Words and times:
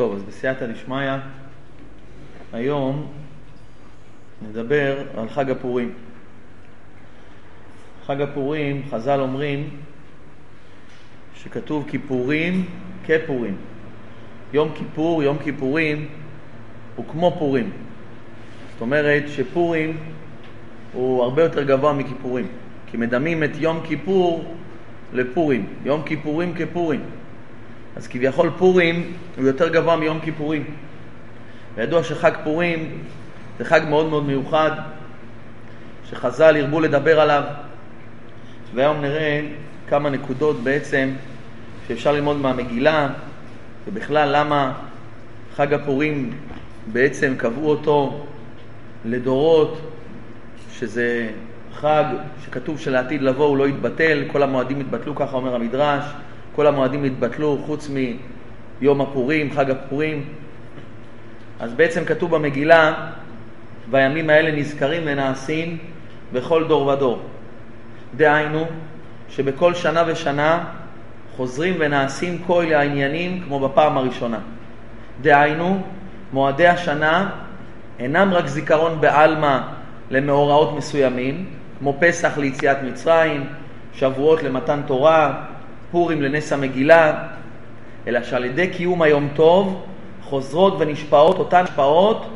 טוב, 0.00 0.14
אז 0.14 0.22
בסייעתא 0.22 0.66
דשמיא, 0.66 1.10
היום 2.52 3.06
נדבר 4.48 4.96
על 5.16 5.28
חג 5.28 5.50
הפורים. 5.50 5.92
חג 8.06 8.20
הפורים, 8.20 8.82
חז"ל 8.90 9.20
אומרים 9.20 9.70
שכתוב 11.34 11.84
כיפורים 11.88 12.64
כפורים. 13.06 13.56
יום 14.52 14.72
כיפור, 14.74 15.22
יום 15.22 15.38
כיפורים, 15.38 16.08
הוא 16.96 17.04
כמו 17.10 17.36
פורים. 17.38 17.70
זאת 18.72 18.80
אומרת 18.80 19.22
שפורים 19.28 19.96
הוא 20.92 21.22
הרבה 21.22 21.42
יותר 21.42 21.62
גבוה 21.62 21.92
מכיפורים. 21.92 22.46
כי 22.86 22.96
מדמים 22.96 23.44
את 23.44 23.50
יום 23.58 23.80
כיפור 23.84 24.54
לפורים. 25.12 25.66
יום 25.84 26.02
כיפורים 26.02 26.54
כפורים. 26.54 27.00
אז 27.96 28.08
כביכול 28.08 28.50
פורים 28.58 29.12
הוא 29.36 29.46
יותר 29.46 29.68
גבוה 29.68 29.96
מיום 29.96 30.20
כיפורים. 30.20 30.64
וידוע 31.74 32.02
שחג 32.02 32.32
פורים 32.44 32.98
זה 33.58 33.64
חג 33.64 33.80
מאוד 33.88 34.08
מאוד 34.08 34.24
מיוחד, 34.24 34.70
שחז"ל 36.10 36.56
הרבו 36.56 36.80
לדבר 36.80 37.20
עליו, 37.20 37.42
והיום 38.74 39.00
נראה 39.00 39.40
כמה 39.88 40.10
נקודות 40.10 40.60
בעצם 40.62 41.10
שאפשר 41.88 42.12
ללמוד 42.12 42.36
מהמגילה, 42.36 43.08
ובכלל 43.86 44.36
למה 44.36 44.72
חג 45.56 45.74
הפורים 45.74 46.30
בעצם 46.92 47.34
קבעו 47.36 47.70
אותו 47.70 48.26
לדורות, 49.04 49.80
שזה 50.72 51.30
חג 51.74 52.04
שכתוב 52.44 52.78
שלעתיד 52.78 53.22
לבוא 53.22 53.46
הוא 53.46 53.56
לא 53.56 53.68
יתבטל, 53.68 54.22
כל 54.32 54.42
המועדים 54.42 54.80
יתבטלו, 54.80 55.14
ככה 55.14 55.36
אומר 55.36 55.54
המדרש, 55.54 56.04
כל 56.56 56.66
המועדים 56.66 57.04
יתבטלו 57.04 57.58
חוץ 57.66 57.90
מיום 57.90 59.00
הפורים, 59.00 59.52
חג 59.52 59.70
הפורים. 59.70 60.24
אז 61.60 61.74
בעצם 61.74 62.04
כתוב 62.04 62.36
במגילה, 62.36 62.94
והימים 63.90 64.30
האלה 64.30 64.52
נזכרים 64.52 65.02
ונעשים 65.06 65.78
בכל 66.32 66.64
דור 66.68 66.86
ודור. 66.86 67.18
דהיינו, 68.16 68.66
שבכל 69.28 69.74
שנה 69.74 70.04
ושנה 70.06 70.64
חוזרים 71.36 71.74
ונעשים 71.78 72.38
כל 72.46 72.64
העניינים 72.72 73.42
כמו 73.46 73.60
בפעם 73.60 73.98
הראשונה. 73.98 74.38
דהיינו, 75.22 75.82
מועדי 76.32 76.66
השנה 76.68 77.30
אינם 77.98 78.34
רק 78.34 78.46
זיכרון 78.46 79.00
בעלמא 79.00 79.58
למאורעות 80.10 80.76
מסוימים, 80.76 81.46
כמו 81.78 81.96
פסח 82.00 82.38
ליציאת 82.38 82.76
מצרים, 82.82 83.46
שבועות 83.94 84.42
למתן 84.42 84.80
תורה, 84.86 85.44
פורים 85.90 86.22
לנס 86.22 86.52
המגילה, 86.52 87.24
אלא 88.06 88.22
שעל 88.22 88.44
ידי 88.44 88.68
קיום 88.68 89.02
היום 89.02 89.28
טוב 89.34 89.86
חוזרות 90.22 90.74
ונשפעות 90.78 91.38
אותן 91.38 91.64
השפעות 91.64 92.26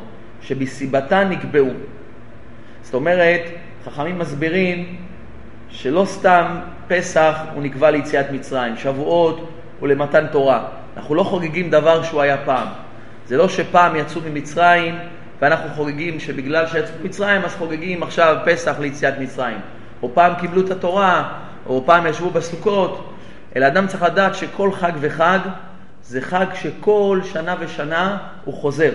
שבסיבתן 0.42 1.28
נקבעו. 1.30 1.70
זאת 2.82 2.94
אומרת, 2.94 3.40
חכמים 3.84 4.18
מסבירים 4.18 4.96
שלא 5.68 6.04
סתם 6.04 6.46
פסח 6.88 7.38
הוא 7.54 7.62
נקבע 7.62 7.90
ליציאת 7.90 8.30
מצרים, 8.30 8.76
שבועות 8.76 9.48
הוא 9.80 9.88
למתן 9.88 10.26
תורה. 10.26 10.64
אנחנו 10.96 11.14
לא 11.14 11.22
חוגגים 11.22 11.70
דבר 11.70 12.02
שהוא 12.02 12.20
היה 12.20 12.36
פעם. 12.44 12.68
זה 13.26 13.36
לא 13.36 13.48
שפעם 13.48 13.96
יצאו 13.96 14.20
ממצרים 14.20 14.94
ואנחנו 15.40 15.70
חוגגים 15.74 16.20
שבגלל 16.20 16.66
שיצאו 16.66 16.94
ממצרים 17.02 17.42
אז 17.42 17.54
חוגגים 17.54 18.02
עכשיו 18.02 18.36
פסח 18.44 18.78
ליציאת 18.80 19.14
מצרים. 19.18 19.58
או 20.02 20.10
פעם 20.14 20.34
קיבלו 20.40 20.60
את 20.60 20.70
התורה, 20.70 21.32
או 21.66 21.82
פעם 21.86 22.06
ישבו 22.06 22.30
בסוכות, 22.30 23.13
אלא 23.56 23.66
אדם 23.66 23.86
צריך 23.86 24.02
לדעת 24.02 24.34
שכל 24.34 24.72
חג 24.72 24.92
וחג 25.00 25.38
זה 26.02 26.20
חג 26.20 26.46
שכל 26.54 27.20
שנה 27.32 27.54
ושנה 27.60 28.18
הוא 28.44 28.54
חוזר. 28.54 28.90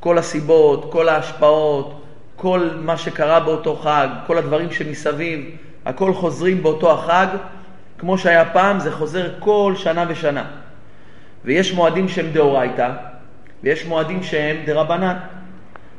כל 0.00 0.18
הסיבות, 0.18 0.92
כל 0.92 1.08
ההשפעות, 1.08 2.04
כל 2.36 2.68
מה 2.76 2.96
שקרה 2.96 3.40
באותו 3.40 3.76
חג, 3.76 4.08
כל 4.26 4.38
הדברים 4.38 4.70
שמסביב, 4.70 5.56
הכל 5.86 6.14
חוזרים 6.14 6.62
באותו 6.62 6.92
החג, 6.92 7.26
כמו 7.98 8.18
שהיה 8.18 8.44
פעם, 8.44 8.80
זה 8.80 8.92
חוזר 8.92 9.30
כל 9.38 9.74
שנה 9.76 10.04
ושנה. 10.08 10.44
ויש 11.44 11.72
מועדים 11.74 12.08
שהם 12.08 12.26
דאורייתא, 12.32 12.90
ויש 13.62 13.86
מועדים 13.86 14.22
שהם 14.22 14.56
דרבנן. 14.66 15.16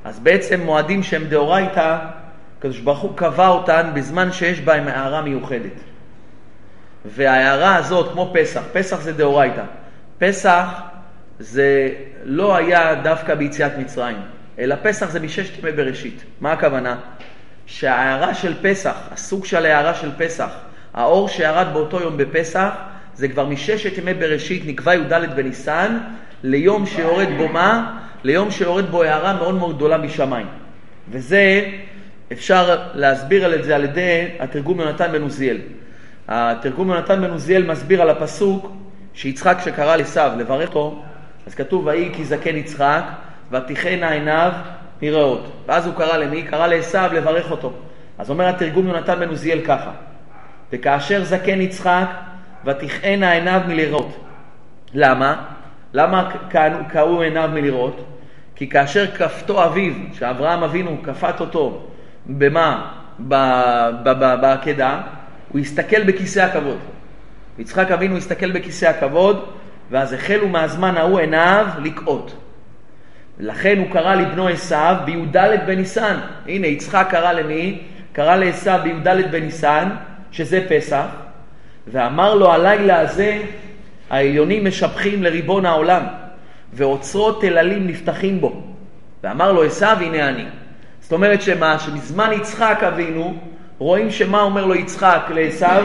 אז 0.03 0.19
בעצם 0.19 0.61
מועדים 0.61 1.03
שהם 1.03 1.23
דאורייתא, 1.23 1.97
הקדוש 2.57 2.79
ברוך 2.79 2.99
הוא 2.99 3.17
קבע 3.17 3.47
אותן 3.47 3.91
בזמן 3.93 4.31
שיש 4.31 4.61
בהם 4.61 4.87
הערה 4.87 5.21
מיוחדת. 5.21 5.92
וההערה 7.05 7.75
הזאת, 7.75 8.11
כמו 8.11 8.31
פסח, 8.33 8.61
פסח 8.73 9.01
זה 9.01 9.13
דאורייתא. 9.13 9.63
פסח 10.17 10.81
זה 11.39 11.89
לא 12.23 12.55
היה 12.55 12.95
דווקא 12.95 13.35
ביציאת 13.35 13.77
מצרים, 13.77 14.17
אלא 14.59 14.75
פסח 14.83 15.09
זה 15.09 15.19
מששת 15.19 15.59
ימי 15.59 15.71
בראשית. 15.71 16.23
מה 16.41 16.51
הכוונה? 16.51 16.95
שההערה 17.65 18.33
של 18.33 18.53
פסח, 18.61 18.95
הסוג 19.11 19.45
של 19.45 19.65
ההערה 19.65 19.93
של 19.93 20.09
פסח, 20.17 20.49
האור 20.93 21.29
שירד 21.29 21.67
באותו 21.73 21.99
יום 21.99 22.17
בפסח, 22.17 22.69
זה 23.15 23.27
כבר 23.27 23.45
מששת 23.45 23.97
ימי 23.97 24.13
בראשית, 24.13 24.63
נקבע 24.65 24.95
י"ד 24.95 25.35
בניסן, 25.35 25.97
ליום 26.43 26.85
שיורד 26.85 27.27
בו 27.37 27.47
מה? 27.47 27.99
ליום 28.23 28.51
שיורד 28.51 28.85
בו 28.85 29.03
הערה 29.03 29.33
מאוד 29.33 29.55
מאוד 29.55 29.75
גדולה 29.75 29.97
משמיים. 29.97 30.47
וזה, 31.09 31.65
אפשר 32.31 32.77
להסביר 32.93 33.55
את 33.55 33.63
זה 33.63 33.75
על 33.75 33.83
ידי 33.83 34.27
התרגום 34.39 34.79
יונתן 34.79 35.11
בן 35.11 35.21
עוזיאל. 35.21 35.57
התרגום 36.27 36.89
יונתן 36.89 37.21
בן 37.21 37.29
עוזיאל 37.29 37.71
מסביר 37.71 38.01
על 38.01 38.09
הפסוק 38.09 38.71
שיצחק 39.13 39.57
שקרא 39.63 39.95
לעשו 39.95 40.21
לברך 40.37 40.69
אותו, 40.69 41.03
אז 41.47 41.55
כתוב 41.55 41.85
ויהי 41.85 42.09
כי 42.13 42.25
זקן 42.25 42.55
יצחק 42.55 43.03
ותכהנה 43.51 44.11
עיניו 44.11 44.51
מראות. 45.01 45.51
ואז 45.67 45.85
הוא 45.85 45.95
קרא 45.95 46.17
למי? 46.17 46.43
קרא 46.43 46.67
לעשו 46.67 47.13
לברך 47.13 47.51
אותו. 47.51 47.73
אז 48.17 48.29
אומר 48.29 48.47
התרגום 48.47 48.87
יונתן 48.87 49.19
בן 49.19 49.29
עוזיאל 49.29 49.59
ככה: 49.65 49.91
וכאשר 50.73 51.23
זקן 51.23 51.61
יצחק 51.61 52.07
ותכהנה 52.65 53.31
עיניו 53.31 53.61
מלראות. 53.67 54.17
למה? 54.93 55.45
למה 55.93 56.31
קראו 56.89 57.21
עיניו 57.21 57.49
מלראות? 57.53 58.05
כי 58.55 58.69
כאשר 58.69 59.07
כפתו 59.07 59.65
אביו, 59.65 59.93
שאברהם 60.13 60.63
אבינו 60.63 60.97
כפת 61.03 61.39
אותו, 61.39 61.87
במה? 62.25 62.91
בעקדה, 64.41 65.01
הוא 65.53 65.61
הסתכל 65.61 66.03
בכיסא 66.03 66.39
הכבוד. 66.39 66.77
יצחק 67.59 67.91
אבינו 67.91 68.17
הסתכל 68.17 68.51
בכיסא 68.51 68.85
הכבוד, 68.85 69.45
ואז 69.91 70.13
החלו 70.13 70.49
מהזמן 70.49 70.97
ההוא 70.97 71.19
עיניו 71.19 71.67
לקאות. 71.83 72.35
לכן 73.39 73.77
הוא 73.77 73.87
קרא 73.91 74.15
לבנו 74.15 74.47
עשיו 74.47 74.95
בי"ד 75.05 75.37
בניסן. 75.65 76.17
הנה, 76.47 76.67
יצחק 76.67 77.07
קרא 77.09 77.31
למי? 77.31 77.79
קרא 78.13 78.35
לעשיו 78.35 78.79
בי"ד 78.83 79.31
בניסן, 79.31 79.89
שזה 80.31 80.65
פסח, 80.69 81.05
ואמר 81.87 82.35
לו 82.35 82.51
הלילה 82.51 82.99
הזה 82.99 83.41
העליונים 84.09 84.65
משבחים 84.65 85.23
לריבון 85.23 85.65
העולם, 85.65 86.03
ואוצרות 86.73 87.41
תללים 87.41 87.87
נפתחים 87.87 88.41
בו. 88.41 88.63
ואמר 89.23 89.51
לו 89.51 89.63
עשיו, 89.63 89.97
הנה 90.01 90.29
אני. 90.29 90.45
זאת 91.01 91.11
אומרת 91.11 91.41
שמה? 91.41 91.79
שמזמן 91.79 92.33
יצחק 92.33 92.79
אבינו, 92.87 93.37
רואים 93.83 94.11
שמה 94.11 94.41
אומר 94.41 94.65
לו 94.65 94.75
יצחק 94.75 95.21
לעשיו? 95.29 95.83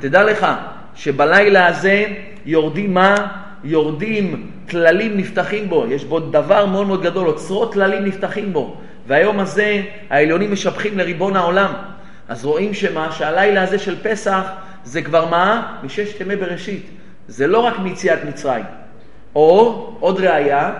תדע 0.00 0.24
לך 0.24 0.46
שבלילה 0.94 1.66
הזה 1.66 2.06
יורדים 2.46 2.94
מה? 2.94 3.26
יורדים, 3.64 4.50
טללים 4.66 5.16
נפתחים 5.16 5.68
בו, 5.68 5.86
יש 5.88 6.04
בו 6.04 6.20
דבר 6.20 6.66
מאוד 6.66 6.86
מאוד 6.86 7.02
גדול, 7.02 7.26
אוצרות 7.26 7.72
טללים 7.72 8.04
נפתחים 8.04 8.52
בו. 8.52 8.76
והיום 9.06 9.40
הזה 9.40 9.82
העליונים 10.10 10.52
משבחים 10.52 10.98
לריבון 10.98 11.36
העולם. 11.36 11.72
אז 12.28 12.44
רואים 12.44 12.74
שמה? 12.74 13.12
שהלילה 13.12 13.62
הזה 13.62 13.78
של 13.78 13.96
פסח 14.02 14.42
זה 14.84 15.02
כבר 15.02 15.30
מה? 15.30 15.76
מששת 15.82 16.20
ימי 16.20 16.36
בראשית. 16.36 16.86
זה 17.28 17.46
לא 17.46 17.58
רק 17.58 17.78
מיציאת 17.78 18.18
מצרים. 18.28 18.64
או, 19.34 19.96
עוד 20.00 20.20
ראייה, 20.20 20.72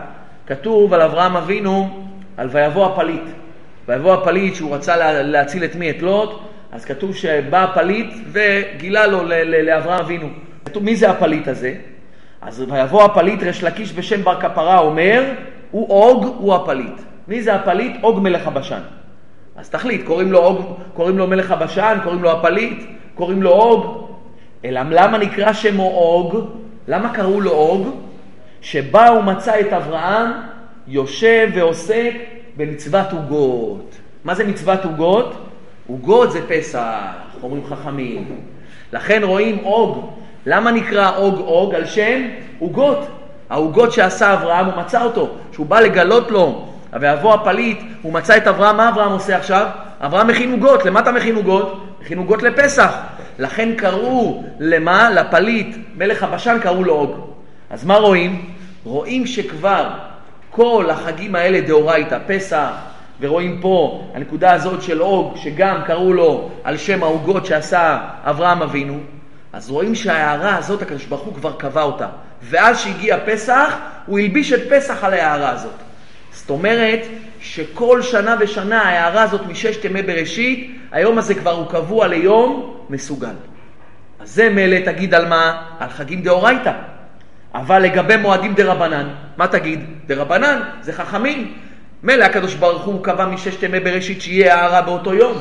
כתוב 0.47 0.95
על 0.95 1.01
אברהם 1.01 1.37
אבינו, 1.37 2.07
על 2.37 2.49
ויבוא 2.53 2.87
הפליט. 2.87 3.44
ויבוא 3.89 4.15
הפליט 4.15 4.55
שהוא 4.55 4.75
רצה 4.75 4.97
לה, 4.97 5.23
להציל 5.23 5.65
את 5.65 5.77
מי? 5.77 5.91
את 5.91 6.03
לוט, 6.03 6.41
אז 6.73 6.85
כתוב 6.85 7.17
שבא 7.17 7.65
הפליט 7.65 8.15
וגילה 8.33 9.07
לו 9.07 9.23
לאברהם 9.63 10.01
אבינו. 10.01 10.29
מי 10.81 10.97
זה 10.97 11.11
הפליט 11.11 11.49
הזה? 11.49 11.75
אז 12.43 12.65
ויבוא 12.69 13.05
הפליט, 13.05 13.43
ריש 13.43 13.65
לקיש 13.65 13.93
בשם 13.93 14.23
בר 14.23 14.41
קפרא 14.41 14.79
אומר, 14.79 15.25
הוא 15.71 15.89
עוג, 15.89 16.37
הוא 16.39 16.55
הפליט. 16.55 17.01
מי 17.29 17.43
זה 17.43 17.55
הפליט? 17.55 17.97
עוג 18.03 18.21
מלך 18.21 18.47
הבשן. 18.47 18.81
אז 19.57 19.71
תחליט, 19.71 20.07
קוראים 20.07 20.33
לו, 20.33 20.39
עוג, 20.39 20.77
קוראים 20.95 21.19
לו 21.19 21.27
מלך 21.27 21.51
הבשן, 21.51 21.99
קוראים 22.03 22.23
לו 22.23 22.31
הפליט, 22.31 22.85
קוראים 23.15 23.43
לו 23.43 23.51
עוג. 23.51 24.09
אלא 24.65 24.81
למה 24.91 25.19
נקרא 25.19 25.53
שמו 25.53 25.91
עוג? 25.91 26.51
למה 26.89 27.15
קראו 27.15 27.41
לו 27.41 27.51
עוג? 27.51 27.89
שבא 28.61 29.09
הוא 29.09 29.23
מצא 29.23 29.61
את 29.61 29.73
אברהם 29.73 30.31
יושב 30.89 31.49
ועוסק 31.55 32.13
במצוות 32.57 33.13
עוגות. 33.13 33.95
מה 34.25 34.35
זה 34.35 34.45
מצוות 34.45 34.85
עוגות? 34.85 35.47
עוגות 35.87 36.33
זה 36.33 36.41
פסח, 36.49 37.13
אומרים 37.43 37.67
חכמים. 37.67 38.41
לכן 38.93 39.21
רואים 39.25 39.59
אוג. 39.65 40.11
למה 40.47 40.71
נקרא 40.71 41.17
אוג 41.17 41.39
אוג? 41.39 41.75
על 41.75 41.85
שם 41.85 42.23
עוגות. 42.59 42.99
העוגות 43.51 43.93
שעשה 43.93 44.33
אברהם, 44.33 44.67
הוא 44.67 44.75
מצא 44.77 45.05
אותו. 45.05 45.31
כשהוא 45.51 45.67
בא 45.67 45.81
לגלות 45.81 46.31
לו, 46.31 46.69
ויבוא 47.01 47.35
הפליט, 47.35 47.79
הוא 48.03 48.13
מצא 48.13 48.37
את 48.37 48.47
אברהם, 48.47 48.77
מה 48.77 48.89
אברהם 48.89 49.13
עושה 49.13 49.37
עכשיו? 49.37 49.67
אברהם 50.01 50.27
מכין 50.27 50.53
עוגות, 50.53 50.85
למה 50.85 51.01
אתה 51.01 51.13
מכין 51.13 51.37
עוגות? 51.37 51.85
מכין 52.01 52.19
עוגות 52.19 52.43
לפסח. 52.43 52.97
לכן 53.39 53.75
קראו 53.77 54.45
למה? 54.59 55.11
לפליט, 55.11 55.77
מלך 55.97 56.23
הבשן 56.23 56.59
קראו 56.63 56.85
לו 56.85 56.95
עוג. 56.95 57.11
אז 57.71 57.85
מה 57.85 57.97
רואים? 57.97 58.51
רואים 58.85 59.27
שכבר 59.27 59.91
כל 60.55 60.87
החגים 60.91 61.35
האלה 61.35 61.61
דאורייתא, 61.61 62.19
פסח, 62.27 62.71
ורואים 63.21 63.59
פה 63.61 64.05
הנקודה 64.15 64.53
הזאת 64.53 64.83
של 64.83 65.01
עוג, 65.01 65.37
שגם 65.37 65.81
קראו 65.87 66.13
לו 66.13 66.51
על 66.65 66.77
שם 66.77 67.03
העוגות 67.03 67.47
שעשה 67.47 67.99
אברהם 68.23 68.63
אבינו, 68.63 68.99
אז 69.53 69.71
רואים 69.71 69.95
שההערה 69.95 70.57
הזאת, 70.57 70.83
הקדוש 70.83 71.05
ברוך 71.05 71.23
הוא 71.23 71.35
כבר 71.35 71.53
קבע 71.53 71.83
אותה. 71.83 72.07
ואז 72.43 72.81
שהגיע 72.81 73.17
פסח, 73.27 73.77
הוא 74.07 74.19
הלביש 74.19 74.53
את 74.53 74.61
פסח 74.71 75.05
על 75.05 75.13
ההערה 75.15 75.51
הזאת. 75.51 75.75
זאת 76.33 76.51
אומרת 76.51 77.01
שכל 77.41 78.03
שנה 78.03 78.37
ושנה 78.41 78.83
ההערה 78.83 79.23
הזאת 79.23 79.47
מששת 79.47 79.85
ימי 79.85 80.03
בראשית, 80.03 80.79
היום 80.93 81.19
הזה 81.19 81.35
כבר 81.35 81.51
הוא 81.51 81.67
קבוע 81.67 82.09
ליום 82.09 82.77
מסוגל. 82.91 83.35
אז 84.21 84.35
זה 84.35 84.51
מילא 84.51 84.79
תגיד 84.85 85.15
על 85.15 85.29
מה? 85.29 85.63
על 85.79 85.89
חגים 85.89 86.23
דאורייתא. 86.23 86.73
אבל 87.55 87.83
לגבי 87.83 88.17
מועדים 88.17 88.55
דרבנן, 88.55 89.09
מה 89.37 89.47
תגיד? 89.47 89.81
דרבנן, 90.07 90.61
זה 90.81 90.93
חכמים. 90.93 91.53
מילא 92.03 92.25
הקדוש 92.25 92.55
ברוך 92.55 92.85
הוא 92.85 93.05
קבע 93.05 93.27
מששת 93.27 93.63
ימי 93.63 93.81
בראשית 93.81 94.23
שיהיה 94.23 94.55
הערה 94.55 94.83
באותו 94.83 95.15
יום. 95.15 95.39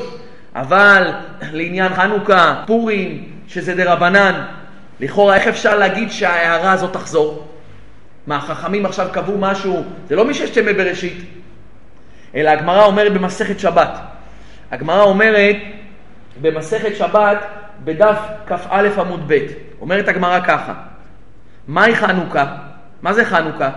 אבל 0.54 1.12
לעניין 1.52 1.94
חנוכה, 1.94 2.62
פורים, 2.66 3.24
שזה 3.48 3.74
דרבנן, 3.74 4.44
לכאורה 5.00 5.34
איך 5.34 5.46
אפשר 5.48 5.78
להגיד 5.78 6.10
שההערה 6.10 6.72
הזאת 6.72 6.92
תחזור? 6.92 7.48
מה, 8.26 8.36
החכמים 8.36 8.86
עכשיו 8.86 9.08
קבעו 9.12 9.38
משהו, 9.38 9.84
זה 10.08 10.16
לא 10.16 10.24
מששת 10.24 10.56
ימי 10.56 10.72
בראשית, 10.72 11.24
אלא 12.34 12.50
הגמרא 12.50 12.84
אומרת 12.84 13.12
במסכת 13.12 13.60
שבת. 13.60 13.98
הגמרא 14.70 15.02
אומרת 15.02 15.56
במסכת 16.40 16.96
שבת 16.96 17.38
בדף 17.84 18.18
כ"א 18.46 18.88
עמוד 18.98 19.24
ב', 19.26 19.38
אומרת 19.80 20.08
הגמרא 20.08 20.40
ככה, 20.40 20.74
מהי 21.68 21.96
חנוכה? 21.96 22.56
מה 23.02 23.12
זה 23.12 23.24
חנוכה? 23.24 23.70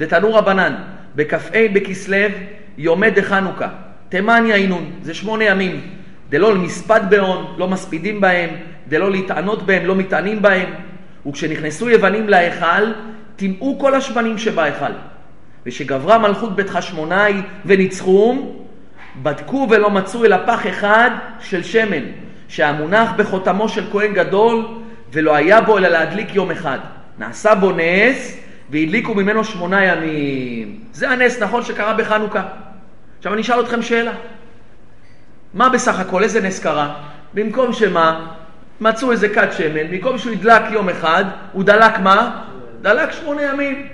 דתנו 0.00 0.34
רבנן, 0.34 0.74
בכ"ה 1.16 1.66
בכסלו 1.72 2.16
יומי 2.78 3.10
דחנוכה, 3.10 3.68
תימן 4.08 4.46
יעינון, 4.46 4.90
זה 5.02 5.14
שמונה 5.14 5.44
ימים, 5.44 5.80
דלא 6.28 6.54
למספד 6.54 7.00
בהון, 7.10 7.54
לא 7.58 7.68
מספידים 7.68 8.20
בהם, 8.20 8.50
דלא 8.88 9.10
להתענות 9.10 9.66
בהם, 9.66 9.86
לא 9.86 9.96
מתענים 9.96 10.42
בהם. 10.42 10.68
וכשנכנסו 11.26 11.90
יוונים 11.90 12.28
להיכל, 12.28 12.92
טימאו 13.36 13.78
כל 13.78 13.94
השמנים 13.94 14.38
שבהיכל. 14.38 14.92
ושגברה 15.66 16.18
מלכות 16.18 16.56
בית 16.56 16.70
חשמונאי 16.70 17.34
וניצחום, 17.66 18.56
בדקו 19.22 19.66
ולא 19.70 19.90
מצאו 19.90 20.24
אלא 20.24 20.36
פח 20.46 20.66
אחד 20.66 21.10
של 21.40 21.62
שמן, 21.62 22.02
שהמונח 22.48 23.10
בחותמו 23.16 23.68
של 23.68 23.84
כהן 23.92 24.12
גדול, 24.12 24.64
ולא 25.12 25.34
היה 25.34 25.60
בו 25.60 25.78
אלא 25.78 25.88
להדליק 25.88 26.34
יום 26.34 26.50
אחד. 26.50 26.78
נעשה 27.20 27.54
בו 27.54 27.72
נס, 27.72 28.36
והדליקו 28.70 29.14
ממנו 29.14 29.44
שמונה 29.44 29.84
ימים. 29.84 30.78
זה 30.92 31.10
הנס, 31.10 31.42
נכון, 31.42 31.62
שקרה 31.62 31.94
בחנוכה. 31.94 32.42
עכשיו 33.18 33.34
אני 33.34 33.42
אשאל 33.42 33.60
אתכם 33.60 33.82
שאלה. 33.82 34.12
מה 35.54 35.68
בסך 35.68 36.00
הכל, 36.00 36.22
איזה 36.22 36.40
נס 36.40 36.58
קרה? 36.58 36.94
במקום 37.34 37.72
שמה? 37.72 38.26
מצאו 38.80 39.12
איזה 39.12 39.28
כת 39.28 39.52
שמן, 39.52 39.90
במקום 39.90 40.18
שהוא 40.18 40.32
ידלק 40.32 40.62
יום 40.70 40.88
אחד, 40.88 41.24
הוא 41.52 41.64
דלק 41.64 41.98
מה? 41.98 42.42
דלק 42.82 43.12
שמונה 43.12 43.42
ימים. 43.42 43.86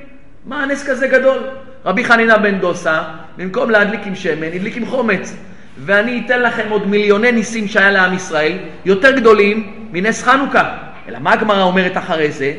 מה 0.44 0.62
הנס 0.62 0.88
כזה 0.88 1.08
גדול? 1.08 1.38
רבי 1.84 2.04
חנינה 2.04 2.38
בן 2.38 2.58
דוסה, 2.58 3.02
במקום 3.36 3.70
להדליק 3.70 4.00
עם 4.06 4.14
שמן, 4.14 4.52
הדליק 4.54 4.76
עם 4.76 4.86
חומץ. 4.86 5.36
ואני 5.78 6.22
אתן 6.26 6.42
לכם 6.42 6.66
עוד 6.70 6.86
מיליוני 6.88 7.32
ניסים 7.32 7.68
שהיה 7.68 7.90
לעם 7.90 8.14
ישראל, 8.14 8.58
יותר 8.84 9.16
גדולים 9.16 9.88
מנס 9.92 10.22
חנוכה. 10.22 10.76
אלא 11.08 11.18
מה 11.18 11.32
הגמרא 11.32 11.62
אומרת 11.62 11.96
אחרי 11.96 12.30
זה? 12.30 12.54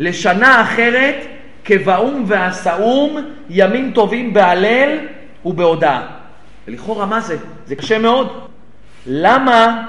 לשנה 0.00 0.62
אחרת 0.62 1.14
כבאום 1.64 2.24
ועשאום, 2.26 3.16
ימים 3.50 3.92
טובים 3.94 4.32
בהלל 4.32 4.98
ובהודאה. 5.44 6.00
ולכאורה 6.68 7.06
מה 7.06 7.20
זה? 7.20 7.36
זה 7.66 7.76
קשה 7.76 7.98
מאוד. 7.98 8.48
למה 9.06 9.82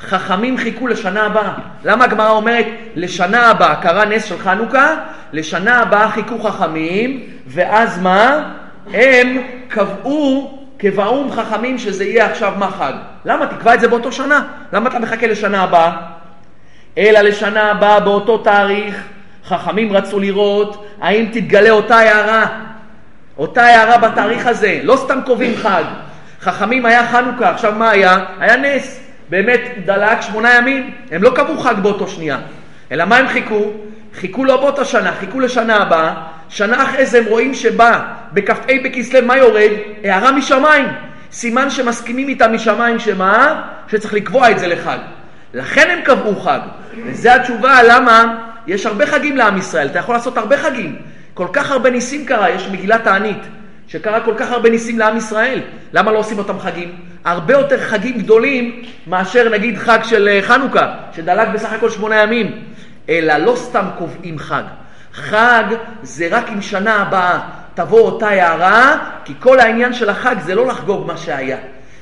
חכמים 0.00 0.58
חיכו 0.58 0.86
לשנה 0.86 1.22
הבאה? 1.26 1.52
למה 1.84 2.04
הגמרא 2.04 2.30
אומרת 2.30 2.66
לשנה 2.94 3.50
הבאה 3.50 3.76
קרה 3.76 4.04
נס 4.04 4.24
של 4.24 4.38
חנוכה, 4.38 4.96
לשנה 5.32 5.78
הבאה 5.78 6.10
חיכו 6.10 6.38
חכמים, 6.38 7.20
ואז 7.46 8.02
מה? 8.02 8.52
הם 8.92 9.38
קבעו 9.68 10.58
כבאום 10.78 11.32
חכמים 11.32 11.78
שזה 11.78 12.04
יהיה 12.04 12.26
עכשיו 12.26 12.52
מה 12.58 12.70
חג. 12.70 12.92
למה? 13.24 13.46
תקבע 13.46 13.74
את 13.74 13.80
זה 13.80 13.88
באותו 13.88 14.12
שנה. 14.12 14.42
למה 14.72 14.90
אתה 14.90 14.98
מחכה 14.98 15.26
לשנה 15.26 15.62
הבאה? 15.62 15.92
אלא 16.98 17.20
לשנה 17.20 17.70
הבאה 17.70 18.00
באותו 18.00 18.38
תאריך, 18.38 19.02
חכמים 19.46 19.92
רצו 19.92 20.20
לראות 20.20 20.86
האם 21.00 21.26
תתגלה 21.32 21.70
אותה 21.70 21.96
הערה, 21.96 22.46
אותה 23.38 23.62
הערה 23.64 23.98
בתאריך 23.98 24.46
הזה, 24.46 24.80
לא 24.82 24.96
סתם 24.96 25.18
קובעים 25.26 25.56
חג. 25.56 25.84
חכמים 26.40 26.86
היה 26.86 27.06
חנוכה, 27.06 27.50
עכשיו 27.50 27.72
מה 27.76 27.90
היה? 27.90 28.24
היה 28.38 28.56
נס. 28.56 29.00
באמת 29.28 29.60
דלק 29.84 30.20
שמונה 30.20 30.54
ימים, 30.54 30.90
הם 31.10 31.22
לא 31.22 31.30
קבעו 31.34 31.58
חג 31.58 31.74
באותו 31.82 32.08
שנייה. 32.08 32.38
אלא 32.92 33.04
מה 33.04 33.16
הם 33.16 33.28
חיכו? 33.28 33.70
חיכו 34.14 34.44
לא 34.44 34.56
באותה 34.56 34.84
שנה, 34.84 35.12
חיכו 35.12 35.40
לשנה 35.40 35.76
הבאה. 35.76 36.14
שנה 36.48 36.82
אחרי 36.82 37.06
זה 37.06 37.18
הם 37.18 37.24
רואים 37.24 37.54
שבא 37.54 38.00
בכ"ה 38.32 38.72
בכסלו, 38.84 39.26
מה 39.26 39.36
יורד? 39.36 39.70
הערה 40.04 40.32
משמיים. 40.32 40.86
סימן 41.32 41.70
שמסכימים 41.70 42.28
איתם 42.28 42.54
משמיים 42.54 42.98
שמה? 42.98 43.62
שצריך 43.88 44.14
לקבוע 44.14 44.50
את 44.50 44.58
זה 44.58 44.66
לחג. 44.66 44.98
לכן 45.54 45.90
הם 45.90 46.00
קבעו 46.04 46.36
חג. 46.40 46.60
וזו 47.06 47.30
התשובה 47.30 47.82
למה 47.82 48.38
יש 48.66 48.86
הרבה 48.86 49.06
חגים 49.06 49.36
לעם 49.36 49.58
ישראל. 49.58 49.86
אתה 49.86 49.98
יכול 49.98 50.14
לעשות 50.14 50.36
הרבה 50.36 50.56
חגים. 50.56 50.96
כל 51.34 51.46
כך 51.52 51.70
הרבה 51.70 51.90
ניסים 51.90 52.26
קרה, 52.26 52.50
יש 52.50 52.68
מגילת 52.68 53.04
תענית. 53.04 53.42
שקרה 53.88 54.20
כל 54.20 54.34
כך 54.36 54.50
הרבה 54.50 54.70
ניסים 54.70 54.98
לעם 54.98 55.16
ישראל. 55.16 55.60
למה 55.92 56.12
לא 56.12 56.18
עושים 56.18 56.38
אותם 56.38 56.58
חגים? 56.58 56.94
הרבה 57.24 57.54
יותר 57.54 57.80
חגים 57.80 58.18
גדולים 58.18 58.82
מאשר 59.06 59.48
נגיד 59.48 59.78
חג 59.78 59.98
של 60.02 60.28
אה, 60.28 60.42
חנוכה, 60.42 60.94
שדלק 61.16 61.48
בסך 61.48 61.72
הכל 61.72 61.90
שמונה 61.90 62.22
ימים. 62.22 62.64
אלא 63.08 63.36
לא 63.36 63.56
סתם 63.56 63.84
קובעים 63.98 64.38
חג. 64.38 64.62
חג 65.12 65.64
זה 66.02 66.28
רק 66.30 66.48
אם 66.48 66.62
שנה 66.62 66.94
הבאה 66.94 67.40
תבוא 67.74 68.00
אותה 68.00 68.28
הערה, 68.28 68.98
כי 69.24 69.32
כל 69.40 69.60
העניין 69.60 69.92
של 69.92 70.10
החג 70.10 70.36
זה 70.40 70.54
לא 70.54 70.66
לחגוג 70.66 71.06
מה 71.06 71.16
שהיה. 71.16 71.56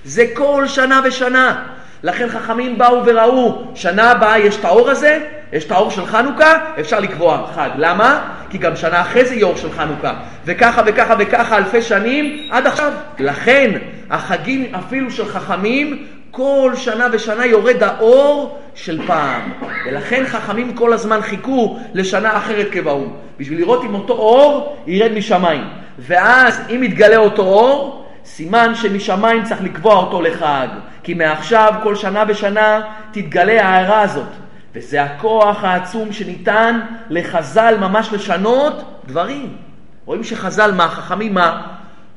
זה 0.04 0.24
כל 0.34 0.64
שנה 0.66 1.00
ושנה. 1.04 1.62
לכן 2.02 2.28
חכמים 2.28 2.78
באו 2.78 3.06
וראו, 3.06 3.62
שנה 3.74 4.10
הבאה 4.10 4.38
יש 4.38 4.56
את 4.56 4.64
האור 4.64 4.90
הזה, 4.90 5.18
יש 5.52 5.64
את 5.64 5.70
האור 5.70 5.90
של 5.90 6.06
חנוכה, 6.06 6.58
אפשר 6.80 7.00
לקבוע 7.00 7.46
חג. 7.54 7.68
למה? 7.76 8.20
כי 8.50 8.58
גם 8.58 8.76
שנה 8.76 9.00
אחרי 9.00 9.24
זה 9.24 9.34
יהיה 9.34 9.46
אור 9.46 9.56
של 9.56 9.72
חנוכה. 9.72 10.14
וככה 10.44 10.82
וככה 10.86 11.14
וככה 11.18 11.56
אלפי 11.56 11.82
שנים 11.82 12.48
עד 12.50 12.66
עכשיו. 12.66 12.92
לכן 13.18 13.70
החגים 14.10 14.74
אפילו 14.74 15.10
של 15.10 15.28
חכמים, 15.28 16.06
כל 16.30 16.72
שנה 16.76 17.06
ושנה 17.12 17.46
יורד 17.46 17.82
האור 17.82 18.58
של 18.74 19.06
פעם. 19.06 19.52
ולכן 19.86 20.24
חכמים 20.26 20.74
כל 20.74 20.92
הזמן 20.92 21.20
חיכו 21.22 21.78
לשנה 21.94 22.36
אחרת 22.36 22.66
כבאום. 22.72 23.16
בשביל 23.38 23.58
לראות 23.58 23.84
אם 23.84 23.94
אותו 23.94 24.12
אור 24.12 24.76
ירד 24.86 25.12
משמיים. 25.12 25.64
ואז 25.98 26.60
אם 26.74 26.82
יתגלה 26.82 27.16
אותו 27.16 27.42
אור, 27.42 28.06
סימן 28.24 28.74
שמשמיים 28.74 29.42
צריך 29.44 29.62
לקבוע 29.62 29.96
אותו 29.96 30.22
לחג. 30.22 30.68
כי 31.02 31.14
מעכשיו 31.14 31.74
כל 31.82 31.94
שנה 31.96 32.24
ושנה 32.28 32.80
תתגלה 33.10 33.64
ההערה 33.64 34.02
הזאת. 34.02 34.28
וזה 34.74 35.02
הכוח 35.02 35.64
העצום 35.64 36.12
שניתן 36.12 36.80
לחז"ל 37.10 37.74
ממש 37.80 38.12
לשנות 38.12 39.02
דברים. 39.06 39.56
רואים 40.04 40.24
שחז"ל 40.24 40.72
מה? 40.72 40.88
חכמים 40.88 41.34
מה? 41.34 41.62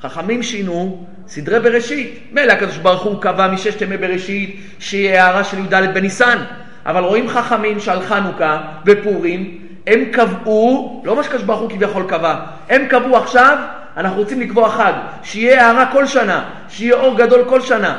חכמים 0.02 0.44
שינו 0.44 1.06
סדרי 1.28 1.60
בראשית. 1.60 2.20
מילא 2.32 2.52
הקדוש 2.52 2.78
ברוך 2.78 3.04
הוא 3.04 3.22
קבע 3.22 3.48
מששת 3.48 3.82
ימי 3.82 3.98
בראשית 3.98 4.60
שיהיה 4.80 5.26
הערה 5.26 5.44
של 5.44 5.60
י"ד 5.60 5.94
בניסן. 5.94 6.38
אבל 6.86 7.04
רואים 7.04 7.30
חכמים 7.30 7.80
שעל 7.80 8.02
חנוכה 8.02 8.62
ופורים, 8.86 9.58
הם 9.88 10.06
קבעו, 10.12 11.02
לא 11.06 11.16
מה 11.16 11.24
שקדוש 11.24 11.44
ברוך 11.44 11.62
הוא 11.62 11.70
כביכול 11.70 12.04
קבע, 12.10 12.36
הם 12.70 12.88
קבעו 12.88 13.18
עכשיו, 13.18 13.58
אנחנו 13.98 14.18
רוצים 14.18 14.42
לקבוע 14.42 14.70
חג, 14.70 14.94
שיהיה 15.24 15.66
הערה 15.66 15.86
כל 15.92 16.08
שנה, 16.08 16.44
שיהיה 16.70 16.96
אור 16.96 17.18
גדול 17.18 17.46
כל 17.50 17.62
שנה. 17.62 17.98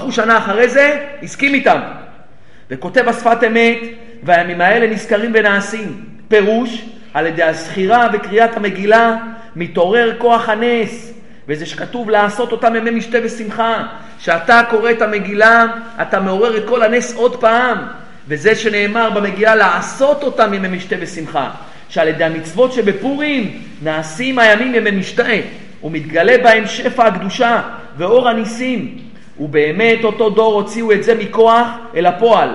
הוא 0.00 0.10
שנה 0.10 0.38
אחרי 0.38 0.68
זה 0.68 1.06
הסכים 1.22 1.54
איתם. 1.54 1.80
וכותב 2.70 3.08
השפת 3.08 3.38
אמת, 3.46 3.78
והימים 4.22 4.60
האלה 4.60 4.86
נזכרים 4.86 5.30
ונעשים. 5.34 6.04
פירוש, 6.28 6.84
על 7.14 7.26
ידי 7.26 7.42
הזכירה 7.42 8.08
וקריאת 8.12 8.56
המגילה, 8.56 9.16
מתעורר 9.56 10.12
כוח 10.18 10.48
הנס. 10.48 11.12
וזה 11.48 11.66
שכתוב 11.66 12.10
לעשות 12.10 12.52
אותם 12.52 12.76
ימי 12.76 12.90
משתה 12.90 13.18
ושמחה. 13.22 13.82
כשאתה 14.18 14.62
קורא 14.70 14.90
את 14.90 15.02
המגילה, 15.02 15.66
אתה 16.02 16.20
מעורר 16.20 16.56
את 16.56 16.62
כל 16.68 16.82
הנס 16.82 17.14
עוד 17.14 17.40
פעם. 17.40 17.78
וזה 18.28 18.54
שנאמר 18.54 19.10
במגילה 19.10 19.54
לעשות 19.54 20.22
אותם 20.22 20.54
ימי 20.54 20.68
משתה 20.68 20.96
ושמחה. 21.00 21.50
שעל 21.92 22.08
ידי 22.08 22.24
המצוות 22.24 22.72
שבפורים 22.72 23.62
נעשים 23.82 24.38
הימים 24.38 24.74
ימי 24.74 24.90
משתאה, 24.90 25.40
ומתגלה 25.84 26.38
בהם 26.42 26.66
שפע 26.66 27.06
הקדושה 27.06 27.62
ואור 27.96 28.28
הניסים. 28.28 28.98
ובאמת 29.40 30.04
אותו 30.04 30.30
דור 30.30 30.54
הוציאו 30.54 30.92
את 30.92 31.04
זה 31.04 31.14
מכוח 31.14 31.68
אל 31.96 32.06
הפועל, 32.06 32.48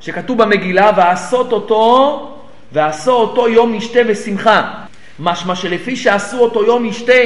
שכתוב 0.00 0.42
במגילה, 0.42 0.90
ועשות 0.96 1.52
אותו, 1.52 2.28
ועשו 2.72 3.12
אותו 3.12 3.48
יום 3.48 3.76
משתה 3.76 4.00
ושמחה. 4.06 4.70
משמע 5.18 5.54
שלפי 5.54 5.96
שעשו 5.96 6.38
אותו 6.38 6.64
יום 6.64 6.88
משתה, 6.88 7.22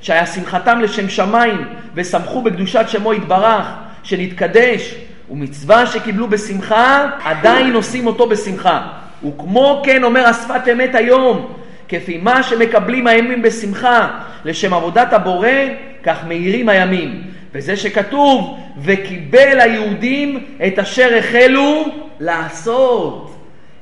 שהיה 0.00 0.26
שמחתם 0.26 0.80
לשם 0.80 1.08
שמיים, 1.08 1.64
ושמחו 1.94 2.42
בקדושת 2.42 2.84
שמו 2.88 3.14
יתברך, 3.14 3.66
שנתקדש, 4.02 4.94
ומצווה 5.30 5.86
שקיבלו 5.86 6.28
בשמחה, 6.28 7.08
עדיין 7.24 7.74
עושים 7.74 8.06
אותו 8.06 8.28
בשמחה. 8.28 9.07
וכמו 9.24 9.82
כן 9.84 10.04
אומר 10.04 10.26
השפת 10.26 10.68
אמת 10.72 10.94
היום, 10.94 11.52
כפי 11.88 12.18
מה 12.22 12.42
שמקבלים 12.42 13.06
הימים 13.06 13.42
בשמחה 13.42 14.08
לשם 14.44 14.74
עבודת 14.74 15.12
הבורא, 15.12 15.48
כך 16.02 16.16
מאירים 16.28 16.68
הימים. 16.68 17.22
וזה 17.54 17.76
שכתוב, 17.76 18.58
וקיבל 18.82 19.60
היהודים 19.60 20.44
את 20.66 20.78
אשר 20.78 21.16
החלו 21.18 21.84
לעשות. 22.20 23.34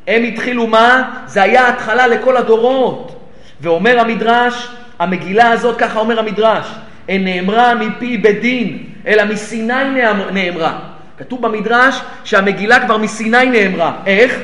הם 0.07 0.23
התחילו 0.25 0.67
מה? 0.67 1.11
זה 1.27 1.43
היה 1.43 1.69
התחלה 1.69 2.07
לכל 2.07 2.37
הדורות. 2.37 3.13
ואומר 3.61 4.01
המדרש, 4.01 4.69
המגילה 4.99 5.51
הזאת, 5.51 5.79
ככה 5.79 5.99
אומר 5.99 6.19
המדרש, 6.19 6.67
אין 7.09 7.25
נאמרה 7.25 7.75
מפי 7.75 8.19
בדין, 8.19 8.79
אלא 9.07 9.25
מסיני 9.25 10.03
נאמרה. 10.33 10.79
כתוב 11.19 11.43
במדרש 11.43 12.01
שהמגילה 12.25 12.81
כבר 12.81 12.99
מסיני 12.99 13.47
נאמרה. 13.47 13.93
איך? 14.07 14.41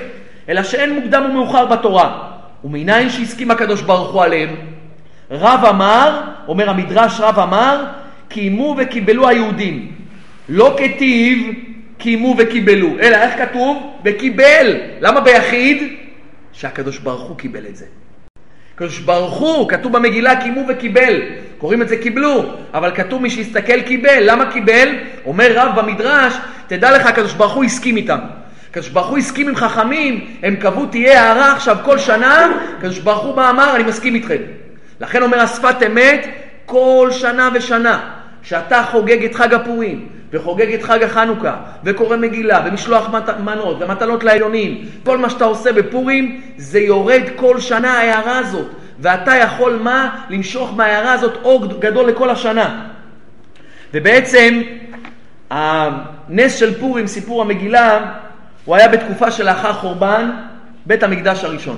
אלא 0.48 0.62
שאין 0.62 0.94
מוקדם 0.94 1.24
ומאוחר 1.30 1.66
בתורה. 1.66 2.28
ומניין 2.64 3.10
שהסכים 3.10 3.50
הקדוש 3.50 3.82
ברוך 3.82 4.12
הוא 4.12 4.22
עליהם? 4.22 4.54
רב 5.30 5.64
אמר, 5.64 6.20
אומר 6.48 6.70
המדרש 6.70 7.20
רב 7.20 7.38
אמר, 7.38 7.84
קיימו 8.28 8.74
וקיבלו 8.78 9.28
היהודים. 9.28 9.92
לא 10.48 10.76
כתיב 10.78 11.54
קיימו 11.98 12.34
וקיבלו, 12.38 12.88
אלא 13.00 13.16
איך 13.16 13.38
כתוב? 13.38 13.96
וקיבל. 14.04 14.76
למה 15.00 15.20
ביחיד? 15.20 15.82
שהקדוש 16.52 16.98
ברוך 16.98 17.28
הוא 17.28 17.38
קיבל 17.38 17.66
את 17.66 17.76
זה. 17.76 17.86
הקדוש 18.74 18.98
ברוך 18.98 19.34
הוא, 19.34 19.68
כתוב 19.68 19.92
במגילה 19.92 20.40
קיימו 20.40 20.60
וקיבל. 20.68 21.20
קוראים 21.58 21.82
את 21.82 21.88
זה 21.88 21.96
קיבלו, 21.96 22.44
אבל 22.74 22.90
כתוב 22.94 23.22
מי 23.22 23.30
שהסתכל 23.30 23.80
קיבל. 23.80 24.18
למה 24.20 24.52
קיבל? 24.52 24.88
אומר 25.26 25.52
רב 25.54 25.80
במדרש, 25.80 26.34
תדע 26.66 26.98
לך, 26.98 27.06
הקדוש 27.06 27.34
ברוך 27.34 27.52
הוא 27.52 27.64
הסכים 27.64 27.96
איתם. 27.96 28.18
הקדוש 28.72 28.88
ברוך 28.88 29.06
הוא 29.06 29.18
הסכים 29.18 29.48
עם 29.48 29.56
חכמים, 29.56 30.26
הם 30.42 30.56
קבעו 30.56 30.86
תהיה 30.86 31.22
הערה 31.22 31.52
עכשיו 31.52 31.76
כל 31.84 31.98
שנה, 31.98 32.52
הקדוש 32.78 32.98
ברוך 32.98 33.24
הוא 33.24 33.34
בא 33.34 33.50
אמר, 33.50 33.76
אני 33.76 33.84
מסכים 33.84 34.14
איתכם. 34.14 34.36
לכן 35.00 35.22
אומר 35.22 35.40
השפת 35.40 35.74
אמת, 35.86 36.26
כל 36.66 37.08
שנה 37.12 37.48
ושנה, 37.54 38.10
שאתה 38.42 38.82
חוגג 38.90 39.24
את 39.24 39.34
חג 39.34 39.54
הפורים, 39.54 40.08
וחוגג 40.32 40.74
את 40.74 40.82
חג 40.82 41.02
החנוכה, 41.02 41.56
וקורא 41.84 42.16
מגילה, 42.16 42.62
ומשלוח 42.66 43.08
מנות, 43.44 43.82
ומתנות 43.82 44.24
לעליונים, 44.24 44.84
כל 45.04 45.18
מה 45.18 45.30
שאתה 45.30 45.44
עושה 45.44 45.72
בפורים, 45.72 46.40
זה 46.56 46.78
יורד 46.80 47.22
כל 47.36 47.60
שנה 47.60 47.92
ההערה 47.92 48.38
הזאת. 48.38 48.68
ואתה 48.98 49.36
יכול 49.36 49.78
מה? 49.82 50.16
למשוך 50.30 50.72
מההערה 50.76 51.12
הזאת 51.12 51.36
אור 51.42 51.66
גדול 51.66 52.08
לכל 52.08 52.30
השנה. 52.30 52.86
ובעצם 53.94 54.62
הנס 55.50 56.56
של 56.56 56.80
פורים, 56.80 57.06
סיפור 57.06 57.42
המגילה, 57.42 58.12
הוא 58.64 58.76
היה 58.76 58.88
בתקופה 58.88 59.30
שלאחר 59.30 59.72
חורבן 59.72 60.30
בית 60.86 61.02
המקדש 61.02 61.44
הראשון. 61.44 61.76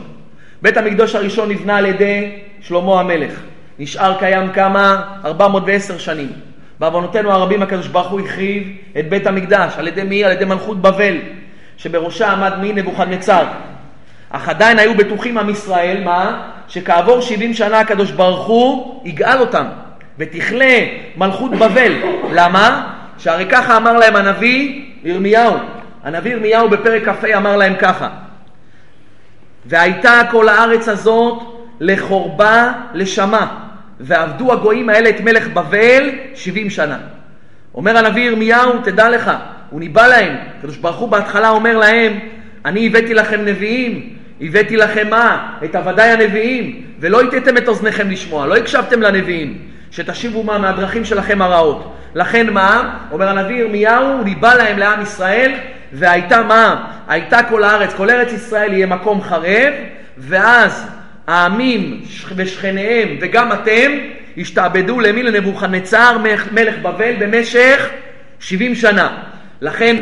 בית 0.62 0.76
המקדש 0.76 1.14
הראשון 1.14 1.48
נבנה 1.50 1.76
על 1.76 1.86
ידי 1.86 2.30
שלמה 2.60 3.00
המלך. 3.00 3.40
נשאר 3.78 4.18
קיים 4.18 4.52
כמה? 4.52 5.02
410 5.24 5.98
שנים. 5.98 6.32
בעוונותינו 6.80 7.32
הרבים 7.32 7.62
הקדוש 7.62 7.86
ברוך 7.88 8.10
הוא 8.10 8.20
החריב 8.20 8.76
את 8.98 9.08
בית 9.08 9.26
המקדש. 9.26 9.72
על 9.78 9.88
ידי 9.88 10.02
מי? 10.02 10.24
על 10.24 10.32
ידי 10.32 10.44
מלכות 10.44 10.82
בבל, 10.82 11.16
שבראשה 11.76 12.32
עמד 12.32 12.52
מי? 12.60 12.72
נבוכדנצר. 12.72 13.44
אך 14.30 14.48
עדיין 14.48 14.78
היו 14.78 14.94
בטוחים 14.94 15.38
עם 15.38 15.50
ישראל, 15.50 16.04
מה? 16.04 16.48
שכעבור 16.68 17.20
70 17.20 17.54
שנה 17.54 17.80
הקדוש 17.80 18.10
ברוך 18.10 18.46
הוא 18.46 19.00
יגאל 19.04 19.38
אותם 19.40 19.64
ותכלה 20.18 20.78
מלכות 21.16 21.50
בבל. 21.50 21.92
למה? 22.32 22.90
שהרי 23.18 23.46
ככה 23.46 23.76
אמר 23.76 23.92
להם 23.92 24.16
הנביא 24.16 24.82
ירמיהו. 25.04 25.54
הנביא 26.04 26.32
ירמיהו 26.32 26.70
בפרק 26.70 27.08
כ"ה 27.08 27.37
אמר 27.37 27.56
להם 27.56 27.75
ככה: 27.78 28.08
והייתה 29.66 30.20
כל 30.30 30.49
הארץ 30.49 30.88
הזאת 30.88 31.42
לחורבה 31.80 32.73
לשמה, 32.94 33.46
ועבדו 34.00 34.52
הגויים 34.52 34.88
האלה 34.88 35.08
את 35.08 35.20
מלך 35.20 35.49
בבל 35.49 36.11
שבעים 36.34 36.70
שנה. 36.70 36.99
אומר 37.75 37.99
הנביא 37.99 38.23
ירמיהו, 38.23 38.78
תדע 38.84 39.11
לך, 39.11 39.30
הוא 39.70 39.80
ניבא 39.80 40.06
להם, 40.06 40.37
הקדוש 40.58 40.76
ברוך 40.76 40.96
הוא 40.96 41.08
בהתחלה 41.08 41.49
אומר 41.49 41.78
להם, 41.78 42.18
אני 42.64 42.87
הבאתי 42.87 43.14
לכם 43.14 43.44
נביאים, 43.44 44.16
הבאתי 44.40 44.76
לכם 44.76 45.11
מה? 45.11 45.56
את 45.64 45.75
עבדי 45.75 46.02
הנביאים, 46.02 46.82
ולא 47.00 47.23
הטעתם 47.23 47.56
את 47.56 47.68
אוזניכם 47.68 48.11
לשמוע, 48.11 48.46
לא 48.46 48.56
הקשבתם 48.56 49.02
לנביאים, 49.02 49.58
שתשיבו 49.90 50.42
מה 50.42 50.58
מהדרכים 50.58 51.04
שלכם 51.04 51.42
הרעות. 51.42 51.94
לכן 52.14 52.50
מה? 52.50 52.99
אומר 53.12 53.28
הנביא 53.28 53.56
ירמיהו, 53.56 54.06
הוא 54.06 54.25
ניבא 54.25 54.54
להם 54.54 54.78
לעם 54.78 55.02
ישראל, 55.02 55.52
והייתה 55.94 56.42
מה? 56.42 56.84
הייתה 57.08 57.42
כל 57.42 57.64
הארץ, 57.64 57.94
כל 57.94 58.10
ארץ 58.10 58.32
ישראל 58.32 58.72
יהיה 58.72 58.86
מקום 58.86 59.22
חרב, 59.22 59.72
ואז 60.18 60.86
העמים 61.26 62.00
ושכניהם 62.36 63.08
וגם 63.20 63.52
אתם 63.52 63.92
השתעבדו 64.36 65.00
למי? 65.00 65.22
לנבוכדנצר 65.22 66.18
מלך 66.52 66.78
בבל 66.82 67.12
במשך 67.18 67.88
70 68.40 68.74
שנה. 68.74 69.16
לכן 69.60 69.96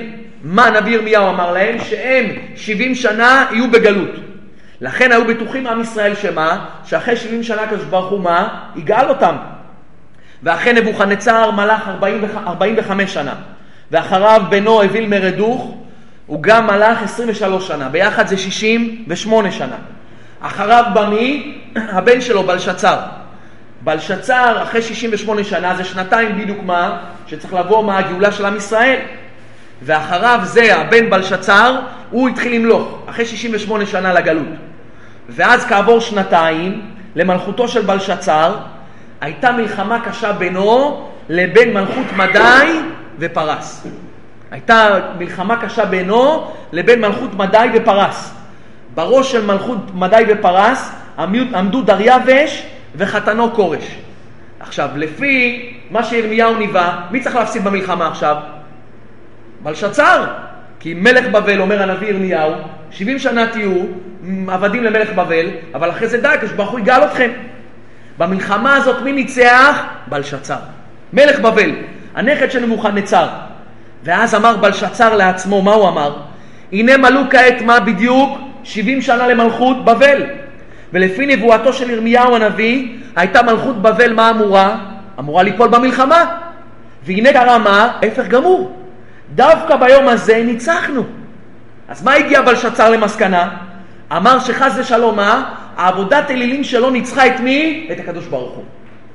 מה 0.44 0.66
הנביא 0.66 0.92
ירמיהו 0.92 1.28
אמר 1.28 1.52
להם? 1.52 1.78
שהם 1.78 2.26
70 2.56 2.94
שנה 2.94 3.46
יהיו 3.50 3.70
בגלות. 3.70 4.11
לכן 4.80 5.12
היו 5.12 5.25
בטוחים 5.26 5.66
עם 5.66 5.80
ישראל 5.80 6.14
שמה? 6.14 6.66
שאחרי 6.84 7.16
70 7.16 7.42
שנה 7.42 7.62
הקדוש 7.62 7.84
ברוך 7.84 8.11
הוא 8.11 8.20
מה? 8.20 8.49
יגאל 8.76 9.08
אותם. 9.08 9.37
ואחרי 10.42 10.72
נבוכדנצר 10.72 11.50
מלך 11.50 11.88
40, 11.88 12.25
45 12.46 13.14
שנה. 13.14 13.34
ואחריו 13.90 14.42
בנו 14.50 14.82
אוויל 14.82 15.06
מרדוך, 15.06 15.81
הוא 16.26 16.43
גם 16.43 16.67
מלך 16.67 17.02
23 17.02 17.69
שנה. 17.69 17.88
ביחד 17.88 18.26
זה 18.26 18.37
68 18.37 19.50
שנה. 19.50 19.76
אחריו 20.41 20.85
בא 20.95 21.09
מי? 21.09 21.59
הבן 21.97 22.21
שלו, 22.21 22.43
בלשצר. 22.43 22.99
בלשצר, 23.81 24.62
אחרי 24.62 24.83
68 24.83 25.45
שנה, 25.45 25.76
זה 25.76 25.85
שנתיים 25.85 26.38
בדיוק 26.38 26.59
מה? 26.62 26.99
שצריך 27.26 27.55
לבוא 27.55 27.85
מה 27.85 27.99
הגאולה 27.99 28.33
של 28.33 28.45
עם 28.45 28.57
ישראל. 28.57 28.99
ואחריו 29.83 30.41
זה 30.43 30.76
הבן 30.76 31.11
בלשצר, 31.11 31.81
הוא 32.11 32.29
התחיל 32.29 32.55
למלוך, 32.55 32.99
אחרי 33.07 33.26
68 33.26 33.87
שנה 33.87 34.12
לגלות. 34.12 34.47
ואז 35.29 35.64
כעבור 35.64 36.00
שנתיים, 36.00 36.83
למלכותו 37.17 37.69
של 37.69 37.83
בלשצר, 37.83 38.57
הייתה 39.21 39.52
מלחמה 39.52 40.00
קשה 40.00 40.33
בינו 40.33 41.09
לבין 41.29 41.75
מלכות 41.75 42.07
מדי 42.17 42.81
ופרס. 43.19 43.87
הייתה 44.52 44.99
מלחמה 45.18 45.56
קשה 45.62 45.85
בינו 45.85 46.50
לבין 46.73 47.00
מלכות 47.00 47.35
מדי 47.35 47.66
ופרס. 47.75 48.35
בראש 48.94 49.32
של 49.32 49.47
מלכות 49.47 49.78
מדי 49.94 50.23
ופרס 50.28 50.92
עמדו 51.54 51.82
דריווש 51.82 52.66
וחתנו 52.97 53.54
כורש. 53.54 53.97
עכשיו, 54.61 54.88
לפי 54.97 55.73
מה 55.90 56.04
שירמיהו 56.04 56.56
ניבא, 56.56 56.99
מי 57.11 57.21
צריך 57.21 57.37
להפסיד 57.37 57.64
במלחמה 57.64 58.09
עכשיו? 58.09 58.37
בלשצר. 59.62 60.25
כי 60.80 60.94
מלך 60.94 61.26
בבל, 61.26 61.61
אומר 61.61 61.82
הנביא 61.82 62.09
ירמיהו, 62.09 62.52
70 62.90 63.18
שנה 63.18 63.47
תהיו 63.47 63.85
עבדים 64.49 64.85
למלך 64.85 65.12
בבל, 65.12 65.47
אבל 65.75 65.90
אחרי 65.90 66.09
זה 66.09 66.21
די, 66.21 66.35
כשברוך 66.42 66.71
הוא 66.71 66.80
יגאל 66.80 67.04
אתכם. 67.04 67.30
במלחמה 68.18 68.76
הזאת 68.76 69.02
מי 69.02 69.12
ניצח? 69.12 69.82
בלשצר. 70.06 70.59
מלך 71.12 71.40
בבל, 71.40 71.71
הנכד 72.14 72.50
של 72.50 72.66
נבוכדנצר. 72.66 73.28
ואז 74.04 74.35
אמר 74.35 74.56
בלשצר 74.56 75.16
לעצמו, 75.16 75.62
מה 75.62 75.73
הוא 75.73 75.88
אמר? 75.88 76.16
הנה 76.73 76.97
מלאו 76.97 77.21
כעת 77.30 77.62
מה 77.62 77.80
בדיוק? 77.80 78.38
70 78.64 79.02
שנה 79.02 79.26
למלכות 79.26 79.85
בבל. 79.85 80.23
ולפי 80.92 81.26
נבואתו 81.26 81.73
של 81.73 81.90
ירמיהו 81.90 82.37
הנביא, 82.37 82.88
הייתה 83.16 83.42
מלכות 83.42 83.82
בבל 83.82 84.12
מה 84.12 84.30
אמורה? 84.30 84.76
אמורה 85.18 85.42
ליפול 85.42 85.68
במלחמה. 85.68 86.25
והנה 87.06 87.32
קרה 87.32 87.59
מה? 87.59 87.99
הפך 88.02 88.26
גמור. 88.26 88.76
דווקא 89.35 89.76
ביום 89.76 90.09
הזה 90.09 90.42
ניצחנו. 90.44 91.04
אז 91.88 92.02
מה 92.02 92.14
הגיע 92.14 92.42
בלשצר 92.42 92.90
למסקנה? 92.90 93.49
אמר 94.16 94.38
שחס 94.38 94.73
ושלום 94.76 95.16
מה? 95.16 95.54
העבודת 95.76 96.30
אלילים 96.30 96.64
שלו 96.64 96.90
ניצחה 96.90 97.26
את 97.26 97.40
מי? 97.40 97.88
את 97.92 98.00
הקדוש 98.00 98.26
ברוך 98.26 98.54
הוא. 98.54 98.64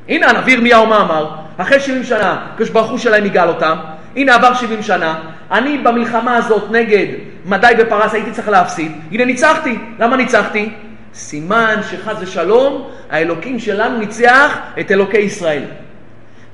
הנה 0.10 0.30
הנביא 0.30 0.54
ירמיהו 0.54 0.86
מה 0.86 1.02
אמר? 1.02 1.30
אחרי 1.58 1.80
70 1.80 2.04
שנה, 2.04 2.38
הקדוש 2.54 2.70
ברוך 2.70 2.90
הוא 2.90 2.98
שלהם 2.98 3.26
יגאל 3.26 3.48
אותם. 3.48 3.78
הנה 4.18 4.36
עבר 4.36 4.54
70 4.54 4.84
שנה, 4.84 5.20
אני 5.52 5.78
במלחמה 5.78 6.36
הזאת 6.36 6.72
נגד 6.72 7.06
מדי 7.46 7.74
ופרס 7.78 8.14
הייתי 8.14 8.32
צריך 8.32 8.50
להפסיד, 8.50 8.92
הנה 9.12 9.26
ניצחתי. 9.26 9.78
למה 10.00 10.18
ניצחתי? 10.18 10.70
סימן 11.14 11.80
שחס 11.92 12.16
ושלום 12.20 12.88
האלוקים 13.10 13.60
שלנו 13.60 14.00
ניצח 14.00 14.58
את 14.80 14.92
אלוקי 14.92 15.18
ישראל. 15.18 15.64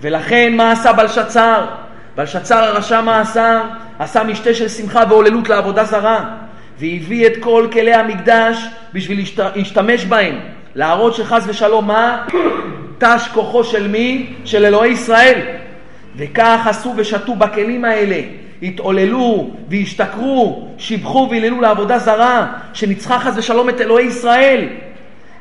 ולכן 0.01 0.53
מה 0.57 0.71
עשה 0.71 0.93
בלשצר? 0.93 1.65
בלשצר 2.15 2.63
הרשע 2.63 3.01
מה 3.01 3.21
עשה? 3.21 3.61
עשה 3.99 4.23
משתה 4.23 4.53
של 4.53 4.67
שמחה 4.67 5.03
והוללות 5.09 5.49
לעבודה 5.49 5.83
זרה, 5.83 6.23
והביא 6.79 7.27
את 7.27 7.33
כל 7.39 7.67
כלי 7.71 7.93
המקדש 7.93 8.67
בשביל 8.93 9.25
להשתמש 9.55 10.05
בהם, 10.05 10.39
להראות 10.75 11.15
שחס 11.15 11.43
ושלום 11.47 11.87
מה? 11.87 12.25
תש 12.97 13.27
כוחו 13.33 13.63
של 13.63 13.87
מי? 13.87 14.33
של 14.45 14.65
אלוהי 14.65 14.91
ישראל. 14.91 15.62
וכך 16.17 16.67
עשו 16.69 16.93
ושתו 16.97 17.35
בכלים 17.35 17.85
האלה, 17.85 18.21
התעוללו 18.63 19.49
והשתכרו, 19.69 20.67
שיבחו 20.77 21.27
והיללו 21.31 21.61
לעבודה 21.61 21.99
זרה, 21.99 22.47
שניצחה 22.73 23.19
חס 23.19 23.33
ושלום 23.35 23.69
את 23.69 23.81
אלוהי 23.81 24.05
ישראל. 24.05 24.67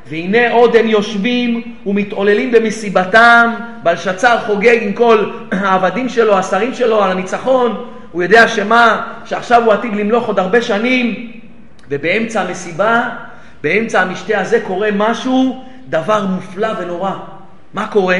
והנה 0.08 0.52
עוד 0.52 0.76
הם 0.76 0.88
יושבים 0.88 1.62
ומתעוללים 1.86 2.52
במסיבתם, 2.52 3.54
בלשצר 3.82 4.38
חוגג 4.46 4.78
עם 4.82 4.92
כל 4.92 5.30
העבדים 5.52 6.08
שלו, 6.08 6.38
השרים 6.38 6.74
שלו, 6.74 7.02
על 7.02 7.10
הניצחון, 7.10 7.84
הוא 8.12 8.22
יודע 8.22 8.48
שמה, 8.48 9.12
שעכשיו 9.24 9.64
הוא 9.64 9.72
עתיד 9.72 9.96
למלוך 9.96 10.26
עוד 10.26 10.38
הרבה 10.38 10.62
שנים, 10.62 11.32
ובאמצע 11.88 12.40
המסיבה, 12.40 13.08
באמצע 13.62 14.00
המשתה 14.00 14.40
הזה 14.40 14.60
קורה 14.60 14.88
משהו, 14.96 15.64
דבר 15.88 16.26
מופלא 16.26 16.68
ונורא. 16.78 17.12
מה 17.74 17.86
קורה? 17.86 18.18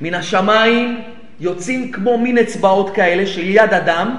מן 0.00 0.14
השמיים 0.14 1.00
יוצאים 1.40 1.92
כמו 1.92 2.18
מין 2.18 2.38
אצבעות 2.38 2.94
כאלה 2.94 3.26
של 3.26 3.48
יד 3.48 3.74
אדם, 3.74 4.16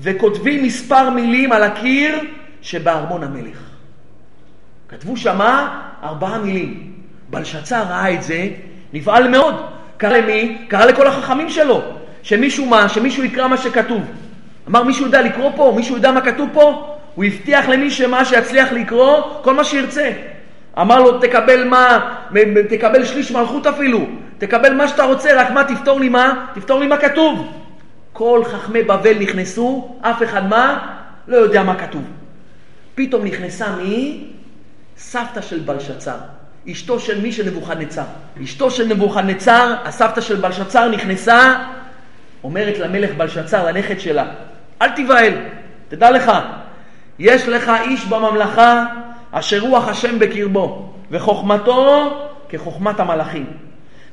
וכותבים 0.00 0.62
מספר 0.62 1.10
מילים 1.10 1.52
על 1.52 1.62
הקיר 1.62 2.18
שבארמון 2.62 3.24
המלך. 3.24 3.58
כתבו 4.88 5.16
שמה 5.16 5.80
ארבעה 6.02 6.38
מילים. 6.38 6.92
בלשצר 7.30 7.82
ראה 7.82 8.14
את 8.14 8.22
זה, 8.22 8.48
נבהל 8.92 9.28
מאוד. 9.28 9.54
קרא 9.96 10.16
למי? 10.16 10.58
קרא 10.68 10.84
לכל 10.84 11.06
החכמים 11.06 11.50
שלו. 11.50 11.82
שמישהו 12.22 12.66
מה? 12.66 12.88
שמישהו 12.88 13.24
יקרא 13.24 13.48
מה 13.48 13.56
שכתוב. 13.56 14.02
אמר, 14.68 14.82
מישהו 14.82 15.04
יודע 15.04 15.22
לקרוא 15.22 15.50
פה? 15.56 15.72
מישהו 15.76 15.94
יודע 15.96 16.12
מה 16.12 16.20
כתוב 16.20 16.48
פה? 16.52 16.96
הוא 17.14 17.24
הבטיח 17.24 17.68
למי 17.68 17.90
שמה 17.90 18.24
שיצליח 18.24 18.72
לקרוא, 18.72 19.22
כל 19.42 19.54
מה 19.54 19.64
שירצה. 19.64 20.10
אמר 20.80 21.00
לו, 21.00 21.18
תקבל 21.18 21.64
מה? 21.64 22.14
תקבל 22.68 23.04
שליש 23.04 23.30
מלכות 23.30 23.66
אפילו. 23.66 24.06
תקבל 24.38 24.74
מה 24.74 24.88
שאתה 24.88 25.04
רוצה, 25.04 25.40
רק 25.40 25.50
מה? 25.50 25.64
תפתור 25.64 26.00
לי 26.00 26.08
מה? 26.08 26.46
תפתור 26.54 26.80
לי 26.80 26.86
מה 26.86 26.96
כתוב. 26.96 27.52
כל 28.12 28.42
חכמי 28.44 28.82
בבל 28.82 29.18
נכנסו, 29.18 29.96
אף 30.00 30.22
אחד 30.22 30.48
מה? 30.48 30.88
לא 31.28 31.36
יודע 31.36 31.62
מה 31.62 31.74
כתוב. 31.74 32.02
פתאום 32.94 33.24
נכנסה 33.24 33.76
מי? 33.76 34.24
סבתא 34.98 35.40
של 35.40 35.58
בלשצר. 35.58 36.16
אשתו 36.70 37.00
של 37.00 37.20
מי? 37.20 37.32
של 37.32 37.46
נבוכדנצר. 37.46 38.02
אשתו 38.44 38.70
של 38.70 38.86
נבוכדנצר, 38.86 39.74
הסבתא 39.84 40.20
של 40.20 40.36
בלשצר 40.36 40.88
נכנסה, 40.88 41.54
אומרת 42.44 42.78
למלך 42.78 43.10
בלשצר, 43.16 43.66
לנכד 43.66 44.00
שלה, 44.00 44.24
אל 44.82 44.88
תיבהל, 44.88 45.32
תדע 45.88 46.10
לך, 46.10 46.32
יש 47.18 47.48
לך 47.48 47.72
איש 47.84 48.04
בממלכה 48.04 48.86
אשר 49.32 49.58
רוח 49.58 49.88
השם 49.88 50.18
בקרבו, 50.18 50.92
וחוכמתו 51.10 52.10
כחוכמת 52.48 53.00
המלאכים. 53.00 53.46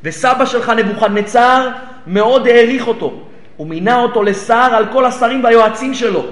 וסבא 0.04 0.46
שלך 0.46 0.70
נבוכדנצר 0.70 1.70
מאוד 2.08 2.48
העריך 2.48 2.88
אותו, 2.88 3.14
ומינה 3.60 3.96
אותו 3.96 4.24
לשר 4.24 4.70
על 4.74 4.86
כל 4.92 5.06
השרים 5.06 5.44
והיועצים 5.44 5.94
שלו. 5.94 6.26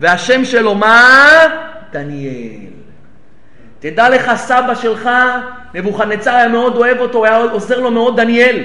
והשם 0.00 0.44
שלו 0.44 0.74
מה? 0.74 1.28
דניאל. 1.92 2.70
תדע 3.78 4.08
לך, 4.08 4.30
סבא 4.34 4.74
שלך, 4.74 5.10
נבוכדנצר 5.74 6.34
היה 6.34 6.48
מאוד 6.48 6.76
אוהב 6.76 6.98
אותו, 6.98 7.24
היה 7.24 7.36
עוזר 7.36 7.80
לו 7.80 7.90
מאוד 7.90 8.20
דניאל. 8.20 8.64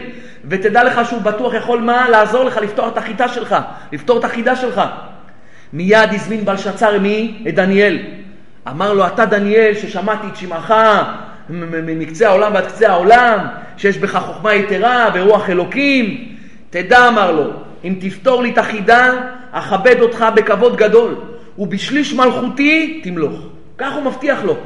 ותדע 0.49 0.83
לך 0.83 1.01
שהוא 1.05 1.21
בטוח 1.21 1.53
יכול 1.53 1.79
מה? 1.79 2.09
לעזור 2.09 2.43
לך 2.43 2.57
לפתור 2.57 2.87
את 2.87 2.97
החיטה 2.97 3.27
שלך, 3.27 3.55
לפתור 3.91 4.19
את 4.19 4.23
החידה 4.23 4.55
שלך. 4.55 4.81
מיד 5.73 6.09
הזמין 6.11 6.45
בלשצר 6.45 6.99
מי? 6.99 7.43
את 7.47 7.55
דניאל. 7.55 7.99
אמר 8.69 8.93
לו, 8.93 9.07
אתה 9.07 9.25
דניאל, 9.25 9.73
ששמעתי 9.73 10.27
את 10.27 10.35
שמעך 10.35 10.73
מקצה 11.49 12.27
העולם 12.27 12.53
ועד 12.53 12.65
קצה 12.65 12.89
העולם, 12.89 13.39
שיש 13.77 13.97
בך 13.97 14.17
חוכמה 14.17 14.53
יתרה 14.53 15.09
ורוח 15.13 15.49
אלוקים. 15.49 16.35
תדע, 16.69 17.07
אמר 17.07 17.31
לו, 17.31 17.51
אם 17.83 17.95
תפתור 17.99 18.43
לי 18.43 18.51
את 18.51 18.57
החידה, 18.57 19.11
אכבד 19.51 20.01
אותך 20.01 20.25
בכבוד 20.35 20.75
גדול, 20.75 21.15
ובשליש 21.57 22.13
מלכותי 22.13 23.01
תמלוך. 23.03 23.39
כך 23.77 23.93
הוא 23.93 24.03
מבטיח 24.03 24.43
לו. 24.43 24.57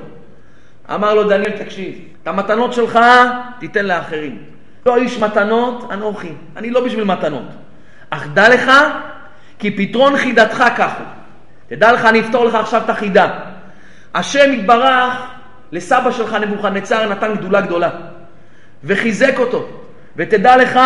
אמר 0.93 1.13
לו 1.13 1.23
דניאל, 1.23 1.51
תקשיב, 1.51 1.93
את 2.23 2.27
המתנות 2.27 2.73
שלך 2.73 2.99
תיתן 3.59 3.85
לאחרים. 3.85 4.37
לא 4.85 4.97
איש 4.97 5.19
מתנות, 5.19 5.89
אנוכי. 5.93 6.31
אני 6.57 6.69
לא 6.69 6.85
בשביל 6.85 7.03
מתנות. 7.03 7.47
אך 8.09 8.27
דע 8.33 8.49
לך, 8.49 8.71
כי 9.59 9.71
פתרון 9.71 10.17
חידתך 10.17 10.63
הוא. 10.75 11.05
תדע 11.67 11.91
לך, 11.91 12.05
אני 12.05 12.19
אפתור 12.19 12.45
לך 12.45 12.55
עכשיו 12.55 12.81
את 12.85 12.89
החידה. 12.89 13.39
השם 14.15 14.53
יתברך 14.53 15.13
לסבא 15.71 16.11
שלך 16.11 16.33
נבוכדנצר 16.33 17.09
נתן 17.09 17.33
גדולה 17.35 17.61
גדולה, 17.61 17.89
וחיזק 18.83 19.39
אותו. 19.39 19.65
ותדע 20.17 20.57
לך 20.57 20.79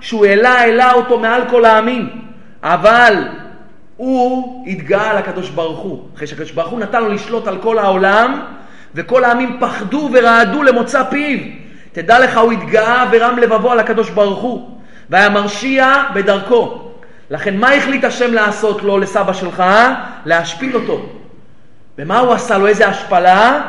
שהוא 0.00 0.26
העלה, 0.26 0.50
העלה 0.50 0.92
אותו 0.92 1.18
מעל 1.18 1.42
כל 1.50 1.64
העמים. 1.64 2.08
אבל 2.62 3.28
הוא 3.96 4.64
התגאה 4.66 5.10
על 5.10 5.16
הקדוש 5.16 5.50
ברוך 5.50 5.78
הוא. 5.78 6.08
אחרי 6.16 6.26
שהקדוש 6.26 6.50
ברוך 6.50 6.70
הוא 6.70 6.80
נתן 6.80 7.02
לו 7.02 7.08
לשלוט 7.08 7.46
על 7.48 7.58
כל 7.62 7.78
העולם, 7.78 8.40
וכל 8.94 9.24
העמים 9.24 9.56
פחדו 9.60 10.10
ורעדו 10.12 10.62
למוצא 10.62 11.02
פיו. 11.10 11.38
תדע 11.92 12.18
לך, 12.18 12.36
הוא 12.36 12.52
התגאה 12.52 13.04
ורם 13.12 13.38
לבבו 13.38 13.72
על 13.72 13.80
הקדוש 13.80 14.10
ברוך 14.10 14.42
הוא, 14.42 14.70
והיה 15.10 15.28
מרשיע 15.28 16.02
בדרכו. 16.14 16.90
לכן 17.30 17.56
מה 17.56 17.72
החליט 17.72 18.04
השם 18.04 18.34
לעשות 18.34 18.82
לו, 18.82 18.98
לסבא 18.98 19.32
שלך? 19.32 19.64
להשפיל 20.26 20.74
אותו. 20.74 21.15
ומה 21.98 22.18
הוא 22.18 22.32
עשה 22.32 22.58
לו? 22.58 22.66
איזה 22.66 22.88
השפלה? 22.88 23.60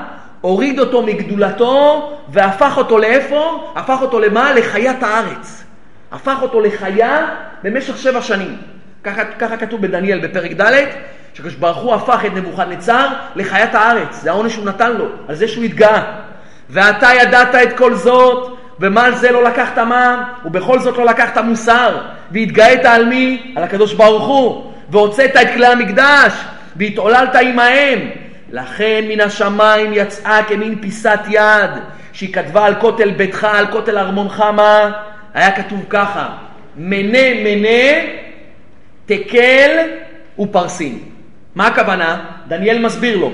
הוריד 0.42 0.80
אותו 0.80 1.02
מגדולתו 1.02 2.12
והפך 2.30 2.78
אותו 2.78 2.98
לאיפה? 2.98 3.72
הפך 3.76 3.98
אותו 4.02 4.20
למה? 4.20 4.54
לחיית 4.54 5.04
הארץ. 5.04 5.64
הפך 6.12 6.38
אותו 6.42 6.62
לחיה 6.62 7.28
במשך 7.64 7.98
שבע 7.98 8.22
שנים. 8.22 8.58
ככה, 9.04 9.26
ככה 9.26 9.58
כתוב 9.58 9.82
בדניאל 9.82 10.28
בפרק 10.28 10.52
ד', 10.52 10.84
שקדוש 11.34 11.56
ברוך 11.56 11.78
הוא 11.78 11.94
הפך 11.94 12.26
את 12.26 12.34
נבוכדנצר 12.34 13.08
לחיית 13.36 13.76
הארץ. 13.76 14.22
זה 14.22 14.30
העונש 14.30 14.54
שהוא 14.54 14.66
נתן 14.66 14.94
לו, 14.94 15.06
על 15.28 15.36
זה 15.36 15.48
שהוא 15.48 15.64
התגאה. 15.64 16.04
ואתה 16.70 17.10
ידעת 17.22 17.56
את 17.56 17.78
כל 17.78 17.96
זאת, 17.96 18.58
ומה 18.80 19.06
על 19.06 19.16
זה 19.16 19.32
לא 19.32 19.44
לקחת 19.44 19.78
מע"מ, 19.78 20.24
ובכל 20.46 20.80
זאת 20.80 20.98
לא 20.98 21.06
לקחת 21.06 21.38
מוסר, 21.38 21.98
והתגאית 22.32 22.86
על 22.86 23.06
מי? 23.06 23.54
על 23.56 23.64
הקדוש 23.64 23.94
ברוך 23.94 24.28
הוא, 24.28 24.72
והוצאת 24.90 25.36
את 25.42 25.48
כלי 25.54 25.68
המקדש, 25.68 26.34
והתעוללת 26.78 27.36
עמהם. 27.36 28.00
לכן 28.52 29.06
מן 29.08 29.22
השמיים 29.22 29.92
יצאה 29.94 30.44
כמין 30.44 30.76
פיסת 30.82 31.20
יד, 31.28 31.70
שהיא 32.14 32.34
כתבה 32.34 32.66
על 32.66 32.76
כותל 32.76 33.12
ביתך, 33.12 33.44
על 33.44 33.68
כותל 33.68 33.98
ארמונך, 33.98 34.40
מה? 34.40 34.92
היה 35.34 35.52
כתוב 35.52 35.86
ככה, 35.90 36.30
מנה 36.78 37.44
מנה, 37.44 38.08
תקל 39.06 39.72
ופרסים. 40.40 41.00
מה 41.56 41.68
הכוונה? 41.68 42.26
דניאל 42.48 42.80
מסביר 42.80 43.18
לו. 43.18 43.32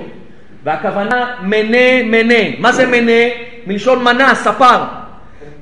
והכוונה 0.63 1.35
מנה 1.41 2.03
מנה. 2.03 2.59
מה 2.59 2.71
זה 2.71 2.87
מנה? 2.87 3.33
מלשון 3.67 4.03
מנה, 4.03 4.35
ספר. 4.35 4.83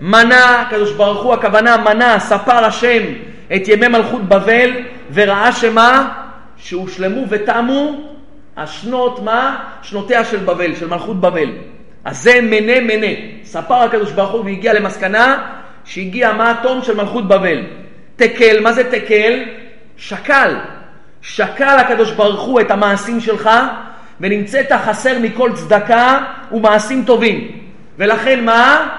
מנה, 0.01 0.61
הקדוש 0.61 0.91
ברוך 0.91 1.23
הוא, 1.23 1.33
הכוונה 1.33 1.77
מנה, 1.77 2.19
ספר 2.19 2.65
השם 2.65 3.01
את 3.55 3.67
ימי 3.67 3.87
מלכות 3.87 4.29
בבל, 4.29 4.71
וראה 5.13 5.51
שמה? 5.51 6.20
שהושלמו 6.61 7.25
ותמו 7.29 8.11
השנות, 8.57 9.23
מה? 9.23 9.63
שנותיה 9.81 10.25
של 10.25 10.37
בבל, 10.37 10.75
של 10.75 10.87
מלכות 10.87 11.21
בבל. 11.21 11.49
אז 12.05 12.23
זה 12.23 12.41
מנה 12.41 12.79
מנה. 12.81 13.07
ספר 13.43 13.73
הקדוש 13.73 14.11
ברוך 14.11 14.31
הוא 14.31 14.45
והגיע 14.45 14.73
למסקנה 14.73 15.47
שהגיע 15.85 16.33
מה 16.33 16.51
התום 16.51 16.81
של 16.83 16.95
מלכות 16.95 17.27
בבל. 17.27 17.65
תקל, 18.15 18.59
מה 18.59 18.73
זה 18.73 18.91
תקל? 18.91 19.43
שקל. 19.97 20.55
שקל 21.21 21.77
הקדוש 21.79 22.11
ברוך 22.11 22.41
הוא 22.41 22.61
את 22.61 22.71
המעשים 22.71 23.19
שלך 23.19 23.49
ונמצאת 24.21 24.71
חסר 24.71 25.19
מכל 25.19 25.51
צדקה 25.53 26.19
ומעשים 26.51 27.03
טובים. 27.05 27.51
ולכן 27.97 28.45
מה? 28.45 28.89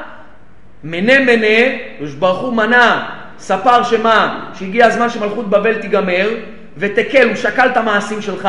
מנה 0.84 1.18
מנה, 1.18 1.74
הקדוש 1.94 2.14
ברוך 2.14 2.38
הוא 2.38 2.52
מנה, 2.52 3.08
ספר 3.38 3.82
שמה? 3.82 4.50
שהגיע 4.54 4.86
הזמן 4.86 5.10
שמלכות 5.10 5.50
בבל 5.50 5.74
תיגמר, 5.74 6.28
ותקל, 6.76 7.28
הוא 7.28 7.36
שקל 7.36 7.66
את 7.66 7.76
המעשים 7.76 8.22
שלך, 8.22 8.48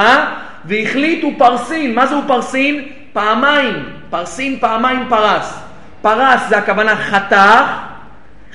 והחליט 0.65 1.23
הוא 1.23 1.33
פרסין. 1.37 1.95
מה 1.95 2.07
זה 2.07 2.15
הוא 2.15 2.23
פרסין? 2.27 2.85
פעמיים. 3.13 3.89
פרסין 4.09 4.59
פעמיים 4.59 5.05
פרס. 5.09 5.59
פרס 6.01 6.41
זה 6.49 6.57
הכוונה 6.57 6.95
חתך, 6.95 7.65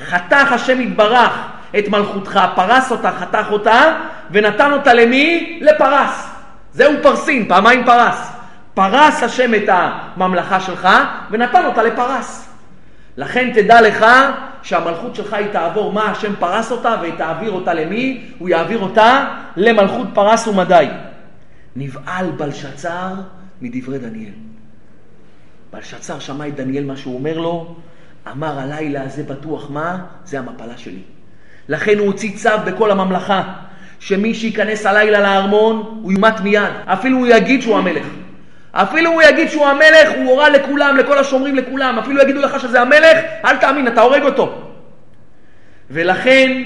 חתך 0.07 0.53
השם 0.53 0.81
יתברך 0.81 1.33
את 1.79 1.89
מלכותך, 1.89 2.41
פרס 2.55 2.91
אותה, 2.91 3.11
חתך 3.13 3.47
אותה, 3.51 3.83
ונתן 4.31 4.73
אותה 4.73 4.95
למי? 4.95 5.59
לפרס. 5.63 6.29
זהו 6.73 6.93
פרסין, 7.03 7.49
פעמיים 7.49 7.85
פרס. 7.85 8.33
פרס 8.75 9.23
השם 9.23 9.55
את 9.55 9.69
הממלכה 9.69 10.61
שלך 10.61 10.89
ונתן 11.31 11.65
אותה 11.65 11.83
לפרס. 11.83 12.48
לכן 13.19 13.51
תדע 13.55 13.81
לך 13.81 14.07
שהמלכות 14.63 15.15
שלך 15.15 15.33
היא 15.33 15.47
תעבור 15.53 15.93
מה 15.93 16.11
השם 16.11 16.33
פרס 16.39 16.73
אותה 16.73 16.97
ותעביר 17.03 17.51
אותה 17.51 17.75
למי? 17.75 18.25
הוא 18.39 18.49
יעביר 18.49 18.79
אותה 18.79 19.35
למלכות 19.57 20.07
פרס 20.15 20.49
ומדי. 20.49 20.87
נבהל 21.77 22.31
בלשצר 22.31 23.15
מדברי 23.63 23.99
דניאל. 23.99 24.33
בלשצר 25.73 26.19
שמע 26.19 26.49
את 26.49 26.55
דניאל 26.55 26.85
מה 26.85 26.97
שהוא 26.97 27.15
אומר 27.15 27.39
לו, 27.39 27.77
אמר 28.33 28.59
הלילה 28.59 29.03
הזה 29.03 29.23
בטוח 29.23 29.71
מה? 29.71 29.99
זה 30.25 30.39
המפלה 30.39 30.77
שלי. 30.77 31.03
לכן 31.69 31.99
הוא 31.99 32.07
הוציא 32.07 32.37
צו 32.37 32.51
בכל 32.67 32.91
הממלכה, 32.91 33.43
שמי 33.99 34.35
שייכנס 34.35 34.87
הלילה 34.87 35.21
לארמון, 35.21 36.01
הוא 36.03 36.13
יומת 36.13 36.41
מיד. 36.41 36.73
אפילו 36.85 37.19
הוא 37.19 37.27
יגיד 37.27 37.63
שהוא 37.63 37.79
המלך. 37.79 38.07
אפילו 38.73 39.11
הוא 39.11 39.23
יגיד 39.23 39.51
שהוא 39.51 39.67
המלך, 39.67 40.09
הוא 40.17 40.31
הורה 40.31 40.49
לכולם, 40.49 40.97
לכל 40.97 41.19
השומרים, 41.19 41.57
לכולם. 41.57 41.99
אפילו 41.99 42.23
יגידו 42.23 42.41
לך 42.41 42.61
שזה 42.61 42.81
המלך, 42.81 43.19
אל 43.45 43.57
תאמין, 43.57 43.89
אתה 43.89 44.01
הורג 44.01 44.23
אותו. 44.23 44.63
ולכן, 45.91 46.63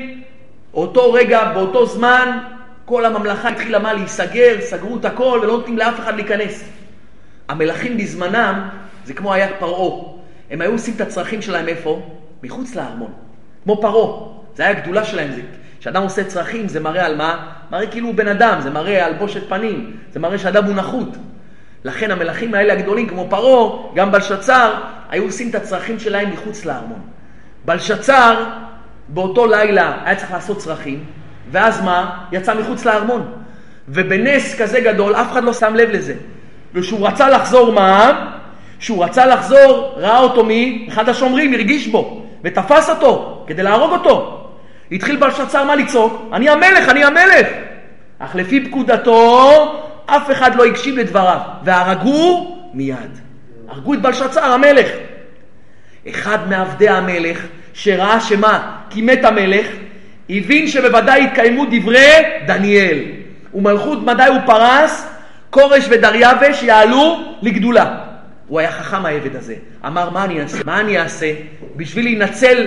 אותו 0.74 1.12
רגע, 1.12 1.52
באותו 1.54 1.86
זמן, 1.86 2.38
כל 2.84 3.04
הממלכה 3.04 3.48
התחילה 3.48 3.78
מה? 3.78 3.92
להיסגר, 3.92 4.60
סגרו 4.60 4.96
את 4.96 5.04
הכל 5.04 5.40
ולא 5.42 5.52
נותנים 5.52 5.78
לאף 5.78 6.00
אחד 6.00 6.14
להיכנס. 6.14 6.64
המלכים 7.48 7.96
בזמנם, 7.96 8.68
זה 9.04 9.14
כמו 9.14 9.34
היה 9.34 9.48
פרעה. 9.58 10.04
הם 10.50 10.60
היו 10.60 10.72
עושים 10.72 10.94
את 10.96 11.00
הצרכים 11.00 11.42
שלהם 11.42 11.68
איפה? 11.68 12.02
מחוץ 12.42 12.74
לארמון. 12.74 13.12
כמו 13.64 13.80
פרעה. 13.80 14.28
זה 14.54 14.62
היה 14.62 14.78
הגדולה 14.78 15.04
שלהם. 15.04 15.30
כשאדם 15.80 16.02
עושה 16.02 16.24
צרכים 16.24 16.68
זה 16.68 16.80
מראה 16.80 17.06
על 17.06 17.16
מה? 17.16 17.52
מראה 17.70 17.86
כאילו 17.86 18.06
הוא 18.06 18.14
בן 18.14 18.28
אדם, 18.28 18.60
זה 18.60 18.70
מראה 18.70 19.06
על 19.06 19.12
בושת 19.12 19.48
פנים, 19.48 19.96
זה 20.12 20.20
מראה 20.20 20.38
שאדם 20.38 20.64
הוא 20.64 20.74
נחות. 20.74 21.08
לכן 21.84 22.10
המלכים 22.10 22.54
האלה 22.54 22.72
הגדולים, 22.72 23.08
כמו 23.08 23.26
פרעה, 23.30 23.78
גם 23.94 24.12
בלשצר, 24.12 24.74
היו 25.10 25.24
עושים 25.24 25.50
את 25.50 25.54
הצרכים 25.54 25.98
שלהם 25.98 26.30
מחוץ 26.30 26.64
לארמון. 26.64 27.00
בלשצר, 27.64 28.44
באותו 29.08 29.46
לילה 29.46 29.92
היה 30.04 30.16
צריך 30.16 30.32
לעשות 30.32 30.58
צרכים, 30.58 31.04
ואז 31.50 31.84
מה? 31.84 32.24
יצא 32.32 32.54
מחוץ 32.54 32.84
לארמון. 32.84 33.32
ובנס 33.88 34.60
כזה 34.60 34.80
גדול, 34.80 35.14
אף 35.14 35.32
אחד 35.32 35.44
לא 35.44 35.52
שם 35.52 35.74
לב 35.74 35.90
לזה. 35.90 36.14
וכשהוא 36.74 37.08
רצה 37.08 37.28
לחזור 37.28 37.72
מה? 37.72 38.26
כשהוא 38.78 39.04
רצה 39.04 39.26
לחזור, 39.26 39.94
ראה 39.96 40.18
אותו 40.18 40.44
מי? 40.44 40.86
אחד 40.88 41.08
השומרים, 41.08 41.54
הרגיש 41.54 41.88
בו, 41.88 42.26
ותפס 42.44 42.90
אותו, 42.90 43.44
כדי 43.46 43.62
להרוג 43.62 43.92
אותו. 43.92 44.38
התחיל 44.92 45.16
בלשצר 45.16 45.64
מה 45.64 45.76
לצעוק? 45.76 46.28
אני 46.32 46.48
המלך, 46.48 46.88
אני 46.88 47.04
המלך! 47.04 47.46
אך 48.18 48.34
לפי 48.34 48.68
פקודתו, 48.68 49.52
אף 50.16 50.30
אחד 50.30 50.54
לא 50.54 50.64
הקשיב 50.64 50.98
לדבריו, 50.98 51.38
והרגו 51.64 52.56
מיד. 52.74 53.18
הרגו 53.68 53.94
את 53.94 54.02
בלשצר 54.02 54.44
המלך. 54.44 54.86
אחד 56.10 56.38
מעבדי 56.48 56.88
המלך, 56.88 57.46
שראה 57.74 58.20
שמה? 58.20 58.76
כי 58.90 59.02
מת 59.02 59.24
המלך, 59.24 59.66
הבין 60.30 60.68
שבוודאי 60.68 61.24
יתקיימו 61.24 61.64
דברי 61.70 62.12
דניאל. 62.46 62.98
ומלכות 63.54 64.06
מדי 64.06 64.24
הוא 64.28 64.40
פרס, 64.46 65.08
כורש 65.50 65.84
ודריווש 65.90 66.62
יעלו 66.62 67.36
לגדולה. 67.42 67.98
הוא 68.46 68.60
היה 68.60 68.72
חכם 68.72 69.06
העבד 69.06 69.36
הזה. 69.36 69.54
אמר, 69.86 70.10
מה 70.10 70.24
אני 70.24 70.40
אעשה? 70.40 70.58
מה 70.66 70.80
אני 70.80 70.98
אעשה? 70.98 71.32
בשביל 71.76 72.04
להינצל 72.04 72.66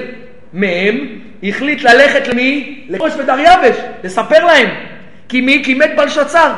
מהם, 0.53 1.08
החליט 1.43 1.84
ללכת 1.84 2.27
למי? 2.27 2.86
לכורש 2.89 3.13
ודריווש, 3.19 3.77
לספר 4.03 4.45
להם. 4.45 4.69
כי 5.29 5.41
מי? 5.41 5.62
כי 5.65 5.73
מת 5.73 5.89
בלשצר. 5.97 6.53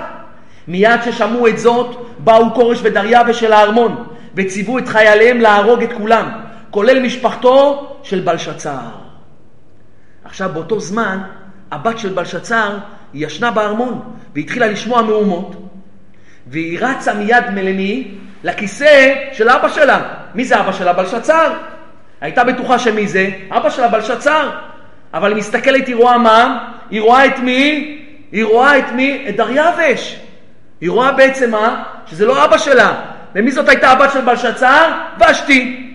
מיד 0.67 0.99
ששמעו 1.05 1.47
את 1.47 1.59
זאת, 1.59 2.09
באו 2.19 2.53
כורש 2.53 2.79
ודריווש 2.83 3.43
אל 3.43 3.53
הארמון, 3.53 4.07
וציוו 4.35 4.77
את 4.77 4.87
חייליהם 4.87 5.41
להרוג 5.41 5.83
את 5.83 5.93
כולם, 5.97 6.29
כולל 6.71 6.99
משפחתו 6.99 7.87
של 8.03 8.19
בלשצר. 8.19 8.79
עכשיו, 10.23 10.49
באותו 10.53 10.79
זמן, 10.79 11.19
הבת 11.71 11.99
של 11.99 12.13
בלשצר, 12.13 12.77
ישנה 13.13 13.51
בארמון, 13.51 14.13
והתחילה 14.35 14.67
לשמוע 14.67 15.01
מהומות, 15.01 15.55
והיא 16.47 16.79
רצה 16.81 17.13
מיד 17.13 17.49
מלמי? 17.53 18.11
לכיסא 18.43 19.13
של 19.33 19.49
אבא 19.49 19.69
שלה. 19.69 20.13
מי 20.35 20.45
זה 20.45 20.59
אבא 20.59 20.71
שלה? 20.71 20.93
בלשצר. 20.93 21.53
הייתה 22.21 22.43
בטוחה 22.43 22.79
שמי 22.79 23.07
זה? 23.07 23.29
אבא 23.49 23.69
שלה, 23.69 23.87
בלשצר. 23.87 24.49
אבל 25.13 25.31
היא 25.31 25.37
מסתכלת, 25.37 25.87
היא 25.87 25.95
רואה 25.95 26.17
מה? 26.17 26.69
היא 26.89 27.01
רואה 27.01 27.25
את 27.25 27.39
מי? 27.39 27.97
היא 28.31 28.45
רואה 28.45 28.77
את 28.77 28.91
מי? 28.91 29.25
את 29.29 29.35
דריווש. 29.35 30.19
היא 30.81 30.89
רואה 30.89 31.11
בעצם 31.11 31.51
מה? 31.51 31.83
שזה 32.05 32.25
לא 32.25 32.45
אבא 32.45 32.57
שלה. 32.57 33.01
ומי 33.35 33.51
זאת 33.51 33.69
הייתה 33.69 33.89
הבת 33.89 34.11
של 34.13 34.21
בלשצר? 34.21 34.91
ושתי. 35.19 35.93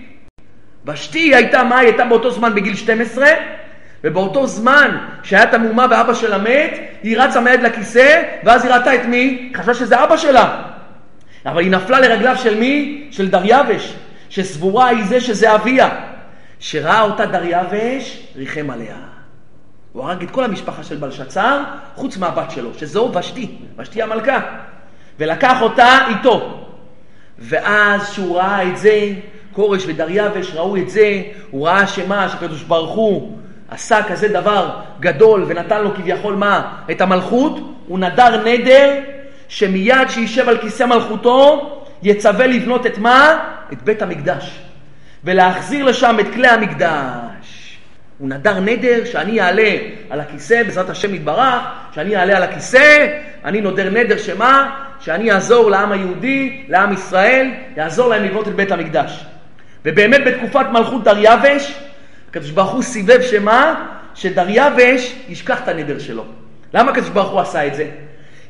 ושתי 0.85 1.35
הייתה 1.35 1.63
מה? 1.63 1.79
היא 1.79 1.87
הייתה 1.87 2.05
באותו 2.05 2.31
זמן 2.31 2.55
בגיל 2.55 2.75
12, 2.75 3.27
ובאותו 4.03 4.47
זמן 4.47 4.97
שהיה 5.23 5.43
את 5.43 5.53
המהומה 5.53 5.85
ואבא 5.89 6.13
שלה 6.13 6.37
מת, 6.37 6.79
היא 7.03 7.17
רצה 7.17 7.41
מיד 7.41 7.61
לכיסא, 7.61 8.23
ואז 8.43 8.65
היא 8.65 8.73
ראתה 8.73 8.95
את 8.95 9.05
מי? 9.05 9.51
חשבה 9.55 9.73
שזה 9.73 10.03
אבא 10.03 10.17
שלה. 10.17 10.61
אבל 11.45 11.61
היא 11.61 11.71
נפלה 11.71 11.99
לרגליו 11.99 12.35
של 12.37 12.59
מי? 12.59 13.07
של 13.11 13.29
דריווש, 13.29 13.93
שסבורה 14.29 14.87
היא 14.87 15.05
זה 15.05 15.21
שזה 15.21 15.55
אביה. 15.55 15.89
שראה 16.59 17.01
אותה 17.01 17.25
דריווש, 17.25 18.27
ריחם 18.35 18.69
עליה. 18.69 18.95
הוא 19.93 20.03
הרג 20.03 20.23
את 20.23 20.31
כל 20.31 20.43
המשפחה 20.43 20.83
של 20.83 20.95
בלשצר, 20.95 21.63
חוץ 21.95 22.17
מהבת 22.17 22.51
שלו, 22.51 22.69
שזו 22.77 23.11
ושתי, 23.15 23.55
ושתי 23.77 24.01
המלכה. 24.01 24.39
ולקח 25.19 25.61
אותה 25.61 25.97
איתו. 26.09 26.65
ואז 27.39 28.13
שהוא 28.13 28.37
ראה 28.37 28.69
את 28.69 28.77
זה, 28.77 29.09
כורש 29.53 29.83
ודריווש 29.87 30.51
ראו 30.53 30.77
את 30.77 30.89
זה, 30.89 31.21
הוא 31.51 31.67
ראה 31.67 31.87
שמה, 31.87 32.29
שקדוש 32.29 32.63
ברוך 32.63 32.95
הוא 32.95 33.37
עשה 33.69 34.03
כזה 34.03 34.27
דבר 34.27 34.69
גדול 34.99 35.45
ונתן 35.47 35.83
לו 35.83 35.95
כביכול 35.95 36.35
מה? 36.35 36.77
את 36.91 37.01
המלכות, 37.01 37.59
הוא 37.87 37.99
נדר 37.99 38.43
נדר 38.43 38.99
שמיד 39.47 40.09
שישב 40.09 40.49
על 40.49 40.57
כיסא 40.57 40.83
מלכותו 40.83 41.69
יצווה 42.03 42.47
לבנות 42.47 42.85
את 42.85 42.97
מה? 42.97 43.39
את 43.73 43.81
בית 43.81 44.01
המקדש. 44.01 44.59
ולהחזיר 45.23 45.85
לשם 45.85 46.17
את 46.19 46.33
כלי 46.33 46.47
המקדש. 46.47 47.77
הוא 48.17 48.29
נדר 48.29 48.59
נדר 48.59 49.05
שאני 49.05 49.41
אעלה 49.41 49.71
על 50.09 50.19
הכיסא, 50.19 50.63
בעזרת 50.63 50.89
השם 50.89 51.15
יתברך, 51.15 51.61
שאני 51.95 52.15
אעלה 52.15 52.37
על 52.37 52.43
הכיסא, 52.43 53.07
אני 53.45 53.61
נודר 53.61 53.89
נדר 53.89 54.17
שמה? 54.17 54.79
שאני 55.03 55.31
אעזור 55.31 55.71
לעם 55.71 55.91
היהודי, 55.91 56.63
לעם 56.69 56.93
ישראל, 56.93 57.49
יעזור 57.77 58.09
להם 58.09 58.23
לבנות 58.23 58.47
את 58.47 58.55
בית 58.55 58.71
המקדש. 58.71 59.25
ובאמת 59.85 60.21
בתקופת 60.25 60.65
מלכות 60.71 61.03
דריווש, 61.03 61.73
הקדוש 62.29 62.49
ברוך 62.49 62.71
הוא 62.71 62.83
סיבב 62.83 63.21
שמה? 63.21 63.85
שדריווש 64.15 65.15
ישכח 65.29 65.61
את 65.63 65.67
הנדר 65.67 65.99
שלו. 65.99 66.25
למה 66.73 66.91
הקדוש 66.91 67.09
ברוך 67.09 67.29
הוא 67.29 67.39
עשה 67.39 67.67
את 67.67 67.75
זה? 67.75 67.85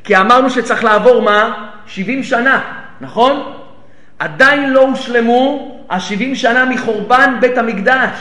כי 0.04 0.18
אמרנו 0.18 0.50
שצריך 0.50 0.84
לעבור 0.84 1.22
מה? 1.22 1.68
70 1.86 2.24
שנה, 2.24 2.62
נכון? 3.02 3.54
עדיין 4.20 4.70
לא 4.70 4.82
הושלמו 4.82 5.78
ה-70 5.90 6.36
שנה 6.36 6.66
מחורבן 6.66 7.36
בית 7.40 7.58
המקדש. 7.58 8.20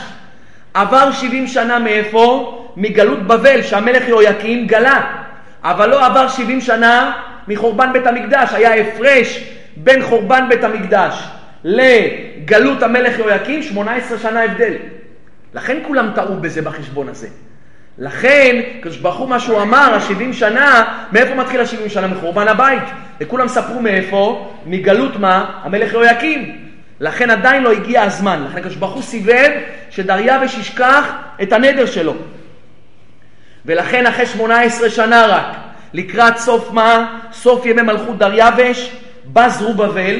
עבר 0.73 1.11
70 1.11 1.47
שנה 1.47 1.79
מאיפה? 1.79 2.59
מגלות 2.77 3.27
בבל, 3.27 3.61
שהמלך 3.61 4.07
יהויקים 4.07 4.67
גלה. 4.67 5.01
אבל 5.63 5.89
לא 5.89 6.05
עבר 6.05 6.27
70 6.27 6.61
שנה 6.61 7.11
מחורבן 7.47 7.93
בית 7.93 8.07
המקדש. 8.07 8.53
היה 8.53 8.73
הפרש 8.75 9.43
בין 9.77 10.01
חורבן 10.01 10.45
בית 10.49 10.63
המקדש 10.63 11.27
לגלות 11.63 12.83
המלך 12.83 13.19
יהויקים, 13.19 13.63
18 13.63 14.17
שנה 14.17 14.43
הבדל. 14.43 14.73
לכן 15.53 15.77
כולם 15.87 16.11
טעו 16.15 16.35
בזה 16.35 16.61
בחשבון 16.61 17.09
הזה. 17.09 17.27
לכן, 17.97 18.61
קדוש 18.81 18.97
ברוך 18.97 19.17
הוא 19.17 19.29
מה 19.29 19.39
שהוא 19.39 19.61
אמר, 19.61 19.93
ה-70 19.93 20.33
שנה, 20.33 20.83
מאיפה 21.11 21.35
מתחיל 21.35 21.61
ה-70 21.61 21.89
שנה? 21.89 22.07
מחורבן 22.07 22.47
הבית. 22.47 22.83
וכולם 23.19 23.47
ספרו 23.47 23.81
מאיפה? 23.81 24.53
מגלות 24.65 25.15
מה? 25.15 25.59
המלך 25.63 25.93
יהויקים. 25.93 26.57
לכן 26.99 27.29
עדיין 27.29 27.63
לא 27.63 27.71
הגיע 27.71 28.03
הזמן. 28.03 28.43
לכן 28.49 28.61
קדוש 28.61 28.75
ברוך 28.75 28.93
הוא 28.93 29.03
סיבב 29.03 29.51
שדריווש 29.89 30.57
ישכח 30.57 31.11
את 31.41 31.53
הנדר 31.53 31.85
שלו. 31.85 32.13
ולכן 33.65 34.05
אחרי 34.05 34.25
18 34.25 34.89
שנה 34.89 35.25
רק, 35.27 35.57
לקראת 35.93 36.37
סוף 36.37 36.71
מה? 36.71 37.19
סוף 37.33 37.65
ימי 37.65 37.81
מלכות 37.81 38.17
דריווש, 38.17 38.91
בא 39.25 39.49
זרובבל, 39.49 40.19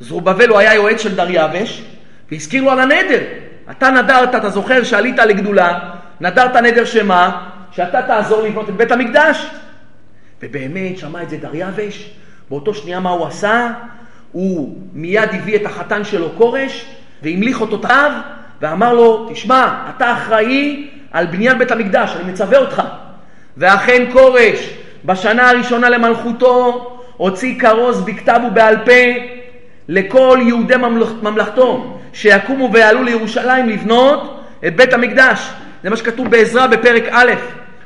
זרובבל 0.00 0.48
הוא 0.48 0.58
היה 0.58 0.74
יועץ 0.74 1.02
של 1.02 1.14
דריווש, 1.14 1.82
והזכיר 2.30 2.62
לו 2.62 2.70
על 2.70 2.80
הנדר. 2.80 3.20
אתה 3.70 3.90
נדרת, 3.90 4.34
אתה 4.34 4.50
זוכר 4.50 4.84
שעלית 4.84 5.18
לגדולה, 5.18 5.78
נדרת 6.20 6.56
נדר 6.56 6.84
שמה? 6.84 7.48
שאתה 7.72 8.02
תעזור 8.02 8.42
לבנות 8.42 8.68
את 8.68 8.74
בית 8.74 8.92
המקדש. 8.92 9.46
ובאמת 10.42 10.98
שמע 10.98 11.22
את 11.22 11.30
זה 11.30 11.36
דריווש, 11.36 12.10
באותו 12.50 12.74
שנייה 12.74 13.00
מה 13.00 13.10
הוא 13.10 13.26
עשה? 13.26 13.70
הוא 14.32 14.78
מיד 14.92 15.28
הביא 15.32 15.56
את 15.56 15.66
החתן 15.66 16.04
שלו 16.04 16.28
כורש, 16.36 16.86
והמליך 17.22 17.60
אותו 17.60 17.78
תאב, 17.78 18.12
ואמר 18.60 18.92
לו, 18.92 19.28
תשמע, 19.32 19.90
אתה 19.96 20.12
אחראי 20.12 20.90
על 21.12 21.26
בניין 21.26 21.58
בית 21.58 21.70
המקדש, 21.70 22.16
אני 22.16 22.32
מצווה 22.32 22.58
אותך. 22.58 22.82
ואכן 23.56 24.04
כורש, 24.12 24.77
בשנה 25.04 25.50
הראשונה 25.50 25.88
למלכותו, 25.88 26.98
הוציא 27.16 27.60
כרוז 27.60 28.00
בכתב 28.00 28.40
ובעל 28.46 28.76
פה, 28.84 29.20
לכל 29.88 30.38
יהודי 30.42 30.76
ממלכ... 30.76 31.08
ממלכתו 31.22 31.98
שיקומו 32.12 32.72
ויעלו 32.72 33.02
לירושלים 33.02 33.68
לבנות 33.68 34.44
את 34.66 34.76
בית 34.76 34.92
המקדש. 34.92 35.50
זה 35.82 35.90
מה 35.90 35.96
שכתוב 35.96 36.30
בעזרא 36.30 36.66
בפרק 36.66 37.04
א', 37.10 37.32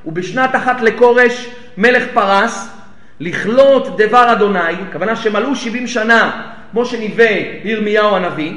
ובשנת 0.07 0.51
אחת 0.57 0.81
לכורש 0.81 1.49
מלך 1.77 2.05
פרס 2.15 2.69
לכלות 3.21 3.97
דבר 3.97 4.33
אדוני, 4.33 4.73
הכוונה 4.89 5.17
שמלאו 5.17 5.57
שבעים 5.57 5.87
שנה, 5.87 6.43
כמו 6.73 6.85
שניבא 6.85 7.25
ירמיהו 7.65 8.17
הנביא, 8.17 8.53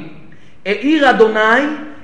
האיר 0.65 1.09
אדוני 1.09 1.61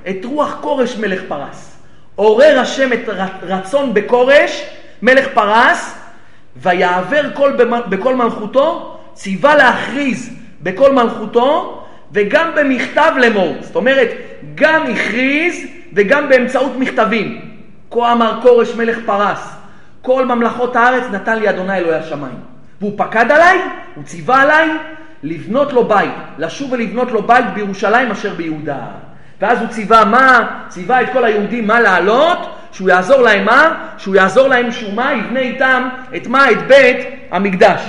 את 0.08 0.24
רוח 0.24 0.58
כורש 0.60 0.96
מלך 0.96 1.20
פרס. 1.28 1.78
עורר 2.14 2.58
השם 2.58 2.92
את 2.92 3.08
רצון 3.42 3.94
בכורש 3.94 4.64
מלך 5.02 5.28
פרס, 5.34 6.01
ויעבר 6.56 7.30
כל 7.34 7.52
בכל 7.88 8.16
מלכותו, 8.16 8.98
ציווה 9.14 9.56
להכריז 9.56 10.30
בכל 10.62 10.92
מלכותו, 10.92 11.78
וגם 12.12 12.50
במכתב 12.56 13.12
לאמור. 13.18 13.56
זאת 13.60 13.76
אומרת, 13.76 14.08
גם 14.54 14.82
הכריז 14.86 15.66
וגם 15.92 16.28
באמצעות 16.28 16.72
מכתבים. 16.78 17.40
כה 17.90 18.12
אמר 18.12 18.38
כורש 18.42 18.74
מלך 18.74 18.98
פרס, 19.06 19.56
כל 20.02 20.26
ממלכות 20.26 20.76
הארץ 20.76 21.04
נתן 21.12 21.38
לי 21.38 21.50
אדוני 21.50 21.76
אלוהי 21.76 21.98
השמיים. 21.98 22.38
והוא 22.80 22.92
פקד 22.96 23.32
עליי, 23.32 23.58
הוא 23.94 24.04
ציווה 24.04 24.42
עליי 24.42 24.70
לבנות 25.22 25.72
לו 25.72 25.84
בית, 25.84 26.12
לשוב 26.38 26.72
ולבנות 26.72 27.10
לו 27.10 27.22
בית 27.22 27.44
בירושלים 27.54 28.10
אשר 28.10 28.34
ביהודה. 28.34 28.78
ואז 29.40 29.60
הוא 29.60 29.68
ציווה 29.68 30.04
מה? 30.04 30.60
ציווה 30.68 31.02
את 31.02 31.06
כל 31.12 31.24
היהודים 31.24 31.66
מה 31.66 31.80
לעלות? 31.80 32.38
שהוא 32.72 32.88
יעזור 32.88 33.22
להם 33.22 33.44
מה? 33.44 33.74
שהוא 33.98 34.16
yעזור 34.16 34.48
להם 34.48 34.72
שהוא 34.72 34.94
מה? 34.94 35.12
יבנה 35.12 35.40
איתם 35.40 35.88
את 36.16 36.26
מה? 36.26 36.50
את 36.50 36.66
בית 36.66 36.96
המקדש. 37.30 37.80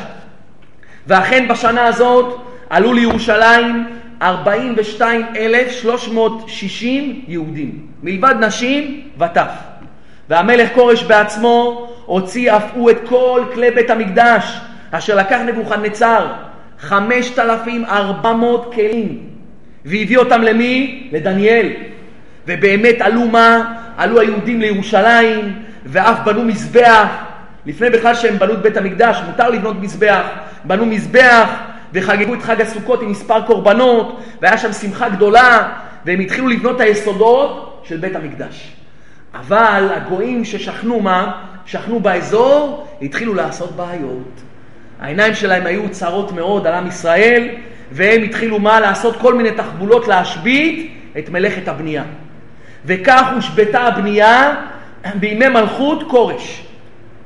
ואכן 1.08 1.48
בשנה 1.48 1.86
הזאת 1.86 2.42
עלו 2.70 2.94
לירושלים 2.94 3.88
42,360 4.22 7.22
יהודים, 7.28 7.88
מלבד 8.04 8.36
נשים 8.40 9.02
וטף. 9.18 9.52
והמלך 10.30 10.70
כורש 10.74 11.04
בעצמו 11.04 11.88
הוציא 12.06 12.56
אף 12.56 12.64
הוא 12.74 12.92
את 12.92 12.98
כל 13.06 13.44
כלי 13.54 13.72
בית 13.72 13.90
המקדש, 13.90 14.60
אשר 14.92 15.16
לקח 15.16 15.40
נבוכדנצר, 15.46 16.28
5,400 16.80 18.74
כלים, 18.74 19.20
והביא 19.86 20.18
אותם 20.18 20.42
למי? 20.42 21.08
לדניאל. 21.12 21.70
ובאמת 22.48 23.02
עלו 23.02 23.28
מה? 23.28 23.74
עלו 23.98 24.20
היהודים 24.20 24.62
לירושלים, 24.62 25.64
ואף 25.86 26.20
בנו 26.26 26.44
מזבח. 26.44 27.08
לפני 27.66 27.90
בכלל 27.90 28.16
שהם 28.16 28.40
בנו 28.40 28.54
את 28.54 28.62
בית 28.62 28.78
המקדש, 28.78 29.22
מותר 29.28 29.50
לבנות 29.50 29.82
מזבח. 29.82 30.26
בנו 30.64 30.86
מזבח, 30.86 31.50
וחגגו 31.94 32.34
את 32.34 32.42
חג 32.42 32.62
הסוכות 32.62 33.02
עם 33.02 33.12
מספר 33.12 33.42
קורבנות, 33.42 34.24
והיה 34.42 34.58
שם 34.58 34.74
שמחה 34.74 35.10
גדולה, 35.10 35.74
והם 36.06 36.20
התחילו 36.20 36.48
לבנות 36.48 36.76
את 36.76 36.82
היסודות 36.82 37.84
של 37.88 37.98
בית 37.98 38.16
המקדש. 38.16 38.74
אבל 39.34 39.88
הגויים 39.96 40.46
ששכנו 40.46 41.00
מה? 41.00 41.32
שכנו 41.66 42.00
באזור, 42.00 42.88
התחילו 43.02 43.34
לעשות 43.34 43.76
בעיות. 43.76 44.42
העיניים 45.00 45.36
שלהם 45.36 45.66
היו 45.66 45.90
צרות 45.90 46.32
מאוד 46.32 46.68
על 46.68 46.74
עם 46.74 46.88
ישראל, 46.88 47.48
והם 47.92 48.24
התחילו 48.24 48.60
מה? 48.60 48.80
לעשות 48.80 49.16
כל 49.16 49.34
מיני 49.34 49.52
תחבולות 49.52 50.08
להשבית 50.08 50.98
את 51.18 51.30
מלאכת 51.30 51.68
הבנייה. 51.68 52.04
וכך 52.86 53.32
הושבתה 53.36 53.82
הבנייה 53.82 54.56
בימי 55.16 55.48
מלכות 55.48 56.04
כורש. 56.10 56.64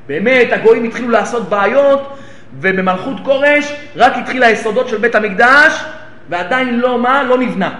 באמת, 0.06 0.52
הגויים 0.52 0.84
התחילו 0.84 1.10
לעשות 1.10 1.48
בעיות, 1.48 2.18
ובמלכות 2.60 3.16
כורש 3.24 3.72
רק 3.96 4.12
התחיל 4.16 4.42
היסודות 4.42 4.88
של 4.88 4.98
בית 4.98 5.14
המקדש, 5.14 5.84
ועדיין 6.28 6.80
לא 6.80 6.98
מה? 6.98 7.22
לא 7.22 7.38
נבנה. 7.38 7.74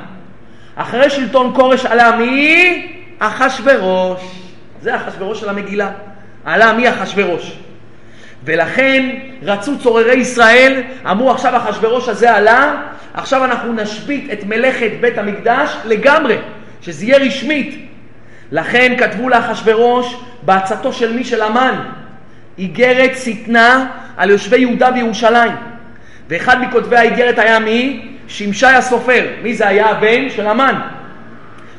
אחרי 0.77 1.11
שלטון 1.11 1.55
כורש 1.55 1.87
עלה 1.87 2.17
מי? 2.17 2.87
אחשורוש. 3.19 4.21
זה 4.83 4.97
אחשורוש 4.97 5.41
של 5.41 5.49
המגילה. 5.49 5.91
עלה 6.45 6.73
מי 6.73 6.91
אחשורוש. 6.91 7.59
ולכן 8.45 9.17
רצו 9.43 9.79
צוררי 9.79 10.14
ישראל, 10.14 10.83
אמרו 11.11 11.31
עכשיו 11.31 11.57
אחשורוש 11.57 12.09
הזה 12.09 12.37
עלה, 12.37 12.83
עכשיו 13.14 13.45
אנחנו 13.45 13.73
נשבית 13.73 14.33
את 14.33 14.45
מלאכת 14.45 14.91
בית 15.01 15.19
המקדש 15.19 15.77
לגמרי, 15.85 16.37
שזה 16.83 17.05
יהיה 17.05 17.19
רשמית. 17.19 17.88
לכן 18.53 18.95
כתבו 18.99 19.29
לאחשורוש 19.29 20.17
בעצתו 20.43 20.93
של 20.93 21.12
מי? 21.12 21.25
של 21.25 21.43
המן, 21.43 21.75
איגרת 22.59 23.17
שטנה 23.17 23.87
על 24.17 24.31
יושבי 24.31 24.59
יהודה 24.59 24.91
וירושלים. 24.95 25.53
ואחד 26.29 26.62
מכותבי 26.62 26.97
האיגרת 26.97 27.38
היה 27.38 27.59
מי? 27.59 28.09
שמשי 28.29 28.67
הסופר. 28.67 29.27
מי 29.43 29.55
זה 29.55 29.69
היה? 29.69 29.87
הבן 29.87 30.31
של 30.31 30.47
המן. 30.47 30.81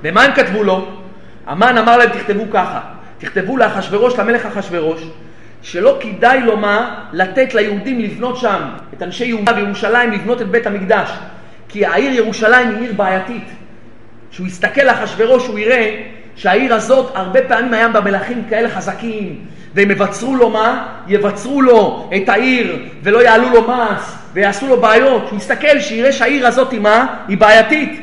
ומה 0.04 0.24
הם 0.24 0.34
כתבו 0.34 0.64
לו? 0.64 1.00
המן 1.50 1.78
אמר 1.78 1.98
להם 1.98 2.10
תכתבו 2.10 2.44
ככה, 2.52 2.80
תכתבו 3.18 3.58
לאחשורוש, 3.58 4.20
למלך 4.20 4.46
אחשורוש, 4.46 5.02
שלא 5.62 6.00
כדאי 6.02 6.42
לו 6.42 6.58
מה 6.58 6.96
לתת 7.14 7.54
ליהודים 7.54 8.00
לבנות 8.00 8.38
שם, 8.38 8.62
את 8.94 9.04
אנשי 9.04 9.26
יהודה 9.26 9.56
וירושלים 9.56 10.12
לבנות 10.12 10.42
את 10.42 10.48
בית 10.48 10.68
המקדש, 10.68 11.12
כי 11.70 11.86
העיר 11.86 12.14
ירושלים 12.14 12.70
היא 12.70 12.78
עיר 12.78 12.94
בעייתית. 12.94 13.44
כשהוא 14.32 14.48
יסתכל 14.48 14.82
לאחשורוש 14.82 15.48
הוא 15.48 15.60
יראה 15.60 16.02
שהעיר 16.36 16.74
הזאת 16.74 17.12
הרבה 17.16 17.42
פעמים 17.42 17.74
היה 17.74 17.90
בה 17.90 18.02
מלכים 18.02 18.44
כאלה 18.50 18.70
חזקים, 18.70 19.46
והם 19.76 19.92
יבצרו 19.92 20.36
לו 20.36 20.50
מה? 20.50 20.88
יבצרו 21.08 21.62
לו 21.62 22.10
את 22.16 22.30
העיר 22.30 22.80
ולא 23.04 23.24
יעלו 23.24 23.50
לו 23.50 23.68
מס 23.68 24.16
ויעשו 24.34 24.68
לו 24.68 24.82
בעיות. 24.82 25.30
הוא 25.30 25.38
יסתכל 25.38 25.80
שיראה 25.80 26.12
שהעיר 26.12 26.48
הזאת 26.48 26.72
היא 26.72 26.80
מה? 26.80 27.16
היא 27.28 27.38
בעייתית. 27.38 28.02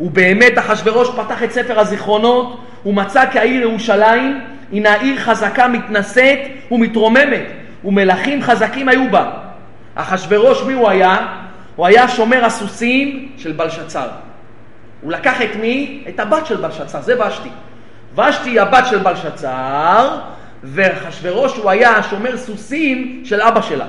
ובאמת 0.00 0.58
אחשורוש 0.58 1.08
פתח 1.16 1.42
את 1.42 1.52
ספר 1.52 1.80
הזיכרונות, 1.80 2.60
הוא 2.82 2.94
מצא 2.94 3.24
כי 3.30 3.38
העיר 3.38 3.62
ירושלים 3.62 4.40
הינה 4.72 4.94
עיר 4.94 5.18
חזקה 5.18 5.68
מתנשאת 5.68 6.38
ומתרוממת, 6.70 7.42
ומלכים 7.84 8.42
חזקים 8.42 8.88
היו 8.88 9.10
בה. 9.10 9.30
אחשורוש 9.94 10.62
מי 10.62 10.72
הוא 10.72 10.88
היה? 10.88 11.16
הוא 11.76 11.86
היה 11.86 12.08
שומר 12.08 12.44
הסוסים 12.44 13.28
של 13.38 13.52
בלשצר. 13.52 14.08
הוא 15.02 15.12
לקח 15.12 15.42
את 15.42 15.56
מי? 15.60 16.04
את 16.08 16.20
הבת 16.20 16.46
של 16.46 16.56
בלשצר, 16.56 17.00
זה 17.00 17.26
ושתי. 17.26 17.48
ושתי 18.16 18.50
היא 18.50 18.60
הבת 18.60 18.86
של 18.90 18.98
בלשצר, 18.98 20.18
ואחשורוש 20.62 21.56
הוא 21.56 21.70
היה 21.70 22.02
שומר 22.02 22.36
סוסים 22.36 23.22
של 23.24 23.40
אבא 23.40 23.62
שלה. 23.62 23.86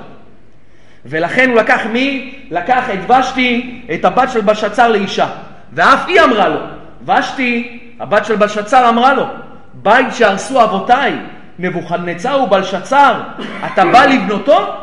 ולכן 1.06 1.49
הוא 1.49 1.58
לקח 1.58 1.82
מי? 1.91 2.36
לקח 2.52 2.84
את 2.93 3.12
ושתי, 3.12 3.82
את 3.93 4.06
הבת 4.06 4.30
של 4.32 4.41
בלשצר 4.41 4.89
לאישה. 4.89 5.28
ואף 5.73 6.08
היא 6.08 6.21
אמרה 6.21 6.49
לו, 6.49 6.60
ושתי, 7.06 7.80
הבת 7.99 8.26
של 8.26 8.36
בלשצר 8.36 8.89
אמרה 8.89 9.13
לו, 9.13 9.26
בית 9.73 10.13
שהרסו 10.13 10.63
אבותיי, 10.63 11.13
נבוכדנצר 11.60 12.41
ובלשצר, 12.43 13.21
אתה 13.65 13.86
בא 13.86 14.06
לבנותו? 14.06 14.76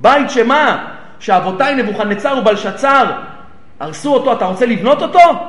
בית 0.00 0.30
שמה? 0.30 0.84
שאבותיי 1.18 1.74
נבוכדנצר 1.74 2.36
ובלשצר 2.38 3.04
הרסו 3.80 4.14
אותו, 4.14 4.32
אתה 4.32 4.44
רוצה 4.44 4.66
לבנות 4.66 5.02
אותו? 5.02 5.48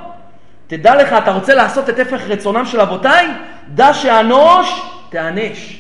תדע 0.78 0.96
לך, 0.96 1.14
אתה 1.14 1.32
רוצה 1.32 1.56
לעשות 1.56 1.90
את 1.90 2.00
הפך 2.00 2.22
רצונם 2.28 2.66
של 2.66 2.82
אבותיי? 2.82 3.28
דע 3.68 3.94
שאנוש 3.94 4.82
תיענש. 5.10 5.80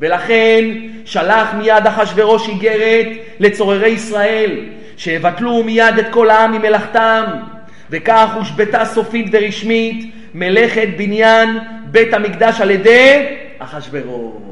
ולכן 0.00 0.64
שלח 1.04 1.54
מיד 1.54 1.86
אחשורוש 1.86 2.48
איגרת 2.48 3.06
לצוררי 3.40 3.88
ישראל, 3.88 4.64
שיבטלו 4.96 5.64
מיד 5.64 5.98
את 5.98 6.06
כל 6.10 6.30
העם 6.30 6.52
ממלאכתם, 6.52 7.24
וכך 7.90 8.30
הושבתה 8.34 8.84
סופית 8.84 9.26
ורשמית 9.32 10.14
מלאכת 10.34 10.88
בניין 10.96 11.58
בית 11.84 12.14
המקדש 12.14 12.60
על 12.60 12.70
ידי 12.70 13.26
אחשורוש. 13.58 14.42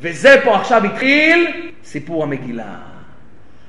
וזה 0.00 0.36
פה 0.44 0.56
עכשיו 0.56 0.84
התחיל 0.84 1.46
סיפור 1.84 2.22
המגילה. 2.22 2.74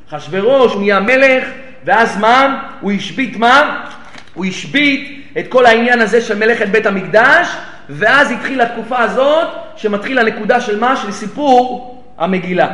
אחשורוש 0.09 0.75
נהיה 0.75 0.99
מלך, 0.99 1.47
ואז 1.85 2.17
מה? 2.17 2.69
הוא 2.81 2.91
השבית 2.91 3.37
מה? 3.37 3.85
הוא 4.33 4.45
השבית 4.45 5.24
את 5.39 5.47
כל 5.49 5.65
העניין 5.65 6.01
הזה 6.01 6.21
של 6.21 6.37
מלאכת 6.37 6.67
בית 6.67 6.85
המקדש, 6.85 7.47
ואז 7.89 8.31
התחילה 8.31 8.63
התקופה 8.63 8.99
הזאת, 8.99 9.47
שמתחיל 9.75 10.19
הנקודה 10.19 10.61
של 10.61 10.79
מה? 10.79 10.95
של 10.95 11.11
סיפור 11.11 11.91
המגילה. 12.17 12.67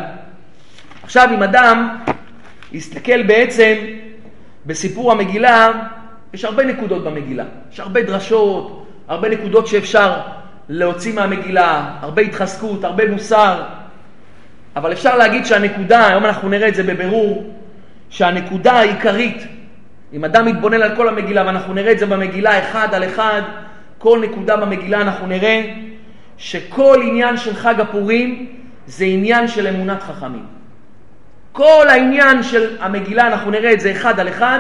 עכשיו, 1.04 1.30
אם 1.34 1.44
אדם 1.44 1.98
יסתכל 2.72 3.24
בעצם 3.24 3.74
בסיפור 4.66 5.12
המגילה, 5.12 5.72
יש 6.34 6.46
הרבה 6.46 6.64
נקודות 6.64 7.04
במגילה. 7.04 7.44
יש 7.74 7.80
הרבה 7.80 8.02
דרשות, 8.02 8.88
הרבה 9.08 9.30
נקודות 9.30 9.68
שאפשר 9.68 10.14
להוציא 10.70 11.14
מהמגילה, 11.14 11.86
הרבה 12.02 12.22
התחזקות, 12.22 12.84
הרבה 12.84 13.08
מוסר. 13.08 13.64
אבל 14.76 14.92
אפשר 14.92 15.18
להגיד 15.18 15.46
שהנקודה, 15.46 16.08
היום 16.08 16.26
אנחנו 16.26 16.50
נראה 16.50 16.68
את 16.68 16.76
זה 16.76 16.84
בבירור, 16.84 17.54
שהנקודה 18.10 18.74
העיקרית, 18.74 19.44
אם 20.14 20.26
אדם 20.26 20.46
מתבונן 20.46 20.82
על 20.82 20.96
כל 20.96 21.08
המגילה, 21.08 21.46
ואנחנו 21.46 21.74
נראה 21.74 21.92
את 21.92 22.00
זה 22.00 22.06
במגילה 22.06 22.60
אחד 22.60 22.94
על 22.94 23.04
אחד, 23.04 23.42
כל 23.98 24.20
נקודה 24.24 24.58
במגילה 24.58 25.02
אנחנו 25.02 25.28
נראה 25.28 25.74
שכל 26.38 27.02
עניין 27.04 27.38
של 27.38 27.56
חג 27.56 27.80
הפורים 27.80 28.48
זה 28.88 29.06
עניין 29.06 29.48
של 29.48 29.68
אמונת 29.68 30.04
חכמים. 30.04 30.46
כל 31.52 31.86
העניין 31.90 32.44
של 32.44 32.78
המגילה, 32.80 33.28
אנחנו 33.28 33.52
נראה 33.52 33.74
את 33.74 33.80
זה 33.80 33.92
אחד 33.92 34.20
על 34.20 34.28
אחד, 34.28 34.60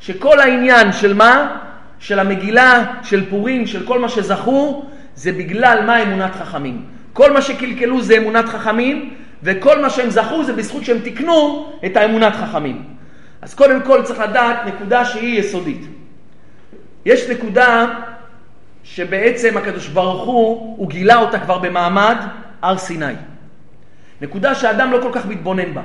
שכל 0.00 0.40
העניין 0.40 0.92
של 0.92 1.14
מה? 1.14 1.56
של 1.98 2.18
המגילה, 2.18 2.84
של 3.02 3.30
פורים, 3.30 3.66
של 3.66 3.86
כל 3.86 3.98
מה 3.98 4.08
שזכו, 4.08 4.86
זה 5.14 5.32
בגלל 5.32 5.82
מה 5.86 6.02
אמונת 6.02 6.34
חכמים. 6.34 6.84
כל 7.12 7.32
מה 7.32 7.42
שקלקלו 7.42 8.02
זה 8.02 8.16
אמונת 8.16 8.48
חכמים, 8.48 9.14
וכל 9.42 9.82
מה 9.82 9.90
שהם 9.90 10.10
זכו 10.10 10.44
זה 10.44 10.52
בזכות 10.52 10.84
שהם 10.84 10.98
תיקנו 10.98 11.72
את 11.86 11.96
האמונת 11.96 12.32
חכמים. 12.34 12.95
אז 13.42 13.54
קודם 13.54 13.82
כל 13.82 14.02
צריך 14.02 14.20
לדעת 14.20 14.56
נקודה 14.66 15.04
שהיא 15.04 15.40
יסודית. 15.40 15.86
יש 17.04 17.30
נקודה 17.30 17.86
שבעצם 18.84 19.56
הקדוש 19.56 19.88
ברוך 19.88 20.24
הוא, 20.26 20.76
הוא 20.78 20.88
גילה 20.88 21.16
אותה 21.16 21.38
כבר 21.38 21.58
במעמד 21.58 22.16
הר 22.62 22.78
סיני. 22.78 23.14
נקודה 24.20 24.54
שאדם 24.54 24.92
לא 24.92 24.98
כל 25.02 25.10
כך 25.12 25.26
מתבונן 25.26 25.74
בה. 25.74 25.82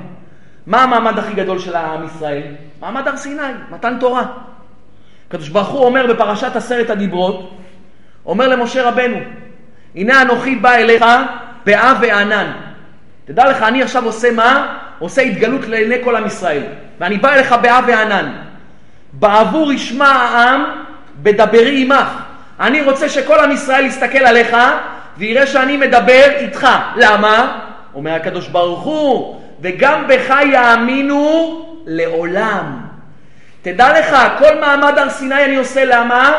מה 0.66 0.82
המעמד 0.82 1.18
הכי 1.18 1.34
גדול 1.34 1.58
של 1.58 1.76
עם 1.76 2.06
ישראל? 2.06 2.54
מעמד 2.80 3.08
הר 3.08 3.16
סיני, 3.16 3.42
מתן 3.70 3.96
תורה. 4.00 4.24
הקדוש 5.28 5.48
ברוך 5.48 5.68
הוא 5.68 5.84
אומר 5.84 6.06
בפרשת 6.06 6.56
עשרת 6.56 6.90
הדיברות, 6.90 7.58
אומר 8.26 8.48
למשה 8.48 8.88
רבנו, 8.88 9.16
הנה 9.94 10.22
אנוכי 10.22 10.56
בא 10.56 10.72
אליך 10.74 11.04
באה 11.66 11.94
וענן. 12.00 12.52
תדע 13.24 13.50
לך, 13.50 13.62
אני 13.62 13.82
עכשיו 13.82 14.04
עושה 14.04 14.30
מה? 14.30 14.78
עושה 15.02 15.22
התגלות 15.22 15.68
לעיני 15.68 15.96
כל 16.04 16.16
עם 16.16 16.26
ישראל. 16.26 16.62
ואני 17.00 17.18
בא 17.18 17.32
אליך 17.32 17.54
באה 17.62 17.80
וענן. 17.86 18.32
בעבור 19.12 19.72
ישמע 19.72 20.08
העם, 20.08 20.64
בדברי 21.22 21.82
עמך. 21.82 22.08
אני 22.60 22.82
רוצה 22.82 23.08
שכל 23.08 23.38
עם 23.38 23.50
ישראל 23.50 23.84
יסתכל 23.84 24.18
עליך 24.18 24.56
ויראה 25.18 25.46
שאני 25.46 25.76
מדבר 25.76 26.30
איתך. 26.36 26.68
למה? 26.96 27.58
אומר 27.94 28.12
הקדוש 28.12 28.48
ברוך 28.48 28.80
הוא, 28.80 29.40
וגם 29.60 30.04
בך 30.08 30.34
יאמינו 30.52 31.66
לעולם. 31.86 32.80
תדע 33.62 34.00
לך, 34.00 34.16
כל 34.38 34.60
מעמד 34.60 34.98
הר 34.98 35.10
סיני 35.10 35.44
אני 35.44 35.56
עושה 35.56 35.84
למה? 35.84 36.34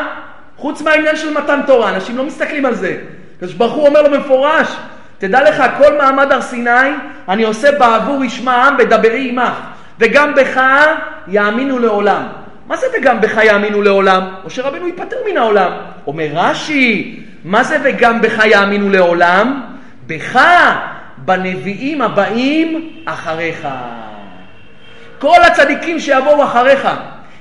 חוץ 0.56 0.82
מהעניין 0.82 1.16
של 1.16 1.32
מתן 1.32 1.60
תורה, 1.66 1.88
אנשים 1.88 2.16
לא 2.16 2.24
מסתכלים 2.24 2.66
על 2.66 2.74
זה. 2.74 2.96
הקדוש 3.36 3.54
ברוך 3.54 3.74
הוא 3.74 3.86
אומר 3.86 4.02
לו 4.02 4.10
במפורש, 4.10 4.76
תדע 5.24 5.42
לך, 5.42 5.64
כל 5.78 5.98
מעמד 5.98 6.32
הר 6.32 6.40
סיני 6.40 6.90
אני 7.28 7.42
עושה 7.42 7.78
בעבור 7.78 8.24
ישמע 8.24 8.52
העם 8.52 8.76
בדברי 8.76 9.28
עמך, 9.28 9.60
וגם 9.98 10.34
בך 10.34 10.60
יאמינו 11.28 11.78
לעולם. 11.78 12.22
מה 12.66 12.76
זה 12.76 12.86
וגם 12.98 13.20
בך 13.20 13.40
יאמינו 13.44 13.82
לעולם? 13.82 14.22
משה 14.46 14.62
רבנו 14.62 14.86
ייפטר 14.86 15.16
מן 15.30 15.36
העולם. 15.36 15.72
אומר 16.06 16.26
רש"י, 16.34 17.20
מה 17.44 17.64
זה 17.64 17.78
וגם 17.82 18.20
בך 18.20 18.44
יאמינו 18.44 18.90
לעולם? 18.90 19.62
בך, 20.06 20.40
בנביאים 21.18 22.02
הבאים 22.02 22.90
אחריך. 23.04 23.68
כל 25.18 25.42
הצדיקים 25.46 26.00
שיבואו 26.00 26.44
אחריך. 26.44 26.88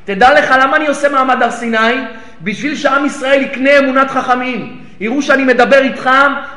תדע 0.06 0.39
לך 0.39 0.56
למה 0.62 0.78
אני 0.78 0.88
עושה 0.88 1.10
מעמד 1.10 1.43
הר 1.43 1.52
סיני? 1.52 2.04
בשביל 2.41 2.76
שעם 2.76 3.06
ישראל 3.06 3.41
יקנה 3.41 3.78
אמונת 3.78 4.12
חכמים. 4.12 4.83
יראו 5.03 5.21
שאני 5.21 5.43
מדבר 5.43 5.77
איתך, 5.77 6.09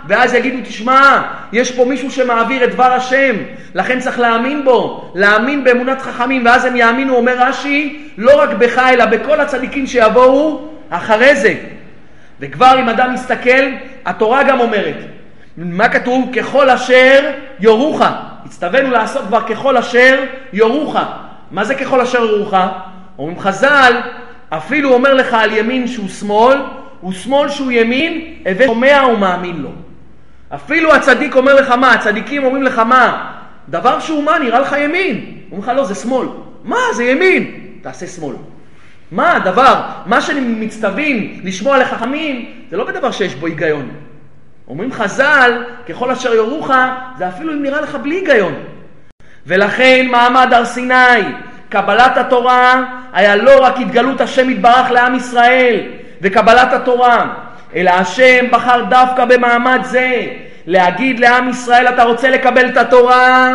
ואז 0.08 0.34
יגידו, 0.34 0.58
תשמע, 0.64 1.22
יש 1.52 1.72
פה 1.72 1.84
מישהו 1.84 2.10
שמעביר 2.10 2.64
את 2.64 2.70
דבר 2.72 2.92
השם, 2.92 3.34
לכן 3.74 4.00
צריך 4.00 4.18
להאמין 4.18 4.64
בו, 4.64 5.12
להאמין 5.14 5.64
באמונת 5.64 6.02
חכמים, 6.02 6.44
ואז 6.44 6.64
הם 6.64 6.76
יאמינו, 6.76 7.16
אומר 7.16 7.34
רש"י, 7.38 8.08
לא 8.18 8.40
רק 8.42 8.50
בך, 8.50 8.78
אלא 8.78 9.04
בכל 9.04 9.40
הצדיקים 9.40 9.86
שיבואו 9.86 10.68
אחרי 10.90 11.36
זה. 11.36 11.54
וכבר 12.40 12.76
אם 12.80 12.88
אדם 12.88 13.14
מסתכל, 13.14 13.64
התורה 14.04 14.42
גם 14.42 14.60
אומרת, 14.60 14.96
מה 15.56 15.88
כתוב? 15.88 16.30
ככל 16.36 16.70
אשר 16.70 17.30
יורוך. 17.60 18.02
הצטווינו 18.44 18.90
לעשות 18.90 19.24
כבר 19.26 19.40
ככל 19.40 19.76
אשר 19.76 20.24
יורוך. 20.52 20.96
מה 21.50 21.64
זה 21.64 21.74
ככל 21.74 22.00
אשר 22.00 22.24
יורוך? 22.24 22.54
אומרים 23.18 23.38
חז"ל, 23.38 23.92
אפילו 24.50 24.94
אומר 24.94 25.14
לך 25.14 25.34
על 25.34 25.52
ימין 25.52 25.86
שהוא 25.86 26.08
שמאל, 26.08 26.58
הוא 27.00 27.12
שמאל 27.12 27.48
שהוא 27.48 27.72
ימין, 27.72 28.34
הווה 28.46 28.66
שומע 28.66 29.02
ומאמין 29.12 29.56
לו. 29.56 29.70
אפילו 30.54 30.94
הצדיק 30.94 31.36
אומר 31.36 31.54
לך 31.54 31.70
מה, 31.70 31.92
הצדיקים 31.92 32.44
אומרים 32.44 32.62
לך 32.62 32.78
מה, 32.78 33.32
דבר 33.68 34.00
שהוא 34.00 34.24
מה, 34.24 34.38
נראה 34.38 34.60
לך 34.60 34.76
ימין. 34.78 35.36
אומרים 35.50 35.62
לך 35.62 35.76
לא, 35.76 35.84
זה 35.84 35.94
שמאל. 35.94 36.28
מה, 36.64 36.76
זה 36.92 37.04
ימין. 37.04 37.50
תעשה 37.82 38.06
שמאל. 38.06 38.36
מה 39.10 39.36
הדבר, 39.36 39.80
מה 40.06 40.20
שמצטווים 40.20 41.40
לשמוע 41.44 41.78
לחכמים, 41.78 42.50
זה 42.70 42.76
לא 42.76 42.84
בדבר 42.84 43.10
שיש 43.10 43.34
בו 43.34 43.46
היגיון. 43.46 43.90
אומרים 44.68 44.92
חז"ל, 44.92 45.64
ככל 45.88 46.10
אשר 46.10 46.34
יורוך, 46.34 46.70
זה 47.18 47.28
אפילו 47.28 47.52
אם 47.52 47.62
נראה 47.62 47.80
לך 47.80 47.94
בלי 47.94 48.14
היגיון. 48.14 48.54
ולכן 49.46 50.06
מעמד 50.10 50.52
הר 50.52 50.64
סיני, 50.64 51.22
קבלת 51.68 52.16
התורה, 52.16 52.84
היה 53.12 53.36
לא 53.36 53.64
רק 53.64 53.74
התגלות 53.80 54.20
השם 54.20 54.50
יתברך 54.50 54.90
לעם 54.90 55.14
ישראל 55.14 55.80
וקבלת 56.26 56.72
התורה, 56.72 57.26
אלא 57.74 57.90
השם 57.90 58.46
בחר 58.50 58.84
דווקא 58.88 59.24
במעמד 59.24 59.80
זה 59.82 60.26
להגיד 60.66 61.20
לעם 61.20 61.48
ישראל, 61.48 61.88
אתה 61.88 62.02
רוצה 62.02 62.30
לקבל 62.30 62.68
את 62.68 62.76
התורה, 62.76 63.52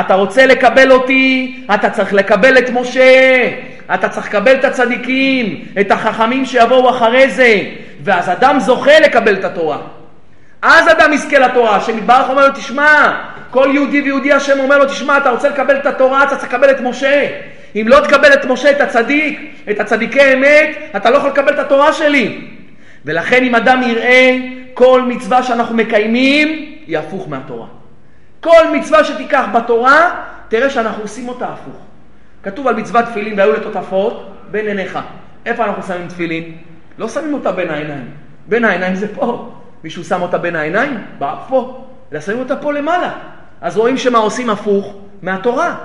אתה 0.00 0.14
רוצה 0.14 0.46
לקבל 0.46 0.92
אותי, 0.92 1.56
אתה 1.74 1.90
צריך 1.90 2.12
לקבל 2.12 2.58
את 2.58 2.70
משה, 2.70 3.48
אתה 3.94 4.08
צריך 4.08 4.26
לקבל 4.26 4.54
את 4.54 4.64
הצדיקים, 4.64 5.64
את 5.80 5.90
החכמים 5.90 6.44
שיבואו 6.44 6.90
אחרי 6.90 7.30
זה, 7.30 7.60
ואז 8.04 8.28
אדם 8.28 8.60
זוכה 8.60 9.00
לקבל 9.00 9.34
את 9.34 9.44
התורה. 9.44 9.78
אז 10.62 10.88
אדם 10.88 11.12
יזכה 11.12 11.38
לתורה, 11.38 11.76
השם 11.76 11.98
יתברך 11.98 12.28
אומר 12.28 12.48
לו, 12.48 12.54
תשמע, 12.54 13.12
כל 13.50 13.68
יהודי 13.72 14.00
ויהודי 14.00 14.32
השם 14.32 14.60
אומר 14.60 14.78
לו, 14.78 14.86
תשמע, 14.86 15.16
אתה 15.16 15.30
רוצה 15.30 15.48
לקבל 15.48 15.76
את 15.76 15.86
התורה, 15.86 16.24
אתה 16.24 16.36
צריך 16.36 16.54
לקבל 16.54 16.70
את 16.70 16.80
משה. 16.80 17.26
אם 17.76 17.88
לא 17.88 18.00
תקבל 18.00 18.32
את 18.32 18.44
משה, 18.44 18.70
את 18.70 18.80
הצדיק, 18.80 19.54
את 19.70 19.80
הצדיקי 19.80 20.32
אמת, 20.34 20.76
אתה 20.96 21.10
לא 21.10 21.16
יכול 21.16 21.30
לקבל 21.30 21.54
את 21.54 21.58
התורה 21.58 21.92
שלי. 21.92 22.48
ולכן 23.04 23.44
אם 23.44 23.54
אדם 23.54 23.82
יראה 23.82 24.38
כל 24.74 25.02
מצווה 25.02 25.42
שאנחנו 25.42 25.76
מקיימים, 25.76 26.48
היא 26.86 26.98
הפוך 26.98 27.28
מהתורה. 27.28 27.66
כל 28.40 28.76
מצווה 28.78 29.04
שתיקח 29.04 29.44
בתורה, 29.54 30.24
תראה 30.48 30.70
שאנחנו 30.70 31.02
עושים 31.02 31.28
אותה 31.28 31.46
הפוך. 31.46 31.76
כתוב 32.42 32.68
על 32.68 32.74
מצוות 32.74 33.04
תפילין, 33.04 33.38
והיו 33.38 33.52
לטוטפות 33.52 34.32
בין 34.50 34.66
עיניך. 34.66 34.98
איפה 35.46 35.64
אנחנו 35.64 35.82
שמים 35.82 36.08
תפילין? 36.08 36.56
לא 36.98 37.08
שמים 37.08 37.34
אותה 37.34 37.52
בין 37.52 37.70
העיניים. 37.70 38.10
בין 38.46 38.64
העיניים 38.64 38.94
זה 38.94 39.14
פה. 39.14 39.52
מישהו 39.84 40.04
שם 40.04 40.22
אותה 40.22 40.38
בין 40.38 40.56
העיניים? 40.56 40.98
פה. 41.48 41.84
אלא 42.12 42.20
שמים 42.20 42.38
אותה 42.38 42.56
פה 42.56 42.72
למעלה. 42.72 43.12
אז 43.60 43.76
רואים 43.76 43.96
שמה 43.96 44.18
עושים 44.18 44.50
הפוך 44.50 44.94
מהתורה. 45.22 45.76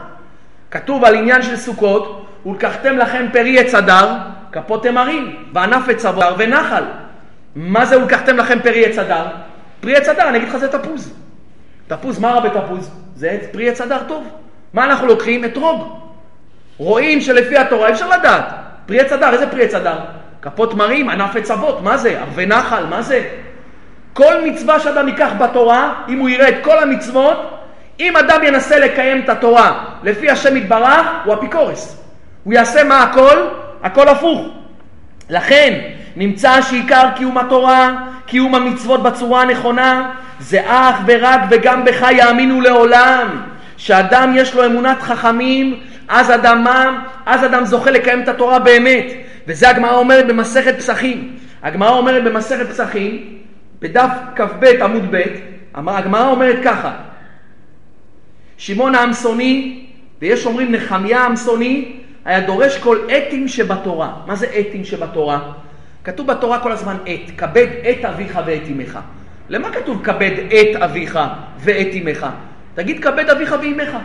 כתוב 0.71 1.05
על 1.05 1.15
עניין 1.15 1.41
של 1.41 1.55
סוכות, 1.55 2.25
ולקחתם 2.45 2.97
לכם 2.97 3.25
פרי 3.34 3.60
עץ 3.60 3.73
אדר, 3.73 4.17
כפות 4.51 4.84
תמרים, 4.84 5.36
וענף 5.53 5.89
עץ 5.89 6.05
אדר 6.05 6.36
ונחל. 6.38 6.84
מה 7.55 7.86
זה 7.86 8.01
ולקחתם 8.01 8.38
לכם 8.38 8.60
פרי 8.60 8.86
עץ 8.86 8.97
אדר? 8.97 9.25
פרי 9.81 9.95
עץ 9.95 10.10
אדר, 10.10 10.29
אני 10.29 10.38
אגיד 10.38 10.49
לך 10.49 10.57
זה 10.57 10.67
תפוז. 10.67 11.13
תפוז, 11.88 12.19
מה 12.19 12.31
רע 12.31 12.39
בתפוז? 12.39 12.91
זה 13.15 13.38
פרי 13.51 13.69
עץ 13.69 13.81
אדר 13.81 14.03
טוב. 14.07 14.27
מה 14.73 14.84
אנחנו 14.86 15.07
לוקחים? 15.07 15.45
אתרוג. 15.45 15.97
רואים 16.77 17.21
שלפי 17.21 17.57
התורה 17.57 17.89
אפשר 17.89 18.10
לדעת. 18.10 18.45
פרי 18.86 18.99
עץ 18.99 19.12
אדר, 19.12 19.34
איזה 19.34 19.47
פרי 19.47 19.63
עץ 19.63 19.73
אדר? 19.73 19.99
כפות 20.41 20.71
תמרים, 20.71 21.10
ענף 21.10 21.36
עץ 21.36 21.51
אבות, 21.51 21.81
מה 21.81 21.97
זה? 21.97 22.19
ערבי 22.19 22.45
נחל, 22.45 22.86
מה 22.86 23.01
זה? 23.01 23.29
כל 24.13 24.34
מצווה 24.45 24.79
שאדם 24.79 25.07
ייקח 25.07 25.31
בתורה, 25.39 25.93
אם 26.07 26.19
הוא 26.19 26.29
יראה 26.29 26.49
את 26.49 26.55
כל 26.63 26.79
המצוות, 26.79 27.61
אם 27.99 28.17
אדם 28.17 28.43
ינסה 28.43 28.80
לקיים 28.80 29.21
את 29.21 29.30
התורה 29.30 29.84
לפי 30.04 30.30
השם 30.30 30.58
יתברך, 30.58 31.08
הוא 31.25 31.34
אפיקורס. 31.34 32.04
הוא 32.43 32.54
יעשה 32.54 32.84
מה 32.84 33.04
הכל? 33.04 33.47
הכל 33.84 34.08
הפוך. 34.08 34.47
לכן 35.30 35.80
נמצא 36.15 36.62
שעיקר 36.62 37.08
קיום 37.15 37.38
התורה, 37.38 37.91
קיום 38.25 38.56
המצוות 38.56 39.04
בצורה 39.04 39.41
הנכונה, 39.41 40.12
זה 40.39 40.62
אך 40.65 40.95
ורק 41.06 41.41
וגם 41.49 41.86
בך 41.86 42.06
יאמינו 42.12 42.62
לעולם. 42.62 43.41
שאדם 43.77 44.34
יש 44.36 44.56
לו 44.56 44.65
אמונת 44.65 45.01
חכמים, 45.01 45.80
אז 46.08 46.31
אדם 46.31 46.63
מה? 46.63 47.04
אז 47.25 47.46
אדם 47.46 47.65
זוכה 47.65 47.92
לקיים 47.92 48.21
את 48.23 48.27
התורה 48.27 48.60
באמת. 48.60 49.06
וזה 49.48 49.69
הגמרא 49.69 49.96
אומרת 49.96 50.27
במסכת 50.27 50.77
פסחים. 50.77 51.35
הגמרא 51.63 51.89
אומרת 51.89 52.23
במסכת 52.23 52.69
פסחים, 52.69 53.37
בדף 53.79 54.10
כ"ב 54.35 54.65
עמוד 54.81 55.06
ב', 55.12 55.21
הגמרא 55.73 56.27
אומרת 56.27 56.56
ככה: 56.63 56.92
שמעון 58.62 58.95
העמסוני, 58.95 59.85
ויש 60.21 60.45
אומרים 60.45 60.71
נחמיה 60.71 61.19
העמסוני, 61.19 61.91
היה 62.25 62.39
דורש 62.39 62.77
כל 62.77 62.97
אתים 63.17 63.47
שבתורה. 63.47 64.13
מה 64.27 64.35
זה 64.35 64.47
אתים 64.59 64.85
שבתורה? 64.85 65.39
כתוב 66.03 66.27
בתורה 66.27 66.59
כל 66.59 66.71
הזמן 66.71 66.97
עת, 67.05 67.31
כבד 67.37 67.67
את 67.89 68.05
אביך 68.05 68.39
ואת 68.45 68.62
אמך. 68.71 68.99
למה 69.49 69.71
כתוב 69.71 70.01
כבד 70.03 70.31
את 70.47 70.81
אביך 70.81 71.19
ואת 71.57 71.87
אמך? 71.93 72.27
תגיד 72.73 73.03
כבד 73.03 73.29
אביך 73.29 73.55
ואמך. 73.62 73.97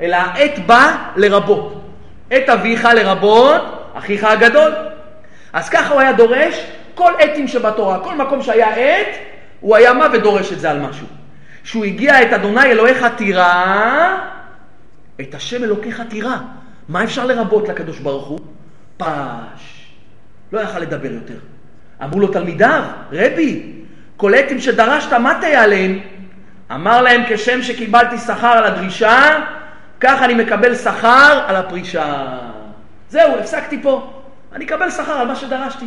אלא 0.00 0.16
העת 0.16 0.66
בא 0.66 0.96
לרבות. 1.16 1.90
את 2.36 2.48
אביך 2.48 2.88
לרבות 2.94 3.92
אחיך 3.94 4.24
הגדול. 4.24 4.72
אז 5.52 5.68
ככה 5.68 5.92
הוא 5.92 6.00
היה 6.00 6.12
דורש 6.12 6.66
כל 6.94 7.12
עתים 7.18 7.48
שבתורה. 7.48 7.98
כל 7.98 8.14
מקום 8.14 8.42
שהיה 8.42 8.74
עת, 8.76 9.16
הוא 9.60 9.76
היה 9.76 9.92
מה 9.92 10.06
ודורש 10.12 10.52
את 10.52 10.60
זה 10.60 10.70
על 10.70 10.80
משהו. 10.80 11.17
שהוא 11.68 11.84
הגיע 11.84 12.22
את 12.22 12.32
אדוני 12.32 12.62
אלוהיך 12.62 13.04
תירא, 13.16 14.16
את 15.20 15.34
השם 15.34 15.64
אלוקיך 15.64 16.02
תירא. 16.08 16.36
מה 16.88 17.04
אפשר 17.04 17.26
לרבות 17.26 17.68
לקדוש 17.68 17.98
ברוך 17.98 18.26
הוא? 18.26 18.40
פש. 18.96 19.86
לא 20.52 20.60
יכל 20.60 20.78
לדבר 20.78 21.12
יותר. 21.12 21.38
אמרו 22.04 22.20
לו 22.20 22.28
תלמידיו, 22.28 22.82
רבי, 23.12 23.72
קולטים 24.16 24.60
שדרשת, 24.60 25.12
מה 25.12 25.38
תהיה 25.40 25.62
עליהם? 25.62 25.98
אמר 26.74 27.02
להם, 27.02 27.22
כשם 27.28 27.62
שקיבלתי 27.62 28.18
שכר 28.18 28.46
על 28.46 28.64
הדרישה, 28.64 29.38
כך 30.00 30.22
אני 30.22 30.34
מקבל 30.34 30.74
שכר 30.74 31.44
על 31.46 31.56
הפרישה. 31.56 32.38
זהו, 33.08 33.38
הפסקתי 33.38 33.82
פה. 33.82 34.22
אני 34.52 34.64
אקבל 34.64 34.90
שכר 34.90 35.12
על 35.12 35.26
מה 35.26 35.36
שדרשתי. 35.36 35.86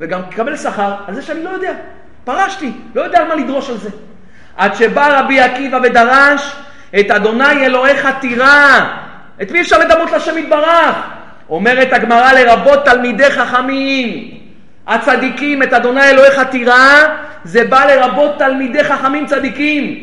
וגם 0.00 0.20
אקבל 0.20 0.56
שכר 0.56 0.94
על 1.06 1.14
זה 1.14 1.22
שאני 1.22 1.44
לא 1.44 1.50
יודע. 1.50 1.72
פרשתי, 2.24 2.72
לא 2.94 3.02
יודע 3.02 3.18
על 3.18 3.28
מה 3.28 3.34
לדרוש 3.34 3.70
על 3.70 3.76
זה. 3.76 3.90
עד 4.56 4.74
שבא 4.74 5.20
רבי 5.20 5.40
עקיבא 5.40 5.78
ודרש, 5.82 6.52
את 7.00 7.10
אדוני 7.10 7.66
אלוהיך 7.66 8.08
תירא. 8.20 8.80
את 9.42 9.50
מי 9.50 9.60
אפשר 9.60 9.78
לדמות 9.78 10.12
לשם 10.12 10.38
יתברך? 10.38 10.96
אומרת 11.48 11.92
הגמרא 11.92 12.32
לרבות 12.32 12.84
תלמידי 12.84 13.30
חכמים. 13.30 14.30
הצדיקים, 14.86 15.62
את 15.62 15.72
אדוני 15.72 16.10
אלוהיך 16.10 16.40
תירא, 16.40 17.06
זה 17.44 17.64
בא 17.64 17.84
לרבות 17.84 18.38
תלמידי 18.38 18.84
חכמים 18.84 19.26
צדיקים. 19.26 19.96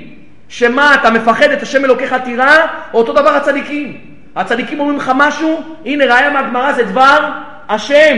שמה, 0.50 0.96
אתה 0.96 1.12
מפחד 1.12 1.52
את 1.52 1.62
השם 1.62 1.86
אלוקיך 1.86 2.14
תירא, 2.14 2.58
או 2.94 3.00
אותו 3.00 3.14
דבר 3.14 3.30
הצדיקים. 3.30 3.98
הצדיקים 4.36 4.80
אומרים 4.80 4.98
לך 4.98 5.12
משהו, 5.16 5.64
הנה 5.86 6.06
ראיה 6.06 6.30
מהגמרא 6.30 6.74
זה 6.74 6.84
דבר 6.84 7.30
השם. 7.70 8.18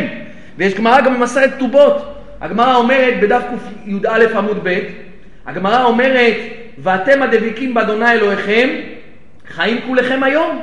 ויש 0.58 0.74
גמרא 0.74 1.02
גם 1.02 1.14
במסרת 1.14 1.54
כתובות. 1.56 2.22
הגמרא 2.42 2.76
אומרת 2.76 3.20
בדף 3.20 3.42
קי"א 3.86 4.38
עמוד 4.38 4.60
ב', 4.64 4.80
הגמרא 5.46 5.84
אומרת, 5.84 6.36
ואתם 6.78 7.22
הדבקים 7.22 7.74
באדוני 7.74 8.12
אלוהיכם, 8.12 8.70
חיים 9.48 9.82
כולכם 9.88 10.24
היום. 10.24 10.62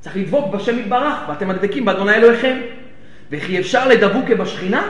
צריך 0.00 0.16
לדבוק 0.16 0.54
בשם 0.54 0.78
יתברך, 0.78 1.14
ואתם 1.28 1.50
הדבקים 1.50 1.84
באדוני 1.84 2.14
אלוהיכם. 2.14 2.58
וכי 3.30 3.58
אפשר 3.60 3.88
לדבוק 3.88 4.24
כבשכינה? 4.28 4.82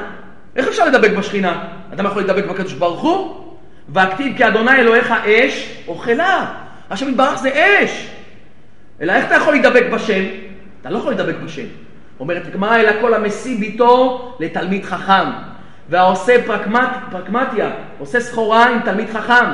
איך 0.57 0.69
אפשר 0.69 0.87
לדבק 0.87 1.11
בשכינה? 1.11 1.65
אדם 1.93 2.07
יכול 2.07 2.23
לדבק 2.23 2.45
בקדוש 2.45 2.73
ברוך 2.73 3.01
הוא? 3.01 3.55
והכתיב 3.89 4.37
כי 4.37 4.49
אדוני 4.49 4.73
אלוהיך 4.73 5.13
אש 5.27 5.83
אוכלה. 5.89 6.47
השם 6.91 7.09
יתברך 7.09 7.39
זה 7.39 7.51
אש. 7.51 8.11
אלא 9.01 9.13
איך 9.13 9.27
אתה 9.27 9.35
יכול 9.35 9.53
להידבק 9.53 9.85
בשם? 9.93 10.25
אתה 10.81 10.91
לא 10.91 10.99
יכול 10.99 11.13
להידבק 11.13 11.35
בשם. 11.45 11.65
אומרת 12.21 12.47
הגמרא, 12.47 12.77
אלא 12.77 13.01
כל 13.01 13.15
המשיא 13.15 13.59
ביתו 13.61 14.37
לתלמיד 14.41 14.85
חכם. 14.85 15.50
והעושה 15.91 16.47
פרקמט, 16.47 16.91
פרקמטיה, 17.11 17.71
עושה 17.99 18.21
סחורה 18.21 18.69
עם 18.69 18.81
תלמיד 18.81 19.11
חכם. 19.11 19.45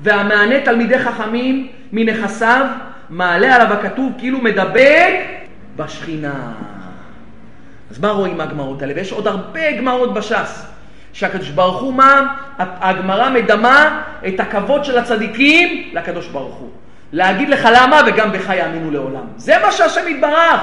והמענה 0.00 0.60
תלמידי 0.64 0.98
חכמים 0.98 1.68
מנכסיו, 1.92 2.66
מעלה 3.10 3.54
עליו 3.54 3.72
הכתוב 3.72 4.12
כאילו 4.18 4.38
מדבק 4.38 5.14
בשכינה. 5.76 6.52
אז 7.90 7.98
מה 7.98 8.10
רואים 8.10 8.38
מהגמרות 8.38 8.82
האלה? 8.82 8.92
ויש 8.96 9.12
עוד 9.12 9.26
הרבה 9.26 9.72
גמרות 9.72 10.14
בש"ס. 10.14 10.66
שהקדוש 11.12 11.48
ברוך 11.48 11.80
הוא 11.80 11.94
מה? 11.94 12.34
הגמרא 12.58 13.30
מדמה 13.30 14.02
את 14.28 14.40
הכבוד 14.40 14.84
של 14.84 14.98
הצדיקים 14.98 15.90
לקדוש 15.92 16.28
ברוך 16.28 16.54
הוא. 16.54 16.70
להגיד 17.12 17.48
לך 17.48 17.68
למה 17.72 18.00
וגם 18.06 18.32
בך 18.32 18.52
יאמינו 18.56 18.90
לעולם. 18.90 19.24
זה 19.36 19.54
מה 19.62 19.72
שהשם 19.72 20.08
יתברך. 20.08 20.60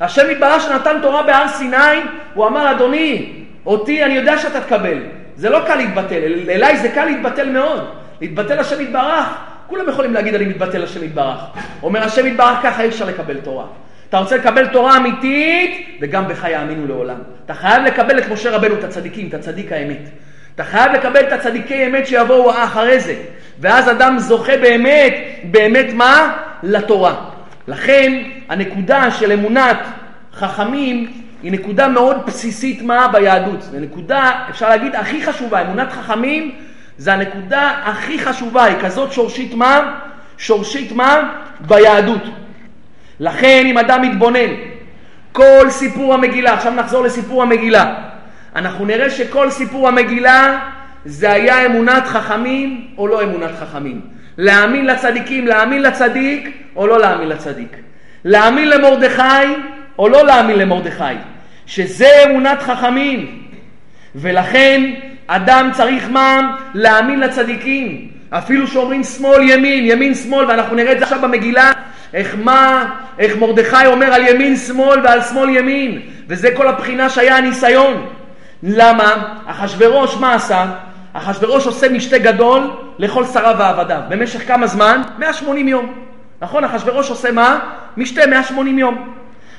השם 0.00 0.30
יתברך 0.30 0.62
שנתן 0.62 0.96
תורה 1.02 1.22
בהר 1.22 1.48
סיני, 1.48 2.00
הוא 2.34 2.46
אמר, 2.46 2.70
אדוני, 2.70 3.37
אותי 3.68 4.04
אני 4.04 4.14
יודע 4.14 4.38
שאתה 4.38 4.60
תקבל. 4.60 4.98
זה 5.36 5.50
לא 5.50 5.60
קל 5.66 5.74
להתבטל, 5.74 6.22
אליי 6.48 6.76
זה 6.76 6.88
קל 6.88 7.04
להתבטל 7.04 7.48
מאוד. 7.48 7.84
להתבטל 8.20 8.58
השם 8.58 8.80
יתברך, 8.80 9.26
כולם 9.66 9.88
יכולים 9.88 10.14
להגיד 10.14 10.34
אני 10.34 10.44
מתבטל 10.44 10.84
השם 10.84 11.04
יתברך. 11.04 11.40
אומר 11.82 12.02
השם 12.02 12.26
יתברך 12.26 12.58
ככה 12.62 12.82
אי 12.82 12.88
אפשר 12.88 13.04
לקבל 13.04 13.36
תורה. 13.36 13.64
אתה 14.08 14.18
רוצה 14.18 14.36
לקבל 14.36 14.66
תורה 14.66 14.96
אמיתית, 14.96 15.98
וגם 16.00 16.28
בך 16.28 16.44
יאמינו 16.44 16.86
לעולם. 16.86 17.16
אתה 17.44 17.54
חייב 17.54 17.82
לקבל 17.82 18.18
את 18.18 18.28
משה 18.30 18.50
רבנו, 18.50 18.74
את 18.74 18.84
הצדיקים, 18.84 19.28
את 19.28 19.34
הצדיק 19.34 19.72
האמת. 19.72 20.08
אתה 20.54 20.64
חייב 20.64 20.92
לקבל 20.92 21.20
את 21.20 21.32
הצדיקי 21.32 21.86
אמת 21.86 22.06
שיבואו 22.06 22.50
אחרי 22.50 23.00
זה. 23.00 23.14
ואז 23.60 23.90
אדם 23.90 24.18
זוכה 24.18 24.56
באמת, 24.56 25.14
באמת 25.44 25.86
מה? 25.94 26.36
לתורה. 26.62 27.14
לכן 27.68 28.22
הנקודה 28.48 29.10
של 29.10 29.32
אמונת 29.32 29.78
חכמים 30.34 31.12
היא 31.42 31.52
נקודה 31.52 31.88
מאוד 31.88 32.26
בסיסית 32.26 32.82
מה 32.82 33.08
ביהדות. 33.08 33.62
זו 33.62 33.80
נקודה, 33.80 34.32
אפשר 34.50 34.68
להגיד, 34.68 34.96
הכי 34.96 35.26
חשובה. 35.26 35.62
אמונת 35.62 35.92
חכמים 35.92 36.54
זה 36.98 37.12
הנקודה 37.12 37.72
הכי 37.84 38.18
חשובה, 38.18 38.64
היא 38.64 38.76
כזאת 38.82 39.12
שורשית 39.12 39.54
מה? 39.54 39.94
שורשית 40.38 40.92
מה? 40.92 41.34
ביהדות. 41.60 42.22
לכן 43.20 43.62
אם 43.66 43.78
אדם 43.78 44.02
מתבונן, 44.02 44.50
כל 45.32 45.70
סיפור 45.70 46.14
המגילה, 46.14 46.54
עכשיו 46.54 46.72
נחזור 46.74 47.04
לסיפור 47.04 47.42
המגילה, 47.42 47.94
אנחנו 48.56 48.84
נראה 48.84 49.10
שכל 49.10 49.50
סיפור 49.50 49.88
המגילה 49.88 50.58
זה 51.04 51.32
היה 51.32 51.66
אמונת 51.66 52.06
חכמים 52.06 52.86
או 52.98 53.06
לא 53.06 53.22
אמונת 53.22 53.50
חכמים. 53.60 54.00
להאמין 54.38 54.86
לצדיקים, 54.86 55.46
להאמין 55.46 55.82
לצדיק 55.82 56.62
או 56.76 56.86
לא 56.86 56.98
להאמין 56.98 57.28
לצדיק. 57.28 57.76
להאמין 58.24 58.68
למרדכי 58.68 59.54
או 59.98 60.08
לא 60.08 60.26
להאמין 60.26 60.58
למרדכי. 60.58 61.04
שזה 61.66 62.08
אמונת 62.26 62.62
חכמים. 62.62 63.42
ולכן 64.14 64.90
אדם 65.26 65.70
צריך 65.72 66.08
מה? 66.10 66.56
להאמין 66.74 67.20
לצדיקים. 67.20 68.08
אפילו 68.30 68.66
שאומרים 68.66 69.04
שמאל 69.04 69.50
ימין, 69.50 69.84
ימין 69.84 70.14
שמאל, 70.14 70.46
ואנחנו 70.46 70.76
נראה 70.76 70.92
את 70.92 70.98
זה 70.98 71.04
עכשיו 71.04 71.18
במגילה, 71.22 71.72
איך 72.14 72.36
מה, 72.38 72.90
איך 73.18 73.36
מרדכי 73.36 73.86
אומר 73.86 74.14
על 74.14 74.28
ימין 74.28 74.56
שמאל 74.56 75.00
ועל 75.04 75.22
שמאל 75.22 75.48
ימין, 75.48 76.00
וזה 76.28 76.50
כל 76.56 76.68
הבחינה 76.68 77.08
שהיה 77.08 77.36
הניסיון. 77.36 78.06
למה? 78.62 79.34
אחשורוש 79.46 80.16
מה 80.16 80.34
עשה? 80.34 80.66
אחשורוש 81.12 81.66
עושה 81.66 81.88
משתה 81.88 82.18
גדול 82.18 82.70
לכל 82.98 83.24
שריו 83.24 83.54
ועבדיו. 83.58 84.00
במשך 84.08 84.48
כמה 84.48 84.66
זמן? 84.66 85.02
180 85.18 85.68
יום. 85.68 85.92
נכון? 86.40 86.64
אחשורוש 86.64 87.10
עושה 87.10 87.32
מה? 87.32 87.58
משתה 87.96 88.26
180 88.26 88.78
יום. 88.78 89.14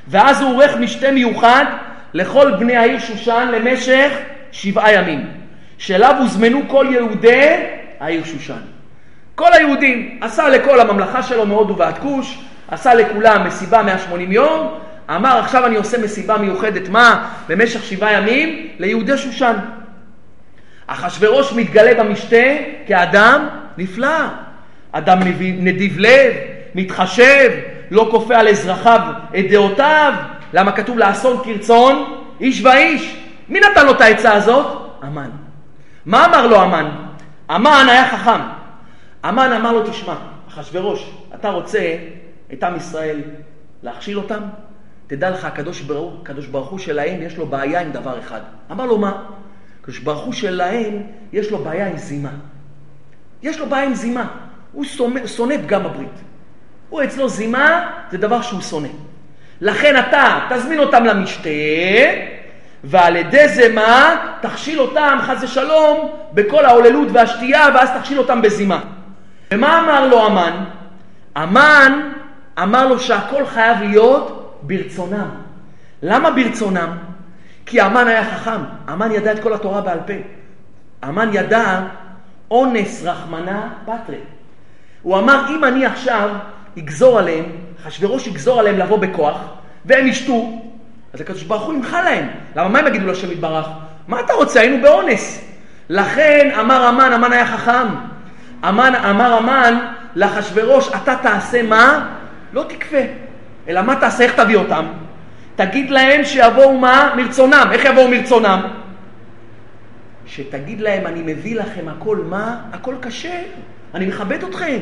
ואז 0.10 0.42
הוא 0.42 0.54
עורך 0.54 0.76
משתה 0.76 1.12
מיוחד 1.12 1.66
לכל 2.14 2.52
בני 2.60 2.76
העיר 2.76 3.00
שושן 3.00 3.50
למשך 3.54 4.12
שבעה 4.52 4.94
ימים, 4.94 5.28
שאליו 5.78 6.16
הוזמנו 6.20 6.62
כל 6.68 6.88
יהודי 6.90 7.56
העיר 8.00 8.24
שושן. 8.24 8.60
כל 9.36 9.54
היהודים, 9.54 10.20
עשה 10.22 10.50
לכל 10.50 10.80
הממלכה 10.80 11.24
שלו 11.24 11.46
מהודו 11.46 11.78
ועד 11.78 11.98
כוש, 11.98 12.40
עשה 12.68 12.94
לכולם 12.94 13.48
מסיבה 13.48 13.84
180 13.84 14.32
יום, 14.32 14.80
אמר 15.16 15.38
עכשיו 15.38 15.66
אני 15.66 15.76
עושה 15.76 15.98
מסיבה 15.98 16.38
מיוחדת, 16.38 16.90
מה? 16.90 17.30
במשך 17.48 17.84
שבעה 17.84 18.14
ימים 18.14 18.68
ליהודי 18.80 19.18
שושן. 19.18 19.54
אחשורוש 20.88 21.54
מתגלה 21.54 22.04
במשתה 22.04 22.46
כאדם 22.88 23.48
נפלא, 23.78 24.26
אדם 24.92 25.20
נדיב 25.40 26.00
לב, 26.00 26.34
מתחשב, 26.76 27.52
לא 27.92 28.08
כופה 28.12 28.38
על 28.38 28.48
אזרחיו 28.48 29.02
את 29.40 29.46
דעותיו, 29.50 30.14
למה 30.54 30.72
כתוב 30.72 30.98
לעשות 30.98 31.44
כרצון 31.46 32.24
איש 32.40 32.66
ואיש. 32.66 33.18
מי 33.50 33.60
נתן 33.60 33.86
לו 33.86 33.92
את 33.92 34.02
העצה 34.02 34.34
הזאת? 34.34 34.66
המן. 35.02 35.30
מה 36.06 36.26
אמר 36.26 36.48
לו 36.48 36.62
המן? 36.62 36.90
המן 37.50 37.86
היה 37.90 38.08
חכם. 38.08 38.42
המן 39.24 39.52
אמר 39.54 39.74
לו, 39.74 39.90
תשמע, 39.90 40.16
אחשורוש, 40.48 41.12
אתה 41.36 41.50
רוצה 41.50 41.98
את 42.54 42.64
עם 42.64 42.76
ישראל 42.76 43.22
להכשיל 43.84 44.18
אותם? 44.18 44.40
תדע 45.08 45.30
לך, 45.30 45.46
הקדוש 45.46 45.82
ברוך, 45.82 46.14
הקדוש 46.22 46.48
ברוך 46.48 46.70
הוא 46.70 46.80
שלהם 46.80 47.22
יש 47.22 47.38
לו 47.38 47.46
בעיה 47.46 47.82
עם 47.82 47.92
דבר 47.92 48.20
אחד. 48.20 48.42
אמר 48.72 48.86
לו, 48.86 48.98
מה? 48.98 49.24
הקדוש 49.82 50.00
ברוך 50.00 50.26
הוא 50.26 50.34
שלהם 50.34 51.04
יש 51.34 51.52
לו 51.52 51.58
בעיה 51.58 51.88
עם 51.88 51.98
זימה. 51.98 52.32
יש 53.44 53.60
לו 53.60 53.70
בעיה 53.70 53.86
עם 53.86 53.94
זימה. 53.94 54.28
הוא 54.72 54.86
שונא 55.26 55.58
פגם 55.58 55.86
הברית. 55.86 56.29
הוא 56.90 57.04
אצלו 57.04 57.30
זימה 57.30 57.92
זה 58.12 58.18
דבר 58.18 58.42
שהוא 58.42 58.62
שונא. 58.62 58.88
לכן 59.62 60.00
אתה 60.00 60.40
תזמין 60.50 60.80
אותם 60.80 61.06
למשתה, 61.06 61.50
ועל 62.84 63.16
ידי 63.16 63.48
זה 63.48 63.74
מה? 63.74 64.16
תכשיל 64.42 64.80
אותם, 64.80 65.18
חס 65.22 65.44
ושלום, 65.44 66.12
בכל 66.34 66.66
ההוללות 66.66 67.08
והשתייה, 67.12 67.66
ואז 67.74 67.90
תכשיל 68.00 68.20
אותם 68.20 68.42
בזימה. 68.42 68.80
ומה 69.52 69.80
אמר 69.80 70.08
לו 70.08 70.26
המן? 70.26 70.64
המן 71.36 72.12
אמר 72.64 72.88
לו 72.88 73.00
שהכל 73.00 73.46
חייב 73.46 73.78
להיות 73.82 74.56
ברצונם. 74.62 75.30
למה 76.04 76.32
ברצונם? 76.32 76.98
כי 77.66 77.82
המן 77.82 78.08
היה 78.08 78.24
חכם, 78.24 78.62
המן 78.88 79.12
ידע 79.12 79.32
את 79.32 79.40
כל 79.40 79.54
התורה 79.54 79.82
בעל 79.82 80.00
פה. 80.08 80.14
המן 81.02 81.30
ידע 81.34 81.82
אונס 82.52 83.04
רחמנה 83.04 83.70
פטרי. 83.86 84.18
הוא 85.02 85.18
אמר, 85.18 85.46
אם 85.50 85.64
אני 85.64 85.86
עכשיו 85.86 86.30
יגזור 86.76 87.20
עליהם, 87.20 87.46
אחשוורוש 87.88 88.28
יגזור 88.28 88.60
עליהם 88.60 88.78
לבוא 88.78 88.98
בכוח, 88.98 89.38
והם 89.86 90.08
ישתו, 90.08 90.62
אז 91.14 91.22
הקדוש 91.22 91.44
ברוך 91.44 91.64
הוא 91.64 91.74
ימחה 91.74 92.02
להם. 92.02 92.28
למה 92.56 92.70
מה 92.70 92.80
הם 92.80 92.88
יגידו 92.88 93.06
להשם 93.08 93.32
יתברך? 93.32 93.68
מה 94.08 94.20
אתה 94.20 94.34
רוצה? 94.34 94.60
היינו 94.60 94.82
באונס. 94.82 95.46
לכן 95.90 96.52
אמר 96.60 96.84
המן, 96.84 97.14
המן 97.14 97.32
היה 97.32 97.46
חכם. 97.46 97.88
המן, 98.64 98.96
אמר 98.96 99.34
המן 99.34 99.80
לאחשוורוש, 100.16 100.88
אתה 100.88 101.16
תעשה 101.22 101.64
מה? 101.64 102.16
לא 102.54 102.66
תקפה. 102.70 103.02
אלא 103.68 103.82
מה 103.82 103.96
תעשה? 103.96 104.24
איך 104.24 104.36
תביא 104.40 104.56
אותם? 104.56 104.86
תגיד 105.56 105.90
להם 105.90 106.24
שיבואו 106.24 106.78
מה? 106.78 107.14
מרצונם. 107.18 107.68
איך 107.72 107.86
יבואו 107.86 108.08
מרצונם? 108.08 108.62
שתגיד 110.26 110.82
להם, 110.82 111.08
אני 111.08 111.34
מביא 111.34 111.56
לכם 111.60 111.88
הכל 111.88 112.18
מה? 112.30 112.58
הכל 112.74 112.96
כשר. 113.02 113.42
אני 113.94 114.06
מכבד 114.06 114.44
אתכם. 114.44 114.80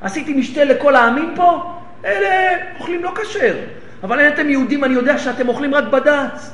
עשיתי 0.00 0.34
משתה 0.34 0.64
לכל 0.64 0.96
העמים 0.96 1.32
פה? 1.36 1.72
אלה 2.04 2.56
אוכלים 2.78 3.04
לא 3.04 3.12
כשר. 3.22 3.54
אבל 4.02 4.20
אם 4.20 4.26
אתם 4.28 4.50
יהודים, 4.50 4.84
אני 4.84 4.94
יודע 4.94 5.18
שאתם 5.18 5.48
אוכלים 5.48 5.74
רק 5.74 5.84
בד"ץ. 5.84 6.50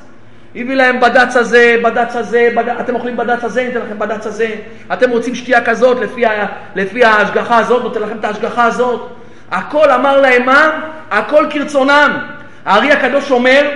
הביא 0.55 0.75
להם 0.75 0.99
בד"ץ 0.99 1.35
הזה, 1.35 1.75
בד"ץ 1.83 2.15
הזה, 2.15 2.49
בד... 2.55 2.69
אתם 2.69 2.95
אוכלים 2.95 3.17
בד"ץ 3.17 3.43
הזה, 3.43 3.63
ניתן 3.63 3.79
לכם 3.79 3.99
בד"ץ 3.99 4.27
הזה. 4.27 4.55
אתם 4.93 5.09
רוצים 5.09 5.35
שתייה 5.35 5.65
כזאת, 5.65 5.99
לפי, 5.99 6.25
ה... 6.25 6.45
לפי 6.75 7.03
ההשגחה 7.03 7.57
הזאת, 7.57 7.83
נותן 7.83 8.01
לכם 8.01 8.17
את 8.17 8.25
ההשגחה 8.25 8.63
הזאת. 8.63 9.09
הכל 9.51 9.91
אמר 9.91 10.21
להם 10.21 10.45
מה? 10.45 10.81
הכל 11.11 11.47
כרצונם. 11.49 12.17
הארי 12.65 12.91
הקדוש 12.91 13.31
אומר 13.31 13.71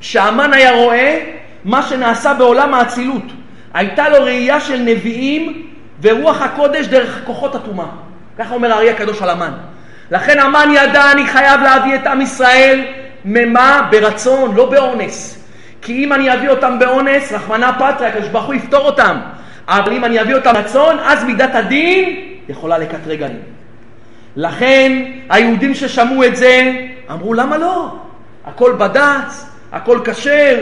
שהמן 0.00 0.52
היה 0.52 0.72
רואה 0.72 1.20
מה 1.64 1.82
שנעשה 1.82 2.34
בעולם 2.34 2.74
האצילות. 2.74 3.24
הייתה 3.74 4.08
לו 4.08 4.24
ראייה 4.24 4.60
של 4.60 4.78
נביאים 4.78 5.66
ורוח 6.02 6.42
הקודש 6.42 6.86
דרך 6.86 7.20
כוחות 7.24 7.54
הטומאה. 7.54 7.86
ככה 8.38 8.54
אומר 8.54 8.72
הארי 8.72 8.90
הקדוש 8.90 9.22
על 9.22 9.30
המן. 9.30 9.52
לכן 10.10 10.40
המן 10.40 10.68
ידע, 10.74 11.12
אני 11.12 11.26
חייב 11.26 11.60
להביא 11.60 11.94
את 11.94 12.06
עם 12.06 12.20
ישראל, 12.20 12.84
ממה? 13.24 13.88
ברצון, 13.90 14.54
לא 14.54 14.70
באונס. 14.70 15.44
כי 15.82 16.04
אם 16.04 16.12
אני 16.12 16.34
אביא 16.34 16.48
אותם 16.48 16.78
באונס, 16.78 17.32
רחמנא 17.32 17.72
פטריה, 17.72 18.08
הקדוש 18.08 18.28
ברוך 18.28 18.46
הוא 18.46 18.54
יפתור 18.54 18.86
אותם. 18.86 19.18
אבל 19.68 19.92
אם 19.92 20.04
אני 20.04 20.20
אביא 20.20 20.34
אותם 20.34 20.52
ברצון, 20.52 20.96
אז 21.04 21.24
מידת 21.24 21.54
הדין 21.54 22.20
יכולה 22.48 22.78
לקטרג 22.78 23.22
עליהם. 23.22 23.40
לכן 24.36 25.02
היהודים 25.30 25.74
ששמעו 25.74 26.24
את 26.24 26.36
זה, 26.36 26.72
אמרו 27.10 27.34
למה 27.34 27.58
לא? 27.58 27.96
הכל 28.46 28.72
בד"ץ, 28.78 29.46
הכל 29.72 29.98
כשר, 30.04 30.58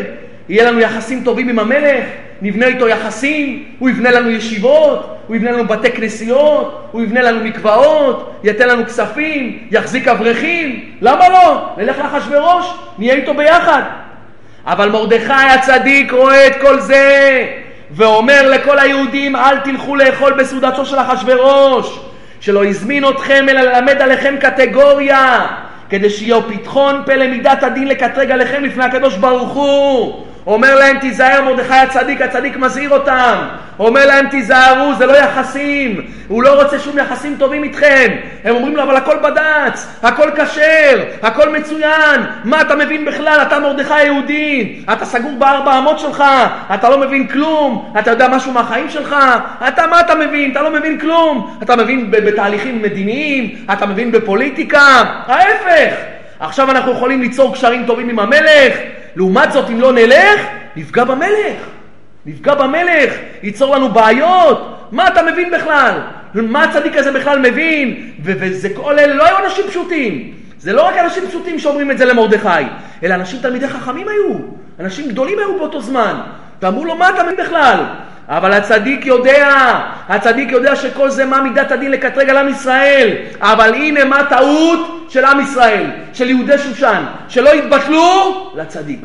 יהיה 0.49 0.71
לנו 0.71 0.81
יחסים 0.81 1.25
טובים 1.25 1.49
עם 1.49 1.59
המלך, 1.59 2.05
נבנה 2.43 2.67
איתו 2.67 2.89
יחסים, 2.89 3.65
הוא 3.79 3.91
יבנה 3.91 4.11
לנו 4.11 4.31
ישיבות, 4.31 5.19
הוא 5.27 5.37
יבנה 5.37 5.51
לנו 5.51 5.67
בתי 5.67 5.91
כנסיות, 5.93 6.89
הוא 6.93 7.03
יבנה 7.03 7.23
לנו 7.23 7.45
מקוואות, 7.45 8.41
ייתן 8.45 8.69
לנו 8.69 8.87
כספים, 8.87 9.59
יחזיק 9.71 10.09
אברכים, 10.09 10.91
למה 11.01 11.29
לא? 11.29 11.69
נלך 11.77 11.99
לאחשוורוש, 11.99 12.75
נהיה 12.99 13.15
איתו 13.15 13.35
ביחד. 13.35 13.83
אבל 14.67 14.89
מרדכי 14.89 15.33
הצדיק 15.33 16.13
רואה 16.13 16.47
את 16.47 16.57
כל 16.61 16.81
זה, 16.81 17.47
ואומר 17.91 18.49
לכל 18.49 18.79
היהודים, 18.79 19.37
אל 19.37 19.59
תלכו 19.59 19.97
לאכול 19.97 20.33
בסעודתו 20.33 20.87
של 20.87 20.99
אחשוורוש, 20.99 22.01
שלא 22.41 22.65
הזמין 22.65 23.09
אתכם 23.09 23.47
אלא 23.49 23.61
ללמד 23.61 24.03
עליכם 24.03 24.35
קטגוריה, 24.41 25.47
כדי 25.91 26.11
שיהיה 26.11 26.37
פתחון 26.49 27.03
פה 27.07 27.15
למידת 27.15 27.63
הדין 27.63 27.89
לקטרג 27.89 28.31
עליכם 28.31 28.65
לפני 28.65 28.85
הקדוש 28.85 29.17
ברוך 29.17 29.53
הוא. 29.53 30.27
אומר 30.47 30.79
להם 30.79 30.99
תיזהר 30.99 31.45
מרדכי 31.45 31.75
הצדיק, 31.75 32.21
הצדיק 32.21 32.57
מזהיר 32.57 32.91
אותם. 32.91 33.35
אומר 33.79 34.07
להם 34.07 34.29
תיזהרו, 34.29 34.95
זה 34.95 35.07
לא 35.07 35.13
יחסים. 35.13 36.01
הוא 36.29 36.43
לא 36.43 36.63
רוצה 36.63 36.79
שום 36.79 36.99
יחסים 36.99 37.37
טובים 37.39 37.65
איתכם. 37.65 38.07
הם 38.45 38.55
אומרים 38.55 38.77
לו 38.77 38.83
אבל 38.83 38.97
הכל 38.97 39.17
בד"ץ, 39.23 39.87
הכל 40.03 40.31
כשר, 40.37 41.05
הכל 41.23 41.49
מצוין. 41.49 42.21
מה 42.45 42.61
אתה 42.61 42.77
מבין 42.77 43.05
בכלל? 43.05 43.39
אתה 43.43 43.59
מרדכי 43.59 43.95
היהודי. 43.95 44.83
אתה 44.93 45.05
סגור 45.05 45.33
בארבע 45.39 45.79
אמות 45.79 45.99
שלך, 45.99 46.25
אתה 46.75 46.91
לא 46.91 46.99
מבין 46.99 47.27
כלום. 47.27 47.93
אתה 47.99 48.11
יודע 48.11 48.29
משהו 48.29 48.53
מהחיים 48.53 48.91
שלך? 48.91 49.17
אתה 49.69 49.87
מה 49.87 50.01
אתה 50.01 50.15
מבין? 50.15 50.51
אתה 50.51 50.63
לא 50.63 50.71
מבין 50.71 50.99
כלום. 50.99 51.59
אתה 51.63 51.77
מבין 51.77 52.11
בתהליכים 52.11 52.83
מדיניים? 52.83 53.55
אתה 53.73 53.87
מבין 53.87 54.13
בפוליטיקה? 54.13 55.03
ההפך. 55.27 56.22
עכשיו 56.43 56.71
אנחנו 56.71 56.93
יכולים 56.93 57.21
ליצור 57.21 57.55
קשרים 57.55 57.87
טובים 57.87 58.09
עם 58.09 58.19
המלך, 58.19 58.77
לעומת 59.17 59.53
זאת, 59.53 59.71
אם 59.71 59.81
לא 59.81 59.93
נלך, 59.93 60.41
נפגע 60.77 61.05
במלך. 61.05 61.59
נפגע 62.27 62.55
במלך, 62.55 63.13
ייצור 63.43 63.77
לנו 63.77 63.89
בעיות. 63.89 64.89
מה 64.93 65.09
אתה 65.09 65.23
מבין 65.23 65.51
בכלל? 65.51 66.01
מה 66.35 66.65
הצדיק 66.65 66.97
הזה 66.97 67.13
בכלל 67.13 67.39
מבין? 67.39 68.13
וזה 68.23 68.69
כל 68.75 68.99
אלה 68.99 69.15
לא 69.15 69.27
היו 69.27 69.39
אנשים 69.45 69.65
פשוטים. 69.69 70.35
זה 70.59 70.73
לא 70.73 70.83
רק 70.83 70.95
אנשים 70.97 71.27
פשוטים 71.29 71.59
שאומרים 71.59 71.91
את 71.91 71.99
זה 71.99 72.05
למרדכי, 72.05 72.49
אלא 73.03 73.15
אנשים 73.15 73.39
תלמידי 73.43 73.69
חכמים 73.69 74.09
היו. 74.09 74.35
אנשים 74.81 75.09
גדולים 75.09 75.39
היו 75.39 75.59
באותו 75.59 75.81
זמן. 75.81 76.21
ואמרו 76.63 76.85
לו, 76.85 76.95
מה 76.95 77.11
אתה 77.11 77.23
מבין 77.23 77.37
בכלל? 77.37 77.79
אבל 78.29 78.53
הצדיק 78.53 79.07
יודע, 79.07 79.79
הצדיק 80.09 80.53
יודע 80.53 80.77
שכל 80.77 81.11
זה 81.11 81.25
מה 81.25 81.41
מידת 81.41 81.71
הדין 81.73 81.91
לקטרג 81.91 82.31
על 82.31 82.37
עם 82.37 82.49
ישראל. 82.49 83.09
אבל 83.41 83.75
הנה 83.75 84.05
מה 84.05 84.25
טעות 84.29 85.07
של 85.09 85.25
עם 85.25 85.41
ישראל, 85.41 85.87
של 86.13 86.31
יהודי 86.31 86.59
שושן, 86.59 87.03
שלא 87.29 87.53
התבטלו 87.53 88.51
לצדיק. 88.57 89.01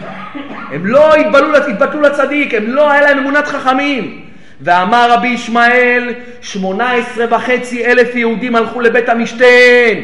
הם 0.71 0.85
לא 0.85 1.15
התבטלו, 1.15 1.57
התבטלו 1.57 2.01
לצדיק, 2.01 2.53
הם 2.53 2.63
לא, 2.67 2.91
היה 2.91 3.01
להם 3.01 3.17
אמונת 3.17 3.47
חכמים. 3.47 4.21
ואמר 4.61 5.11
רבי 5.11 5.27
ישמעאל, 5.27 6.13
שמונה 6.41 6.91
עשרה 6.91 7.25
וחצי 7.29 7.85
אלף 7.85 8.15
יהודים 8.15 8.55
הלכו 8.55 8.81
לבית 8.81 9.09
המשתן, 9.09 9.95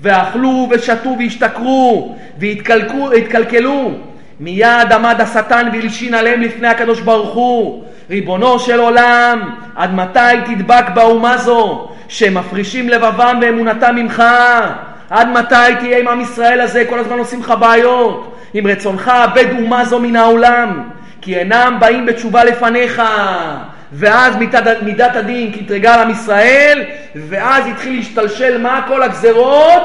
ואכלו 0.00 0.68
ושתו 0.70 1.16
והשתכרו, 1.18 2.16
והתקלקלו. 2.38 3.92
מיד 4.40 4.92
עמד 4.92 5.20
השטן 5.20 5.68
והלשין 5.72 6.14
עליהם 6.14 6.40
לפני 6.40 6.68
הקדוש 6.68 7.00
ברוך 7.00 7.34
הוא. 7.34 7.84
ריבונו 8.10 8.58
של 8.58 8.80
עולם, 8.80 9.50
עד 9.76 9.94
מתי 9.94 10.36
תדבק 10.46 10.84
באומה 10.94 11.38
זו, 11.38 11.88
שמפרישים 12.08 12.88
לבבם 12.88 13.38
ואמונתם 13.42 13.96
ממך? 13.96 14.22
עד 15.10 15.28
מתי 15.28 15.74
תהיה 15.78 15.98
עם 15.98 16.08
עם 16.08 16.20
ישראל 16.20 16.60
הזה, 16.60 16.84
כל 16.88 16.98
הזמן 16.98 17.18
עושים 17.18 17.40
לך 17.40 17.54
בעיות? 17.60 18.36
אם 18.54 18.66
רצונך, 18.66 19.08
אבד 19.08 19.44
אומה 19.58 19.84
זו 19.84 19.98
מן 19.98 20.16
העולם, 20.16 20.82
כי 21.20 21.36
אינם 21.36 21.76
באים 21.80 22.06
בתשובה 22.06 22.44
לפניך. 22.44 23.02
ואז 23.92 24.36
מידת, 24.36 24.82
מידת 24.82 25.16
הדין 25.16 25.52
קטרגה 25.52 25.94
על 25.94 26.00
עם 26.00 26.10
ישראל, 26.10 26.84
ואז 27.28 27.66
התחיל 27.66 27.96
להשתלשל 27.96 28.58
מה 28.58 28.84
כל 28.88 29.02
הגזרות 29.02 29.82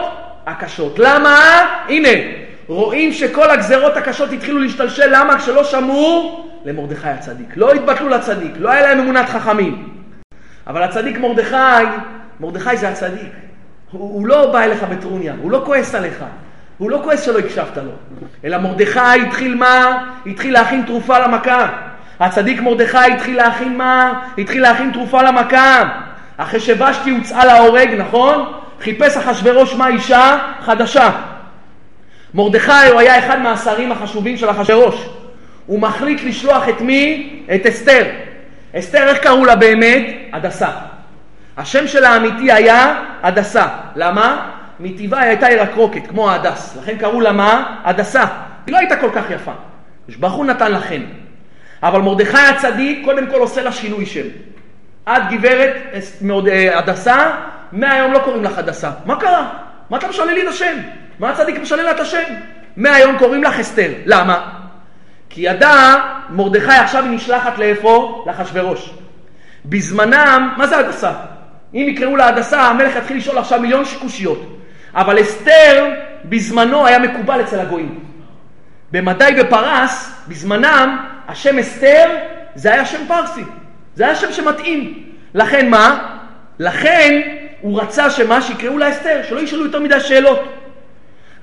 הקשות. 0.47 0.99
למה? 0.99 1.65
הנה, 1.89 2.09
רואים 2.67 3.13
שכל 3.13 3.49
הגזרות 3.49 3.97
הקשות 3.97 4.31
התחילו 4.31 4.59
להשתלשל, 4.59 5.07
למה? 5.09 5.37
כשלא 5.37 5.63
שמעו 5.63 6.45
למרדכי 6.65 7.07
הצדיק. 7.07 7.57
לא 7.57 7.73
התבטלו 7.73 8.09
לצדיק, 8.09 8.51
לא 8.57 8.69
היה 8.69 8.81
להם 8.81 8.99
אמונת 8.99 9.29
חכמים. 9.29 9.89
אבל 10.67 10.83
הצדיק 10.83 11.17
מרדכי, 11.17 11.85
מרדכי 12.39 12.77
זה 12.77 12.89
הצדיק. 12.89 13.31
הוא, 13.91 14.13
הוא 14.13 14.27
לא 14.27 14.51
בא 14.51 14.59
אליך 14.63 14.83
בטרוניה, 14.83 15.33
הוא 15.41 15.51
לא 15.51 15.63
כועס 15.65 15.95
עליך. 15.95 16.25
הוא 16.77 16.91
לא 16.91 17.01
כועס 17.03 17.25
שלא 17.25 17.39
הקשבת 17.39 17.77
לו. 17.77 17.91
אלא 18.45 18.57
מרדכי 18.57 18.99
התחיל 19.27 19.55
מה? 19.55 20.05
התחיל 20.25 20.53
להכין 20.53 20.83
תרופה 20.85 21.19
למכה. 21.19 21.69
הצדיק 22.19 22.61
מרדכי 22.61 22.97
התחיל 22.97 23.37
להכין 23.37 23.77
מה? 23.77 24.21
התחיל 24.37 24.61
להכין 24.61 24.91
תרופה 24.91 25.21
למכה. 25.21 25.83
אחרי 26.37 26.59
שבשתי 26.59 27.09
הוצאה 27.09 27.45
להורג, 27.45 27.89
נכון? 27.97 28.53
חיפש 28.81 29.17
אחשורוש 29.17 29.75
מה 29.75 29.87
אישה 29.87 30.37
חדשה. 30.61 31.09
מרדכי 32.33 32.87
הוא 32.91 32.99
היה 32.99 33.19
אחד 33.19 33.41
מהשרים 33.41 33.91
החשובים 33.91 34.37
של 34.37 34.49
אחשורוש. 34.49 35.09
הוא 35.71 35.79
מחליט 35.79 36.23
לשלוח 36.23 36.69
את 36.69 36.81
מי? 36.81 37.29
את 37.55 37.65
אסתר. 37.65 38.03
אסתר, 38.79 39.07
איך 39.07 39.17
קראו 39.17 39.45
לה 39.45 39.55
באמת? 39.55 40.05
הדסה. 40.33 40.69
השם 41.57 41.87
שלה 41.87 42.09
האמיתי 42.09 42.51
היה 42.51 43.03
הדסה. 43.23 43.67
למה? 43.95 44.51
מטבעה 44.79 45.21
היא 45.21 45.29
הייתה 45.29 45.51
ירקרוקת, 45.51 46.07
כמו 46.07 46.29
ההדס. 46.29 46.77
לכן 46.81 46.97
קראו 46.97 47.21
לה 47.21 47.31
מה? 47.31 47.77
הדסה. 47.83 48.25
היא 48.65 48.73
לא 48.73 48.77
הייתה 48.77 48.95
כל 48.95 49.09
כך 49.15 49.31
יפה. 49.31 49.51
ברוך 50.19 50.33
הוא 50.33 50.45
נתן 50.45 50.71
לה 50.71 50.79
חן. 50.79 51.01
אבל 51.83 52.01
מרדכי 52.01 52.37
הצדיק 52.37 53.05
קודם 53.05 53.27
כל 53.27 53.39
עושה 53.39 53.61
לה 53.61 53.71
שינוי 53.71 54.05
שם. 54.05 54.27
את 55.03 55.21
גברת 55.31 55.73
אה, 56.47 56.79
הדסה, 56.79 57.31
מהיום 57.71 58.13
לא 58.13 58.19
קוראים 58.19 58.43
לך 58.43 58.57
הדסה. 58.57 58.91
מה 59.05 59.15
קרה? 59.15 59.49
מה 59.89 59.97
אתה 59.97 60.07
משנה 60.07 60.33
לי 60.33 60.43
את 60.43 60.47
השם? 60.47 60.77
מה 61.19 61.29
הצדיק 61.29 61.59
משנה 61.59 61.83
לה 61.83 61.91
את 61.91 61.99
השם? 61.99 62.23
מהיום 62.77 63.17
קוראים 63.17 63.43
לך 63.43 63.59
אסתר. 63.59 63.91
למה? 64.05 64.60
כי 65.33 65.41
ידע 65.41 65.95
מרדכי 66.29 66.71
עכשיו 66.71 67.03
היא 67.03 67.11
נשלחת 67.11 67.57
לאיפה? 67.57 68.23
לאחשוורוש. 68.27 68.93
בזמנם, 69.65 70.53
מה 70.57 70.67
זה 70.67 70.77
הדסה? 70.77 71.11
אם 71.73 71.85
יקראו 71.89 72.15
לה 72.15 72.27
הדסה, 72.27 72.61
המלך 72.61 72.95
יתחיל 72.95 73.17
לשאול 73.17 73.37
עכשיו 73.37 73.59
מיליון 73.59 73.83
קושיות. 74.01 74.57
אבל 74.95 75.21
אסתר 75.21 75.93
בזמנו 76.25 76.85
היה 76.85 76.99
מקובל 76.99 77.41
אצל 77.41 77.59
הגויים. 77.59 77.99
במדי 78.91 79.31
בפרס, 79.39 80.11
בזמנם, 80.27 81.05
השם 81.27 81.59
אסתר 81.59 82.09
זה 82.55 82.73
היה 82.73 82.85
שם 82.85 83.07
פרסי. 83.07 83.43
זה 83.95 84.05
היה 84.05 84.15
שם 84.15 84.31
שמתאים. 84.31 85.03
לכן 85.33 85.69
מה? 85.69 86.17
לכן 86.59 87.21
הוא 87.61 87.81
רצה 87.81 88.09
שמה 88.09 88.41
שיקראו 88.41 88.77
לה 88.77 88.89
אסתר, 88.89 89.21
שלא 89.29 89.39
ישאלו 89.39 89.65
יותר 89.65 89.79
מדי 89.79 89.99
שאלות. 89.99 90.57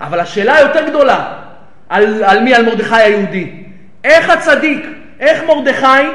אבל 0.01 0.21
השאלה 0.21 0.57
היותר 0.57 0.89
גדולה, 0.89 1.33
על, 1.89 2.25
על 2.25 2.43
מי? 2.43 2.55
על 2.55 2.67
מרדכי 2.67 2.95
היהודי. 2.95 3.68
איך 4.05 4.31
הצדיק, 4.31 4.87
איך 5.21 5.43
מרדכי 5.45 6.09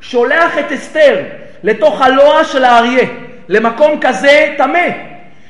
שולח 0.00 0.58
את 0.58 0.72
אסתר 0.72 1.22
לתוך 1.62 2.00
הלוע 2.00 2.44
של 2.44 2.64
האריה, 2.64 3.04
למקום 3.48 4.00
כזה 4.00 4.54
טמא, 4.56 4.88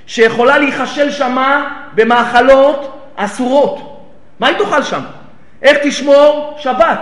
שיכולה 0.06 0.58
להיכשל 0.58 1.10
שמה 1.10 1.76
במאכלות 1.94 3.10
אסורות. 3.16 4.00
מה 4.40 4.46
היא 4.46 4.56
תאכל 4.58 4.82
שם? 4.82 5.00
איך 5.62 5.78
תשמור 5.82 6.54
שבת? 6.58 7.00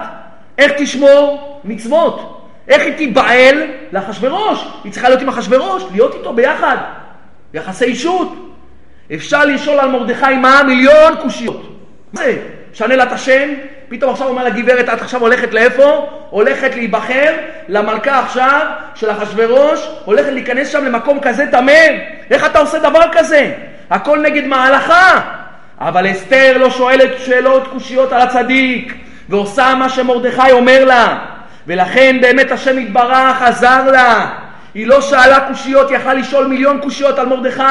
איך 0.59 0.73
תשמור 0.77 1.61
מצוות? 1.65 2.49
איך 2.69 2.83
היא 2.83 2.97
תיבעל 2.97 3.63
לאחשוורוש? 3.93 4.67
היא 4.85 4.93
צריכה 4.93 5.09
להיות 5.09 5.23
עם 5.23 5.29
אחשוורוש, 5.29 5.83
להיות 5.93 6.15
איתו 6.15 6.33
ביחד. 6.33 6.77
יחסי 7.55 7.85
אישות. 7.85 8.53
אפשר 9.15 9.45
לשאול 9.45 9.81
על 9.81 9.89
מרדכי 9.91 10.37
מה? 10.37 10.63
מיליון 10.63 11.15
קושיות. 11.23 11.63
מה 12.13 12.21
זה? 12.21 12.39
שנה 12.73 12.97
לה 12.97 13.05
את 13.05 13.13
השם, 13.13 13.49
פתאום 13.93 14.13
עכשיו 14.13 14.29
אומר 14.29 14.45
לגברת, 14.45 14.89
את 14.89 15.01
עכשיו 15.03 15.21
הולכת 15.21 15.55
לאיפה? 15.55 16.09
הולכת 16.31 16.75
להיבחר 16.75 17.33
למלכה 17.69 18.21
עכשיו 18.21 18.67
של 18.95 19.11
אחשוורוש, 19.11 19.89
הולכת 20.05 20.33
להיכנס 20.33 20.69
שם 20.69 20.85
למקום 20.85 21.21
כזה 21.21 21.47
טמא. 21.51 21.73
איך 22.31 22.47
אתה 22.47 22.59
עושה 22.59 22.79
דבר 22.79 23.03
כזה? 23.13 23.53
הכל 23.91 24.19
נגד 24.19 24.47
מהלכה. 24.47 25.21
אבל 25.81 26.11
אסתר 26.11 26.59
לא 26.59 26.71
שואלת 26.71 27.11
שאלות 27.19 27.69
קושיות 27.73 28.13
על 28.13 28.21
הצדיק, 28.21 28.95
ועושה 29.29 29.75
מה 29.75 29.89
שמרדכי 29.89 30.53
אומר 30.53 30.85
לה. 30.85 31.19
ולכן 31.67 32.17
באמת 32.21 32.53
השם 32.53 32.79
יתברך 32.79 33.43
עזר 33.43 33.91
לה. 33.91 34.31
היא 34.75 34.87
לא 34.87 35.01
שאלה 35.01 35.41
קושיות, 35.41 35.91
היא 35.91 35.97
יכלה 35.97 36.15
לשאול 36.15 36.47
מיליון 36.47 36.79
קושיות 36.81 37.19
על 37.19 37.27
מרדכי. 37.27 37.63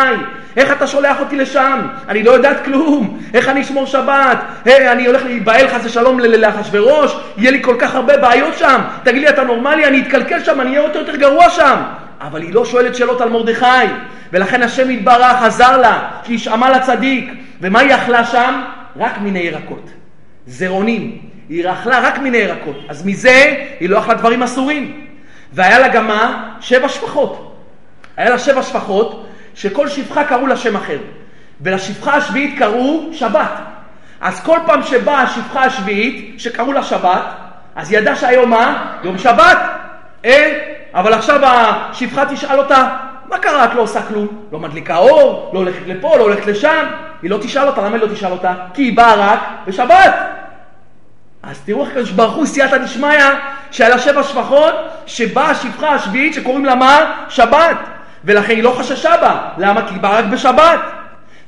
איך 0.57 0.71
אתה 0.71 0.87
שולח 0.87 1.19
אותי 1.19 1.35
לשם? 1.37 1.79
אני 2.07 2.23
לא 2.23 2.31
יודעת 2.31 2.65
כלום. 2.65 3.19
איך 3.33 3.49
אני 3.49 3.61
אשמור 3.61 3.85
שבת? 3.85 4.37
היי, 4.65 4.91
אני 4.91 5.05
הולך 5.05 5.25
להיבהל 5.25 5.67
חס 5.67 5.85
ושלום 5.85 6.19
לאחשוורוש? 6.19 7.15
יהיה 7.37 7.51
לי 7.51 7.63
כל 7.63 7.75
כך 7.79 7.95
הרבה 7.95 8.17
בעיות 8.17 8.57
שם. 8.57 8.81
תגיד 9.03 9.21
לי, 9.21 9.29
אתה 9.29 9.43
נורמלי? 9.43 9.85
אני 9.85 10.01
אתקלקל 10.01 10.43
שם, 10.43 10.61
אני 10.61 10.69
אהיה 10.69 10.87
יותר 10.87 10.99
יותר 10.99 11.15
גרוע 11.15 11.49
שם. 11.49 11.75
אבל 12.21 12.41
היא 12.41 12.53
לא 12.53 12.65
שואלת 12.65 12.95
שאלות 12.95 13.21
על 13.21 13.29
מרדכי. 13.29 13.65
ולכן 14.33 14.63
השם 14.63 14.91
יתברך 14.91 15.43
עזר 15.43 15.77
לה, 15.77 16.09
כי 16.23 16.33
היא 16.33 16.39
שמעה 16.39 16.69
לצדיק. 16.69 17.33
ומה 17.61 17.79
היא 17.79 17.95
אכלה 17.95 18.25
שם? 18.25 18.61
רק 18.97 19.17
מיני 19.21 19.39
ירקות. 19.39 19.89
זרעונים. 20.47 21.17
היא 21.49 21.69
אכלה 21.69 21.99
רק 21.99 22.19
מיני 22.19 22.37
ירקות. 22.37 22.77
אז 22.89 23.05
מזה 23.05 23.55
היא 23.79 23.89
לא 23.89 23.99
אכלה 23.99 24.13
דברים 24.13 24.43
אסורים. 24.43 25.10
והיה 25.51 25.79
לה 25.79 25.87
גם 25.87 26.07
מה? 26.07 26.49
שבע 26.61 26.89
שפחות. 26.89 27.57
היה 28.17 28.29
לה 28.29 28.39
שבע 28.39 28.63
שפחות, 28.63 29.27
שכל 29.55 29.87
שפחה 29.87 30.23
קראו 30.23 30.47
לה 30.47 30.57
שם 30.57 30.75
אחר. 30.75 30.97
ולשפחה 31.61 32.15
השביעית 32.15 32.59
קראו 32.59 33.09
שבת. 33.13 33.51
אז 34.21 34.43
כל 34.43 34.59
פעם 34.65 34.83
שבאה 34.83 35.21
השפחה 35.21 35.63
השביעית, 35.63 36.39
שקראו 36.39 36.73
לה 36.73 36.83
שבת, 36.83 37.23
אז 37.75 37.91
היא 37.91 37.99
ידעה 37.99 38.15
שהיום 38.15 38.49
מה? 38.49 38.95
יום 39.03 39.17
שבת. 39.17 39.57
אה? 40.25 40.59
אבל 40.93 41.13
עכשיו 41.13 41.39
השפחה 41.43 42.25
תשאל 42.25 42.59
אותה, 42.59 42.97
מה 43.29 43.37
קרה? 43.37 43.65
את 43.65 43.73
לא 43.75 43.81
עושה 43.81 44.01
כלום. 44.01 44.27
לא 44.51 44.59
מדליקה 44.59 44.97
אור, 44.97 45.51
לא 45.53 45.59
הולכת 45.59 45.87
לפה, 45.87 46.17
לא 46.17 46.23
הולכת 46.23 46.47
לשם. 46.47 46.85
היא 47.21 47.29
לא 47.29 47.37
תשאל 47.41 47.67
אותה, 47.67 47.81
למה 47.81 47.95
היא 47.95 48.03
לא 48.03 48.13
תשאל 48.13 48.31
אותה? 48.31 48.53
כי 48.73 48.81
היא 48.81 48.97
באה 48.97 49.15
רק 49.15 49.39
בשבת. 49.67 50.40
אז 51.43 51.59
תראו 51.65 51.81
איך 51.81 51.89
הקדוש 51.89 52.11
ברוך 52.11 52.35
הוא 52.35 52.45
סייעתא 52.45 52.77
דשמיא 52.77 53.19
שהיה 53.71 53.89
לה 53.89 53.99
שבע 53.99 54.23
שפחות 54.23 54.73
שבאה 55.05 55.49
השפחה 55.49 55.89
השביעית 55.89 56.33
שקוראים 56.33 56.65
לה 56.65 56.75
מה? 56.75 57.13
שבת 57.29 57.77
ולכן 58.25 58.53
היא 58.53 58.63
לא 58.63 58.75
חששה 58.79 59.17
בה 59.21 59.41
למה? 59.57 59.81
כי 59.87 59.93
היא 59.93 60.01
באה 60.01 60.19
רק 60.19 60.25
בשבת 60.25 60.79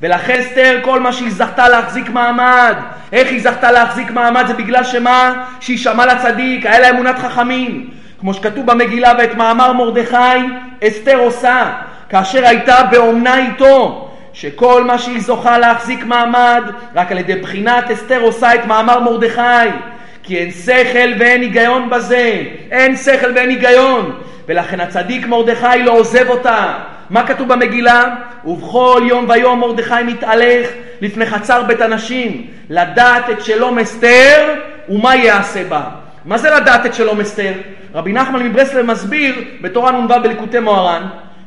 ולכן 0.01 0.39
אסתר 0.39 0.79
כל 0.81 0.99
מה 0.99 1.13
שהיא 1.13 1.31
זכתה 1.31 1.69
להחזיק 1.69 2.09
מעמד 2.09 2.75
איך 3.11 3.27
היא 3.27 3.41
זכתה 3.41 3.71
להחזיק 3.71 4.11
מעמד 4.11 4.47
זה 4.47 4.53
בגלל 4.53 4.83
שמה? 4.83 5.45
שהיא 5.59 5.77
שמעה 5.77 6.05
לצדיק 6.05 6.65
היה 6.65 6.79
לה 6.79 6.89
אמונת 6.89 7.19
חכמים 7.19 7.89
כמו 8.19 8.33
שכתוב 8.33 8.65
במגילה 8.65 9.13
ואת 9.17 9.35
מאמר 9.35 9.73
מרדכי 9.73 10.47
אסתר 10.87 11.17
עושה 11.17 11.71
כאשר 12.09 12.45
הייתה 12.45 12.83
באומנה 12.83 13.37
איתו 13.37 14.02
שכל 14.33 14.83
מה 14.83 14.97
שהיא 14.97 15.21
זוכה 15.21 15.57
להחזיק 15.57 16.05
מעמד, 16.05 16.63
רק 16.95 17.11
על 17.11 17.17
ידי 17.17 17.35
בחינת 17.35 17.91
אסתר 17.91 18.21
עושה 18.21 18.55
את 18.55 18.65
מאמר 18.65 18.99
מרדכי. 18.99 19.69
כי 20.23 20.37
אין 20.37 20.51
שכל 20.51 21.09
ואין 21.19 21.41
היגיון 21.41 21.89
בזה, 21.89 22.43
אין 22.71 22.95
שכל 22.95 23.31
ואין 23.35 23.49
היגיון. 23.49 24.19
ולכן 24.47 24.79
הצדיק 24.79 25.27
מרדכי 25.27 25.83
לא 25.85 25.91
עוזב 25.91 26.29
אותה. 26.29 26.73
מה 27.09 27.27
כתוב 27.27 27.53
במגילה? 27.53 28.15
ובכל 28.45 29.01
יום 29.07 29.25
ויום 29.29 29.59
מרדכי 29.59 30.03
מתהלך 30.05 30.67
לפני 31.01 31.25
חצר 31.25 31.63
בית 31.63 31.81
הנשים, 31.81 32.47
לדעת 32.69 33.29
את 33.29 33.45
שלום 33.45 33.79
אסתר 33.79 34.53
ומה 34.89 35.15
יעשה 35.15 35.63
בה. 35.63 35.81
מה 36.25 36.37
זה 36.37 36.49
לדעת 36.49 36.85
את 36.85 36.93
שלום 36.93 37.19
אסתר? 37.19 37.53
רבי 37.93 38.13
נחמן 38.13 38.43
מברסלב 38.43 38.85
מסביר 38.85 39.35
בתורה 39.61 39.91
נ"ו 39.91 40.07
בליקוטי 40.23 40.59
מוהר"ן 40.59 41.03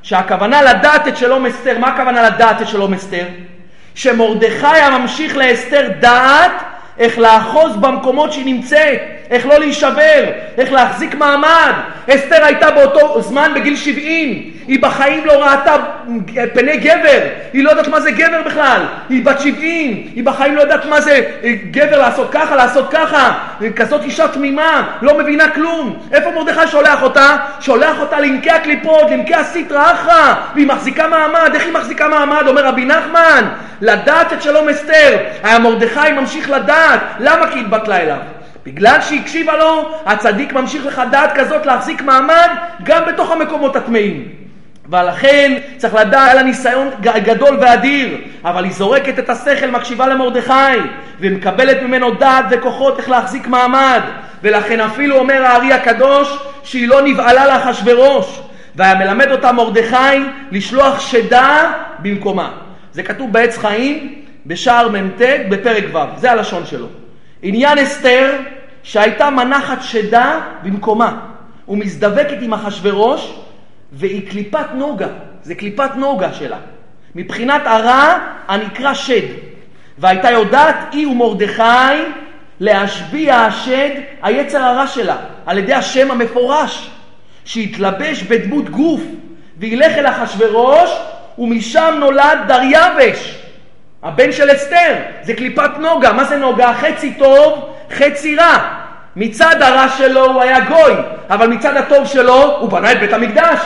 שהכוונה 0.07 0.63
לדעת 0.63 1.09
את 1.09 1.17
שלום 1.17 1.47
אסתר, 1.47 1.79
מה 1.79 1.89
הכוונה 1.89 2.23
לדעת 2.23 2.63
את 2.63 2.69
שלום 2.69 2.95
אסתר? 2.95 3.25
שמרדכי 3.95 4.67
הממשיך 4.67 5.37
לאסתר 5.37 5.89
דעת 6.01 6.53
איך 6.99 7.19
לאחוז 7.19 7.77
במקומות 7.77 8.33
שהיא 8.33 8.47
נמצאת, 8.47 9.01
איך 9.31 9.47
לא 9.47 9.59
להישבר, 9.59 10.25
איך 10.59 10.73
להחזיק 10.73 11.15
מעמד. 11.15 11.73
אסתר 12.11 12.45
הייתה 12.45 12.71
באותו 12.71 13.23
זמן 13.23 13.53
בגיל 13.55 13.77
70, 13.77 14.53
היא 14.69 14.83
בחיים 14.83 15.27
לא 15.27 15.33
ראתה 15.33 15.77
פני 16.55 16.77
גבר, 16.77 17.21
היא 17.53 17.65
לא 17.65 17.71
יודעת 17.71 17.89
מה 17.89 18.01
זה 18.01 18.11
גבר 18.11 18.43
בכלל, 18.47 18.83
היא 19.09 19.25
בת 19.25 19.41
70, 19.41 20.11
היא 20.15 20.25
בחיים 20.25 20.57
לא 20.57 20.61
יודעת 20.61 20.85
מה 20.85 21.01
זה 21.01 21.21
גבר 21.71 21.99
לעשות 21.99 22.29
ככה, 22.33 22.57
לעשות 22.57 22.91
ככה, 22.91 23.39
כזאת 23.77 24.03
אישה 24.03 24.29
תמימה, 24.29 24.83
לא 25.03 25.19
מבינה 25.19 25.49
כלום. 25.51 25.99
איפה 26.13 26.31
מרדכי 26.31 26.67
שולח 26.67 27.03
אותה? 27.03 27.37
שולח 27.61 28.01
אותה 28.01 28.21
לעמקי 28.21 28.51
הקליפות, 28.51 29.11
לעמקי 29.11 29.35
הסיטרא 29.35 29.93
אחרא, 29.93 30.35
והיא 30.55 30.67
מחזיקה 30.67 31.09
מעמד. 31.09 31.51
איך 31.55 31.65
היא 31.65 31.73
מחזיקה 31.73 32.09
מעמד? 32.09 32.43
אומר 32.47 32.67
רבי 32.67 32.85
נחמן, 32.85 33.45
לדעת 33.81 34.33
את 34.33 34.43
שלום 34.43 34.69
אסתר. 34.69 35.17
היה 35.43 35.59
מרדכי 35.59 36.13
ממשיך 36.13 36.51
לדעת, 36.51 37.01
למה? 37.21 37.47
כי 37.53 37.61
התבטלה 37.61 37.97
אליו. 37.97 38.19
בגלל 38.67 39.01
שהקשיבה 39.01 39.57
לו, 39.57 39.95
הצדיק 40.07 40.53
ממשיך 40.53 40.87
לך 40.87 41.03
דעת 41.11 41.33
כזאת 41.35 41.67
להחזיק 41.67 42.03
מעמד 42.03 42.49
גם 42.83 43.03
בתוך 43.07 43.31
המקומות 43.31 43.77
הטמאים. 43.77 44.46
ולכן 44.91 45.59
צריך 45.77 45.95
לדעת, 45.95 46.25
היה 46.25 46.35
לה 46.35 46.43
ניסיון 46.43 46.91
גדול 47.03 47.59
ואדיר, 47.61 48.19
אבל 48.45 48.65
היא 48.65 48.73
זורקת 48.73 49.19
את 49.19 49.31
השכל, 49.31 49.71
מקשיבה 49.71 50.07
למרדכי, 50.07 50.79
ומקבלת 51.21 51.83
ממנו 51.83 52.15
דעת 52.15 52.45
וכוחות 52.51 52.99
איך 52.99 53.11
להחזיק 53.11 53.47
מעמד. 53.47 54.01
ולכן 54.43 54.81
אפילו 54.81 55.19
אומר 55.19 55.43
הארי 55.43 55.73
הקדוש 55.73 56.39
שהיא 56.63 56.89
לא 56.89 57.03
נבהלה 57.03 57.47
לאחשוורוש, 57.47 58.41
והיה 58.77 58.95
מלמד 58.95 59.31
אותה 59.31 59.53
מרדכי 59.53 60.19
לשלוח 60.51 61.01
שדה 61.01 61.73
במקומה. 61.99 62.51
זה 62.93 63.03
כתוב 63.03 63.33
בעץ 63.33 63.59
חיים 63.59 64.23
בשער 64.47 64.89
מ"ט 64.89 65.23
בפרק 65.49 65.85
ו', 65.93 65.99
זה 66.17 66.33
הלשון 66.33 66.67
שלו. 66.67 66.87
עניין 67.43 67.79
אסתר 67.79 68.31
שהייתה 68.83 69.31
מנחת 69.31 69.83
שדה 69.83 70.41
במקומה 70.63 71.17
ומזדבקת 71.69 72.37
עם 72.41 72.53
אחשוורוש 72.55 73.35
והיא 73.97 74.31
קליפת 74.31 74.67
נוגה, 74.75 75.09
זה 75.43 75.55
קליפת 75.55 75.91
נוגה 75.97 76.33
שלה. 76.33 76.59
מבחינת 77.15 77.63
הרע 77.65 78.19
הנקרא 78.49 78.95
שד. 78.95 79.27
והייתה 79.99 80.31
יודעת 80.31 80.77
היא 80.93 81.07
ומרדכי 81.07 81.63
להשביע 82.61 83.37
השד 83.37 83.91
היצר 84.23 84.63
הרע 84.63 84.87
שלה 84.87 85.17
על 85.47 85.59
ידי 85.59 85.75
השם 85.75 86.11
המפורש 86.11 86.91
שהתלבש 87.45 88.23
בדמות 88.23 88.71
גוף 88.71 89.01
וילך 89.59 89.93
אל 89.99 90.07
אחשוורוש 90.07 90.91
ומשם 91.39 91.95
נולד 92.01 92.39
דריווש 92.47 93.47
הבן 94.03 94.33
של 94.33 94.53
אסתר, 94.53 94.95
זה 95.23 95.35
קליפת 95.35 95.71
נוגה. 95.79 96.13
מה 96.13 96.25
זה 96.25 96.37
נוגה? 96.37 96.75
חצי 96.75 97.15
טוב, 97.15 97.75
חצי 97.91 98.37
רע. 98.37 98.59
מצד 99.17 99.63
הרע 99.63 99.89
שלו 99.89 100.25
הוא 100.25 100.43
היה 100.43 100.61
גוי, 100.61 100.93
אבל 101.31 101.47
מצד 101.47 101.77
הטוב 101.77 102.07
שלו 102.07 102.59
הוא 102.61 102.71
בנה 102.71 102.93
את 102.93 103.01
בית 103.01 103.13
המקדש. 103.13 103.59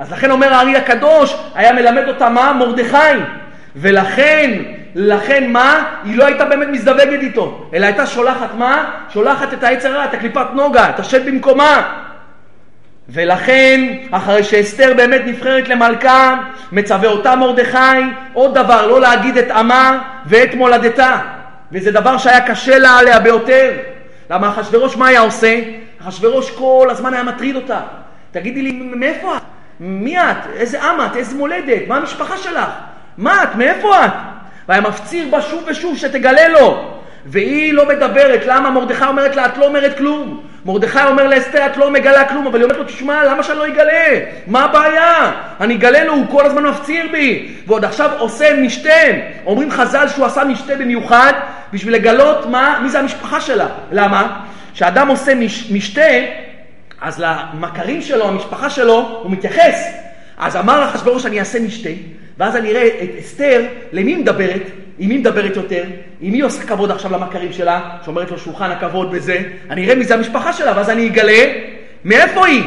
אז 0.00 0.12
לכן 0.12 0.30
אומר 0.30 0.54
הארי 0.54 0.76
הקדוש, 0.76 1.36
היה 1.54 1.72
מלמד 1.72 2.08
אותה 2.08 2.28
מה? 2.28 2.52
מרדכי. 2.52 2.96
ולכן, 3.76 4.50
לכן 4.94 5.50
מה? 5.52 5.84
היא 6.04 6.16
לא 6.16 6.26
הייתה 6.26 6.44
באמת 6.44 6.68
מזדווגת 6.68 7.20
איתו, 7.20 7.70
אלא 7.74 7.86
הייתה 7.86 8.06
שולחת 8.06 8.54
מה? 8.58 8.90
שולחת 9.08 9.52
את 9.52 9.64
העץ 9.64 9.84
הרע, 9.84 10.04
את 10.04 10.14
הקליפת 10.14 10.46
נוגה, 10.54 10.90
את 10.90 11.00
השד 11.00 11.26
במקומה. 11.26 11.92
ולכן, 13.08 13.80
אחרי 14.10 14.44
שאסתר 14.44 14.92
באמת 14.96 15.20
נבחרת 15.26 15.68
למלכה, 15.68 16.36
מצווה 16.72 17.08
אותה 17.08 17.36
מרדכי 17.36 18.02
עוד 18.32 18.54
דבר, 18.54 18.86
לא 18.86 19.00
להגיד 19.00 19.38
את 19.38 19.50
עמה 19.50 20.02
ואת 20.26 20.54
מולדתה. 20.54 21.18
וזה 21.72 21.92
דבר 21.92 22.18
שהיה 22.18 22.40
קשה 22.40 22.78
לה 22.78 22.98
עליה 22.98 23.20
ביותר. 23.20 23.70
למה 24.30 24.48
אחשוורוש 24.48 24.96
מה 24.96 25.06
היה 25.06 25.20
עושה? 25.20 25.60
אחשוורוש 26.00 26.50
כל 26.50 26.88
הזמן 26.90 27.14
היה 27.14 27.22
מטריד 27.22 27.56
אותה. 27.56 27.80
תגידי 28.30 28.62
לי, 28.62 28.72
מאיפה 28.72 29.36
את? 29.36 29.42
מי 29.80 30.18
את? 30.18 30.36
איזה 30.56 30.82
עם 30.82 31.00
את? 31.00 31.16
איזה 31.16 31.36
מולדת? 31.36 31.88
מה 31.88 31.96
המשפחה 31.96 32.36
שלך? 32.36 32.70
מה 33.18 33.42
את? 33.42 33.54
מאיפה 33.54 34.04
את? 34.04 34.10
והיה 34.68 34.80
מפציר 34.80 35.28
בה 35.30 35.42
שוב 35.42 35.64
ושוב 35.66 35.96
שתגלה 35.96 36.48
לו. 36.48 36.96
והיא 37.26 37.74
לא 37.74 37.88
מדברת, 37.88 38.40
למה? 38.46 38.70
מרדכי 38.70 39.04
אומרת 39.04 39.36
לה, 39.36 39.46
את 39.46 39.58
לא 39.58 39.66
אומרת 39.66 39.98
כלום. 39.98 40.40
מרדכי 40.64 40.98
אומר 41.06 41.26
לאסתר, 41.26 41.66
את 41.66 41.76
לא 41.76 41.90
מגלה 41.90 42.28
כלום, 42.28 42.46
אבל 42.46 42.58
היא 42.58 42.64
אומרת 42.64 42.78
לו, 42.78 42.84
תשמע, 42.84 43.24
למה 43.24 43.42
שאני 43.42 43.58
לא 43.58 43.66
אגלה? 43.66 44.20
מה 44.46 44.64
הבעיה? 44.64 45.32
אני 45.60 45.74
אגלה 45.74 46.04
לו, 46.04 46.12
הוא 46.12 46.26
כל 46.30 46.46
הזמן 46.46 46.62
מפציר 46.62 47.06
בי. 47.12 47.54
ועוד 47.66 47.84
עכשיו 47.84 48.10
עושה 48.18 48.56
משתה. 48.62 48.90
אומרים 49.46 49.70
חז"ל 49.70 50.08
שהוא 50.08 50.26
עשה 50.26 50.44
משתה 50.44 50.76
במיוחד, 50.76 51.32
בשביל 51.72 51.94
לגלות 51.94 52.46
מה, 52.46 52.78
מי 52.82 52.88
זה 52.88 52.98
המשפחה 52.98 53.40
שלה. 53.40 53.66
למה? 53.92 54.40
כשאדם 54.74 55.08
עושה 55.08 55.34
מש, 55.34 55.70
משתה, 55.70 56.10
אז 57.00 57.24
למכרים 57.24 58.02
שלו, 58.02 58.28
המשפחה 58.28 58.70
שלו, 58.70 59.20
הוא 59.22 59.30
מתייחס. 59.30 59.86
אז 60.38 60.56
אמר 60.56 60.84
אחשוורוש, 60.84 61.26
אני 61.26 61.40
אעשה 61.40 61.60
משתה, 61.60 61.90
ואז 62.38 62.56
אני 62.56 62.70
אראה 62.70 62.86
את 62.86 63.10
אסתר, 63.18 63.62
למי 63.92 64.16
מדברת? 64.16 64.62
עם 64.98 65.08
מי 65.08 65.18
מדברת 65.18 65.56
יותר? 65.56 65.82
עם 66.20 66.32
מי 66.32 66.40
עושה 66.40 66.62
כבוד 66.62 66.90
עכשיו 66.90 67.12
למכרים 67.12 67.52
שלה, 67.52 67.80
שאומרת 68.04 68.30
לו 68.30 68.38
שולחן 68.38 68.70
הכבוד 68.70 69.12
בזה? 69.12 69.38
אני 69.70 69.84
אראה 69.84 69.94
מי 69.94 70.04
זה 70.04 70.14
המשפחה 70.14 70.52
שלה, 70.52 70.72
ואז 70.76 70.90
אני 70.90 71.06
אגלה 71.06 71.44
מאיפה 72.04 72.46
היא. 72.46 72.64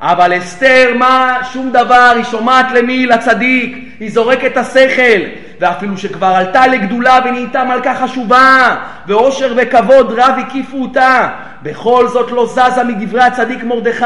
אבל 0.00 0.38
אסתר, 0.38 0.92
מה? 0.98 1.38
שום 1.52 1.70
דבר, 1.72 2.12
היא 2.16 2.24
שומעת 2.24 2.66
למי? 2.74 3.06
לצדיק, 3.06 3.88
היא 4.00 4.10
זורקת 4.10 4.46
את 4.52 4.56
השכל, 4.56 5.20
ואפילו 5.60 5.98
שכבר 5.98 6.26
עלתה 6.26 6.66
לגדולה 6.66 7.20
ונהייתה 7.24 7.64
מלכה 7.64 7.94
חשובה, 7.94 8.76
ואושר 9.06 9.54
וכבוד 9.56 10.12
רב 10.12 10.34
הקיפו 10.38 10.82
אותה, 10.82 11.28
בכל 11.64 12.08
זאת 12.08 12.30
לא 12.30 12.46
זזה 12.46 12.84
מדברי 12.84 13.22
הצדיק 13.22 13.64
מרדכי, 13.64 14.04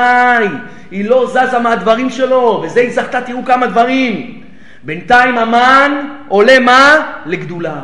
היא 0.91 1.09
לא 1.09 1.27
זזה 1.27 1.59
מהדברים 1.59 2.11
שלו, 2.11 2.61
וזה 2.65 2.81
היא 2.81 2.93
זכתה, 2.93 3.21
תראו 3.21 3.45
כמה 3.45 3.67
דברים. 3.67 4.41
בינתיים 4.83 5.39
המן 5.39 6.09
עולה 6.29 6.59
מה? 6.59 6.97
לגדולה. 7.27 7.81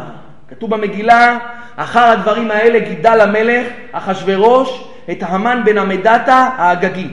כתוב 0.49 0.71
במגילה, 0.71 1.39
אחר 1.77 2.05
הדברים 2.05 2.51
האלה 2.51 2.79
גידל 2.79 3.21
המלך, 3.21 3.67
אחשורוש, 3.93 4.85
את 5.11 5.19
המן 5.21 5.63
בן 5.65 5.79
המדתה 5.79 6.49
האגגי. 6.57 7.09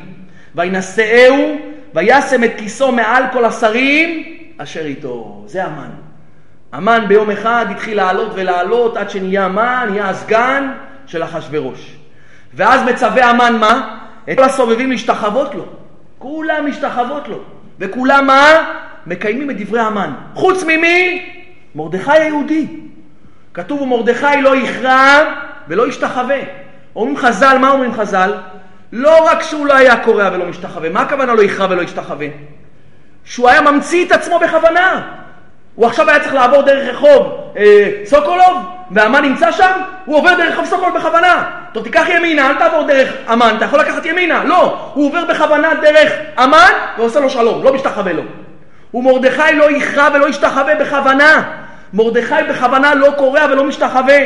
וינשאהו, 0.56 1.56
וישם 1.94 2.44
את 2.44 2.52
כיסו 2.58 2.92
מעל 2.92 3.24
כל 3.32 3.46
השרים 3.46 4.24
אשר 4.58 4.86
איתו. 4.86 5.44
זה 5.46 5.66
המן. 5.66 5.90
המן 6.72 7.06
ביום 7.08 7.32
אחד 7.32 7.66
התחיל 7.70 7.98
לעלות 7.98 8.32
ולעלות 8.36 8.98
עד 8.98 9.10
שנהיה 9.10 9.46
המן, 9.46 9.88
נהיה 9.90 10.10
הסגן 10.10 10.72
של 11.06 11.24
אחשורוש. 11.24 12.01
ואז 12.54 12.82
מצווה 12.84 13.30
המן 13.30 13.58
מה? 13.60 13.98
את 14.32 14.38
כל 14.38 14.44
הסובבים 14.44 14.92
להשתחוות 14.92 15.56
לו. 15.56 15.66
כולם 16.20 16.70
משתחוות 16.70 17.28
לו. 17.28 17.40
וכולם 17.80 18.28
מה? 18.28 18.74
מקיימים 19.08 19.50
את 19.52 19.62
דברי 19.62 19.80
המן. 19.80 20.14
חוץ 20.34 20.64
ממי? 20.64 21.30
מרדכי 21.76 22.12
היהודי. 22.12 22.68
כתוב 23.54 23.82
ומרדכי 23.82 24.42
לא 24.42 24.56
יכרע 24.56 25.34
ולא 25.68 25.88
ישתחווה. 25.88 26.40
אומרים 26.96 27.18
חז"ל, 27.18 27.58
מה 27.58 27.72
אומרים 27.72 27.94
חז"ל? 27.94 28.34
לא 28.92 29.26
רק 29.26 29.42
שהוא 29.42 29.66
לא 29.66 29.76
היה 29.76 30.04
קורע 30.04 30.30
ולא 30.34 30.46
משתחווה, 30.46 30.90
מה 30.90 31.02
הכוונה 31.02 31.34
לא 31.34 31.44
יכרע 31.44 31.68
ולא 31.70 31.82
ישתחווה? 31.82 32.28
שהוא 33.26 33.50
היה 33.50 33.62
ממציא 33.62 34.06
את 34.06 34.12
עצמו 34.12 34.40
בכוונה. 34.40 35.02
הוא 35.76 35.86
עכשיו 35.86 36.10
היה 36.10 36.20
צריך 36.20 36.34
לעבור 36.34 36.62
דרך 36.62 36.96
רחוב 36.96 37.52
אה, 37.58 37.92
סוקולוב, 38.06 38.58
והמן 38.94 39.22
נמצא 39.22 39.52
שם, 39.52 39.72
הוא 40.06 40.18
עובר 40.18 40.34
דרך 40.38 40.54
רחוב 40.54 40.66
סוקולוב 40.66 40.98
בכוונה. 40.98 41.44
טוב, 41.74 41.84
תיקח 41.84 42.06
ימינה, 42.10 42.50
אל 42.50 42.56
תעבור 42.56 42.84
דרך 42.84 43.14
המן, 43.28 43.54
אתה 43.58 43.66
יכול 43.66 43.80
לקחת 43.80 44.06
ימינה. 44.06 44.44
לא, 44.44 44.92
הוא 44.94 45.08
עובר 45.08 45.26
בכוונה 45.26 45.70
דרך 45.82 46.12
המן 46.38 46.72
ועושה 46.98 47.20
לו 47.20 47.30
שלום, 47.30 47.64
לא 47.64 47.74
משתחווה 47.74 48.14
לו. 48.14 48.24
ומרדכי 48.94 49.56
לא 49.56 49.72
יכרע 49.72 50.08
ולא 50.14 50.30
ישתחווה 50.30 50.76
בכוונה. 50.76 51.44
מרדכי 51.94 52.36
בכוונה 52.50 52.96
לא 52.96 53.12
קורע 53.18 53.46
ולא 53.52 53.64
משתחווה. 53.64 54.20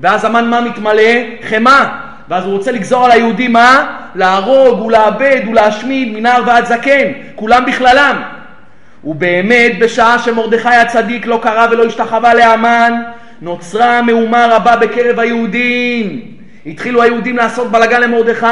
ואז 0.00 0.24
המן 0.24 0.50
מה 0.50 0.60
מתמלא? 0.60 1.12
חמאה. 1.48 1.84
ואז 2.28 2.44
הוא 2.44 2.52
רוצה 2.52 2.72
לגזור 2.72 3.04
על 3.04 3.10
היהודים 3.10 3.52
מה? 3.52 3.86
להרוג 4.14 4.80
ולאבד 4.80 5.40
ולהשמיד 5.48 6.12
מנער 6.12 6.42
ועד 6.46 6.64
זקן, 6.64 7.12
כולם 7.34 7.64
בכללם. 7.66 8.22
ובאמת 9.04 9.78
בשעה 9.78 10.18
שמרדכי 10.18 10.68
הצדיק 10.68 11.26
לא 11.26 11.40
קרא 11.42 11.66
ולא 11.70 11.84
השתחווה 11.84 12.34
להמן, 12.34 13.02
נוצרה 13.44 14.02
מהומה 14.02 14.46
רבה 14.50 14.76
בקרב 14.76 15.20
היהודים. 15.20 16.20
התחילו 16.66 17.02
היהודים 17.02 17.36
לעשות 17.36 17.70
בלאגן 17.70 18.00
למרדכי, 18.00 18.46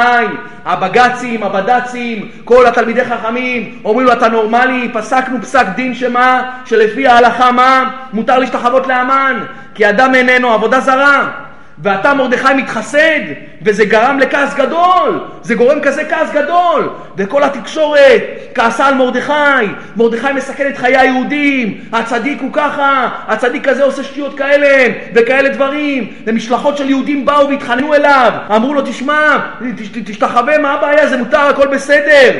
הבג"צים, 0.65 1.43
הבד"צים, 1.43 2.27
כל 2.43 2.65
התלמידי 2.65 3.05
חכמים, 3.05 3.79
אומרים 3.85 4.07
לו 4.07 4.13
אתה 4.13 4.27
נורמלי, 4.27 4.89
פסקנו 4.93 5.41
פסק 5.41 5.65
דין 5.75 5.95
שמה, 5.95 6.51
שלפי 6.65 7.07
ההלכה 7.07 7.51
מה, 7.51 7.89
מותר 8.13 8.39
להשתחוות 8.39 8.87
לאמן, 8.87 9.39
כי 9.75 9.89
אדם 9.89 10.15
איננו 10.15 10.53
עבודה 10.53 10.79
זרה. 10.79 11.29
ואתה 11.83 12.13
מרדכי 12.13 12.53
מתחסד, 12.53 13.19
וזה 13.61 13.85
גרם 13.85 14.19
לכעס 14.19 14.53
גדול, 14.53 15.19
זה 15.41 15.55
גורם 15.55 15.79
כזה 15.81 16.05
כעס 16.05 16.31
גדול, 16.31 16.89
וכל 17.17 17.43
התקשורת 17.43 18.21
כעסה 18.55 18.87
על 18.87 18.93
מרדכי, 18.93 19.65
מרדכי 19.95 20.33
מסכן 20.35 20.67
את 20.69 20.77
חיי 20.77 20.97
היהודים, 20.97 21.81
הצדיק 21.91 22.41
הוא 22.41 22.49
ככה, 22.53 23.09
הצדיק 23.27 23.67
הזה 23.67 23.83
עושה 23.83 24.03
שטויות 24.03 24.37
כאלה, 24.37 24.93
וכאלה 25.13 25.49
דברים, 25.49 26.13
ומשלחות 26.25 26.77
של 26.77 26.89
יהודים 26.89 27.25
באו 27.25 27.49
והתחננו 27.49 27.93
אליו, 27.93 28.31
אמרו 28.55 28.73
לו 28.73 28.81
תשמע, 28.81 29.37
תשתחווה, 30.05 30.57
מה 30.57 30.73
הבעיה, 30.73 31.07
זה 31.07 31.17
מותר, 31.17 31.39
הכל 31.39 31.67
בסדר. 31.67 32.31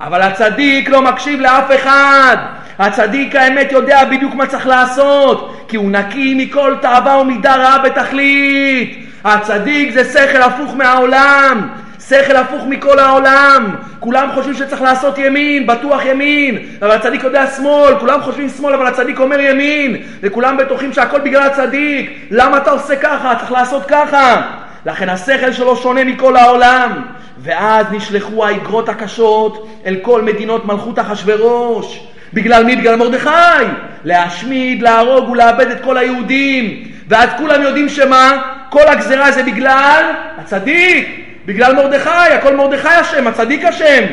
אבל 0.00 0.22
הצדיק 0.22 0.88
לא 0.88 1.02
מקשיב 1.02 1.40
לאף 1.40 1.70
אחד. 1.74 2.36
הצדיק 2.80 3.36
האמת 3.36 3.72
יודע 3.72 4.04
בדיוק 4.04 4.34
מה 4.34 4.46
צריך 4.46 4.66
לעשות, 4.66 5.64
כי 5.68 5.76
הוא 5.76 5.90
נקי 5.90 6.34
מכל 6.34 6.74
תאווה 6.80 7.18
ומידה 7.18 7.56
רעה 7.56 7.78
בתכלית. 7.78 9.06
הצדיק 9.24 9.92
זה 9.92 10.04
שכל 10.04 10.42
הפוך 10.42 10.74
מהעולם, 10.76 11.68
שכל 12.08 12.36
הפוך 12.36 12.64
מכל 12.66 12.98
העולם. 12.98 13.74
כולם 14.00 14.28
חושבים 14.34 14.54
שצריך 14.54 14.82
לעשות 14.82 15.18
ימין, 15.18 15.66
בטוח 15.66 16.04
ימין, 16.04 16.58
אבל 16.82 16.90
הצדיק 16.90 17.24
יודע 17.24 17.46
שמאל, 17.46 17.94
כולם 18.00 18.22
חושבים 18.22 18.48
שמאל, 18.48 18.74
אבל 18.74 18.86
הצדיק 18.86 19.20
אומר 19.20 19.40
ימין, 19.40 19.96
וכולם 20.22 20.56
בטוחים 20.56 20.92
שהכל 20.92 21.20
בגלל 21.20 21.42
הצדיק. 21.42 22.10
למה 22.30 22.56
אתה 22.56 22.70
עושה 22.70 22.96
ככה? 22.96 23.34
צריך 23.38 23.52
לעשות 23.52 23.86
ככה. 23.86 24.42
לכן 24.86 25.08
השכל 25.08 25.52
שלו 25.52 25.76
שונה 25.76 26.04
מכל 26.04 26.36
העולם. 26.36 27.02
ואז 27.42 27.86
נשלחו 27.90 28.46
האגרות 28.46 28.88
הקשות 28.88 29.68
אל 29.86 29.96
כל 30.02 30.22
מדינות 30.22 30.64
מלכות 30.64 30.98
אחשורוש. 30.98 32.00
בגלל 32.32 32.64
מי? 32.64 32.76
בגלל 32.76 32.96
מרדכי. 32.96 33.64
להשמיד, 34.04 34.82
להרוג 34.82 35.30
ולאבד 35.30 35.70
את 35.70 35.80
כל 35.80 35.98
היהודים. 35.98 36.84
ואז 37.08 37.28
כולם 37.38 37.62
יודעים 37.62 37.88
שמה? 37.88 38.42
כל 38.70 38.88
הגזרה 38.88 39.32
זה 39.32 39.42
בגלל 39.42 40.04
הצדיק, 40.38 41.26
בגלל 41.46 41.74
מרדכי, 41.74 42.08
הכל 42.08 42.56
מרדכי 42.56 42.88
אשם, 43.00 43.26
הצדיק 43.26 43.64
אשם. 43.64 44.04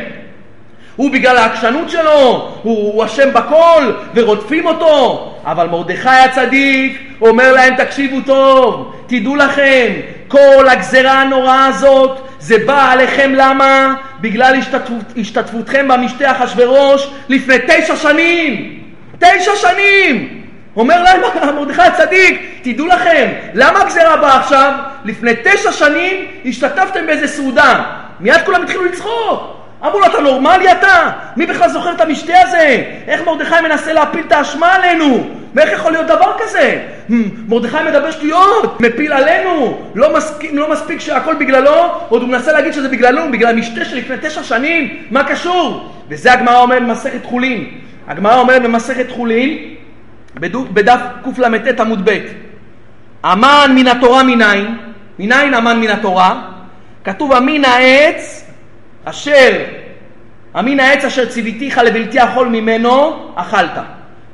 הוא 0.98 1.12
בגלל 1.12 1.38
העקשנות 1.38 1.89
שלו, 1.89 2.52
הוא 2.64 3.06
אשם 3.06 3.34
בכל, 3.34 3.91
ורודפים 4.16 4.66
אותו. 4.66 5.24
אבל 5.45 5.68
מרדכי 5.68 6.10
הצדיק 6.10 7.02
אומר 7.22 7.54
להם, 7.54 7.76
תקשיבו 7.76 8.22
טוב, 8.26 8.95
תדעו 9.08 9.36
לכם, 9.36 9.93
כל 10.28 10.70
הגזרה 10.70 11.22
הנוראה 11.22 11.66
הזאת 11.66 12.20
זה 12.39 12.58
בא 12.66 12.91
עליכם 12.91 13.32
למה? 13.36 13.95
בגלל 14.22 14.56
השתתפות, 14.56 15.04
השתתפותכם 15.18 15.88
במשתה 15.88 16.32
אחשורוש 16.32 17.10
לפני 17.30 17.56
תשע 17.68 17.95
שנים. 17.95 18.80
תשע 19.20 19.56
שנים! 19.56 20.43
אומר 20.76 21.04
להם 21.04 21.22
מרדכי 21.58 21.82
הצדיק, 21.82 22.60
תדעו 22.62 22.88
לכם, 22.88 23.28
למה 23.54 23.82
הגזירה 23.82 24.18
באה 24.18 24.39
עכשיו? 24.39 24.72
לפני 25.06 25.32
תשע 25.43 25.72
שנים 25.72 26.26
השתתפתם 26.45 27.06
באיזה 27.06 27.28
סעודה. 27.28 27.84
מיד 28.20 28.41
כולם 28.45 28.64
התחילו 28.64 28.86
לצחוק. 28.86 29.57
אמרו 29.86 29.99
לו, 29.99 30.05
אתה 30.05 30.19
נורמלי 30.21 30.71
אתה? 30.71 31.11
מי 31.38 31.45
בכלל 31.45 31.69
זוכר 31.69 31.91
את 31.91 32.01
המשתה 32.01 32.34
הזה? 32.43 32.84
איך 33.07 33.21
מרדכי 33.25 33.55
מנסה 33.63 33.93
להפיל 33.93 34.23
את 34.28 34.32
האשמה 34.32 34.73
עלינו? 34.73 35.28
ואיך 35.55 35.71
יכול 35.71 35.91
להיות 35.91 36.07
דבר 36.07 36.34
כזה? 36.39 36.80
מרדכי 37.47 37.78
מדבר 37.88 38.11
שטויות, 38.11 38.82
מפיל 38.82 39.13
עלינו, 39.13 39.82
לא 39.95 40.17
מספיק, 40.17 40.51
לא 40.53 40.71
מספיק 40.71 40.99
שהכל 40.99 41.36
בגללו, 41.36 41.91
עוד 42.09 42.21
הוא 42.21 42.30
מנסה 42.30 42.51
להגיד 42.51 42.73
שזה 42.73 42.89
בגללו, 42.89 43.32
בגלל 43.32 43.49
המשתה 43.49 43.86
שלפני 43.86 44.15
תשע 44.21 44.43
שנים, 44.43 45.03
מה 45.11 45.23
קשור? 45.23 45.91
וזה 46.09 46.34
הגמרא 46.34 46.57
אומרת 46.57 46.84
במסכת 46.84 47.25
חולין. 47.25 47.67
הגמרא 48.07 48.39
אומרת 48.39 48.61
במסכת 48.61 49.11
חולין, 49.11 49.57
בדף 50.73 50.99
קלט 51.63 51.80
עמוד 51.80 52.09
ב', 52.09 52.17
המן 53.23 53.71
מן 53.75 53.88
התורה 53.88 54.23
מניין, 54.23 54.78
מניין 55.19 55.53
המן 55.53 55.80
מן 55.80 55.89
התורה? 55.89 56.41
כתוב 57.03 57.34
המין 57.34 57.65
העץ 57.65 58.47
אשר, 59.10 59.64
המין 60.53 60.80
העץ 60.80 61.05
אשר 61.05 61.26
ציוויתיך 61.26 61.78
לבלתי 61.78 62.24
אכול 62.24 62.47
ממנו, 62.47 63.26
אכלת. 63.36 63.78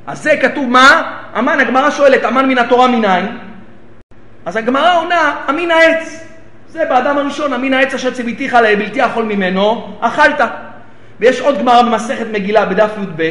אז 0.06 0.22
זה 0.22 0.36
כתוב 0.36 0.68
מה? 0.68 1.18
המן, 1.34 1.60
הגמרא 1.60 1.90
שואלת, 1.90 2.24
המן 2.24 2.48
מן 2.48 2.58
התורה 2.58 2.88
מניין? 2.88 3.38
אז 4.46 4.56
הגמרא 4.56 4.98
עונה, 4.98 5.34
המין 5.46 5.70
העץ. 5.70 6.26
זה 6.68 6.84
באדם 6.88 7.18
הראשון, 7.18 7.52
המין 7.52 7.74
העץ 7.74 7.94
אשר 7.94 8.10
ציוויתיך 8.10 8.54
לבלתי 8.54 9.06
אכול 9.06 9.24
ממנו, 9.24 9.96
אכלת. 10.00 10.40
ויש 11.20 11.40
עוד 11.40 11.58
גמרא 11.58 11.82
במסכת 11.82 12.26
מגילה 12.32 12.66
בדף 12.66 12.90
י"ב, 13.02 13.30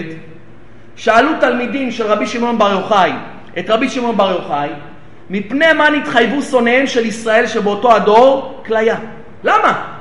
שאלו 0.95 1.31
תלמידים 1.39 1.91
של 1.91 2.07
רבי 2.07 2.27
שמעון 2.27 2.57
בר 2.57 2.71
יוחאי 2.71 3.11
את 3.59 3.69
רבי 3.69 3.89
שמעון 3.89 4.17
בר 4.17 4.31
יוחאי, 4.31 4.69
מפני 5.29 5.73
מה 5.73 5.89
נתחייבו 5.89 6.41
שונאיהם 6.41 6.87
של 6.87 7.05
ישראל 7.05 7.47
שבאותו 7.47 7.95
הדור? 7.95 8.61
כליה. 8.65 8.95
למה? 9.43 9.92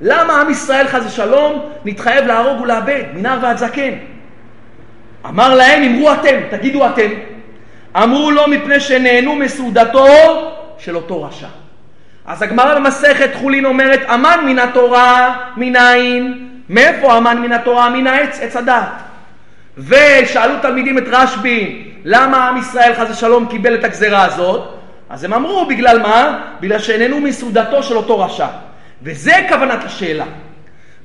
למה 0.00 0.40
עם 0.40 0.50
ישראל 0.50 0.88
חס 0.88 1.06
ושלום 1.06 1.70
נתחייב 1.84 2.26
להרוג 2.26 2.60
ולאבד, 2.60 3.02
מנער 3.14 3.38
ועד 3.42 3.56
זקן? 3.56 3.92
אמר 5.26 5.54
להם, 5.54 5.82
אמרו 5.82 6.12
אתם, 6.12 6.36
תגידו 6.50 6.86
אתם. 6.86 7.10
אמרו 7.96 8.30
לו 8.30 8.42
מפני 8.48 8.80
שנהנו 8.80 9.34
מסעודתו 9.34 10.06
של 10.78 10.96
אותו 10.96 11.22
רשע. 11.22 11.48
אז 12.26 12.42
הגמרא 12.42 12.74
במסכת 12.74 13.30
חולין 13.34 13.64
אומרת, 13.64 14.00
אמן 14.14 14.40
מן 14.46 14.58
התורה, 14.58 15.36
מנין? 15.56 16.48
מאיפה 16.68 17.18
אמן 17.18 17.38
מן 17.38 17.52
התורה? 17.52 17.90
מן 17.90 18.06
העץ, 18.06 18.40
עץ 18.40 18.56
הדעת. 18.56 18.92
ושאלו 19.78 20.54
תלמידים 20.62 20.98
את 20.98 21.04
רשב"י, 21.10 21.84
למה 22.04 22.48
עם 22.48 22.56
ישראל 22.56 22.94
חס 22.94 23.10
ושלום 23.10 23.46
קיבל 23.46 23.74
את 23.74 23.84
הגזרה 23.84 24.24
הזאת? 24.24 24.74
אז 25.10 25.24
הם 25.24 25.34
אמרו, 25.34 25.66
בגלל 25.66 26.02
מה? 26.02 26.40
בגלל 26.60 26.78
שאיננו 26.78 27.20
מסעודתו 27.20 27.82
של 27.82 27.96
אותו 27.96 28.18
רשע. 28.18 28.46
וזה 29.02 29.32
כוונת 29.48 29.84
השאלה 29.84 30.24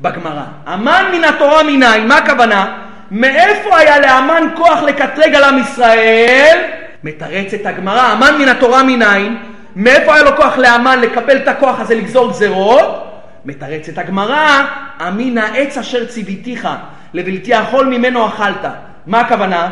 בגמרא. 0.01 0.43
אמן 0.73 1.05
מן 1.13 1.23
התורה 1.23 1.63
מנין, 1.63 2.07
מה 2.07 2.17
הכוונה? 2.17 2.77
מאיפה 3.11 3.77
היה 3.77 3.99
לאמן 3.99 4.43
כוח 4.55 4.81
לקטרג 4.81 5.35
על 5.35 5.43
עם 5.43 5.57
ישראל? 5.59 6.57
מתרצת 7.03 7.65
הגמרא, 7.65 8.13
אמן 8.13 8.35
מן 8.39 8.49
התורה 8.49 8.83
מנין? 8.83 9.37
מאיפה 9.75 10.15
היה 10.15 10.23
לו 10.23 10.35
כוח 10.35 10.57
לאמן 10.57 10.99
לקבל 10.99 11.37
את 11.37 11.47
הכוח 11.47 11.79
הזה 11.79 11.95
לגזור 11.95 12.29
גזרות? 12.29 13.11
מתרצת 13.45 13.97
הגמרא, 13.97 14.65
אמין 15.07 15.37
העץ 15.37 15.77
אשר 15.77 16.05
ציוויתיך, 16.05 16.67
לבלתי 17.13 17.59
אכול 17.59 17.85
ממנו 17.85 18.27
אכלת. 18.27 18.65
מה 19.07 19.19
הכוונה? 19.19 19.71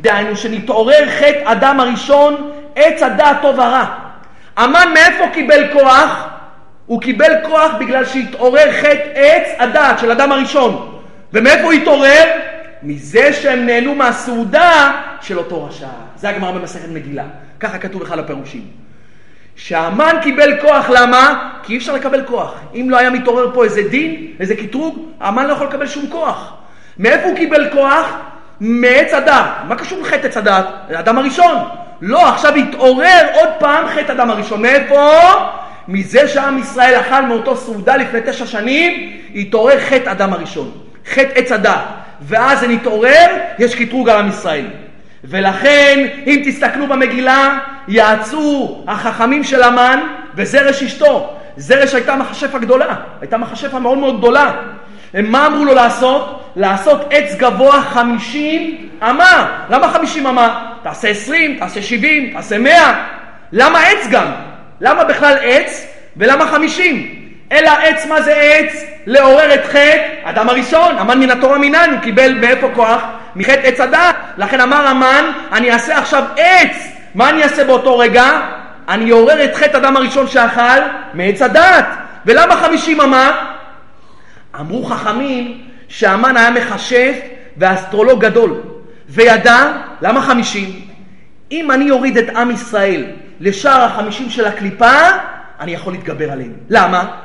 דהיינו 0.00 0.36
שנתעורר 0.36 1.08
חטא 1.18 1.40
אדם 1.44 1.80
הראשון, 1.80 2.50
עץ 2.76 3.02
הדעת 3.02 3.36
טוב 3.42 3.58
ורע. 3.58 3.84
המן 4.56 4.88
מאיפה 4.94 5.24
קיבל 5.32 5.72
כוח? 5.72 6.31
הוא 6.92 7.00
קיבל 7.00 7.32
כוח 7.42 7.72
בגלל 7.80 8.04
שהתעורר 8.04 8.72
חטא 8.72 9.10
עץ 9.14 9.48
הדעת 9.58 9.98
של 9.98 10.10
אדם 10.10 10.32
הראשון. 10.32 10.98
ומאיפה 11.32 11.62
הוא 11.62 11.72
התעורר? 11.72 12.24
מזה 12.82 13.32
שהם 13.32 13.66
נהנו 13.66 13.94
מהסעודה 13.94 14.92
של 15.20 15.38
אותו 15.38 15.64
רשע. 15.64 15.86
זה 16.16 16.28
הגמרא 16.28 16.52
במסכת 16.52 16.88
מגילה. 16.88 17.24
ככה 17.60 17.78
כתוב 17.78 18.02
בכלל 18.02 18.18
הפירושים. 18.18 18.62
שהמן 19.56 20.16
קיבל 20.22 20.60
כוח, 20.60 20.90
למה? 20.90 21.50
כי 21.62 21.72
אי 21.72 21.78
אפשר 21.78 21.94
לקבל 21.94 22.24
כוח. 22.24 22.54
אם 22.74 22.86
לא 22.90 22.98
היה 22.98 23.10
מתעורר 23.10 23.54
פה 23.54 23.64
איזה 23.64 23.82
דין, 23.82 24.26
איזה 24.40 24.56
קטרוג, 24.56 25.08
המן 25.20 25.46
לא 25.46 25.52
יכול 25.52 25.66
לקבל 25.66 25.86
שום 25.86 26.06
כוח. 26.10 26.54
מאיפה 26.98 27.28
הוא 27.28 27.36
קיבל 27.36 27.70
כוח? 27.72 28.06
מעץ 28.60 29.14
הדת. 29.14 29.50
מה 29.68 29.76
קשור 29.76 30.04
חטא 30.04 30.26
עץ 30.26 30.36
הדת? 30.36 30.66
זה 30.88 30.96
האדם 30.96 31.18
הראשון. 31.18 31.56
לא, 32.00 32.28
עכשיו 32.28 32.54
התעורר 32.54 33.26
עוד 33.34 33.48
פעם 33.58 33.86
חטא 33.88 34.12
אדם 34.12 34.30
הראשון. 34.30 34.62
מאיפה? 34.62 35.10
מזה 35.88 36.28
שעם 36.28 36.58
ישראל 36.58 37.00
אכל 37.00 37.22
מאותו 37.22 37.56
סעודה 37.56 37.96
לפני 37.96 38.20
תשע 38.26 38.46
שנים, 38.46 39.12
התעורר 39.34 39.80
חטא 39.80 40.10
אדם 40.10 40.32
הראשון. 40.32 40.70
חטא 41.10 41.32
עץ 41.34 41.52
הדת. 41.52 41.80
ואז 42.20 42.60
זה 42.60 42.68
נתעורר, 42.68 43.26
יש 43.58 43.74
קטרוג 43.74 44.08
על 44.08 44.18
עם 44.18 44.28
ישראל. 44.28 44.66
ולכן, 45.24 46.06
אם 46.26 46.42
תסתכלו 46.44 46.86
במגילה, 46.86 47.58
יעצו 47.88 48.76
החכמים 48.88 49.44
של 49.44 49.62
המן 49.62 50.00
וזרש 50.34 50.82
אשתו. 50.82 51.36
זרש 51.56 51.94
הייתה 51.94 52.16
מכשפה 52.16 52.58
גדולה, 52.58 52.94
הייתה 53.20 53.36
מכשפה 53.36 53.78
מאוד 53.78 53.98
מאוד 53.98 54.18
גדולה. 54.18 54.52
הם 55.14 55.32
מה 55.32 55.46
אמרו 55.46 55.64
לו 55.64 55.74
לעשות? 55.74 56.52
לעשות 56.56 57.00
עץ 57.10 57.34
גבוה 57.34 57.82
חמישים 57.82 58.88
אמה. 59.02 59.62
למה 59.70 59.88
חמישים 59.88 60.26
אמה? 60.26 60.72
תעשה 60.82 61.08
עשרים, 61.08 61.56
תעשה 61.58 61.82
שבעים, 61.82 62.32
תעשה 62.32 62.58
מאה. 62.58 63.06
למה 63.52 63.78
עץ 63.78 64.06
גם? 64.10 64.26
למה 64.80 65.04
בכלל 65.04 65.36
עץ 65.42 65.86
ולמה 66.16 66.46
חמישים? 66.46 67.22
אלא 67.52 67.70
עץ, 67.70 68.06
מה 68.06 68.22
זה 68.22 68.34
עץ? 68.34 68.84
לעורר 69.06 69.54
את 69.54 69.64
חטא 69.64 69.98
אדם 70.24 70.48
הראשון, 70.48 70.98
המן 70.98 71.20
מן 71.20 71.30
התורה 71.30 71.58
מינן, 71.58 71.90
הוא 71.92 72.00
קיבל 72.00 72.32
מאיפה 72.32 72.68
כוח? 72.74 73.02
מחטא 73.36 73.60
עץ 73.62 73.80
הדת. 73.80 74.16
לכן 74.36 74.60
אמר 74.60 74.86
המן, 74.86 75.24
אני 75.52 75.72
אעשה 75.72 75.98
עכשיו 75.98 76.24
עץ. 76.36 76.76
מה 77.14 77.30
אני 77.30 77.42
אעשה 77.42 77.64
באותו 77.64 77.98
רגע? 77.98 78.40
אני 78.88 79.10
אעורר 79.10 79.44
את 79.44 79.54
חטא 79.54 79.76
אדם 79.76 79.96
הראשון 79.96 80.28
שאכל 80.28 80.80
מעץ 81.14 81.42
הדת. 81.42 81.86
ולמה 82.26 82.56
חמישים 82.56 83.00
אמה? 83.00 83.52
אמרו 84.60 84.84
חכמים 84.84 85.60
שהמן 85.88 86.36
היה 86.36 86.50
מכשף 86.50 87.16
ואסטרולוג 87.56 88.20
גדול, 88.20 88.60
וידע, 89.08 89.72
למה 90.02 90.22
חמישים? 90.22 90.80
אם 91.52 91.70
אני 91.70 91.90
אוריד 91.90 92.18
את 92.18 92.36
עם 92.36 92.50
ישראל 92.50 93.04
לשער 93.42 93.82
החמישים 93.82 94.30
של 94.30 94.44
הקליפה, 94.44 94.96
אני 95.60 95.72
יכול 95.72 95.92
להתגבר 95.92 96.32
עליהם. 96.32 96.52
למה? 96.68 97.16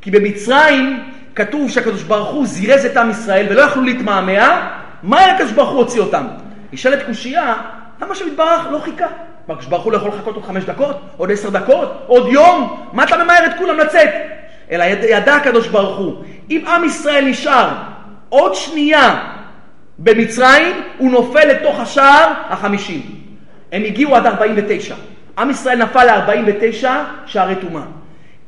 כי 0.00 0.10
במצרים 0.10 1.02
כתוב 1.34 1.70
שהקדוש 1.70 2.02
ברוך 2.02 2.28
הוא 2.28 2.46
זירז 2.46 2.84
את 2.84 2.96
עם 2.96 3.10
ישראל 3.10 3.46
ולא 3.50 3.60
יכלו 3.60 3.82
להתמהמה, 3.82 4.70
מה 5.02 5.24
הקדוש 5.24 5.52
ברוך 5.52 5.70
הוא 5.70 5.78
הוציא 5.78 6.00
אותם? 6.00 6.26
נשאלת 6.72 7.06
קושייה, 7.06 7.54
למה 8.02 8.14
שמתברך 8.14 8.66
לא 8.70 8.78
חיכה? 8.78 9.06
מה, 9.48 9.54
הקדוש 9.54 9.66
ברוך 9.66 9.84
הוא 9.84 9.92
לא 9.92 9.96
יכול 9.96 10.08
לחכות 10.08 10.34
עוד 10.34 10.44
חמש 10.44 10.64
דקות? 10.64 11.00
עוד 11.16 11.32
עשר 11.32 11.50
דקות? 11.50 12.04
עוד 12.06 12.28
יום? 12.28 12.86
מה 12.92 13.04
אתה 13.04 13.24
ממהר 13.24 13.46
את 13.46 13.58
כולם 13.58 13.78
לצאת? 13.78 14.10
אלא 14.70 14.84
יד, 14.84 14.98
ידע 15.02 15.34
הקדוש 15.34 15.68
ברוך 15.68 15.98
הוא, 15.98 16.24
אם 16.50 16.64
עם 16.68 16.84
ישראל 16.84 17.24
נשאר 17.24 17.68
עוד 18.28 18.54
שנייה 18.54 19.32
במצרים, 19.98 20.76
הוא 20.98 21.10
נופל 21.10 21.44
לתוך 21.44 21.80
השער 21.80 22.32
החמישים. 22.48 23.02
הם 23.72 23.84
הגיעו 23.84 24.16
עד 24.16 24.26
49. 24.26 24.94
עם 25.38 25.50
ישראל 25.50 25.82
נפל 25.82 26.04
ל-49 26.04 26.86
שערי 27.26 27.54
טומאה. 27.56 27.82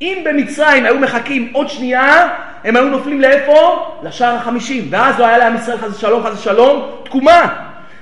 אם 0.00 0.22
במצרים 0.24 0.84
היו 0.84 0.98
מחכים 0.98 1.50
עוד 1.52 1.68
שנייה, 1.68 2.28
הם 2.64 2.76
היו 2.76 2.88
נופלים 2.88 3.20
לאיפה? 3.20 3.86
לשער 4.02 4.34
החמישים. 4.34 4.86
ואז 4.90 5.18
לא 5.18 5.26
היה 5.26 5.38
לעם 5.38 5.56
ישראל 5.56 5.78
חס 5.78 5.96
ושלום, 5.96 6.22
חס 6.26 6.32
ושלום, 6.40 6.90
תקומה. 7.04 7.48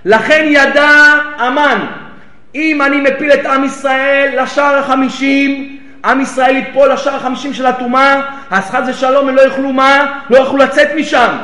לכן 0.04 0.44
ידע 0.48 0.88
המן, 1.38 1.86
אם 2.54 2.82
אני 2.82 3.00
מפיל 3.00 3.32
את 3.32 3.46
עם 3.46 3.64
ישראל 3.64 4.42
לשער 4.42 4.78
החמישים, 4.78 5.78
עם 6.04 6.20
ישראל 6.20 6.56
יפול 6.56 6.92
לשער 6.92 7.14
החמישים 7.14 7.54
של 7.54 7.66
הטומאה, 7.66 8.20
אז 8.50 8.70
חס 8.70 8.88
ושלום 8.88 9.28
הם 9.28 9.36
לא 9.36 9.40
יוכלו 9.40 9.72
מה? 9.72 10.20
לא 10.30 10.36
יוכלו 10.36 10.58
לצאת 10.58 10.88
משם. 10.96 11.36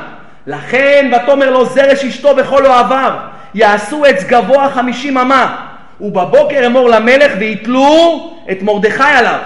לכן 0.47 1.11
ותאמר 1.13 1.51
לו 1.51 1.65
זרש 1.65 2.05
אשתו 2.05 2.35
בכל 2.35 2.67
אוהביו, 2.67 3.13
יעשו 3.55 4.05
עץ 4.05 4.25
גבוה 4.25 4.71
חמישים 4.71 5.19
אמה, 5.19 5.57
ובבוקר 6.01 6.67
אמור 6.67 6.89
למלך 6.89 7.33
ויתלו 7.39 8.31
את 8.51 8.63
מרדכי 8.63 9.03
עליו. 9.03 9.39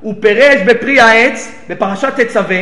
הוא 0.00 0.14
פירש 0.20 0.60
בפרי 0.66 1.00
העץ, 1.00 1.52
בפרשת 1.68 2.20
תצווה, 2.20 2.60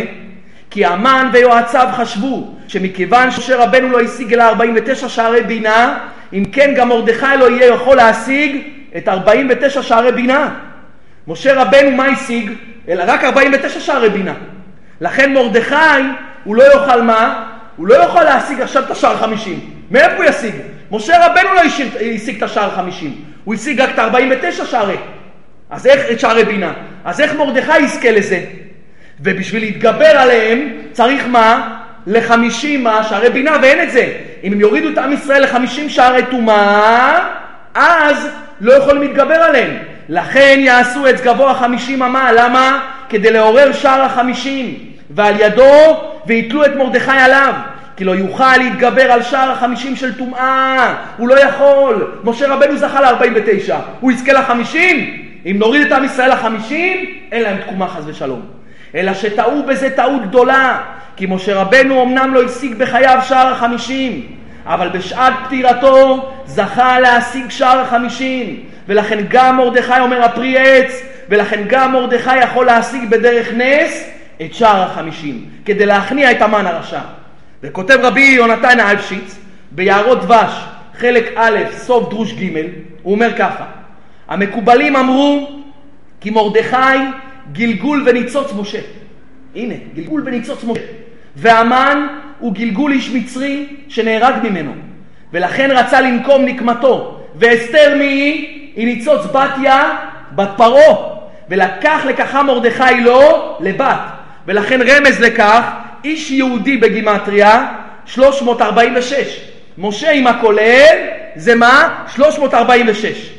כי 0.71 0.85
המן 0.85 1.31
ויועציו 1.33 1.89
חשבו 1.93 2.49
שמכיוון 2.69 3.31
שמשה 3.31 3.57
רבנו 3.57 3.89
לא 3.89 4.01
השיג 4.01 4.35
אלא 4.35 4.43
49 4.43 5.09
שערי 5.09 5.43
בינה, 5.43 5.99
אם 6.33 6.45
כן 6.53 6.75
גם 6.77 6.89
מרדכי 6.89 7.27
לא 7.39 7.51
יהיה 7.51 7.67
יכול 7.67 7.97
להשיג 7.97 8.57
את 8.97 9.09
49 9.09 9.83
שערי 9.83 10.13
בינה. 10.13 10.55
משה 11.29 11.63
רבנו 11.63 11.91
מה 11.91 12.07
השיג? 12.07 12.51
אלא 12.89 13.05
רק 13.07 13.25
49 13.25 13.81
שערי 13.81 14.09
בינה. 14.09 14.35
לכן 15.01 15.33
מרדכי 15.33 15.75
הוא 16.45 16.57
לא 16.57 16.63
יוכל 16.63 17.03
מה? 17.03 17.47
הוא 17.77 17.87
לא 17.87 17.95
יכול 17.95 18.23
להשיג 18.23 18.61
עכשיו 18.61 18.83
את 18.83 18.91
השער 18.91 19.17
50. 19.17 19.61
מאיפה 19.91 20.17
הוא 20.17 20.25
ישיג? 20.25 20.55
משה 20.91 21.27
רבנו 21.27 21.55
לא 21.55 21.61
השיג 22.15 22.37
את 22.37 22.43
השער 22.43 22.71
50. 22.71 23.15
הוא 23.45 23.55
השיג 23.55 23.81
רק 23.81 23.91
את 23.95 23.99
49 23.99 24.67
שערי. 24.67 24.97
אז 25.71 25.87
איך 25.87 26.11
את 26.11 26.21
שערי 26.21 26.45
בינה? 26.45 26.73
אז 27.05 27.21
איך 27.21 27.35
מרדכי 27.35 27.79
יזכה 27.79 28.11
לזה? 28.11 28.41
ובשביל 29.21 29.63
להתגבר 29.63 30.07
עליהם 30.07 30.73
צריך 30.93 31.27
מה? 31.29 31.77
לחמישים? 32.07 32.87
שערי 33.09 33.31
בינה, 33.31 33.57
ואין 33.63 33.83
את 33.83 33.91
זה. 33.91 34.13
אם 34.45 34.53
הם 34.53 34.61
יורידו 34.61 34.89
את 34.89 34.99
עם 34.99 35.13
ישראל 35.13 35.43
לחמישים 35.43 35.89
שערי 35.89 36.23
טומאה, 36.31 37.19
אז 37.75 38.29
לא 38.61 38.73
יכולים 38.73 39.03
להתגבר 39.03 39.35
עליהם. 39.35 39.77
לכן 40.09 40.57
יעשו 40.59 41.07
עץ 41.07 41.21
גבוה 41.21 41.55
חמישים 41.55 42.03
אמה, 42.03 42.33
למה? 42.33 42.81
כדי 43.09 43.31
לעורר 43.31 43.73
שער 43.73 44.03
החמישים, 44.03 44.75
ועל 45.11 45.35
ידו 45.41 46.01
ויתלו 46.27 46.65
את 46.65 46.77
מרדכי 46.77 47.11
עליו. 47.11 47.55
כי 48.01 48.05
לא 48.05 48.17
יוכל 48.17 48.57
להתגבר 48.57 49.13
על 49.13 49.23
שער 49.23 49.51
החמישים 49.51 49.97
של 49.97 50.19
טומאה, 50.19 50.95
הוא 51.17 51.29
לא 51.29 51.41
יכול. 51.41 52.13
משה 52.25 52.55
רבנו 52.55 52.77
זכה 52.77 53.01
ל-49, 53.01 53.73
הוא 54.01 54.13
יזכה 54.13 54.33
לחמישים? 54.33 55.23
אם 55.47 55.57
נוריד 55.59 55.87
את 55.87 55.93
עם 55.93 56.05
ישראל 56.05 56.33
לחמישים, 56.33 57.07
אין 57.33 57.43
להם 57.43 57.57
תקומה 57.57 57.89
חס 57.89 58.03
ושלום. 58.07 58.41
אלא 58.95 59.15
שטעו 59.15 59.63
בזה 59.63 59.91
טעות 59.91 60.23
גדולה, 60.23 60.79
כי 61.17 61.27
משה 61.27 61.61
רבנו 61.61 62.03
אמנם 62.03 62.35
לא 62.35 62.43
השיג 62.45 62.75
בחייו 62.75 63.19
שער 63.29 63.53
החמישים, 63.53 64.27
אבל 64.67 64.89
בשעת 64.89 65.33
פטירתו 65.45 66.31
זכה 66.47 67.01
להשיג 67.01 67.51
שער 67.51 67.81
החמישים, 67.81 68.61
ולכן 68.89 69.19
גם 69.29 69.57
מרדכי 69.57 70.01
אומר 70.01 70.25
הפרי 70.25 70.59
עץ, 70.59 71.03
ולכן 71.29 71.63
גם 71.69 71.93
מרדכי 71.93 72.37
יכול 72.37 72.67
להשיג 72.67 73.11
בדרך 73.11 73.49
נס 73.57 74.11
את 74.43 74.55
שער 74.55 74.83
החמישים, 74.83 75.45
כדי 75.65 75.87
להכניע 75.87 76.31
את 76.31 76.43
המן 76.43 76.67
הרשע. 76.67 77.20
וכותב 77.63 77.99
רבי 78.03 78.21
יונתן 78.21 78.81
האלפשיץ, 78.81 79.39
ביערות 79.71 80.23
דבש, 80.23 80.65
חלק 80.99 81.33
א', 81.37 81.59
סוף 81.73 82.11
דרוש 82.11 82.33
ג', 82.33 82.57
הוא 83.03 83.15
אומר 83.15 83.37
ככה: 83.39 83.65
המקובלים 84.29 84.97
אמרו 84.97 85.63
כי 86.21 86.31
מרדכי 86.31 86.77
גלגול 87.53 88.03
וניצוץ 88.07 88.53
משה. 88.61 88.81
הנה, 89.55 89.75
גלגול 89.95 90.23
וניצוץ 90.27 90.65
משה. 90.65 90.81
והמן 91.37 92.07
הוא 92.39 92.53
גלגול 92.53 92.93
איש 92.93 93.11
מצרי 93.11 93.67
שנהרג 93.89 94.35
ממנו, 94.43 94.73
ולכן 95.33 95.71
רצה 95.71 96.01
לנקום 96.01 96.45
נקמתו. 96.45 97.21
ואסתר 97.37 97.95
מי 97.99 98.05
היא? 98.05 98.73
היא 98.77 98.87
ניצוץ 98.87 99.27
בתיה 99.27 99.97
בת 100.33 100.49
פרעה. 100.57 100.95
ולקח 101.49 102.01
לקחה 102.09 102.43
מרדכי 102.43 103.01
לו 103.05 103.57
לבת. 103.61 104.01
ולכן 104.47 104.81
רמז 104.83 105.21
לכך, 105.21 105.71
איש 106.05 106.31
יהודי 106.31 106.77
בגימטריה, 106.77 107.73
346. 108.07 109.41
משה 109.79 110.11
עם 110.11 110.27
הכולל, 110.27 110.97
זה 111.37 111.55
מה? 111.55 112.05
346. 112.15 113.31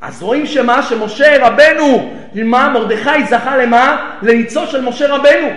אז 0.00 0.22
רואים 0.22 0.46
שמה? 0.46 0.82
שמשה 0.82 1.46
רבנו, 1.46 2.12
מה? 2.34 2.68
מרדכי 2.68 3.24
זכה 3.28 3.56
למה? 3.56 4.10
לניצוץ 4.22 4.70
של 4.70 4.80
משה 4.80 5.08
רבנו. 5.08 5.48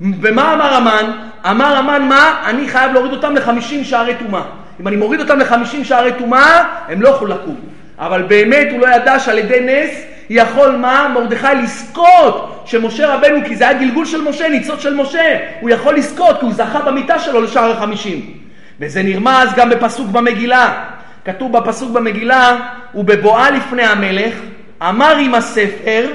ומה 0.00 0.54
אמר 0.54 0.74
המן? 0.74 1.10
אמר 1.50 1.76
המן 1.76 2.02
מה? 2.02 2.42
אני 2.46 2.68
חייב 2.68 2.92
להוריד 2.92 3.12
אותם 3.12 3.36
לחמישים 3.36 3.84
שערי 3.84 4.14
טומאה. 4.14 4.42
אם 4.80 4.88
אני 4.88 4.96
מוריד 4.96 5.20
אותם 5.20 5.38
לחמישים 5.38 5.84
שערי 5.84 6.12
טומאה, 6.18 6.64
הם 6.88 7.02
לא 7.02 7.08
יכולים 7.08 7.36
לקום. 7.36 7.56
אבל 7.98 8.22
באמת 8.22 8.68
הוא 8.70 8.80
לא 8.80 8.86
ידע 8.86 9.18
שעל 9.18 9.38
ידי 9.38 9.60
נס 9.60 10.09
יכול 10.30 10.76
מה? 10.76 11.08
מרדכי 11.14 11.46
לזכות 11.62 12.62
שמשה 12.66 13.14
רבנו, 13.14 13.38
כי 13.46 13.56
זה 13.56 13.68
היה 13.68 13.78
גלגול 13.78 14.06
של 14.06 14.22
משה, 14.22 14.48
ניצוץ 14.48 14.80
של 14.80 14.94
משה, 14.94 15.38
הוא 15.60 15.70
יכול 15.70 15.96
לזכות 15.96 16.38
כי 16.40 16.44
הוא 16.44 16.54
זכה 16.54 16.80
במיטה 16.80 17.18
שלו 17.18 17.40
לשער 17.40 17.70
החמישים. 17.70 18.32
וזה 18.80 19.02
נרמז 19.02 19.52
גם 19.56 19.70
בפסוק 19.70 20.08
במגילה. 20.08 20.84
כתוב 21.24 21.58
בפסוק 21.58 21.90
במגילה, 21.90 22.56
ובבואה 22.94 23.50
לפני 23.50 23.82
המלך, 23.82 24.34
אמר 24.82 25.16
עם 25.16 25.34
הספר, 25.34 26.06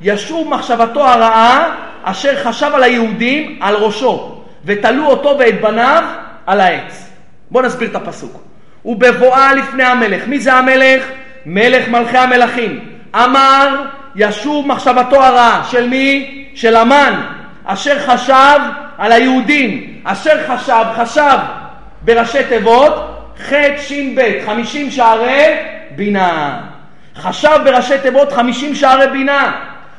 ישוב 0.00 0.48
מחשבתו 0.48 1.08
הרעה, 1.08 1.74
אשר 2.02 2.44
חשב 2.44 2.70
על 2.74 2.82
היהודים, 2.82 3.58
על 3.60 3.74
ראשו, 3.74 4.42
ותלו 4.64 5.06
אותו 5.06 5.36
ואת 5.38 5.60
בניו 5.60 6.04
על 6.46 6.60
העץ. 6.60 7.10
בואו 7.50 7.64
נסביר 7.64 7.88
את 7.90 7.94
הפסוק. 7.94 8.42
ובבואה 8.84 9.54
לפני 9.54 9.84
המלך. 9.84 10.22
מי 10.26 10.38
זה 10.38 10.52
המלך? 10.52 11.04
מלך 11.46 11.88
מלכי 11.88 12.18
המלכים. 12.18 12.95
אמר, 13.14 13.82
ישוב 14.16 14.66
מחשבתו 14.66 15.24
הרעה. 15.24 15.62
של 15.70 15.88
מי? 15.88 16.44
של 16.54 16.76
המן, 16.76 17.20
אשר 17.64 17.98
חשב 18.06 18.58
על 18.98 19.12
היהודים. 19.12 20.00
אשר 20.04 20.48
חשב, 20.48 20.84
חשב 20.96 21.38
בראשי 22.02 22.44
תיבות, 22.48 22.92
ח' 23.48 23.52
ש' 23.78 23.92
ב', 24.16 24.46
חמישים 24.46 24.90
שערי 24.90 25.56
בינה. 25.96 26.60
חשב 27.16 27.58
בראשי 27.64 27.98
תיבות 28.02 28.32
חמישים 28.32 28.74
שערי 28.74 29.06
בינה. 29.06 29.52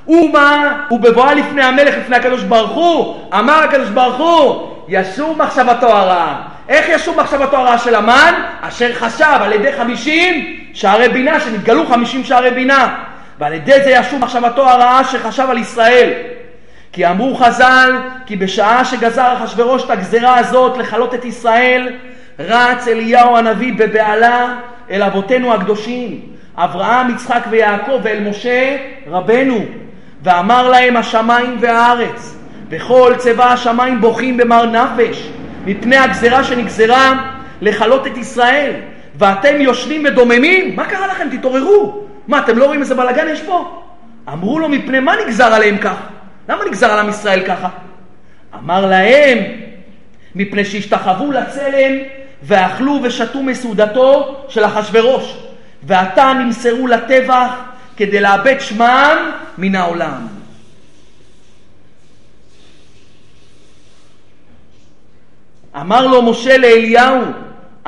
ומה? 0.08 0.74
ובבואה 0.92 1.34
לפני 1.34 1.64
המלך, 1.64 1.96
לפני 1.98 2.16
הקדוש 2.16 2.44
ברוך 2.44 2.72
הוא, 2.72 3.16
אמר 3.34 3.64
הקדוש 3.64 3.90
ברוך 3.90 4.18
הוא, 4.18 4.74
ישוב 4.88 5.38
מחשבתו 5.38 5.88
הרעה. 5.88 6.42
איך 6.70 6.86
ישוב 6.90 7.18
מחשבתו 7.22 7.58
הרעה 7.58 7.78
של 7.78 7.96
המן? 7.96 8.34
אשר 8.62 8.94
חשב 8.94 9.38
על 9.42 9.54
ידי 9.54 9.74
חמישים 9.74 10.58
שערי 10.78 11.10
בינה, 11.10 11.40
שנתגלו 11.40 11.86
חמישים 11.86 12.24
שערי 12.24 12.52
בינה. 12.52 12.96
ועל 13.40 13.54
ידי 13.54 13.84
זה 13.84 13.90
ישוב 13.90 14.22
מחשבתו 14.22 14.70
הרעה 14.70 15.04
שחשב 15.04 15.48
על 15.50 15.58
ישראל. 15.58 16.10
כי 16.92 17.08
אמרו 17.08 17.36
חז"ל, 17.36 17.92
כי 18.26 18.36
בשעה 18.36 18.86
שגזר 18.86 19.34
אחשורוש 19.38 19.84
את 19.84 19.90
הגזרה 19.90 20.38
הזאת 20.38 20.78
לכלות 20.78 21.14
את 21.14 21.26
ישראל, 21.26 21.90
רץ 22.40 22.88
אליהו 22.88 23.38
הנביא 23.38 23.74
בבהלה 23.78 24.56
אל 24.92 25.04
אבותינו 25.04 25.54
הקדושים, 25.54 26.22
אברהם, 26.56 27.10
יצחק 27.10 27.42
ויעקב, 27.50 28.00
ואל 28.04 28.30
משה 28.30 28.78
רבנו, 29.08 29.66
ואמר 30.24 30.70
להם 30.70 30.98
השמיים 30.98 31.58
והארץ, 31.60 32.38
וכל 32.70 33.14
צבא 33.18 33.54
השמיים 33.54 34.02
בוכים 34.02 34.38
במר 34.38 34.66
נפש, 34.66 35.30
מפני 35.66 35.98
הגזרה 35.98 36.44
שנגזרה 36.44 37.14
לכלות 37.62 38.08
את 38.08 38.18
ישראל, 38.18 38.72
ואתם 39.18 39.62
יושבים 39.62 40.06
ודוממים? 40.08 40.76
מה 40.76 40.86
קרה 40.86 41.08
לכם? 41.08 41.28
תתעוררו. 41.38 42.04
מה, 42.28 42.40
אתם 42.40 42.58
לא 42.58 42.66
רואים 42.66 42.82
איזה 42.82 42.96
בלאגן 42.96 43.28
יש 43.30 43.42
פה? 43.42 43.84
אמרו 44.34 44.60
לו, 44.60 44.70
מפני 44.70 45.00
מה 45.00 45.16
נגזר 45.26 45.54
עליהם 45.54 45.78
כך? 45.78 45.96
למה 46.50 46.66
נגזר 46.66 46.92
על 46.92 47.00
עם 47.00 47.10
ישראל 47.10 47.46
ככה? 47.48 47.70
אמר 48.54 48.86
להם, 48.86 49.38
מפני 50.36 50.66
שהשתחוו 50.66 51.32
לצלם 51.32 51.98
ואכלו 52.44 53.00
ושתו 53.04 53.44
מסעודתו 53.44 54.36
של 54.50 54.66
אחשורוש, 54.66 55.38
ועתה 55.84 56.34
נמסרו 56.34 56.88
לטבח 56.88 57.52
כדי 57.98 58.20
לאבד 58.20 58.60
שמם 58.60 59.32
מן 59.58 59.76
העולם. 59.76 60.28
אמר 65.82 66.08
לו 66.08 66.22
משה 66.22 66.58
לאליהו, 66.58 67.22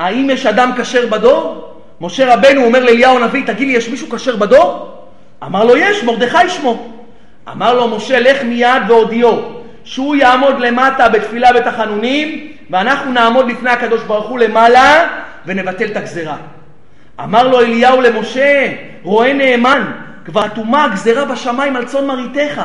האם 0.00 0.30
יש 0.30 0.46
אדם 0.46 0.70
כשר 0.78 1.06
בדור? 1.06 1.74
משה 2.00 2.34
רבנו 2.34 2.64
אומר 2.64 2.84
לאליהו 2.84 3.16
הנביא, 3.16 3.46
תגיד 3.46 3.68
לי, 3.68 3.74
יש 3.74 3.88
מישהו 3.88 4.10
כשר 4.10 4.36
בדור? 4.36 4.96
אמר 5.42 5.64
לו, 5.64 5.76
יש, 5.76 6.04
מרדכי 6.04 6.48
שמו. 6.48 6.92
אמר 7.52 7.74
לו 7.74 7.96
משה, 7.96 8.20
לך 8.20 8.42
מיד 8.42 8.82
והודיעו, 8.88 9.40
שהוא 9.84 10.16
יעמוד 10.16 10.60
למטה 10.60 11.08
בתפילה 11.08 11.52
בתחנונים, 11.52 12.52
ואנחנו 12.70 13.12
נעמוד 13.12 13.48
לפני 13.48 13.70
הקדוש 13.70 14.02
ברוך 14.02 14.28
הוא 14.28 14.38
למעלה, 14.38 15.06
ונבטל 15.46 15.86
את 15.86 15.96
הגזרה. 15.96 16.36
אמר 17.24 17.48
לו 17.48 17.60
אליהו 17.60 18.00
למשה, 18.00 18.72
רואה 19.02 19.32
נאמן, 19.32 19.84
כבר 20.24 20.42
חתומה 20.42 20.84
הגזרה 20.84 21.24
בשמיים 21.24 21.76
על 21.76 21.84
צאן 21.84 22.06
מרעיתך. 22.06 22.62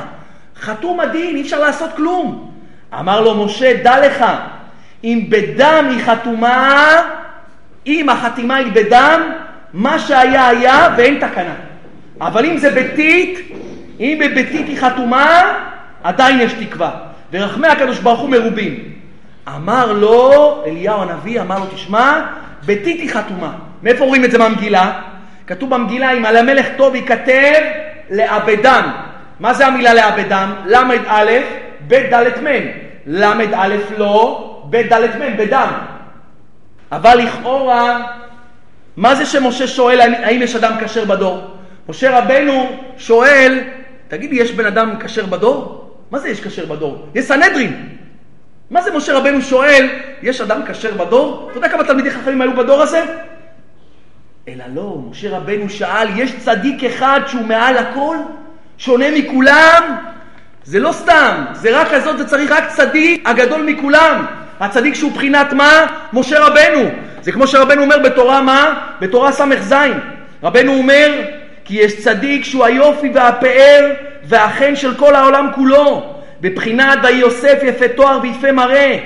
חתום 0.61 0.99
הדין, 0.99 1.35
אי 1.35 1.41
אפשר 1.41 1.59
לעשות 1.59 1.89
כלום. 1.95 2.51
אמר 2.99 3.21
לו 3.21 3.45
משה, 3.45 3.73
דע 3.83 4.07
לך, 4.07 4.25
אם 5.03 5.25
בדם 5.29 5.85
היא 5.89 6.05
חתומה, 6.05 7.01
אם 7.87 8.09
החתימה 8.09 8.55
היא 8.55 8.71
בדם, 8.73 9.21
מה 9.73 9.99
שהיה 9.99 10.47
היה 10.47 10.89
ואין 10.97 11.15
תקנה. 11.15 11.53
אבל 12.21 12.45
אם 12.45 12.57
זה 12.57 12.71
ביתית, 12.71 13.39
אם 13.99 14.21
בביתית 14.21 14.67
היא 14.67 14.77
חתומה, 14.77 15.57
עדיין 16.03 16.41
יש 16.41 16.53
תקווה. 16.53 16.91
ורחמי 17.33 17.67
הקדוש 17.67 17.99
ברוך 17.99 18.19
הוא 18.19 18.29
מרובים. 18.29 18.79
אמר 19.55 19.93
לו, 19.93 20.63
אליהו 20.65 21.01
הנביא 21.01 21.41
אמר 21.41 21.59
לו, 21.59 21.65
תשמע, 21.65 22.21
ביתית 22.65 22.99
היא 22.99 23.09
חתומה. 23.09 23.51
מאיפה 23.83 24.05
רואים 24.05 24.25
את 24.25 24.31
זה 24.31 24.37
במגילה? 24.37 24.91
כתוב 25.47 25.69
במגילה, 25.69 26.11
אם 26.11 26.25
על 26.25 26.37
המלך 26.37 26.65
טוב 26.77 26.95
ייכתב 26.95 27.61
לאבדם. 28.09 28.91
מה 29.39 29.53
זה 29.53 29.67
המילה 29.67 29.93
לאבדם? 29.93 30.53
ל"א, 30.65 31.23
ב' 31.87 31.93
ד' 31.93 32.43
מ'. 32.43 32.47
ל"א 33.05 33.67
לא, 33.97 34.61
ב' 34.69 34.81
ד' 34.93 35.17
מ', 35.19 35.37
בדם. 35.37 35.67
אבל 36.91 37.17
לכאורה, 37.17 38.07
מה 38.97 39.15
זה 39.15 39.25
שמשה 39.25 39.67
שואל 39.67 40.01
האם 40.01 40.41
יש 40.41 40.55
אדם 40.55 40.73
כשר 40.83 41.05
בדור? 41.05 41.41
משה 41.89 42.19
רבנו 42.19 42.77
שואל, 42.97 43.59
תגיד 44.07 44.29
לי, 44.29 44.35
יש 44.35 44.51
בן 44.51 44.65
אדם 44.65 44.99
כשר 44.99 45.25
בדור? 45.25 45.91
מה 46.11 46.19
זה 46.19 46.29
יש 46.29 46.41
כשר 46.41 46.65
בדור? 46.65 47.07
יש 47.15 47.25
סנהדרין. 47.25 47.89
מה 48.69 48.81
זה 48.81 48.91
משה 48.97 49.13
רבנו 49.13 49.41
שואל, 49.41 49.89
יש 50.21 50.41
אדם 50.41 50.61
כשר 50.67 50.93
בדור? 50.93 51.47
אתה 51.49 51.57
יודע 51.57 51.69
כמה 51.69 51.83
תלמידי 51.83 52.11
חכמים 52.11 52.41
היו 52.41 52.53
בדור 52.53 52.81
הזה? 52.81 53.05
אלא 54.47 54.65
לא, 54.73 54.97
משה 55.09 55.37
רבנו 55.37 55.69
שאל, 55.69 56.07
יש 56.15 56.35
צדיק 56.39 56.83
אחד 56.83 57.21
שהוא 57.27 57.45
מעל 57.45 57.77
הכל? 57.77 58.17
שונה 58.77 59.05
מכולם? 59.11 59.95
זה 60.63 60.79
לא 60.79 60.91
סתם, 60.91 61.45
זה 61.53 61.81
רק 61.81 61.87
כזאת, 61.91 62.17
זה 62.17 62.27
צריך 62.27 62.51
רק 62.51 62.69
צדיק 62.69 63.29
הגדול 63.29 63.61
מכולם. 63.63 64.25
הצדיק 64.59 64.95
שהוא 64.95 65.11
בחינת 65.11 65.53
מה? 65.53 65.85
משה 66.13 66.39
רבנו. 66.39 66.89
זה 67.21 67.31
כמו 67.31 67.47
שרבנו 67.47 67.81
אומר 67.81 67.99
בתורה 67.99 68.41
מה? 68.41 68.73
בתורה 68.99 69.31
ס"ז. 69.31 69.73
רבנו 70.43 70.73
אומר, 70.73 71.11
כי 71.65 71.77
יש 71.77 72.03
צדיק 72.03 72.43
שהוא 72.45 72.65
היופי 72.65 73.09
והפאר 73.13 73.91
והחן 74.23 74.75
של 74.75 74.95
כל 74.95 75.15
העולם 75.15 75.47
כולו. 75.55 76.15
בבחינת 76.41 76.99
ויהי 77.03 77.17
יוסף 77.17 77.59
יפה 77.63 77.87
תואר 77.87 78.19
ויפה 78.21 78.51
מראה. 78.51 78.97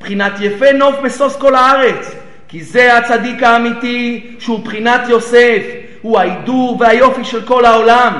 בחינת 0.00 0.32
יפה 0.40 0.72
נוף 0.72 0.94
משוש 1.02 1.36
כל 1.36 1.54
הארץ. 1.54 2.14
כי 2.48 2.64
זה 2.64 2.96
הצדיק 2.98 3.42
האמיתי 3.42 4.26
שהוא 4.38 4.64
בחינת 4.64 5.00
יוסף. 5.08 5.62
הוא 6.02 6.18
ההידור 6.18 6.76
והיופי 6.80 7.24
של 7.24 7.42
כל 7.42 7.64
העולם. 7.64 8.12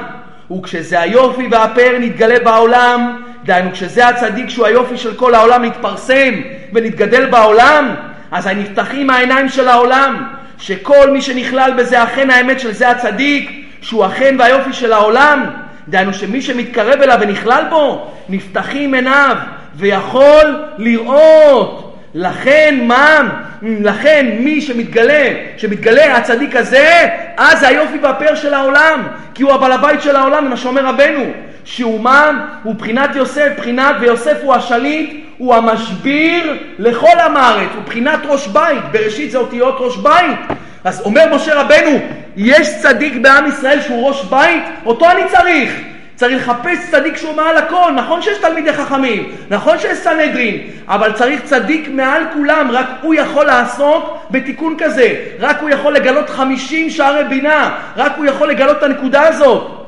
וכשזה 0.52 1.00
היופי 1.00 1.48
והפאר 1.50 1.96
נתגלה 2.00 2.38
בעולם, 2.38 3.22
דהיינו 3.44 3.72
כשזה 3.72 4.08
הצדיק 4.08 4.48
שהוא 4.48 4.66
היופי 4.66 4.96
של 4.96 5.14
כל 5.14 5.34
העולם 5.34 5.64
נתפרסם 5.64 6.34
ונתגדל 6.72 7.26
בעולם, 7.26 7.94
אז 8.30 8.46
נפתחים 8.46 9.10
העיניים 9.10 9.48
של 9.48 9.68
העולם, 9.68 10.24
שכל 10.58 11.10
מי 11.10 11.22
שנכלל 11.22 11.72
בזה 11.76 12.02
אכן 12.02 12.30
האמת 12.30 12.60
של 12.60 12.72
זה 12.72 12.90
הצדיק, 12.90 13.64
שהוא 13.80 14.06
אכן 14.06 14.36
והיופי 14.38 14.72
של 14.72 14.92
העולם, 14.92 15.44
דהיינו 15.88 16.14
שמי 16.14 16.42
שמתקרב 16.42 17.02
אליו 17.02 17.18
ונכלל 17.20 17.64
בו, 17.70 18.10
נפתחים 18.28 18.94
עיניו 18.94 19.36
ויכול 19.76 20.64
לראות. 20.78 21.80
לכן 22.14 22.80
מה? 22.82 23.20
לכן 23.62 24.26
מי 24.40 24.60
שמתגלה, 24.60 25.28
שמתגלה 25.56 26.16
הצדיק 26.16 26.56
הזה, 26.56 27.08
אז 27.36 27.60
זה 27.60 27.68
היופי 27.68 27.98
והפאר 28.02 28.34
של 28.34 28.54
העולם, 28.54 29.02
כי 29.34 29.42
הוא 29.42 29.52
הבעל 29.52 29.72
הבית 29.72 30.02
של 30.02 30.16
העולם, 30.16 30.50
מה 30.50 30.56
שאומר 30.56 30.86
רבנו, 30.86 31.24
שהוא 31.64 32.00
מה? 32.00 32.46
הוא 32.62 32.74
בחינת 32.74 33.16
יוסף, 33.16 33.48
בחינת 33.58 33.96
ויוסף 34.00 34.36
הוא 34.42 34.54
השליט, 34.54 35.24
הוא 35.38 35.54
המשביר 35.54 36.58
לכל 36.78 37.20
עם 37.24 37.36
הארץ, 37.36 37.68
הוא 37.74 37.82
בחינת 37.84 38.20
ראש 38.24 38.46
בית, 38.46 38.82
בראשית 38.92 39.30
זה 39.30 39.38
אותיות 39.38 39.76
ראש 39.78 39.96
בית. 39.96 40.38
אז 40.84 41.00
אומר 41.00 41.34
משה 41.34 41.60
רבנו, 41.60 41.98
יש 42.36 42.68
צדיק 42.82 43.16
בעם 43.22 43.46
ישראל 43.46 43.80
שהוא 43.80 44.08
ראש 44.08 44.24
בית, 44.24 44.62
אותו 44.86 45.10
אני 45.10 45.22
צריך. 45.28 45.80
צריך 46.14 46.48
לחפש 46.48 46.90
צדיק 46.90 47.16
שהוא 47.16 47.36
מעל 47.36 47.56
הכל. 47.56 47.92
נכון 47.94 48.22
שיש 48.22 48.38
תלמידי 48.38 48.72
חכמים, 48.72 49.32
נכון 49.50 49.78
שיש 49.78 49.98
סנהדרין, 49.98 50.58
אבל 50.88 51.12
צריך 51.12 51.42
צדיק 51.44 51.88
מעל 51.92 52.22
כולם, 52.34 52.68
רק 52.72 52.86
הוא 53.02 53.14
יכול 53.14 53.46
לעסוק 53.46 54.18
בתיקון 54.30 54.76
כזה. 54.78 55.14
רק 55.40 55.60
הוא 55.60 55.70
יכול 55.70 55.92
לגלות 55.92 56.30
חמישים 56.30 56.90
שערי 56.90 57.24
בינה, 57.24 57.70
רק 57.96 58.12
הוא 58.16 58.24
יכול 58.24 58.48
לגלות 58.48 58.76
את 58.78 58.82
הנקודה 58.82 59.28
הזאת. 59.28 59.83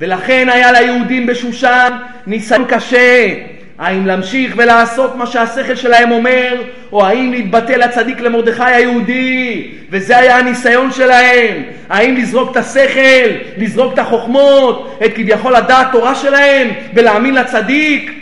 ולכן 0.00 0.48
היה 0.52 0.72
ליהודים 0.72 1.26
בשושן 1.26 1.92
ניסיון 2.26 2.64
קשה. 2.68 3.34
האם 3.78 4.06
להמשיך 4.06 4.54
ולעשות 4.56 5.16
מה 5.16 5.26
שהשכל 5.26 5.74
שלהם 5.74 6.10
אומר, 6.10 6.62
או 6.92 7.06
האם 7.06 7.32
להתבטא 7.32 7.72
לצדיק 7.72 8.20
למרדכי 8.20 8.64
היהודי, 8.64 9.68
וזה 9.90 10.18
היה 10.18 10.38
הניסיון 10.38 10.92
שלהם. 10.92 11.62
האם 11.88 12.16
לזרוק 12.16 12.50
את 12.50 12.56
השכל, 12.56 13.28
לזרוק 13.56 13.94
את 13.94 13.98
החוכמות, 13.98 14.98
את 15.04 15.12
כביכול 15.14 15.54
הדעת 15.54 15.86
תורה 15.92 16.14
שלהם, 16.14 16.68
ולהאמין 16.94 17.34
לצדיק. 17.34 18.12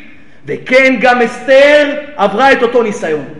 וכן, 0.46 0.96
גם 1.00 1.22
אסתר 1.22 1.94
עברה 2.16 2.52
את 2.52 2.62
אותו 2.62 2.82
ניסיון. 2.82 3.37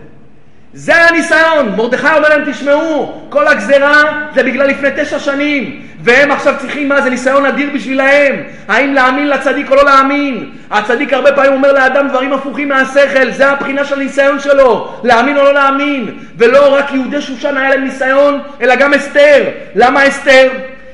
זה 0.73 0.95
הניסיון. 0.95 1.75
מרדכי 1.77 2.07
אומר 2.07 2.29
להם, 2.29 2.51
תשמעו, 2.51 3.21
כל 3.29 3.47
הגזרה 3.47 4.03
זה 4.35 4.43
בגלל 4.43 4.67
לפני 4.67 4.89
תשע 4.97 5.19
שנים, 5.19 5.81
והם 6.01 6.31
עכשיו 6.31 6.55
צריכים, 6.59 6.89
מה, 6.89 7.01
זה 7.01 7.09
ניסיון 7.09 7.45
אדיר 7.45 7.69
בשבילהם. 7.73 8.35
האם 8.67 8.93
להאמין 8.93 9.27
לצדיק 9.27 9.71
או 9.71 9.75
לא 9.75 9.85
להאמין? 9.85 10.49
הצדיק 10.71 11.13
הרבה 11.13 11.31
פעמים 11.31 11.53
אומר 11.53 11.73
לאדם 11.73 12.07
דברים 12.07 12.33
הפוכים 12.33 12.69
מהשכל, 12.69 13.31
זה 13.31 13.49
הבחינה 13.49 13.85
של 13.85 13.95
הניסיון 13.95 14.39
שלו, 14.39 14.93
להאמין 15.03 15.37
או 15.37 15.43
לא 15.43 15.53
להאמין. 15.53 16.19
ולא 16.37 16.73
רק 16.75 16.93
יהודי 16.93 17.21
שושן 17.21 17.57
היה 17.57 17.69
להם 17.69 17.83
ניסיון, 17.83 18.39
אלא 18.61 18.75
גם 18.75 18.93
אסתר. 18.93 19.43
למה 19.75 20.07
אסתר? 20.07 20.49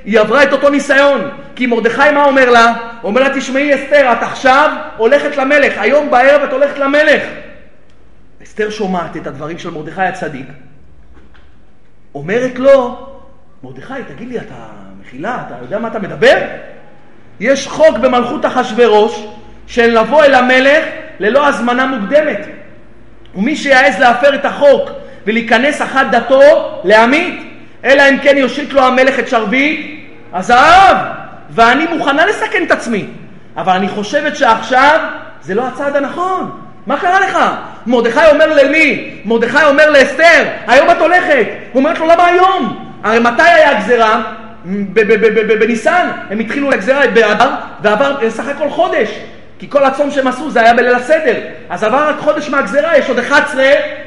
היא 0.05 0.19
עברה 0.19 0.43
את 0.43 0.51
אותו 0.51 0.69
ניסיון. 0.69 1.29
כי 1.55 1.65
מרדכי 1.65 2.11
מה 2.13 2.25
אומר 2.25 2.49
לה? 2.49 2.73
אומר 3.03 3.23
לה, 3.23 3.29
תשמעי 3.29 3.75
אסתר, 3.75 4.11
את 4.11 4.23
עכשיו 4.23 4.69
הולכת 4.97 5.37
למלך, 5.37 5.73
היום 5.77 6.11
בערב 6.11 6.41
את 6.43 6.53
הולכת 6.53 6.79
למלך. 6.79 7.21
אסתר 8.45 8.69
שומעת 8.69 9.17
את 9.17 9.27
הדברים 9.27 9.59
של 9.59 9.69
מרדכי 9.69 10.01
הצדיק, 10.01 10.47
אומרת 12.15 12.59
לו, 12.59 13.07
מרדכי, 13.63 13.93
תגיד 14.07 14.27
לי, 14.27 14.37
אתה 14.37 14.65
מחילה, 15.01 15.43
אתה 15.47 15.55
יודע 15.61 15.79
מה 15.79 15.87
אתה 15.87 15.99
מדבר? 15.99 16.37
יש 17.39 17.67
חוק 17.67 17.97
במלכות 17.97 18.45
אחשורוש 18.45 19.25
של 19.67 19.99
לבוא 19.99 20.23
אל 20.23 20.33
המלך 20.33 20.85
ללא 21.19 21.47
הזמנה 21.47 21.85
מוקדמת. 21.85 22.47
ומי 23.35 23.55
שיעז 23.55 23.99
להפר 23.99 24.35
את 24.35 24.45
החוק 24.45 24.89
ולהיכנס 25.25 25.81
אחת 25.81 26.05
דתו, 26.11 26.41
להמית, 26.83 27.53
אלא 27.83 28.03
אם 28.09 28.17
כן 28.19 28.37
יושיט 28.37 28.73
לו 28.73 28.81
המלך 28.81 29.19
את 29.19 29.27
שרביט 29.27 30.05
הזהב, 30.33 30.97
ואני 31.49 31.85
מוכנה 31.85 32.25
לסכן 32.25 32.63
את 32.63 32.71
עצמי. 32.71 33.07
אבל 33.57 33.73
אני 33.73 33.89
חושבת 33.89 34.35
שעכשיו 34.35 34.99
זה 35.41 35.55
לא 35.55 35.67
הצעד 35.67 35.95
הנכון. 35.95 36.64
מה 36.87 36.99
קרה 36.99 37.19
לך? 37.19 37.37
מרדכי 37.87 38.25
אומר 38.31 38.63
למי? 38.63 39.11
מרדכי 39.25 39.63
אומר 39.65 39.89
לאסתר, 39.89 40.43
היום 40.67 40.91
את 40.91 40.97
הולכת. 40.97 41.45
הוא 41.71 41.79
אומרת 41.79 41.99
לו, 41.99 42.07
למה 42.07 42.25
היום? 42.25 42.89
הרי 43.03 43.19
מתי 43.19 43.41
היה 43.41 43.77
הגזירה? 43.77 44.21
בניסן. 45.59 46.07
הם 46.29 46.39
התחילו 46.39 46.71
לגזירה 46.71 47.07
באדר, 47.07 47.49
ועבר 47.81 48.29
סך 48.29 48.47
הכל 48.47 48.69
חודש. 48.69 49.09
כי 49.59 49.69
כל 49.69 49.83
הצום 49.83 50.11
שהם 50.11 50.27
עשו 50.27 50.51
זה 50.51 50.61
היה 50.61 50.73
בליל 50.73 50.95
הסדר. 50.95 51.35
אז 51.69 51.83
עבר 51.83 52.09
רק 52.09 52.15
חודש 52.19 52.49
מהגזירה, 52.49 52.97
יש 52.97 53.09
עוד 53.09 53.19
11 53.19 53.63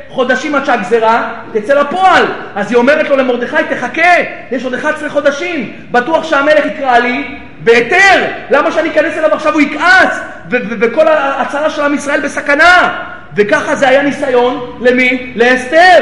חודשים 0.09 0.55
עד 0.55 0.65
שהגזירה 0.65 1.35
תצא 1.53 1.75
לפועל. 1.75 2.25
אז 2.55 2.71
היא 2.71 2.77
אומרת 2.77 3.09
לו 3.09 3.17
למרדכי, 3.17 3.57
תחכה, 3.71 4.15
יש 4.53 4.65
עוד 4.65 4.75
11 4.75 5.09
חודשים, 5.09 5.73
בטוח 5.91 6.25
שהמלך 6.25 6.67
יקרא 6.67 6.99
לי 6.99 7.25
בהיתר. 7.65 8.25
למה 8.51 8.73
שאני 8.73 8.89
אכנס 8.89 9.19
אליו 9.19 9.35
עכשיו 9.35 9.53
הוא 9.53 9.61
יכעס? 9.61 10.21
וכל 10.51 11.09
ההצהרה 11.09 11.71
של 11.71 11.83
עם 11.83 11.95
ישראל 11.95 12.21
בסכנה. 12.21 12.99
וככה 13.37 13.75
זה 13.75 13.89
היה 13.89 14.03
ניסיון 14.03 14.79
למי? 14.81 15.33
לאסתר. 15.37 15.99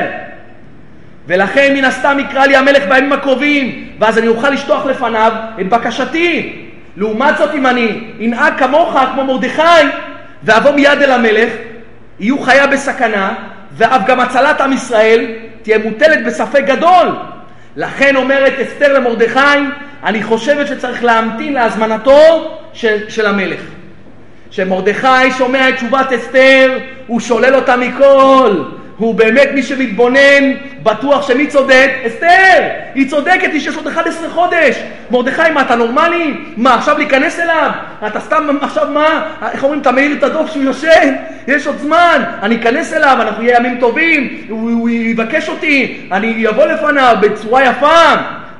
ולכן 1.26 1.72
מן 1.74 1.84
הסתם 1.84 2.18
יקרא 2.20 2.46
לי 2.46 2.56
המלך 2.56 2.82
בימים 2.88 3.12
הקרובים, 3.12 3.88
ואז 3.98 4.18
אני 4.18 4.28
אוכל 4.28 4.50
לשטוח 4.50 4.86
לפניו 4.86 5.32
את 5.60 5.68
בקשתי. 5.68 6.62
לעומת 6.96 7.38
זאת, 7.38 7.54
אם 7.54 7.66
אני 7.66 8.00
אנהג 8.24 8.58
כמוך, 8.58 8.96
כמו 9.14 9.24
מרדכי, 9.24 9.62
ואבוא 10.42 10.70
מיד 10.70 11.02
אל 11.02 11.10
המלך, 11.10 11.52
יהיו 12.20 12.38
חיה 12.38 12.66
בסכנה, 12.66 13.34
ואף 13.76 14.06
גם 14.06 14.20
הצלת 14.20 14.60
עם 14.60 14.72
ישראל 14.72 15.26
תהיה 15.62 15.78
מוטלת 15.78 16.26
בספק 16.26 16.64
גדול. 16.66 17.08
לכן 17.76 18.16
אומרת 18.16 18.52
אסתר 18.60 18.92
למרדכי, 18.92 19.40
אני 20.04 20.22
חושבת 20.22 20.66
שצריך 20.66 21.04
להמתין 21.04 21.52
להזמנתו 21.52 22.50
של, 22.72 23.10
של 23.10 23.26
המלך. 23.26 23.60
כשמרדכי 24.50 25.30
שומע 25.38 25.68
את 25.68 25.76
תשובת 25.76 26.12
אסתר, 26.12 26.78
הוא 27.06 27.20
שולל 27.20 27.54
אותה 27.54 27.76
מכל. 27.76 28.62
הוא 28.98 29.14
באמת 29.14 29.48
מי 29.54 29.62
שמתבונן, 29.62 30.52
בטוח 30.82 31.28
שמי 31.28 31.46
צודק? 31.46 31.90
אסתר! 32.06 32.68
היא 32.94 33.10
צודקת, 33.10 33.52
היא 33.52 33.60
שיש 33.60 33.76
עוד 33.76 33.86
11 33.86 34.28
חודש. 34.28 34.82
מרדכי, 35.10 35.50
מה, 35.54 35.62
אתה 35.62 35.74
נורמלי? 35.74 36.34
מה, 36.56 36.74
עכשיו 36.74 36.98
להיכנס 36.98 37.40
אליו? 37.40 37.70
אתה 38.06 38.20
סתם 38.20 38.56
עכשיו 38.60 38.86
מה? 38.94 39.22
איך 39.52 39.64
אומרים, 39.64 39.80
אתה 39.80 39.92
מעיר 39.92 40.12
את 40.12 40.22
הדוב 40.22 40.48
שהוא 40.50 40.62
יושן? 40.62 41.14
יש 41.48 41.66
עוד 41.66 41.78
זמן, 41.78 42.22
אני 42.42 42.56
אכנס 42.56 42.92
אליו, 42.92 43.16
אנחנו 43.20 43.42
נהיה 43.42 43.56
ימים 43.56 43.80
טובים, 43.80 44.36
הוא, 44.48 44.70
הוא 44.70 44.88
יבקש 44.88 45.48
אותי, 45.48 46.08
אני 46.12 46.48
אבוא 46.48 46.66
לפניו 46.66 47.16
בצורה 47.20 47.64
יפה. 47.64 48.02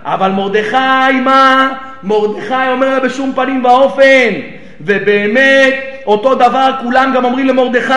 אבל 0.05 0.31
מרדכי, 0.31 1.21
מה? 1.25 1.73
מרדכי 2.03 2.69
אומר 2.69 2.91
לה 2.91 3.01
בשום 3.01 3.33
פנים 3.35 3.65
ואופן. 3.65 4.33
ובאמת, 4.81 5.75
אותו 6.07 6.35
דבר 6.35 6.71
כולם 6.83 7.13
גם 7.15 7.25
אומרים 7.25 7.47
למרדכי. 7.47 7.93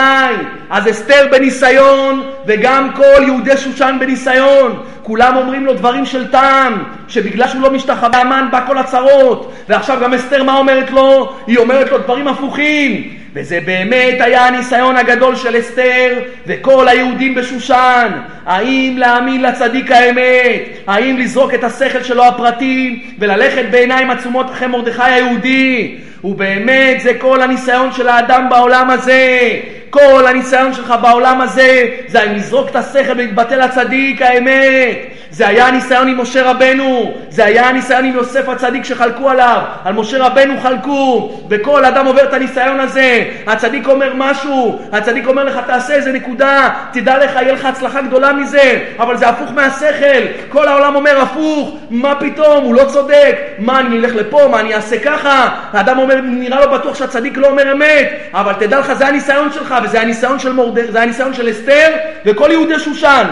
אז 0.70 0.90
אסתר 0.90 1.26
בניסיון, 1.30 2.22
וגם 2.46 2.90
כל 2.96 3.22
יהודי 3.22 3.56
שושן 3.56 3.96
בניסיון. 4.00 4.82
כולם 5.02 5.36
אומרים 5.36 5.66
לו 5.66 5.74
דברים 5.74 6.06
של 6.06 6.30
טעם, 6.30 6.84
שבגלל 7.08 7.48
שהוא 7.48 7.62
לא 7.62 7.70
משתחווה 7.70 8.20
המן 8.20 8.48
בא 8.50 8.66
כל 8.66 8.78
הצרות. 8.78 9.52
ועכשיו 9.68 9.98
גם 10.02 10.14
אסתר 10.14 10.42
מה 10.42 10.56
אומרת 10.56 10.90
לו? 10.90 11.36
היא 11.46 11.58
אומרת 11.58 11.90
לו 11.90 11.98
דברים 11.98 12.28
הפוכים. 12.28 13.20
וזה 13.34 13.60
באמת 13.66 14.20
היה 14.20 14.46
הניסיון 14.46 14.96
הגדול 14.96 15.36
של 15.36 15.58
אסתר 15.58 16.18
וכל 16.46 16.88
היהודים 16.88 17.34
בשושן. 17.34 18.08
האם 18.46 18.94
להאמין 18.98 19.42
לצדיק 19.42 19.90
האמת? 19.90 20.62
האם 20.86 21.16
לזרוק 21.16 21.54
את 21.54 21.64
השכל 21.64 22.02
שלו 22.02 22.24
הפרטי 22.24 23.02
וללכת 23.18 23.64
בעיניים 23.70 24.10
עצומות 24.10 24.50
אחרי 24.50 24.68
מרדכי 24.68 25.02
היהודי? 25.02 25.96
ובאמת 26.24 27.00
זה 27.00 27.14
כל 27.14 27.42
הניסיון 27.42 27.92
של 27.92 28.08
האדם 28.08 28.48
בעולם 28.50 28.90
הזה. 28.90 29.50
כל 29.90 30.26
הניסיון 30.26 30.74
שלך 30.74 30.94
בעולם 31.02 31.40
הזה 31.40 31.86
זה 32.06 32.20
האם 32.20 32.34
לזרוק 32.34 32.70
את 32.70 32.76
השכל 32.76 33.12
ולהתבטא 33.12 33.54
לצדיק 33.54 34.22
האמת. 34.22 34.98
זה 35.32 35.48
היה 35.48 35.66
הניסיון 35.66 36.08
עם 36.08 36.20
משה 36.20 36.50
רבנו, 36.50 37.12
זה 37.28 37.44
היה 37.44 37.68
הניסיון 37.68 38.04
עם 38.04 38.14
יוסף 38.14 38.48
הצדיק 38.48 38.84
שחלקו 38.84 39.30
עליו, 39.30 39.60
על 39.84 39.94
משה 39.94 40.26
רבנו 40.26 40.54
חלקו, 40.62 41.32
וכל 41.48 41.84
אדם 41.84 42.06
עובר 42.06 42.24
את 42.24 42.34
הניסיון 42.34 42.80
הזה. 42.80 43.24
הצדיק 43.46 43.88
אומר 43.88 44.12
משהו, 44.16 44.78
הצדיק 44.92 45.26
אומר 45.26 45.44
לך 45.44 45.60
תעשה 45.66 45.94
איזה 45.94 46.12
נקודה, 46.12 46.70
תדע 46.92 47.24
לך, 47.24 47.34
יהיה 47.34 47.52
לך 47.52 47.64
הצלחה 47.64 48.02
גדולה 48.02 48.32
מזה, 48.32 48.80
אבל 48.98 49.16
זה 49.16 49.28
הפוך 49.28 49.52
מהשכל. 49.54 50.22
כל 50.48 50.68
העולם 50.68 50.94
אומר 50.94 51.20
הפוך, 51.20 51.76
מה 51.90 52.14
פתאום, 52.14 52.64
הוא 52.64 52.74
לא 52.74 52.84
צודק, 52.84 53.36
מה 53.58 53.80
אני 53.80 53.98
אלך 53.98 54.14
לפה, 54.14 54.48
מה 54.50 54.60
אני 54.60 54.74
אעשה 54.74 54.98
ככה? 54.98 55.48
האדם 55.72 55.98
אומר, 55.98 56.20
נראה 56.22 56.64
לו 56.64 56.72
בטוח 56.72 56.94
שהצדיק 56.94 57.36
לא 57.36 57.46
אומר 57.46 57.72
אמת, 57.72 58.08
אבל 58.34 58.52
תדע 58.52 58.78
לך, 58.78 58.92
זה 58.92 59.06
הניסיון 59.06 59.52
שלך, 59.52 59.74
וזה 59.82 60.00
הניסיון 60.00 60.38
של, 60.38 60.52
מורד... 60.52 60.96
הניסיון 60.96 61.34
של 61.34 61.50
אסתר 61.50 61.88
וכל 62.24 62.48
יהודי 62.50 62.78
שושן. 62.78 63.24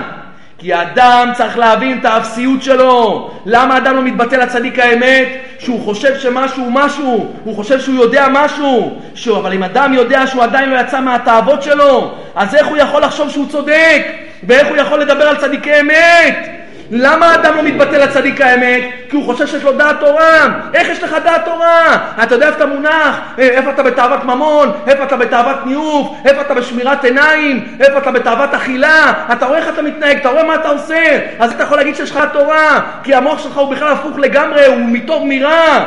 כי 0.59 0.73
האדם 0.73 1.31
צריך 1.35 1.59
להבין 1.59 1.99
את 1.99 2.05
האפסיות 2.05 2.63
שלו. 2.63 3.31
למה 3.47 3.77
אדם 3.77 3.97
לא 3.97 4.03
מתבטא 4.03 4.35
לצדיק 4.37 4.79
האמת? 4.79 5.29
שהוא 5.59 5.85
חושב 5.85 6.19
שמשהו 6.19 6.63
הוא 6.63 6.73
משהו, 6.73 7.33
הוא 7.45 7.57
חושב 7.57 7.81
שהוא 7.81 7.95
יודע 7.95 8.27
משהו. 8.31 8.99
שהוא, 9.15 9.39
אבל 9.39 9.53
אם 9.53 9.63
אדם 9.63 9.95
יודע 9.95 10.27
שהוא 10.27 10.43
עדיין 10.43 10.71
לא 10.71 10.81
יצא 10.81 11.01
מהתאוות 11.01 11.63
שלו, 11.63 12.15
אז 12.35 12.55
איך 12.55 12.67
הוא 12.67 12.77
יכול 12.77 13.03
לחשוב 13.03 13.31
שהוא 13.31 13.49
צודק? 13.49 14.07
ואיך 14.43 14.69
הוא 14.69 14.77
יכול 14.77 15.01
לדבר 15.01 15.29
על 15.29 15.37
צדיקי 15.37 15.81
אמת? 15.81 16.58
למה 16.91 17.31
האדם 17.31 17.57
לא 17.57 17.63
מתבטא 17.63 17.97
לצדיק 17.97 18.41
האמת? 18.41 18.83
כי 19.11 19.17
הוא 19.17 19.25
חושב 19.25 19.47
שיש 19.47 19.63
לו 19.63 19.73
דעת 19.73 20.01
תורה. 20.01 20.47
איך 20.75 20.89
יש 20.89 21.03
לך 21.03 21.17
דעת 21.25 21.45
תורה? 21.45 21.97
אתה 22.23 22.35
יודע 22.35 22.47
איפה 22.47 22.57
אתה 22.57 22.67
מונח? 22.67 23.21
איפה 23.39 23.71
אתה 23.71 23.83
בתאוות 23.83 24.25
ממון? 24.25 24.73
איפה 24.87 25.05
אתה 25.05 25.17
בתאוות 25.17 25.67
ניאוף? 25.67 26.17
איפה 26.25 26.41
אתה 26.41 26.55
בשמירת 26.55 27.05
עיניים? 27.05 27.77
איפה 27.81 27.99
אתה 27.99 28.11
בתאוות 28.11 28.55
אכילה? 28.55 29.13
אתה 29.33 29.47
רואה 29.47 29.59
איך 29.59 29.69
אתה 29.69 29.83
מתנהג, 29.83 30.17
אתה 30.17 30.29
רואה 30.29 30.45
מה 30.45 30.55
אתה 30.55 30.69
עושה. 30.69 31.19
אז 31.39 31.53
אתה 31.53 31.63
יכול 31.63 31.77
להגיד 31.77 31.97
שיש 31.97 32.11
לך 32.11 32.21
תורה, 32.33 32.81
כי 33.03 33.15
המוח 33.15 33.43
שלך 33.43 33.57
הוא 33.57 33.75
בכלל 33.75 33.93
הפוך 33.93 34.19
לגמרי, 34.19 34.67
הוא 34.67 34.79
מטוב 34.79 35.23
מרע. 35.27 35.85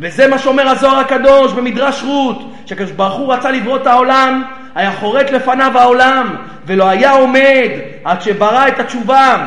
וזה 0.00 0.26
מה 0.26 0.38
שאומר 0.38 0.68
הזוהר 0.68 0.98
הקדוש 0.98 1.52
במדרש 1.52 2.02
רות, 2.02 2.52
שכשברוך 2.66 3.16
ברוך 3.16 3.30
רצה 3.30 3.50
לברוא 3.50 3.76
את 3.76 3.86
העולם, 3.86 4.42
היה 4.74 4.92
חורק 4.92 5.30
לפניו 5.30 5.78
העולם, 5.78 6.34
ולא 6.66 6.88
היה 6.88 7.10
עומד 7.10 7.68
עד 8.04 8.22
שברא 8.22 8.68
את 8.68 8.80
התשובה. 8.80 9.46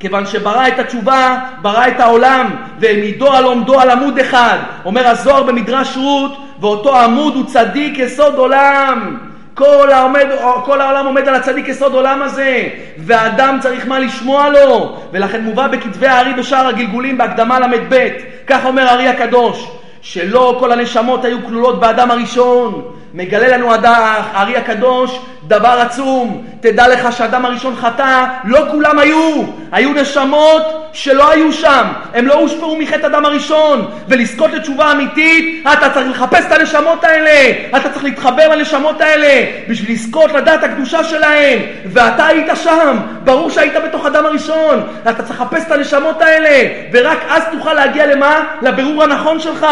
כיוון 0.00 0.26
שברא 0.26 0.68
את 0.68 0.78
התשובה, 0.78 1.38
ברא 1.62 1.88
את 1.88 2.00
העולם, 2.00 2.50
והעמידו 2.80 3.32
על 3.32 3.44
עומדו 3.44 3.80
על 3.80 3.90
עמוד 3.90 4.18
אחד. 4.18 4.58
אומר 4.84 5.06
הזוהר 5.06 5.42
במדרש 5.42 5.96
רות, 5.96 6.36
ואותו 6.60 6.98
עמוד 6.98 7.34
הוא 7.34 7.46
צדיק 7.46 7.98
יסוד 7.98 8.34
עולם. 8.34 9.16
כל, 9.54 9.90
העומד, 9.90 10.26
כל 10.64 10.80
העולם 10.80 11.06
עומד 11.06 11.28
על 11.28 11.34
הצדיק 11.34 11.68
יסוד 11.68 11.94
עולם 11.94 12.22
הזה, 12.22 12.68
והאדם 12.98 13.58
צריך 13.60 13.88
מה 13.88 13.98
לשמוע 13.98 14.48
לו, 14.48 14.96
ולכן 15.12 15.44
מובא 15.44 15.66
בכתבי 15.66 16.06
הארי 16.06 16.34
בשער 16.34 16.66
הגלגולים 16.66 17.18
בהקדמה 17.18 17.60
ל"ב, 17.60 18.08
כך 18.46 18.64
אומר 18.64 18.82
הארי 18.82 19.08
הקדוש, 19.08 19.68
שלא 20.00 20.56
כל 20.60 20.72
הנשמות 20.72 21.24
היו 21.24 21.38
כלולות 21.46 21.80
באדם 21.80 22.10
הראשון, 22.10 22.82
מגלה 23.14 23.48
לנו 23.48 23.72
הארי 23.84 24.56
הקדוש 24.56 25.20
דבר 25.48 25.80
עצום. 25.86 26.44
תדע 26.60 26.88
לך 26.88 27.12
שהאדם 27.12 27.44
הראשון 27.44 27.76
חטא, 27.76 28.24
לא 28.44 28.60
כולם 28.70 28.98
היו. 28.98 29.42
היו 29.72 29.92
נשמות 29.92 30.90
שלא 30.92 31.30
היו 31.30 31.52
שם. 31.52 31.84
הם 32.14 32.26
לא 32.26 32.34
הושפעו 32.34 32.76
מחטא 32.76 33.06
אדם 33.06 33.24
הראשון. 33.24 33.90
ולזכות 34.08 34.52
לתשובה 34.52 34.92
אמיתית, 34.92 35.66
אתה 35.72 35.90
צריך 35.90 36.10
לחפש 36.10 36.46
את 36.46 36.52
הנשמות 36.52 37.04
האלה. 37.04 37.52
אתה 37.76 37.90
צריך 37.90 38.04
להתחבר 38.04 38.48
לנשמות 38.48 39.00
האלה 39.00 39.44
בשביל 39.68 39.92
לזכות 39.92 40.32
לדעת 40.32 40.64
הקדושה 40.64 41.04
שלהם. 41.04 41.58
ואתה 41.86 42.26
היית 42.26 42.50
שם. 42.54 42.96
ברור 43.24 43.50
שהיית 43.50 43.74
בתוך 43.84 44.06
אדם 44.06 44.26
הראשון. 44.26 44.82
אתה 45.02 45.22
צריך 45.22 45.40
לחפש 45.40 45.66
את 45.66 45.72
הנשמות 45.72 46.22
האלה. 46.22 46.68
ורק 46.92 47.18
אז 47.28 47.42
תוכל 47.52 47.74
להגיע 47.74 48.06
למה? 48.06 48.40
לבירור 48.62 49.02
הנכון 49.02 49.40
שלך. 49.40 49.66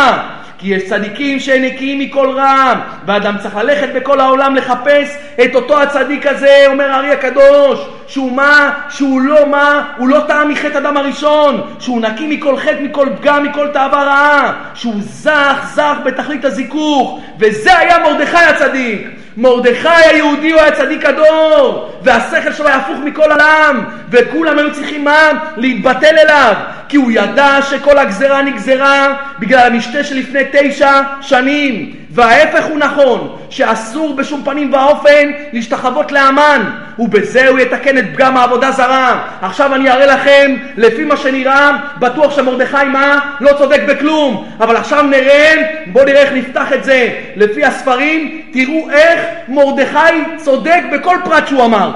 כי 0.58 0.74
יש 0.74 0.82
צדיקים 0.88 1.40
שהם 1.40 1.62
נקיים 1.62 1.98
מכל 1.98 2.30
רע, 2.30 2.74
ואדם 3.06 3.34
צריך 3.42 3.56
ללכת 3.56 3.88
בכל 3.94 4.20
העולם 4.20 4.56
לחפש 4.56 5.16
את 5.44 5.54
אותו 5.54 5.82
הצדיק 5.82 6.26
הזה, 6.26 6.64
אומר 6.66 6.90
הארי 6.90 7.12
הקדוש, 7.12 7.80
שהוא 8.06 8.32
מה? 8.32 8.70
שהוא 8.88 9.20
לא 9.20 9.48
מה? 9.50 9.92
הוא 9.96 10.08
לא 10.08 10.20
טעם 10.28 10.48
מחטא 10.48 10.78
אדם 10.78 10.96
הראשון, 10.96 11.60
שהוא 11.78 12.00
נקי 12.00 12.36
מכל 12.36 12.56
חטא, 12.56 12.82
מכל 12.82 13.08
פגם, 13.20 13.44
מכל 13.44 13.68
תאווה 13.68 14.04
רעה, 14.04 14.52
שהוא 14.74 14.94
זך, 15.00 15.70
זך 15.74 15.96
בתכלית 16.04 16.44
הזיכוך, 16.44 17.20
וזה 17.38 17.78
היה 17.78 17.98
מרדכי 17.98 18.36
הצדיק. 18.36 19.15
מרדכי 19.36 19.88
היהודי 19.88 20.50
הוא 20.50 20.60
היה 20.60 20.72
צדיק 20.72 21.04
הדור, 21.04 21.92
והשכל 22.02 22.52
שלו 22.52 22.66
היה 22.66 22.76
הפוך 22.76 22.98
מכל 23.04 23.32
עולם, 23.32 23.84
וכולם 24.10 24.58
היו 24.58 24.72
צריכים 24.74 25.04
מה? 25.04 25.30
להתבטל 25.56 26.18
אליו, 26.18 26.54
כי 26.88 26.96
הוא 26.96 27.10
ידע 27.10 27.58
שכל 27.70 27.98
הגזרה 27.98 28.42
נגזרה 28.42 29.16
בגלל 29.38 29.66
המשתה 29.66 30.04
שלפני 30.04 30.40
תשע 30.52 31.00
שנים, 31.20 31.94
וההפך 32.16 32.64
הוא 32.64 32.78
נכון, 32.78 33.36
שאסור 33.50 34.14
בשום 34.14 34.42
פנים 34.44 34.72
ואופן 34.72 35.30
להשתחוות 35.52 36.12
לאמן, 36.12 36.70
ובזה 36.98 37.48
הוא 37.48 37.58
יתקן 37.58 37.98
את 37.98 38.04
פגם 38.14 38.36
העבודה 38.36 38.70
זרה. 38.70 39.22
עכשיו 39.42 39.74
אני 39.74 39.90
אראה 39.90 40.06
לכם, 40.06 40.56
לפי 40.76 41.04
מה 41.04 41.16
שנראה, 41.16 41.70
בטוח 41.98 42.36
שמרדכי 42.36 42.84
מה? 42.92 43.18
לא 43.40 43.52
צודק 43.58 43.80
בכלום. 43.88 44.48
אבל 44.60 44.76
עכשיו 44.76 45.02
נראה, 45.02 45.54
בואו 45.92 46.04
נראה 46.04 46.20
איך 46.20 46.32
נפתח 46.32 46.72
את 46.72 46.84
זה. 46.84 47.08
לפי 47.36 47.64
הספרים, 47.64 48.42
תראו 48.52 48.90
איך 48.90 49.20
מרדכי 49.48 50.36
צודק 50.36 50.80
בכל 50.92 51.16
פרט 51.24 51.48
שהוא 51.48 51.64
אמר. 51.64 51.90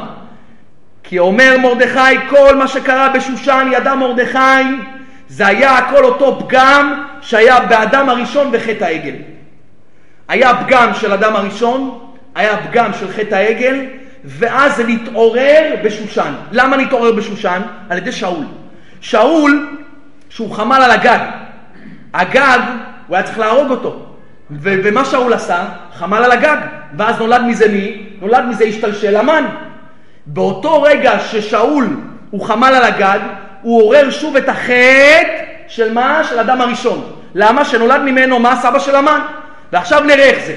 כי 1.03 1.19
אומר 1.19 1.57
מרדכי, 1.59 2.29
כל 2.29 2.57
מה 2.57 2.69
שקרה 2.69 3.09
בשושן 3.09 3.69
ידע 3.73 3.95
מרדכי, 3.95 4.39
זה 5.29 5.47
היה 5.47 5.79
הכל 5.79 6.05
אותו 6.05 6.39
פגם 6.41 7.05
שהיה 7.21 7.61
באדם 7.61 8.09
הראשון 8.09 8.53
בחטא 8.53 8.85
העגל. 8.85 9.15
היה 10.31 10.65
פגם 10.65 10.95
של 10.95 11.13
אדם 11.13 11.37
הראשון, 11.37 11.99
היה 12.35 12.57
פגם 12.57 12.91
של 13.01 13.13
חטא 13.13 13.35
העגל, 13.35 13.85
ואז 14.25 14.77
זה 14.77 14.87
נתעורר 14.87 15.75
בשושן. 15.85 16.33
למה 16.53 16.77
נתעורר 16.77 17.13
בשושן? 17.13 17.63
על 17.89 17.99
ידי 17.99 18.13
שאול. 18.13 18.45
שאול, 19.01 19.77
שהוא 20.29 20.55
חמל 20.55 20.83
על 20.85 20.91
הגג. 20.91 21.19
הגג, 22.15 22.59
הוא 23.07 23.17
היה 23.17 23.27
צריך 23.27 23.39
להרוג 23.39 23.71
אותו. 23.71 24.07
ו- 24.51 24.81
ומה 24.85 25.05
שאול 25.05 25.33
עשה? 25.33 25.65
חמל 25.95 26.25
על 26.25 26.33
הגג. 26.33 26.57
ואז 26.97 27.19
נולד 27.19 27.43
מזה 27.43 27.69
מי? 27.69 28.07
נולד 28.21 28.45
מזה 28.45 28.65
השתלשל 28.65 29.17
המן. 29.17 29.45
באותו 30.27 30.83
רגע 30.83 31.19
ששאול 31.21 31.89
הוא 32.31 32.45
חמל 32.45 32.73
על 32.75 32.85
הגג, 32.85 33.19
הוא 33.63 33.83
עורר 33.83 34.11
שוב 34.11 34.37
את 34.37 34.49
החטא 34.49 35.45
של 35.69 35.93
מה? 35.93 36.25
של 36.25 36.39
אדם 36.39 36.61
הראשון. 36.61 37.13
למה? 37.35 37.65
שנולד 37.65 38.01
ממנו 38.01 38.39
מה? 38.39 38.57
סבא 38.57 38.79
של 38.79 38.97
המן. 38.97 39.21
ועכשיו 39.73 40.01
נראה 40.01 40.25
איך 40.25 40.47
זה. 40.47 40.57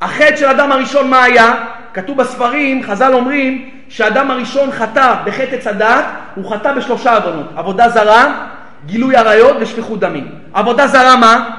החטא 0.00 0.36
של 0.36 0.46
אדם 0.46 0.72
הראשון 0.72 1.10
מה 1.10 1.22
היה? 1.22 1.54
כתוב 1.94 2.16
בספרים, 2.16 2.82
חז"ל 2.82 3.14
אומרים, 3.14 3.70
שאדם 3.88 4.30
הראשון 4.30 4.72
חטא 4.72 5.14
בחטא 5.24 5.54
עץ 5.54 5.66
הדת, 5.66 6.04
הוא 6.34 6.50
חטא 6.50 6.72
בשלושה 6.72 7.16
עוונות. 7.16 7.46
עבודה 7.56 7.88
זרה, 7.88 8.48
גילוי 8.86 9.16
עריות 9.16 9.56
ושפיכות 9.60 10.00
דמים. 10.00 10.28
עבודה 10.52 10.86
זרה 10.86 11.16
מה? 11.16 11.50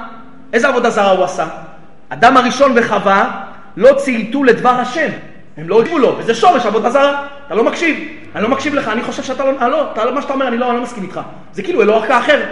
איזה 0.52 0.68
עבודה 0.68 0.90
זרה 0.90 1.10
הוא 1.10 1.24
עשה? 1.24 1.46
אדם 2.08 2.36
הראשון 2.36 2.72
וחווה 2.76 3.30
לא 3.76 3.94
צייתו 3.94 4.44
לדבר 4.44 4.68
השם. 4.68 5.08
הם 5.56 5.68
לא 5.68 5.80
הגיבו 5.80 5.98
לו, 5.98 6.18
וזה 6.18 6.34
שורש 6.34 6.66
עבודה 6.66 6.90
זרה. 6.90 7.26
אתה 7.46 7.54
לא 7.54 7.64
מקשיב. 7.64 8.08
אני 8.34 8.42
לא 8.42 8.48
מקשיב 8.48 8.74
לך, 8.74 8.88
אני 8.88 9.02
חושב 9.02 9.22
שאתה 9.22 9.44
לא... 9.44 9.52
אה, 9.60 9.68
לא, 9.68 9.92
אתה 9.92 10.04
לא, 10.04 10.14
מה 10.14 10.22
שאתה 10.22 10.32
אומר, 10.32 10.48
אני 10.48 10.58
לא, 10.58 10.70
אני 10.70 10.76
לא 10.76 10.82
מסכים 10.82 11.02
איתך. 11.02 11.20
זה 11.52 11.62
כאילו 11.62 11.82
אלוהיך 11.82 12.10
אחר. 12.10 12.42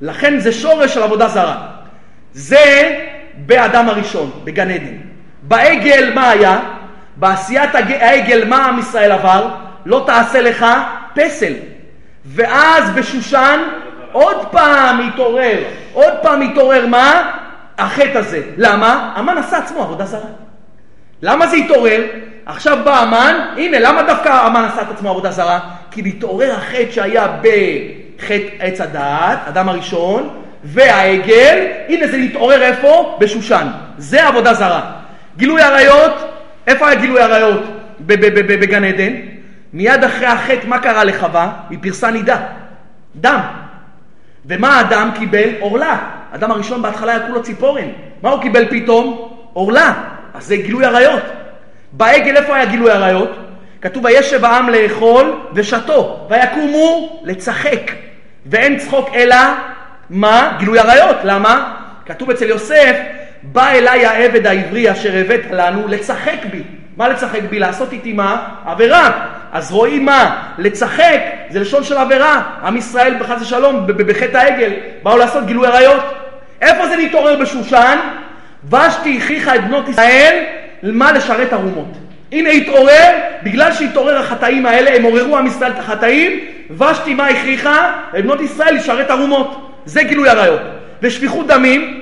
לכן 0.00 0.38
זה 0.38 0.52
שורש 0.52 0.94
של 0.94 1.02
עבודה 1.02 1.28
זרה. 1.28 1.56
זה 2.32 2.94
באדם 3.36 3.88
הראשון, 3.88 4.30
בגן 4.44 4.70
עדן. 4.70 4.96
בעגל 5.42 6.12
מה 6.14 6.30
היה? 6.30 6.58
בעשיית 7.16 7.74
העגל 7.74 8.44
מה 8.48 8.66
עם 8.66 8.78
ישראל 8.78 9.12
עבר? 9.12 9.48
לא 9.86 10.02
תעשה 10.06 10.40
לך 10.40 10.66
פסל. 11.14 11.52
ואז 12.24 12.90
בשושן 12.90 13.60
עוד 14.12 14.46
פעם 14.50 15.08
התעורר, 15.08 15.58
עוד 15.92 16.12
פעם 16.22 16.40
התעורר 16.40 16.86
מה? 16.86 17.30
החטא 17.78 18.18
הזה. 18.18 18.42
למה? 18.56 19.12
המן 19.16 19.38
עשה 19.38 19.58
עצמו 19.58 19.82
עבודה 19.82 20.04
זרה. 20.04 20.28
למה 21.22 21.46
זה 21.46 21.56
התעורר? 21.56 22.04
עכשיו 22.46 22.78
בא 22.84 22.98
המן, 22.98 23.34
הנה, 23.56 23.78
למה 23.78 24.02
דווקא 24.02 24.28
המן 24.28 24.64
עשה 24.64 24.82
את 24.82 24.90
עצמו 24.90 25.10
עבודה 25.10 25.30
זרה? 25.30 25.58
כי 25.90 26.02
מתעורר 26.02 26.54
החטא 26.54 26.90
שהיה 26.90 27.26
בחטא 27.40 28.48
עץ 28.58 28.80
הדעת, 28.80 29.38
אדם 29.48 29.68
הראשון, 29.68 30.41
והעגל, 30.64 31.66
הנה 31.88 32.06
זה 32.06 32.16
להתעורר 32.16 32.62
איפה? 32.62 33.16
בשושן. 33.20 33.66
זה 33.98 34.28
עבודה 34.28 34.54
זרה. 34.54 34.90
גילוי 35.36 35.62
עריות, 35.62 36.12
איפה 36.66 36.88
היה 36.88 37.00
גילוי 37.00 37.20
עריות? 37.20 37.62
בגן 38.00 38.84
עדן. 38.84 39.12
מיד 39.72 40.04
אחרי 40.04 40.26
החטא, 40.26 40.66
מה 40.66 40.78
קרה 40.78 41.04
לחווה? 41.04 41.52
היא 41.70 41.78
פרסה 41.82 42.10
נידה. 42.10 42.36
דם. 43.16 43.40
ומה 44.46 44.78
האדם 44.78 45.10
קיבל? 45.18 45.50
עורלה. 45.60 45.98
האדם 46.32 46.50
הראשון 46.50 46.82
בהתחלה 46.82 47.12
היה 47.12 47.26
כולו 47.26 47.42
ציפורן. 47.42 47.88
מה 48.22 48.30
הוא 48.30 48.42
קיבל 48.42 48.66
פתאום? 48.70 49.28
עורלה. 49.52 49.92
אז 50.34 50.46
זה 50.46 50.56
גילוי 50.56 50.84
עריות. 50.84 51.22
בעגל 51.92 52.36
איפה 52.36 52.56
היה 52.56 52.64
גילוי 52.64 52.90
עריות? 52.90 53.30
כתוב 53.80 54.04
וישב 54.04 54.44
העם 54.44 54.68
לאכול 54.68 55.40
ושתו, 55.54 56.26
ויקומו 56.30 57.20
לצחק. 57.24 57.90
ואין 58.46 58.78
צחוק 58.78 59.10
אלא 59.14 59.36
מה? 60.10 60.56
גילוי 60.58 60.78
עריות. 60.78 61.16
למה? 61.24 61.74
כתוב 62.06 62.30
אצל 62.30 62.44
יוסף, 62.44 62.96
בא 63.42 63.68
אליי 63.68 64.06
העבד 64.06 64.46
העברי 64.46 64.92
אשר 64.92 65.10
הבאת 65.16 65.40
לנו 65.50 65.88
לצחק 65.88 66.38
בי. 66.50 66.62
מה 66.96 67.08
לצחק 67.08 67.40
בי? 67.50 67.58
לעשות 67.58 67.92
איתי 67.92 68.12
מה? 68.12 68.48
עבירה. 68.66 69.10
אז 69.52 69.72
רואים 69.72 70.04
מה? 70.04 70.42
לצחק 70.58 71.20
זה 71.50 71.60
לשון 71.60 71.84
של 71.84 71.96
עבירה. 71.96 72.42
עם 72.64 72.76
ישראל 72.76 73.14
בחס 73.20 73.42
ושלום, 73.42 73.86
בחטא 73.86 74.36
העגל, 74.36 74.72
באו 75.02 75.16
לעשות 75.16 75.46
גילוי 75.46 75.66
עריות. 75.66 76.02
איפה 76.60 76.88
זה 76.88 76.96
נתעורר 76.96 77.36
בשושן? 77.40 77.98
ושתי 78.70 79.18
הכריחה 79.18 79.54
את 79.54 79.64
בנות 79.64 79.88
ישראל, 79.88 80.44
מה 80.82 81.12
לשרת 81.12 81.52
ערומות. 81.52 81.96
הנה 82.32 82.50
התעורר, 82.50 83.10
בגלל 83.42 83.72
שהתעורר 83.72 84.18
החטאים 84.18 84.66
האלה, 84.66 84.96
הם 84.96 85.02
עוררו 85.02 85.38
עם 85.38 85.46
ישראל 85.46 85.70
את 85.70 85.78
החטאים, 85.78 86.40
ושתי 86.70 87.14
מה 87.14 87.26
הכריחה? 87.26 87.92
את 88.18 88.24
בנות 88.24 88.40
ישראל 88.40 88.74
לשרת 88.74 89.10
ערומות. 89.10 89.71
זה 89.84 90.02
גילוי 90.02 90.28
עריות. 90.28 90.60
ושפיכות 91.02 91.46
דמים, 91.46 92.00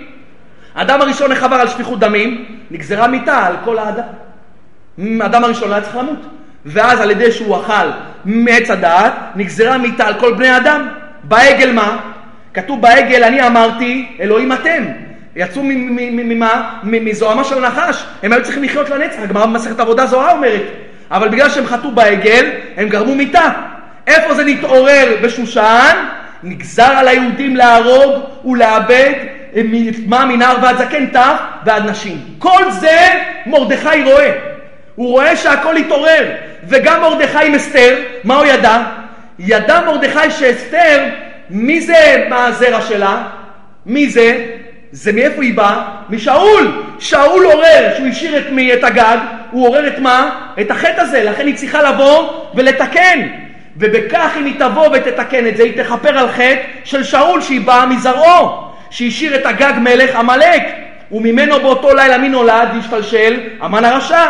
האדם 0.75 1.01
הראשון 1.01 1.33
החבר 1.33 1.57
על 1.57 1.69
שפיכות 1.69 1.99
דמים, 1.99 2.45
נגזרה 2.71 3.09
מיתה 3.09 3.47
על 3.47 3.55
כל 3.65 3.79
האדם. 3.79 4.03
האדם 5.21 5.45
הראשון 5.45 5.69
לא 5.69 5.75
היה 5.75 5.83
צריך 5.83 5.97
למות. 5.97 6.27
ואז 6.67 7.01
על 7.01 7.11
ידי 7.11 7.33
שהוא 7.33 7.57
אכל 7.61 7.89
מעץ 8.25 8.71
הדעת, 8.71 9.13
נגזרה 9.37 9.79
מיתה 9.79 10.07
על 10.07 10.15
כל 10.15 10.35
בני 10.35 10.49
האדם. 10.49 10.89
בעגל 11.25 11.73
מה? 11.73 11.97
כתוב 12.55 12.83
בעגל, 12.83 13.25
אני 13.25 13.47
אמרתי, 13.47 14.17
אלוהים 14.21 14.53
אתם. 14.53 14.85
יצאו 15.37 15.63
ממה? 15.65 16.79
מזוהמה 16.83 17.45
של 17.45 17.65
הנחש. 17.65 18.05
הם 18.23 18.33
היו 18.33 18.43
צריכים 18.45 18.63
לחיות 18.63 18.91
לנצח. 18.91 19.19
הגמרא 19.23 19.47
במסכת 19.47 19.81
עבודה 19.81 20.07
זוהרה 20.07 20.33
אומרת. 20.33 20.63
אבל 21.11 21.29
בגלל 21.29 21.49
שהם 21.49 21.67
חטאו 21.67 21.91
בעגל, 21.91 22.51
הם 22.77 22.89
גרמו 22.89 23.15
מיתה. 23.15 23.49
איפה 24.07 24.35
זה 24.35 24.45
נתעורר 24.45 25.17
בשושן? 25.23 25.97
נגזר 26.43 26.93
על 26.97 27.09
היהודים 27.09 27.57
להרוג 27.57 28.23
ולאבד 28.45 29.13
מה 30.07 30.25
מנער 30.25 30.57
ועד 30.63 30.79
זקן 30.79 31.07
טף 31.07 31.41
ועד 31.65 31.91
נשים. 31.91 32.19
כל 32.39 32.71
זה 32.71 32.99
מרדכי 33.47 34.03
רואה. 34.05 34.33
הוא 34.95 35.11
רואה 35.11 35.37
שהכל 35.37 35.77
התעורר. 35.77 36.31
וגם 36.69 37.01
מרדכי 37.01 37.47
עם 37.47 37.55
אסתר, 37.55 37.97
מה 38.25 38.37
הוא 38.37 38.47
ידע? 38.47 38.83
ידע 39.39 39.81
מרדכי 39.87 40.31
שאסתר, 40.31 41.05
מי 41.51 41.81
זה 41.81 42.27
מה 42.29 42.47
הזרע 42.47 42.81
שלה? 42.81 43.23
מי 43.87 44.09
זה? 44.09 44.47
זה 44.93 45.13
מאיפה 45.13 45.43
היא 45.43 45.55
באה? 45.55 45.85
משאול. 46.11 46.83
שאול 46.99 47.45
עורר, 47.45 47.93
שהוא 47.97 48.09
השאיר 48.09 48.39
את, 48.39 48.45
את 48.79 48.85
הגג, 48.85 49.19
הוא 49.51 49.69
עורר 49.69 49.87
את 49.87 49.99
מה? 49.99 50.47
את 50.61 50.71
החטא 50.71 51.01
הזה, 51.01 51.25
לכן 51.25 51.47
היא 51.47 51.57
צריכה 51.57 51.83
לבוא 51.83 52.33
ולתקן. 52.55 53.21
ובכך 53.77 54.31
אם 54.39 54.45
היא 54.45 54.55
תבוא 54.59 54.89
ותתקן 54.93 55.47
את 55.47 55.57
זה, 55.57 55.63
היא 55.63 55.83
תכפר 55.83 56.19
על 56.19 56.29
חטא 56.29 56.63
של 56.85 57.05
שאול 57.05 57.41
שהיא 57.41 57.61
באה 57.61 57.87
מזרעו, 57.87 58.71
שהשאיר 58.91 59.37
את 59.37 59.47
הגג 59.47 59.73
מלך 59.81 60.17
עמלק, 60.17 60.63
וממנו 61.13 61.61
באותו 61.61 61.95
לילה 61.95 62.19
מי 62.19 62.29
נולד 62.29 62.69
והשתלשל? 62.75 63.41
המן 63.61 63.85
הרשע. 63.85 64.25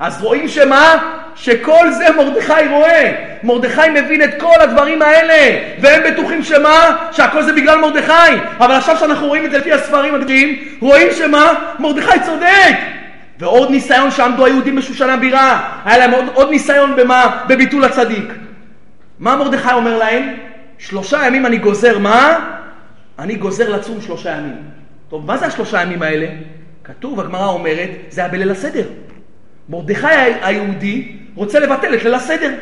אז 0.00 0.22
רואים 0.22 0.48
שמה? 0.48 0.96
שכל 1.36 1.90
זה 1.90 2.04
מרדכי 2.16 2.68
רואה. 2.70 3.12
מרדכי 3.42 3.88
מבין 3.90 4.22
את 4.22 4.40
כל 4.40 4.60
הדברים 4.60 5.02
האלה, 5.02 5.58
והם 5.80 6.02
בטוחים 6.06 6.42
שמה? 6.42 6.96
שהכל 7.12 7.42
זה 7.42 7.52
בגלל 7.52 7.78
מרדכי. 7.78 8.36
אבל 8.58 8.74
עכשיו 8.74 8.96
שאנחנו 8.96 9.26
רואים 9.26 9.44
את 9.44 9.50
זה 9.50 9.58
לפי 9.58 9.72
הספרים 9.72 10.14
הגדולים, 10.14 10.58
רואים 10.80 11.08
שמה? 11.18 11.52
מרדכי 11.78 12.20
צודק. 12.26 12.76
ועוד 13.38 13.70
ניסיון 13.70 14.10
שעמדו 14.10 14.44
היהודים 14.44 14.76
בשושן 14.76 15.10
הבירה, 15.10 15.60
היה 15.84 15.98
להם 15.98 16.10
עוד, 16.10 16.24
עוד 16.34 16.50
ניסיון 16.50 16.96
במה? 16.96 17.36
בביטול 17.46 17.84
הצדיק. 17.84 18.32
מה 19.18 19.36
מרדכי 19.36 19.72
אומר 19.72 19.98
להם? 19.98 20.36
שלושה 20.78 21.26
ימים 21.26 21.46
אני 21.46 21.58
גוזר 21.58 21.98
מה? 21.98 22.38
אני 23.18 23.34
גוזר 23.34 23.76
לצום 23.76 24.00
שלושה 24.00 24.30
ימים. 24.30 24.56
טוב, 25.08 25.26
מה 25.26 25.36
זה 25.36 25.46
השלושה 25.46 25.82
ימים 25.82 26.02
האלה? 26.02 26.26
כתוב, 26.84 27.20
הגמרא 27.20 27.46
אומרת, 27.46 27.90
זה 28.08 28.20
היה 28.20 28.30
בליל 28.30 28.50
הסדר. 28.50 28.86
מרדכי 29.68 30.06
היהודי 30.42 31.12
רוצה 31.34 31.58
לבטל 31.60 31.94
את 31.94 32.04
ליל 32.04 32.14
הסדר. 32.14 32.54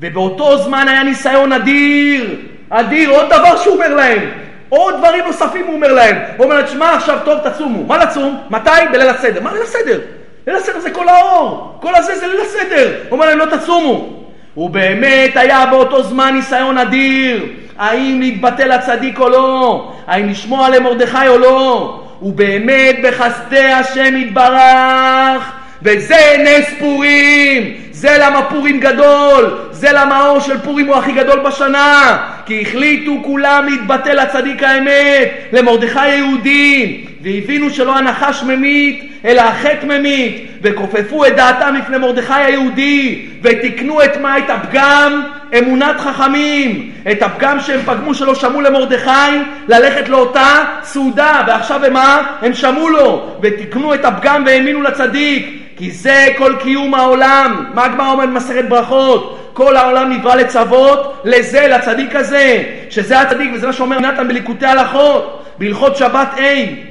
ובאותו 0.00 0.58
זמן 0.58 0.88
היה 0.88 1.02
ניסיון 1.02 1.52
אדיר, 1.52 2.40
אדיר, 2.70 3.10
עוד 3.10 3.26
דבר 3.26 3.56
שהוא 3.56 3.74
אומר 3.74 3.94
להם, 3.94 4.30
עוד 4.68 4.94
דברים 4.98 5.24
נוספים 5.24 5.66
הוא 5.66 5.74
אומר 5.74 5.92
להם. 5.92 6.16
הוא 6.36 6.44
אומר, 6.44 6.66
שמע 6.66 6.94
עכשיו 6.94 7.18
טוב 7.24 7.48
תצומו. 7.48 7.86
מה 7.86 7.98
לצום? 7.98 8.40
מתי? 8.50 8.70
בליל 8.92 9.08
הסדר. 9.08 9.40
מה 9.40 9.52
ליל 9.52 9.62
הסדר? 9.62 10.00
ליל 10.46 10.56
הסדר 10.56 10.80
זה 10.80 10.90
כל 10.90 11.08
האור, 11.08 11.78
כל 11.80 11.94
הזה 11.94 12.16
זה 12.16 12.26
ליל 12.26 12.40
הסדר. 12.40 12.98
הוא 13.08 13.16
אומר 13.16 13.26
להם, 13.26 13.38
לא 13.38 13.56
תצומו. 13.56 14.18
ובאמת 14.58 15.36
היה 15.36 15.66
באותו 15.66 16.02
זמן 16.02 16.34
ניסיון 16.34 16.78
אדיר, 16.78 17.46
האם 17.78 18.20
להתבטל 18.20 18.72
הצדיק 18.72 19.20
או 19.20 19.28
לא, 19.28 19.92
האם 20.06 20.28
לשמוע 20.28 20.68
למרדכי 20.68 21.28
או 21.28 21.38
לא, 21.38 22.00
ובאמת 22.22 22.96
בחסדי 23.02 23.72
השם 23.72 24.16
יתברך, 24.16 25.52
וזה 25.82 26.36
נס 26.38 26.74
פורים, 26.78 27.74
זה 27.90 28.16
למה 28.20 28.42
פורים 28.42 28.80
גדול, 28.80 29.58
זה 29.70 29.88
למה 29.92 30.16
האור 30.16 30.40
של 30.40 30.58
פורים 30.58 30.86
הוא 30.86 30.96
הכי 30.96 31.12
גדול 31.12 31.38
בשנה, 31.38 32.18
כי 32.46 32.62
החליטו 32.62 33.12
כולם 33.24 33.66
להתבטל 33.70 34.22
לצדיק 34.22 34.62
האמת, 34.62 35.28
למרדכי 35.52 36.00
היהודי, 36.00 37.04
והבינו 37.20 37.70
שלא 37.70 37.96
הנחש 37.96 38.42
ממית, 38.42 39.12
אלא 39.24 39.40
החטא 39.40 39.86
ממית, 39.86 40.48
וכופפו 40.62 41.26
את 41.26 41.36
דעתם 41.36 41.74
לפני 41.74 41.98
מרדכי 41.98 42.32
היהודי, 42.34 43.26
ותיקנו 43.42 44.04
את 44.04 44.16
מה? 44.16 44.38
את 44.38 44.50
הפגם 44.50 45.22
אמונת 45.58 46.00
חכמים, 46.00 46.90
את 47.10 47.22
הפגם 47.22 47.60
שהם 47.60 47.80
פגמו 47.86 48.14
שלא 48.14 48.34
שמעו 48.34 48.60
למרדכי 48.60 49.36
ללכת 49.68 50.08
לאותה 50.08 50.64
סעודה, 50.82 51.42
ועכשיו 51.46 51.84
הם 51.84 51.92
מה? 51.92 52.22
הם 52.42 52.54
שמעו 52.54 52.88
לו, 52.88 53.36
ותיקנו 53.42 53.94
את 53.94 54.04
הפגם 54.04 54.42
והאמינו 54.46 54.82
לצדיק, 54.82 55.62
כי 55.76 55.90
זה 55.90 56.26
כל 56.38 56.54
קיום 56.62 56.94
העולם. 56.94 57.64
מה 57.74 57.84
הגמרא 57.84 58.10
אומרת 58.10 58.28
במסכת 58.28 58.64
ברכות? 58.68 59.50
כל 59.52 59.76
העולם 59.76 60.12
נברא 60.12 60.34
לצוות 60.34 61.22
לזה, 61.24 61.66
לצדיק 61.68 62.16
הזה, 62.16 62.62
שזה 62.90 63.20
הצדיק, 63.20 63.50
וזה 63.54 63.66
מה 63.66 63.72
שאומר 63.72 64.00
נתן 64.00 64.28
בליקוטי 64.28 64.66
הלכות, 64.66 65.44
בהלכות 65.58 65.96
שבת 65.96 66.28
A. 66.36 66.87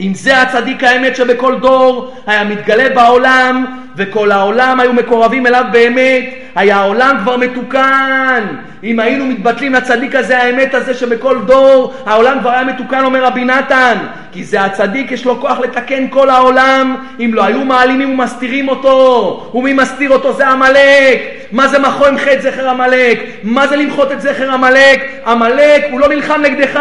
אם 0.00 0.14
זה 0.14 0.42
הצדיק 0.42 0.84
האמת 0.84 1.16
שבכל 1.16 1.58
דור 1.60 2.14
היה 2.26 2.44
מתגלה 2.44 2.94
בעולם, 2.94 3.64
וכל 4.00 4.32
העולם 4.32 4.80
היו 4.80 4.92
מקורבים 4.92 5.46
אליו 5.46 5.64
באמת, 5.72 6.24
היה 6.54 6.76
העולם 6.76 7.16
כבר 7.22 7.36
מתוקן. 7.36 8.46
אם 8.84 9.00
היינו 9.00 9.26
מתבטלים 9.26 9.74
לצדיק 9.74 10.14
הזה, 10.14 10.38
האמת 10.42 10.74
הזה 10.74 10.94
שבכל 10.94 11.38
דור 11.46 11.94
העולם 12.06 12.38
כבר 12.40 12.50
היה 12.50 12.64
מתוקן, 12.64 13.04
אומר 13.04 13.24
רבי 13.24 13.44
נתן. 13.44 13.96
כי 14.32 14.44
זה 14.44 14.60
הצדיק, 14.60 15.12
יש 15.12 15.24
לו 15.24 15.40
כוח 15.40 15.58
לתקן 15.58 16.08
כל 16.08 16.30
העולם, 16.30 16.96
אם 17.20 17.30
לא 17.34 17.44
היו 17.44 17.64
מעלימים 17.64 18.10
ומסתירים 18.10 18.68
אותו. 18.68 19.50
ומי 19.54 19.72
מסתיר 19.72 20.10
אותו? 20.10 20.32
זה 20.32 20.48
עמלק. 20.48 21.20
מה 21.52 21.68
זה 21.68 21.78
מחו 21.78 22.06
עם 22.06 22.18
חטא 22.18 22.40
זכר 22.40 22.68
עמלק? 22.68 23.18
מה 23.42 23.66
זה 23.66 23.76
למחות 23.76 24.12
את 24.12 24.20
זכר 24.20 24.50
עמלק? 24.50 25.22
עמלק 25.26 25.84
הוא 25.90 26.00
לא 26.00 26.08
נלחם 26.08 26.40
נגדך. 26.42 26.80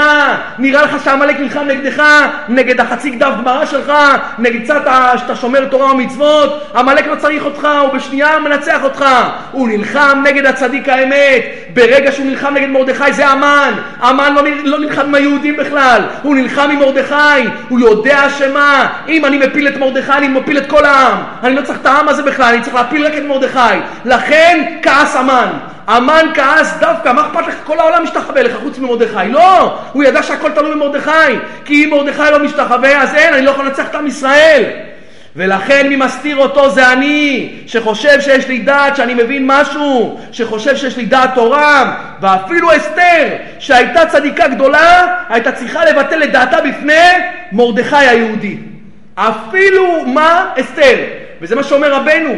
נראה 0.59 0.81
לך 0.81 1.03
שעמלק 1.03 1.39
נלחם 1.39 1.65
נגדך? 1.67 2.03
נגד 2.49 2.79
החצי 2.79 3.09
דף 3.09 3.31
גמרא 3.39 3.65
שלך? 3.65 3.93
נגד 4.39 4.63
קצת 4.63 4.83
שאתה 5.17 5.35
שומר 5.35 5.65
תורה 5.65 5.91
ומצוות? 5.91 6.71
עמלק 6.75 7.07
לא 7.09 7.15
צריך 7.15 7.45
אותך, 7.45 7.67
הוא 7.81 7.93
בשנייה 7.93 8.39
מנצח 8.39 8.83
אותך. 8.83 9.05
הוא 9.51 9.67
נלחם 9.67 10.21
נגד 10.23 10.45
הצדיק 10.45 10.89
האמת. 10.89 11.43
ברגע 11.73 12.11
שהוא 12.11 12.25
נלחם 12.25 12.53
נגד 12.53 12.67
מרדכי 12.67 13.13
זה 13.13 13.27
המן. 13.27 13.73
המן 13.99 14.33
לא, 14.33 14.41
לא 14.63 14.79
נלחם 14.79 15.01
עם 15.01 15.15
היהודים 15.15 15.57
בכלל, 15.57 16.01
הוא 16.21 16.35
נלחם 16.35 16.69
עם 16.71 16.79
מרדכי. 16.79 17.49
הוא 17.69 17.79
יודע 17.79 18.29
שמה? 18.29 18.87
אם 19.07 19.25
אני 19.25 19.37
מפיל 19.37 19.67
את 19.67 19.77
מרדכי, 19.77 20.11
אני 20.11 20.27
מפיל 20.27 20.57
את 20.57 20.69
כל 20.69 20.85
העם. 20.85 21.17
אני 21.43 21.55
לא 21.55 21.61
צריך 21.61 21.79
את 21.81 21.85
העם 21.85 22.09
הזה 22.09 22.23
בכלל, 22.23 22.53
אני 22.53 22.61
צריך 22.61 22.75
להפיל 22.75 23.05
רק 23.05 23.13
את 23.17 23.23
מרדכי. 23.23 23.79
לכן 24.05 24.65
כעס 24.81 25.15
המן. 25.15 25.47
המן 25.87 26.25
כעס 26.33 26.77
דווקא, 26.79 27.11
מה 27.11 27.21
אכפת 27.21 27.47
לך? 27.47 27.55
כל 27.63 27.79
העולם 27.79 28.03
משתחווה 28.03 28.43
לך 28.43 28.55
חוץ 28.63 28.79
ממרדכי. 28.79 29.29
לא! 29.29 29.79
הוא 29.91 30.03
ידע 30.03 30.23
שהכל 30.23 30.51
תלוי 30.51 30.71
במרדכי. 30.71 31.35
כי 31.65 31.85
אם 31.85 31.89
מרדכי 31.89 32.31
לא 32.31 32.39
משתחווה, 32.39 33.01
אז 33.01 33.15
אין, 33.15 33.33
אני 33.33 33.45
לא 33.45 33.51
יכול 33.51 33.65
לנצח 33.65 33.85
את 33.89 33.95
עם 33.95 34.07
ישראל. 34.07 34.88
ולכן 35.35 35.87
מי 35.89 35.95
מסתיר 35.95 36.37
אותו 36.37 36.69
זה 36.69 36.93
אני, 36.93 37.49
שחושב 37.67 38.21
שיש 38.21 38.47
לי 38.47 38.59
דעת, 38.59 38.95
שאני 38.95 39.13
מבין 39.13 39.43
משהו, 39.47 40.19
שחושב 40.31 40.75
שיש 40.75 40.97
לי 40.97 41.05
דעת 41.05 41.29
תורה, 41.35 41.95
ואפילו 42.21 42.75
אסתר, 42.75 43.27
שהייתה 43.59 44.05
צדיקה 44.05 44.47
גדולה, 44.47 45.15
הייתה 45.29 45.51
צריכה 45.51 45.85
לבטל 45.85 46.23
את 46.23 46.31
דעתה 46.31 46.57
בפני 46.61 46.93
מרדכי 47.51 47.95
היהודי. 47.95 48.57
אפילו 49.15 50.05
מה? 50.05 50.49
אסתר. 50.59 50.95
וזה 51.41 51.55
מה 51.55 51.63
שאומר 51.63 51.93
רבנו, 51.93 52.33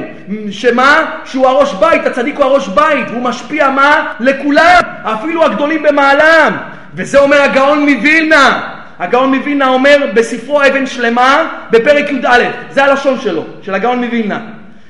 שמה? 0.52 1.06
שהוא 1.26 1.48
הראש 1.48 1.74
בית, 1.74 2.06
הצדיק 2.06 2.38
הוא 2.38 2.46
הראש 2.46 2.68
בית, 2.68 3.10
והוא 3.10 3.24
משפיע 3.24 3.70
מה? 3.70 4.14
לכולם, 4.20 4.82
אפילו 5.04 5.46
הגדולים 5.46 5.84
במעלם. 5.84 6.58
וזה 6.96 7.20
אומר 7.20 7.42
הגאון 7.42 7.90
מווילנה, 7.90 8.62
הגאון 9.00 9.36
מווילנה 9.36 9.68
אומר 9.68 9.98
בספרו 10.14 10.62
אבן 10.62 10.86
שלמה, 10.86 11.48
בפרק 11.72 12.12
י"א, 12.12 12.40
זה 12.72 12.84
הלשון 12.84 13.20
שלו, 13.22 13.44
של 13.62 13.74
הגאון 13.74 14.04
מווילנה. 14.04 14.40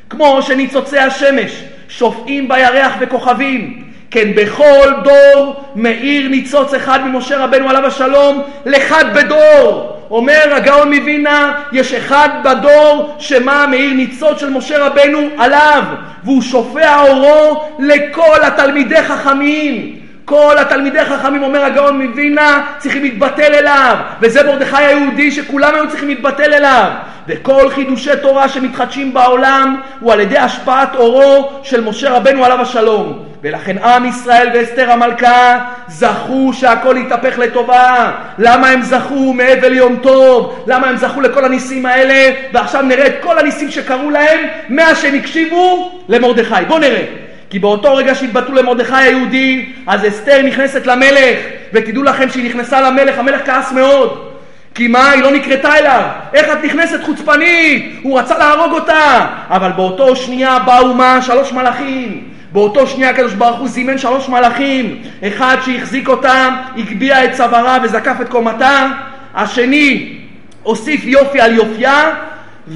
כמו 0.10 0.42
שניצוצי 0.42 1.00
השמש 1.00 1.64
שופעים 1.90 2.48
בירח 2.48 2.94
וכוכבים, 3.00 3.84
כן 4.12 4.32
בכל 4.36 4.90
דור 5.04 5.64
מאיר 5.76 6.28
ניצוץ 6.28 6.74
אחד 6.74 7.08
ממשה 7.08 7.38
רבנו 7.38 7.70
עליו 7.70 7.86
השלום 7.86 8.42
לחד 8.66 9.06
בדור. 9.14 9.98
אומר 10.12 10.56
הגאון 10.56 10.94
מווילנה, 10.94 11.54
יש 11.72 11.94
אחד 11.94 12.30
בדור 12.44 13.16
שמה 13.20 13.68
מאיר 13.68 13.94
ניצוץ 13.94 14.40
של 14.40 14.50
משה 14.50 14.86
רבנו 14.86 15.20
עליו, 15.38 15.84
והוא 16.24 16.42
שופע 16.42 17.02
אורו 17.02 17.68
לכל 17.80 18.44
התלמידי 18.44 19.02
חכמים. 19.02 20.01
כל 20.32 20.58
התלמידי 20.58 21.06
חכמים, 21.06 21.44
אומר 21.44 21.66
הגאון 21.66 22.02
מווילנה, 22.02 22.66
צריכים 22.78 23.04
להתבטל 23.04 23.54
אליו, 23.54 23.96
וזה 24.22 24.44
מרדכי 24.44 24.84
היהודי 24.84 25.32
שכולם 25.32 25.76
היו 25.76 25.90
צריכים 25.90 26.08
להתבטל 26.08 26.54
אליו. 26.54 26.90
וכל 27.28 27.70
חידושי 27.70 28.12
תורה 28.22 28.50
שמתחדשים 28.50 29.14
בעולם 29.14 29.82
הוא 30.00 30.14
על 30.14 30.20
ידי 30.20 30.38
השפעת 30.38 30.96
אורו 30.96 31.60
של 31.64 31.82
משה 31.82 32.10
רבנו 32.10 32.46
עליו 32.46 32.62
השלום. 32.62 33.26
ולכן 33.44 33.78
עם 33.78 34.06
ישראל 34.06 34.50
ואסתר 34.54 34.92
המלכה 34.92 35.60
זכו 35.88 36.52
שהכל 36.54 36.96
יתהפך 36.98 37.40
לטובה. 37.40 38.12
למה 38.38 38.70
הם 38.70 38.82
זכו 38.82 39.34
מאבל 39.34 39.74
יום 39.74 39.96
טוב? 40.02 40.64
למה 40.68 40.88
הם 40.88 40.98
זכו 40.98 41.22
לכל 41.22 41.46
הניסים 41.46 41.86
האלה? 41.86 42.36
ועכשיו 42.54 42.82
נראה 42.82 43.08
את 43.08 43.16
כל 43.22 43.40
הניסים 43.40 43.72
שקרו 43.72 44.10
להם 44.10 44.40
מאז 44.70 45.02
שהם 45.02 45.16
הקשיבו 45.16 45.92
למרדכי. 46.10 46.66
בואו 46.68 46.80
נראה. 46.80 47.31
כי 47.52 47.60
באותו 47.60 47.96
רגע 47.96 48.16
שהתבטאו 48.16 48.54
למרדכי 48.54 48.96
היהודי, 48.96 49.66
אז 49.88 50.08
אסתר 50.08 50.42
נכנסת 50.42 50.86
למלך, 50.86 51.40
ותדעו 51.74 52.04
לכם 52.04 52.30
שהיא 52.30 52.46
נכנסה 52.46 52.82
למלך, 52.82 53.18
המלך 53.18 53.42
כעס 53.46 53.72
מאוד. 53.72 54.28
כי 54.76 54.88
מה, 54.88 55.10
היא 55.10 55.24
לא 55.24 55.32
נקרתה 55.32 55.78
אליו. 55.78 56.02
איך 56.34 56.52
את 56.52 56.64
נכנסת 56.64 57.04
חוצפנית? 57.04 58.00
הוא 58.02 58.20
רצה 58.20 58.38
להרוג 58.38 58.72
אותה. 58.74 59.26
אבל 59.50 59.72
באותו 59.72 60.16
שנייה 60.16 60.60
באו 60.60 60.94
מה? 60.94 61.22
שלוש 61.22 61.52
מלאכים. 61.52 62.24
באותו 62.52 62.88
שנייה 62.88 63.10
הקדוש 63.10 63.34
ברוך 63.34 63.60
הוא 63.60 63.68
זימן 63.68 63.98
שלוש 63.98 64.30
מלאכים. 64.30 65.02
אחד 65.28 65.58
שהחזיק 65.66 66.08
אותה, 66.08 66.50
הגביה 66.78 67.26
את 67.26 67.32
צווארה 67.32 67.78
וזקף 67.84 68.16
את 68.22 68.30
קומתה. 68.30 68.88
השני 69.36 70.14
הוסיף 70.64 71.02
יופי 71.04 71.42
על 71.42 71.54
יופייה, 71.54 72.12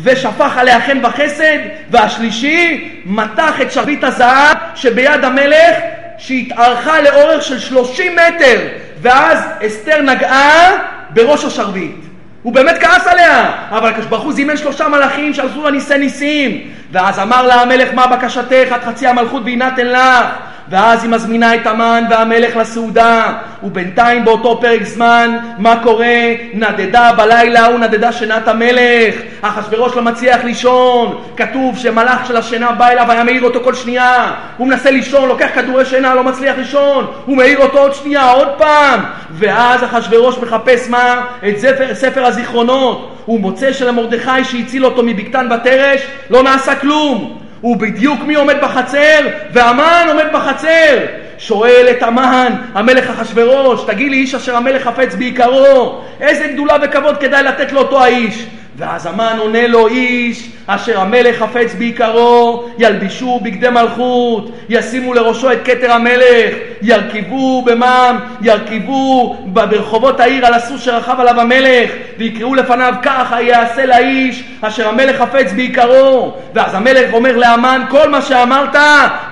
ושפך 0.04 0.58
עליה 0.58 0.82
חן 0.82 1.06
וחסד, 1.06 1.58
והשלישי 1.92 2.90
מתח 3.06 3.62
את 3.62 3.72
שרביט 3.72 4.04
הזהב 4.04 4.58
שביד 4.76 5.24
המלך 5.24 5.78
שהתארכה 6.18 7.02
לאורך 7.02 7.44
של 7.44 7.60
שלושים 7.60 8.16
מטר, 8.16 8.60
ואז 9.02 9.40
אסתר 9.68 10.02
נגעה 10.02 10.78
בראש 11.10 11.46
השרביט. 11.46 11.96
הוא 12.44 12.54
באמת 12.54 12.78
כעס 12.82 13.08
עליה, 13.08 13.52
אבל 13.70 13.90
הקדוש 13.90 14.06
ברוך 14.06 14.24
הוא 14.24 14.34
זימן 14.34 14.58
שלושה 14.58 14.88
מלאכים 14.88 15.34
שעשו 15.34 15.64
לה 15.64 15.72
ניסי 15.72 15.98
ניסים. 15.98 16.72
ואז 16.92 17.20
אמר 17.20 17.48
לה 17.48 17.62
המלך, 17.62 17.94
מה 17.94 18.08
בקשתך? 18.08 18.72
עד 18.72 18.84
חצי 18.84 19.08
המלכות 19.08 19.42
ויינתן 19.46 19.88
לך. 19.88 20.26
ואז 20.70 21.04
היא 21.04 21.12
מזמינה 21.12 21.56
את 21.56 21.68
המן 21.68 22.04
והמלך 22.10 22.56
לסעודה, 22.56 23.34
ובינתיים 23.64 24.26
באותו 24.26 24.58
פרק 24.62 24.84
זמן, 24.84 25.38
מה 25.58 25.80
קורה? 25.84 26.34
נדדה 26.54 27.12
בלילה 27.18 27.60
ההוא, 27.60 27.80
נדדה 27.80 28.12
שנת 28.12 28.48
המלך, 28.48 29.16
אחשוורוש 29.42 29.96
לא 29.96 30.02
מצליח 30.02 30.44
לישון, 30.44 31.22
כתוב 31.38 31.78
שמלאך 31.78 32.28
של 32.28 32.38
השינה 32.38 32.72
בא 32.72 32.88
אליו 32.88 33.06
והיה 33.08 33.24
מעיר 33.24 33.44
אותו 33.44 33.60
כל 33.64 33.74
שנייה, 33.74 34.32
הוא 34.58 34.68
מנסה 34.68 34.92
לישון, 34.92 35.30
לוקח 35.30 35.48
כדורי 35.56 35.86
שינה, 35.86 36.16
לא 36.16 36.24
מצליח 36.24 36.56
לישון, 36.58 37.08
הוא 37.26 37.38
מעיר 37.38 37.60
אותו 37.60 37.78
עוד 37.80 37.94
שנייה, 37.94 38.32
עוד 38.32 38.48
פעם, 38.58 39.00
ואז 39.32 39.84
אחשוורוש 39.84 40.38
מחפש 40.38 40.90
מה? 40.90 41.26
את 41.50 41.58
ספר, 41.58 41.96
ספר 41.96 42.26
הזיכרונות, 42.26 43.16
הוא 43.26 43.40
מוצא 43.40 43.74
שלמרדכי 43.74 44.44
שהציל 44.44 44.86
אותו 44.86 45.04
מבקתן 45.04 45.50
בתרש, 45.50 46.02
לא 46.30 46.44
נעשה 46.44 46.76
כלום. 46.76 47.45
הוא 47.66 47.78
בדיוק 47.78 48.22
מי 48.22 48.36
עומד 48.36 48.56
בחצר? 48.62 49.28
והמן 49.52 50.06
עומד 50.08 50.26
בחצר. 50.34 50.98
שואל 51.38 51.88
את 51.92 52.04
המן, 52.04 52.54
המלך 52.74 53.10
אחשורוש, 53.10 53.82
תגיד 53.88 54.12
לי 54.12 54.18
איש 54.18 54.36
אשר 54.36 54.56
המלך 54.56 54.84
חפץ 54.84 55.16
בעיקרו, 55.16 56.02
איזה 56.22 56.48
גדולה 56.48 56.78
וכבוד 56.82 57.18
כדאי 57.18 57.44
לתת 57.44 57.72
לאותו 57.72 58.04
האיש? 58.04 58.46
ואז 58.78 59.06
המן 59.06 59.36
עונה 59.40 59.68
לו 59.68 59.88
איש 59.88 60.50
אשר 60.68 61.00
המלך 61.00 61.40
חפץ 61.40 61.74
בעיקרו 61.78 62.70
ילבישו 62.78 63.40
בגדי 63.44 63.70
מלכות 63.70 64.52
ישימו 64.70 65.14
לראשו 65.14 65.52
את 65.52 65.58
כתר 65.66 65.92
המלך 65.92 66.56
ירכבו 66.82 67.62
במם 67.62 68.20
ירכבו 68.42 69.38
ברחובות 69.46 70.20
העיר 70.20 70.46
על 70.46 70.54
הסוס 70.54 70.82
שרכב 70.82 71.16
עליו 71.20 71.42
המלך 71.42 71.92
ויקראו 72.18 72.56
לפניו 72.56 72.94
ככה 73.04 73.42
יעשה 73.42 73.86
לאיש 73.86 74.44
אשר 74.62 74.88
המלך 74.88 75.18
חפץ 75.18 75.52
בעיקרו. 75.56 76.34
ואז 76.54 76.74
המלך 76.74 77.14
אומר 77.14 77.38
לאמן 77.38 77.82
כל 77.90 78.10
מה 78.10 78.22
שאמרת 78.22 78.76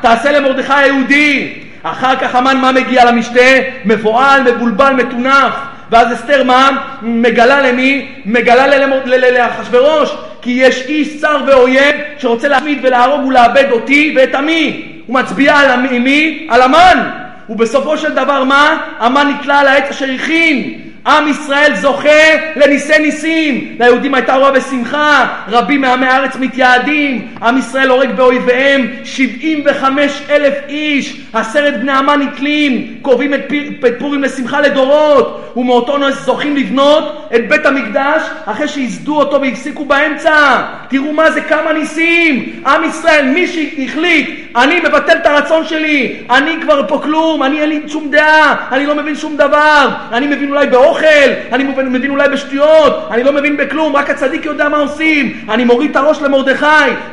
תעשה 0.01 0.31
למרדכי 0.31 0.73
היהודי. 0.73 1.53
אחר 1.83 2.15
כך 2.15 2.35
המן 2.35 2.57
מה 2.57 2.71
מגיע 2.71 3.05
למשתה? 3.05 3.59
מבוהל, 3.85 4.51
מבולבל, 4.51 4.93
מטונף 4.93 5.53
ואז 5.93 6.13
אסתר 6.13 6.43
מה? 6.43 6.69
מגלה 7.01 7.61
למי? 7.61 8.05
מגלה 8.25 8.89
לאחשוורוש 9.31 10.15
כי 10.41 10.51
יש 10.51 10.81
איש 10.87 11.21
צר 11.21 11.37
ואויב 11.47 11.95
שרוצה 12.17 12.47
להשמיד 12.47 12.79
ולהרוג 12.81 13.25
ולאבד 13.25 13.71
אותי 13.71 14.13
ואת 14.15 14.35
עמי 14.35 14.85
הוא 15.07 15.15
מצביע 15.15 15.55
על 15.55 15.99
מי? 15.99 16.47
על 16.49 16.61
המן 16.61 17.09
ובסופו 17.49 17.97
של 17.97 18.13
דבר 18.13 18.43
מה? 18.43 18.77
המן 18.99 19.27
נתלה 19.27 19.59
על 19.59 19.67
העץ 19.67 19.89
אשר 19.89 20.05
הכין 20.15 20.79
עם 21.05 21.27
ישראל 21.27 21.75
זוכה 21.75 22.09
לניסי 22.55 22.99
ניסים. 22.99 23.75
ליהודים 23.79 24.15
הייתה 24.15 24.35
רואה 24.35 24.51
בשמחה, 24.51 25.27
רבים 25.47 25.81
מעמי 25.81 26.05
הארץ 26.05 26.35
מתייעדים, 26.35 27.27
עם 27.41 27.57
ישראל 27.57 27.89
הורג 27.89 28.11
באויביהם, 28.11 28.87
75 29.03 30.21
אלף 30.29 30.53
איש, 30.69 31.21
עשרת 31.33 31.79
בני 31.79 31.91
המן 31.91 32.19
נתלים, 32.19 32.95
קובעים 33.01 33.33
את, 33.33 33.41
פיר, 33.47 33.71
את 33.87 33.93
פורים 33.99 34.23
לשמחה 34.23 34.61
לדורות, 34.61 35.53
ומאותו 35.55 35.97
נס 35.97 36.25
זוכים 36.25 36.55
לבנות 36.55 37.29
את 37.35 37.49
בית 37.49 37.65
המקדש 37.65 38.21
אחרי 38.45 38.67
שייסדו 38.67 39.19
אותו 39.19 39.41
והפסיקו 39.41 39.85
באמצע. 39.85 40.61
תראו 40.89 41.13
מה 41.13 41.31
זה, 41.31 41.41
כמה 41.41 41.73
ניסים. 41.73 42.53
עם 42.65 42.83
ישראל, 42.83 43.25
מי 43.25 43.47
שהחליט, 43.47 44.29
אני 44.55 44.79
מבטל 44.79 45.17
את 45.17 45.25
הרצון 45.25 45.65
שלי, 45.65 46.15
אני 46.29 46.55
כבר 46.61 46.87
פה 46.87 46.99
כלום, 47.03 47.43
אני 47.43 47.61
אין 47.61 47.69
לי 47.69 47.81
שום 47.87 48.11
דעה, 48.11 48.55
אני 48.71 48.85
לא 48.85 48.95
מבין 48.95 49.15
שום 49.15 49.37
דבר, 49.37 49.89
אני 50.11 50.27
מבין 50.27 50.49
אולי 50.49 50.67
באור 50.67 50.92
באוכל, 50.93 51.31
אני 51.51 51.63
מבין, 51.63 52.11
אולי 52.11 52.29
בשטויות, 52.29 53.07
אני 53.11 53.23
לא 53.23 53.33
מבין 53.33 53.57
בכלום, 53.57 53.95
רק 53.95 54.09
הצדיק 54.09 54.45
יודע 54.45 54.69
מה 54.69 54.77
עושים. 54.77 55.45
אני 55.49 55.63
מוריד 55.63 55.89
את 55.89 55.95
הראש 55.95 56.21
למרדכי. 56.21 56.65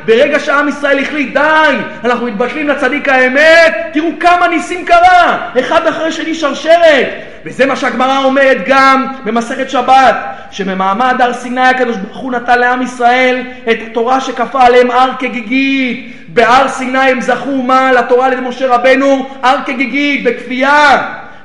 ברגע 0.05 0.39
שעם 0.39 0.67
ישראל 0.67 0.99
החליט, 0.99 1.33
די, 1.33 1.77
אנחנו 2.03 2.25
מתבטלים 2.25 2.67
לצדיק 2.67 3.09
האמת, 3.09 3.75
תראו 3.93 4.09
כמה 4.19 4.47
ניסים 4.47 4.85
קרה, 4.85 5.37
אחד 5.59 5.87
אחרי 5.87 6.11
שני 6.11 6.35
שרשרת. 6.35 7.07
וזה 7.45 7.65
מה 7.65 7.75
שהגמרא 7.75 8.23
אומרת 8.23 8.57
גם 8.65 9.07
במסכת 9.23 9.69
שבת, 9.69 10.15
שממעמד 10.51 11.21
הר 11.21 11.33
סיני 11.33 11.61
הקדוש 11.61 11.97
ברוך 11.97 12.17
הוא 12.17 12.31
נתן 12.31 12.59
לעם 12.59 12.81
ישראל 12.81 13.41
את 13.71 13.77
התורה 13.87 14.21
שכפה 14.21 14.63
עליהם 14.63 14.91
הר 14.91 15.09
כגיגית. 15.19 16.15
בהר 16.27 16.67
סיני 16.67 16.99
הם 16.99 17.21
זכו 17.21 17.51
מה? 17.51 17.91
לתורה 17.91 18.29
למשה 18.29 18.67
רבנו, 18.67 19.29
הר 19.43 19.57
כגיגית, 19.65 20.23
בכפייה. 20.23 20.97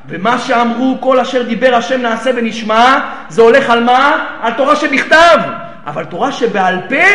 ומה 0.08 0.38
שאמרו 0.38 0.96
כל 1.00 1.20
אשר 1.20 1.42
דיבר 1.42 1.74
השם 1.74 2.02
נעשה 2.02 2.30
ונשמע, 2.36 2.98
זה 3.28 3.42
הולך 3.42 3.70
על 3.70 3.84
מה? 3.84 4.26
על 4.42 4.52
תורה 4.52 4.76
שבכתב. 4.76 5.38
אבל 5.86 6.04
תורה 6.04 6.32
שבעל 6.32 6.78
פה, 6.88 7.06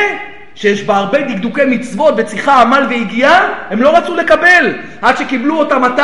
שיש 0.56 0.84
בה 0.84 0.96
הרבה 0.96 1.22
דקדוקי 1.22 1.62
מצוות 1.68 2.14
וצריכה 2.18 2.62
עמל 2.62 2.86
והגיעה, 2.90 3.50
הם 3.70 3.82
לא 3.82 3.98
רצו 3.98 4.16
לקבל. 4.16 4.74
עד 5.02 5.18
שקיבלו 5.18 5.60
אותה 5.60 5.80
מתי? 5.80 6.02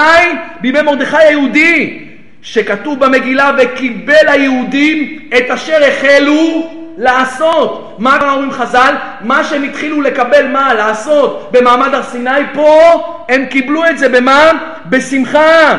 בימי 0.61 0.81
מרדכי 0.81 1.17
היהודי. 1.17 2.03
שכתוב 2.41 2.99
במגילה 2.99 3.51
וקיבל 3.57 4.27
היהודים 4.27 5.19
את 5.37 5.49
אשר 5.49 5.79
החלו 5.87 6.69
לעשות. 6.97 7.95
מה 7.99 8.31
אומרים 8.33 8.51
חז"ל? 8.51 8.95
מה 9.21 9.43
שהם 9.43 9.63
התחילו 9.63 10.01
לקבל 10.01 10.47
מה? 10.47 10.73
לעשות 10.73 11.49
במעמד 11.51 11.93
הר 11.93 12.03
סיני 12.03 12.53
פה, 12.53 12.79
הם 13.29 13.45
קיבלו 13.45 13.85
את 13.85 13.97
זה 13.97 14.09
במה? 14.09 14.51
בשמחה. 14.85 15.77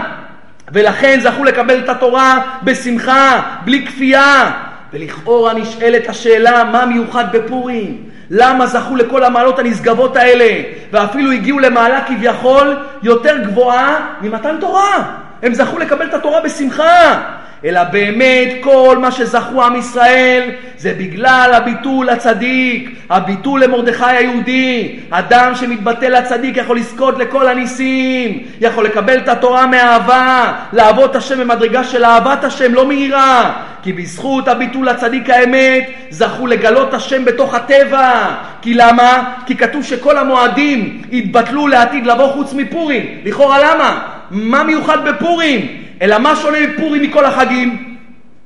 ולכן 0.73 1.21
זכו 1.21 1.45
לקבל 1.45 1.79
את 1.79 1.89
התורה 1.89 2.39
בשמחה, 2.63 3.41
בלי 3.65 3.87
כפייה. 3.87 4.51
ולכאורה 4.93 5.55
נשאלת 5.55 6.09
השאלה, 6.09 6.65
מה 6.65 6.87
מיוחד 6.87 7.25
בפורים? 7.33 8.03
למה 8.31 8.67
זכו 8.67 8.97
לכל 8.97 9.25
המעלות 9.25 9.59
הנשגבות 9.59 10.17
האלה, 10.17 10.63
ואפילו 10.93 11.33
הגיעו 11.33 11.59
למעלה 11.59 12.05
כביכול 12.05 12.77
יותר 13.03 13.39
גבוהה 13.45 14.01
ממתן 14.21 14.57
תורה? 14.61 15.03
הם 15.43 15.55
זכו 15.55 15.79
לקבל 15.79 16.07
את 16.07 16.15
התורה 16.15 16.41
בשמחה. 16.41 17.23
אלא 17.65 17.85
באמת 17.85 18.49
כל 18.61 18.99
מה 19.01 19.13
שזכו 19.13 19.65
עם 19.65 19.77
ישראל 19.77 20.51
זה 20.77 20.95
בגלל 20.99 21.51
הביטול 21.55 22.07
לצדיק, 22.07 22.91
הביטול 23.11 23.65
למרדכי 23.65 24.05
היהודי. 24.05 24.99
אדם 25.11 25.53
שמתבטל 25.55 26.19
לצדיק 26.19 26.57
יכול 26.57 26.77
לזכות 26.77 27.19
לכל 27.19 27.49
הניסים, 27.49 28.39
יכול 28.61 28.85
לקבל 28.85 29.19
את 29.19 29.29
התורה 29.29 29.67
מאהבה, 29.67 30.53
לעבוד 30.73 31.17
השם 31.17 31.41
במדרגה 31.41 31.85
של 31.85 32.05
אהבת 32.05 32.45
השם, 32.45 32.75
לא 32.75 32.87
מהירה. 32.87 33.53
כי 33.83 33.93
בזכות 33.93 34.49
הביטול 34.49 34.89
לצדיק 34.89 35.31
האמת 35.31 35.91
זכו 36.11 36.47
לגלות 36.47 36.95
השם 36.95 37.25
בתוך 37.25 37.55
הטבע. 37.55 38.35
כי 38.63 38.75
למה? 38.75 39.35
כי 39.47 39.57
כתוב 39.57 39.85
שכל 39.85 40.19
המועדים 40.19 41.03
התבטלו 41.13 41.69
לעתיד 41.69 42.07
לבוא 42.07 42.33
חוץ 42.33 42.53
מפורים. 42.53 43.07
לכאורה 43.25 43.59
למה? 43.59 44.01
מה 44.31 44.63
מיוחד 44.63 45.09
בפורים? 45.09 45.88
אלא 46.03 46.19
מה 46.19 46.37
שונה 46.37 46.59
מפורים 46.61 47.03
מכל 47.03 47.25
החגים? 47.25 47.97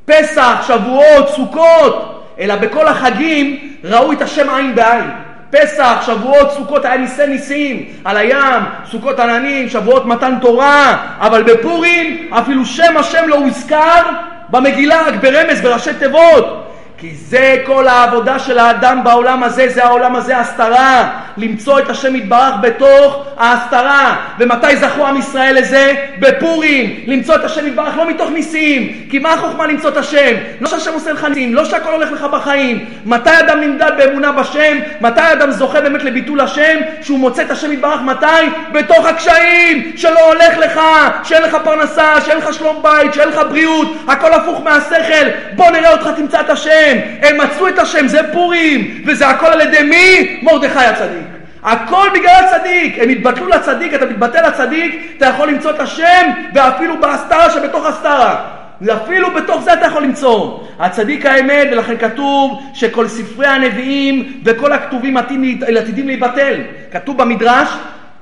פסח, 0.05 0.65
שבועות, 0.67 1.29
סוכות, 1.29 2.25
אלא 2.39 2.57
בכל 2.57 2.89
החגים 2.89 3.73
ראו 3.85 4.13
את 4.13 4.23
השם 4.23 4.55
עין 4.55 4.75
בעין. 4.75 5.11
פסח, 5.51 6.03
שבועות, 6.07 6.53
סוכות 6.53 6.85
היה 6.85 6.97
ניסי 6.97 7.27
ניסים, 7.27 7.85
על 8.05 8.17
הים, 8.17 8.63
סוכות 8.91 9.19
עננים, 9.19 9.69
שבועות 9.69 10.07
מתן 10.07 10.35
תורה, 10.41 10.97
אבל 11.19 11.43
בפורים 11.43 12.31
אפילו 12.31 12.65
שם 12.65 12.97
השם 12.97 13.29
לא 13.29 13.35
הוזכר 13.35 14.03
במגילה, 14.49 15.03
רק 15.03 15.15
ברמז, 15.15 15.61
בראשי 15.61 15.95
תיבות. 15.99 16.62
כי 17.03 17.15
זה 17.15 17.57
כל 17.67 17.89
העבודה 17.89 18.39
של 18.39 18.59
האדם 18.59 19.05
בעולם 19.05 19.43
הזה, 19.43 19.69
זה 19.69 19.85
העולם 19.85 20.17
הזה 20.17 20.39
הסתרה, 20.39 21.11
למצוא 21.37 21.79
את 21.79 21.91
השם 21.91 22.17
יתברך 22.17 22.55
בתוך 22.61 23.27
ההסתרה. 23.37 24.17
ומתי 24.39 24.77
זכו 24.77 25.07
עם 25.07 25.17
ישראל 25.17 25.59
לזה? 25.59 25.95
בפורים, 26.19 27.01
למצוא 27.07 27.35
את 27.35 27.45
השם 27.45 27.67
יתברך 27.67 27.97
לא 27.97 28.09
מתוך 28.09 28.31
ניסים, 28.31 28.93
כי 29.11 29.19
מה 29.19 29.33
החוכמה 29.33 29.67
למצוא 29.67 29.91
את 29.91 29.97
השם? 29.97 30.35
לא 30.61 30.69
שהשם 30.69 30.93
עושה 30.93 31.13
לך 31.13 31.25
ניסים, 31.25 31.55
לא 31.55 31.65
שהכל 31.65 31.93
הולך 31.93 32.13
לך 32.13 32.23
בחיים. 32.33 32.85
מתי 33.07 33.41
אדם 33.41 33.61
נמדד 33.61 33.93
באמונה 33.97 34.33
בשם? 34.33 34.79
מתי 35.01 35.33
אדם 35.33 35.51
זוכה 35.51 35.81
באמת 35.81 36.05
לביטול 36.05 36.41
השם? 36.41 36.79
שהוא 37.03 37.19
מוצא 37.19 37.43
את 37.43 37.51
השם 37.51 37.73
יתברך 37.73 38.01
מתי? 38.01 38.27
בתוך 38.73 39.07
הקשיים, 39.07 39.93
שלא 39.97 40.33
הולך 40.33 40.59
לך, 40.59 40.81
שאין 41.25 41.43
לך 41.43 41.57
פרנסה, 41.65 42.21
שאין 42.21 42.39
לך 42.39 42.55
שלום 42.55 42.83
בית, 42.83 43.15
שאין 43.15 43.29
לך 43.29 43.41
בריאות, 43.49 43.89
הכל 44.09 44.33
הפוך 44.33 44.61
מהשכל. 44.65 45.29
בוא 45.53 45.71
נראה 45.71 45.93
אותך 45.93 46.09
תמצא 46.17 46.41
את 46.41 46.51
השם. 46.51 46.92
השם, 46.93 47.27
הם 47.29 47.41
מצאו 47.41 47.69
את 47.69 47.79
השם, 47.79 48.09
זה 48.09 48.33
פורים, 48.33 49.03
וזה 49.07 49.29
הכל 49.29 49.47
על 49.47 49.61
ידי 49.61 49.83
מי? 49.83 50.39
מרדכי 50.43 50.79
הצדיק. 50.79 51.27
הכל 51.63 52.09
בגלל 52.15 52.45
הצדיק, 52.45 52.99
הם 52.99 53.09
התבטלו 53.09 53.49
לצדיק, 53.49 53.95
אתה 53.95 54.07
מתבטל 54.07 54.49
לצדיק, 54.49 55.15
אתה 55.17 55.27
יכול 55.27 55.49
למצוא 55.49 55.71
את 55.71 55.81
השם, 55.81 56.31
ואפילו 56.55 57.01
בהסתרה 57.01 57.51
שבתוך 57.51 57.87
הסתרה. 57.87 58.45
ואפילו 58.81 59.31
בתוך 59.31 59.63
זה 59.63 59.73
אתה 59.73 59.87
יכול 59.87 60.03
למצוא. 60.03 60.59
הצדיק 60.79 61.27
האמת, 61.27 61.69
ולכן 61.73 61.97
כתוב 61.97 62.63
שכל 62.75 63.09
ספרי 63.09 63.47
הנביאים 63.47 64.41
וכל 64.45 64.73
הכתובים 64.73 65.17
עתידים 65.17 66.07
להיבטל. 66.07 66.55
כתוב 66.93 67.19
במדרש 67.19 67.69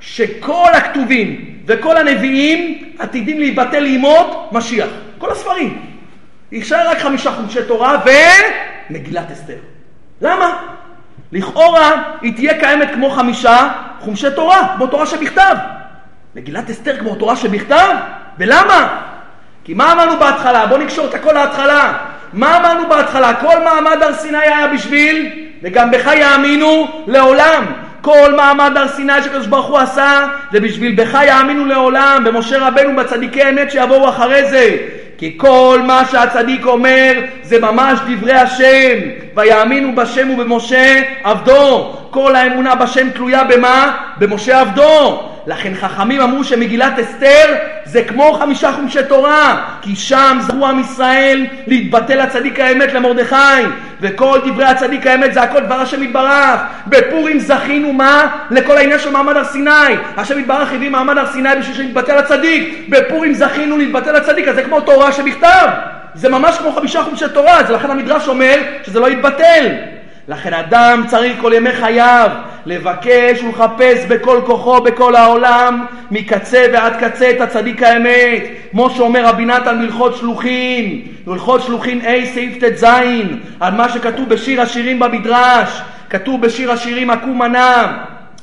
שכל 0.00 0.68
הכתובים 0.72 1.44
וכל 1.66 1.96
הנביאים 1.96 2.78
עתידים 2.98 3.38
להיבטל 3.38 3.80
לימות 3.80 4.48
משיח. 4.52 4.88
כל 5.18 5.30
הספרים. 5.30 5.78
יישאר 6.52 6.88
רק 6.88 6.98
חמישה 6.98 7.32
חומשי 7.32 7.62
תורה 7.68 7.98
ומגילת 8.90 9.30
אסתר. 9.30 9.56
למה? 10.20 10.56
לכאורה 11.32 12.02
היא 12.22 12.34
תהיה 12.34 12.60
קיימת 12.60 12.88
כמו 12.94 13.10
חמישה 13.10 13.68
חומשי 14.00 14.30
תורה, 14.34 14.74
כמו 14.76 14.86
תורה 14.86 15.06
שבכתב. 15.06 15.54
מגילת 16.34 16.70
אסתר 16.70 16.96
כמו 16.98 17.14
תורה 17.14 17.36
שבכתב? 17.36 17.94
ולמה? 18.38 19.00
כי 19.64 19.74
מה 19.74 19.92
אמרנו 19.92 20.18
בהתחלה? 20.18 20.66
בואו 20.66 20.80
נקשור 20.80 21.06
את 21.06 21.14
הכל 21.14 21.32
להתחלה. 21.32 21.92
מה 22.32 22.56
אמרנו 22.56 22.88
בהתחלה? 22.88 23.34
כל 23.34 23.58
מעמד 23.64 24.02
הר 24.02 24.14
סיני 24.14 24.38
היה 24.38 24.66
בשביל, 24.68 25.30
וגם 25.62 25.90
בך 25.90 26.10
יאמינו 26.16 27.04
לעולם. 27.06 27.64
כל 28.00 28.34
מעמד 28.36 28.76
הר 28.76 28.88
סיני 28.88 29.22
שקדוש 29.24 29.46
ברוך 29.46 29.66
הוא 29.66 29.78
עשה, 29.78 30.26
זה 30.52 30.60
בשביל 30.60 30.94
בך 30.94 31.18
יאמינו 31.26 31.66
לעולם, 31.66 32.22
במשה 32.24 32.68
רבנו, 32.68 32.96
בצדיקי 32.96 33.48
אמת 33.48 33.70
שיבואו 33.70 34.08
אחרי 34.08 34.50
זה. 34.50 34.76
כי 35.20 35.38
כל 35.38 35.80
מה 35.86 36.02
שהצדיק 36.10 36.66
אומר 36.66 37.12
זה 37.42 37.60
ממש 37.60 37.98
דברי 38.08 38.32
השם, 38.32 38.98
ויאמינו 39.34 39.94
בשם 39.94 40.30
ובמשה 40.30 41.02
עבדו. 41.24 41.96
כל 42.10 42.36
האמונה 42.36 42.74
בשם 42.74 43.10
תלויה 43.10 43.44
במה? 43.44 43.96
במשה 44.18 44.60
עבדו. 44.60 45.29
לכן 45.46 45.74
חכמים 45.74 46.20
אמרו 46.20 46.44
שמגילת 46.44 46.98
אסתר 46.98 47.54
זה 47.84 48.04
כמו 48.04 48.32
חמישה 48.32 48.72
חומשי 48.72 48.98
תורה, 49.08 49.64
כי 49.82 49.96
שם 49.96 50.38
זכו 50.40 50.66
עם 50.66 50.80
ישראל 50.80 51.46
להתבטל 51.66 52.22
לצדיק 52.22 52.60
האמת 52.60 52.92
למרדכי, 52.92 53.36
וכל 54.00 54.38
דברי 54.46 54.64
הצדיק 54.64 55.06
האמת 55.06 55.34
זה 55.34 55.42
הכל 55.42 55.60
דבר 55.60 55.80
השם 55.80 56.02
יתברך. 56.02 56.60
בפורים 56.86 57.38
זכינו 57.38 57.92
מה? 57.92 58.26
לכל 58.50 58.76
העניין 58.76 58.98
של 58.98 59.10
מעמד 59.10 59.36
הר 59.36 59.44
סיני. 59.44 59.70
השם 60.16 60.38
יתברך 60.38 60.72
הביא 60.72 60.90
מעמד 60.90 61.18
הר 61.18 61.26
סיני 61.26 61.48
בשביל 61.60 61.76
שנתבטל 61.76 62.18
לצדיק. 62.18 62.86
בפורים 62.88 63.34
זכינו 63.34 63.78
להתבטל 63.78 64.12
לצדיק, 64.12 64.48
אז 64.48 64.54
זה 64.54 64.62
כמו 64.62 64.80
תורה 64.80 65.12
שבכתב. 65.12 65.68
זה 66.14 66.28
ממש 66.28 66.58
כמו 66.58 66.72
חמישה 66.72 67.02
חומשי 67.02 67.24
תורה, 67.34 67.60
אז 67.60 67.70
לכן 67.70 67.90
המדרש 67.90 68.28
אומר 68.28 68.58
שזה 68.86 69.00
לא 69.00 69.10
יתבטל. 69.10 69.66
לכן 70.30 70.54
אדם 70.54 71.02
צריך 71.06 71.40
כל 71.40 71.52
ימי 71.54 71.72
חייו 71.72 72.30
לבקש 72.66 73.42
ולחפש 73.42 74.04
בכל 74.08 74.40
כוחו 74.46 74.80
בכל 74.80 75.16
העולם 75.16 75.86
מקצה 76.10 76.66
ועד 76.72 76.96
קצה 77.00 77.30
את 77.30 77.40
הצדיק 77.40 77.82
האמת. 77.82 78.42
כמו 78.70 78.90
שאומר 78.90 79.26
רבי 79.26 79.44
נתן 79.44 79.78
מלכות 79.78 80.16
שלוחין 80.16 81.02
מלכות 81.26 81.62
שלוחין 81.62 82.00
A 82.00 82.26
סעיף 82.34 82.64
ט"ז 82.64 82.84
על 83.60 83.74
מה 83.74 83.88
שכתוב 83.88 84.28
בשיר 84.28 84.60
השירים 84.60 84.98
במדרש. 84.98 85.80
כתוב 86.10 86.40
בשיר 86.40 86.72
השירים 86.72 87.10
עקום 87.10 87.38
מנה 87.38 87.98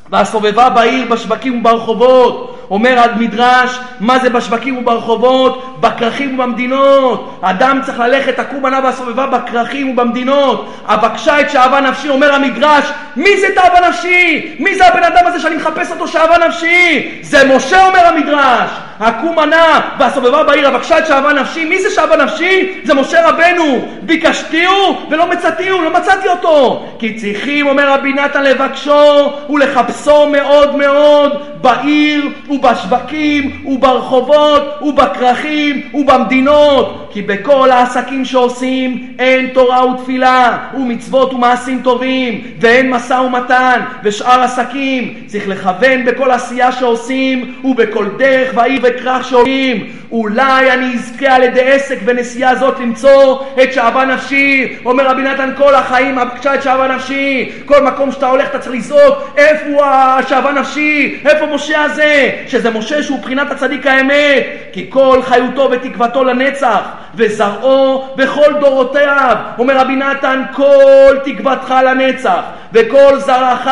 והסובבה 0.10 0.70
בעיר 0.70 1.06
בשווקים 1.10 1.60
וברחובות 1.60 2.57
אומר 2.72 3.00
המדרש, 3.00 3.80
מה 4.00 4.20
זה 4.20 4.30
בשווקים 4.30 4.78
וברחובות? 4.78 5.78
בכרכים 5.80 6.40
ובמדינות. 6.40 7.40
אדם 7.42 7.80
צריך 7.86 8.00
ללכת, 8.00 8.40
תקום 8.40 8.66
ענה 8.66 8.80
והסובבה 8.84 9.26
בכרכים 9.28 9.90
ובמדינות. 9.90 10.74
אבקשה 10.86 11.42
את 11.42 11.50
שאהבה 11.50 11.82
נפשי, 11.82 12.10
אומר 12.10 12.34
המדרש, 12.34 12.86
מי 13.16 13.38
זה 13.38 13.48
תאווה 13.56 13.90
נפשי? 13.90 14.56
מי 14.60 14.76
זה 14.76 14.88
הבן 14.88 15.04
אדם 15.04 15.28
הזה 15.28 15.40
שאני 15.40 15.56
מחפש 15.56 15.92
אותו 15.92 16.08
שאהבה 16.08 16.48
נפשי? 16.48 17.10
זה 17.22 17.56
משה, 17.56 17.88
אומר 17.88 18.08
המדרש. 18.08 18.70
הקום 19.00 19.40
ענה 19.40 19.82
והסובבה 20.00 20.44
בעיר, 20.44 20.68
אבקשה 20.68 20.98
את 20.98 21.08
שאהבה 21.08 21.34
נפשי. 21.34 21.66
מי 21.66 21.82
זה 21.82 21.90
שאהבה 21.90 22.16
נפשי? 22.16 22.82
זה 22.84 22.94
משה 22.94 23.30
רבנו. 23.30 23.88
ביקשתיהו 24.02 25.02
ולא 25.10 25.28
מצאתיהו, 25.30 25.82
לא 25.82 25.94
מצאתי 25.94 26.28
אותו. 26.28 26.86
כי 27.00 27.14
צריכים, 27.14 27.68
אומר 27.68 27.90
רבי 27.94 28.14
נתן, 28.14 28.44
לבקשו 28.44 29.34
ולחפשו 29.50 30.28
מאוד 30.28 30.76
מאוד 30.76 31.38
בעיר 31.62 32.30
ובשווקים 32.58 33.62
וברחובות 33.66 34.64
ובכרכים 34.82 35.82
ובמדינות 35.94 37.10
כי 37.14 37.22
בכל 37.22 37.72
העסקים 37.72 38.26
שעושים 38.26 39.14
אין 39.20 39.48
תורה 39.54 39.86
ותפילה 39.86 40.58
ומצוות 40.74 41.34
ומעשים 41.34 41.82
טובים 41.84 42.42
ואין 42.60 42.90
משא 42.90 43.14
ומתן 43.14 43.82
ושאר 44.04 44.42
עסקים. 44.42 45.14
צריך 45.26 45.48
לכוון 45.48 46.06
בכל 46.06 46.32
עשייה 46.32 46.72
שעושים 46.72 47.54
ובכל 47.64 48.06
דרך 48.18 48.52
ועיר 48.56 48.80
וכרך 48.84 49.24
שעולים 49.28 49.88
אולי 50.12 50.72
אני 50.72 50.94
אזכה 50.96 51.36
על 51.36 51.44
ידי 51.44 51.72
עסק 51.72 51.98
ונסיעה 52.06 52.56
זאת 52.56 52.80
למצוא 52.80 53.44
את 53.64 53.74
שאהבה 53.74 54.06
נפשי. 54.06 54.76
אומר 54.86 55.08
רבי 55.08 55.22
נתן 55.22 55.52
כל 55.58 55.76
החיים 55.76 56.16
בבקשה 56.16 56.56
את 56.56 56.64
שאהבה 56.64 56.88
נפשי. 56.88 57.52
כל 57.66 57.84
מקום 57.84 58.12
שאתה 58.12 58.28
הולך 58.28 58.50
אתה 58.50 58.60
צריך 58.60 58.76
לזעוק 58.76 59.34
איפה 59.38 59.86
השאהבה 59.86 60.52
נפשי? 60.52 61.20
איפה 61.26 61.46
משה 61.46 61.84
הזה 61.84 62.32
שזה 62.50 62.70
משה 62.70 63.04
שהוא 63.04 63.20
בחינת 63.20 63.52
הצדיק 63.52 63.88
האמת 63.88 64.44
כי 64.72 64.86
כל 64.90 65.22
חיותו 65.24 65.70
ותקוותו 65.72 66.24
לנצח 66.24 66.82
וזרעו 67.16 68.08
בכל 68.16 68.54
דורותיו. 68.60 69.36
אומר 69.58 69.78
רבי 69.78 69.96
נתן 69.96 70.44
כל 70.54 71.18
תקוותך 71.24 71.74
לנצח 71.86 72.42
וכל 72.74 73.20
זרעך 73.20 73.70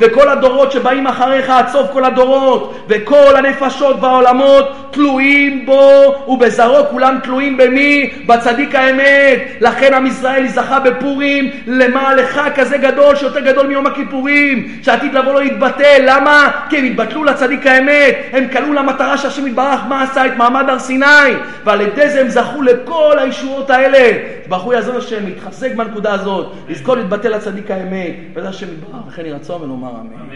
וכל 0.00 0.28
הדורות 0.28 0.72
שבאים 0.72 1.06
אחריך 1.06 1.50
עד 1.50 1.68
סוף 1.68 1.90
כל 1.92 2.04
הדורות 2.04 2.84
וכל 2.88 3.36
הנפשות 3.36 3.96
והעולמות 4.00 4.86
תלויים 4.96 5.66
בו 5.66 6.14
ובזרעו 6.28 6.86
כולם 6.90 7.18
תלויים 7.22 7.56
במי? 7.56 8.10
בצדיק 8.26 8.74
האמת. 8.74 9.38
לכן 9.60 9.94
עם 9.94 10.06
ישראל 10.06 10.48
זכה 10.48 10.80
בפורים 10.80 11.50
למה 11.66 12.14
לך 12.14 12.40
כזה 12.54 12.78
גדול 12.78 13.16
שיותר 13.16 13.40
גדול 13.40 13.66
מיום 13.66 13.86
הכיפורים 13.86 14.68
שעתיד 14.82 15.14
לבוא 15.14 15.32
לא 15.32 15.42
יתבטל. 15.42 16.02
למה? 16.02 16.50
כי 16.68 16.78
הם 16.78 16.84
התבטלו 16.84 17.24
לצדיק 17.24 17.66
האמת. 17.66 18.16
הם 18.32 18.46
קלעו 18.46 18.72
למטרה 18.72 19.18
שהשם 19.18 19.46
יתברך 19.46 19.80
מה 19.88 20.02
עשה? 20.02 20.26
את 20.26 20.36
מעמד 20.36 20.68
הר 20.68 20.78
סיני. 20.78 21.06
ועל 21.64 21.80
ידי 21.80 22.08
זה 22.08 22.20
הם 22.20 22.28
זכו 22.28 22.62
לכל 22.62 23.16
הישועות 23.18 23.70
האלה. 23.70 24.18
ברוך 24.48 24.62
הוא 24.62 24.74
יעזור 24.74 24.96
השם 24.96 25.24
להתחזק 25.24 25.74
בנקודה 25.74 26.14
הזאת. 26.14 26.52
לזכור 26.68 26.96
להתבטל 26.96 27.28
לצדיק 27.28 27.70
האמת 27.70 28.14
בעזרת 28.36 28.54
השם 28.54 28.72
יתברך 28.72 29.06
וכן 29.08 29.22
יהי 29.24 29.32
רצון 29.32 29.62
ונאמר 29.62 30.00
אמן 30.00 30.32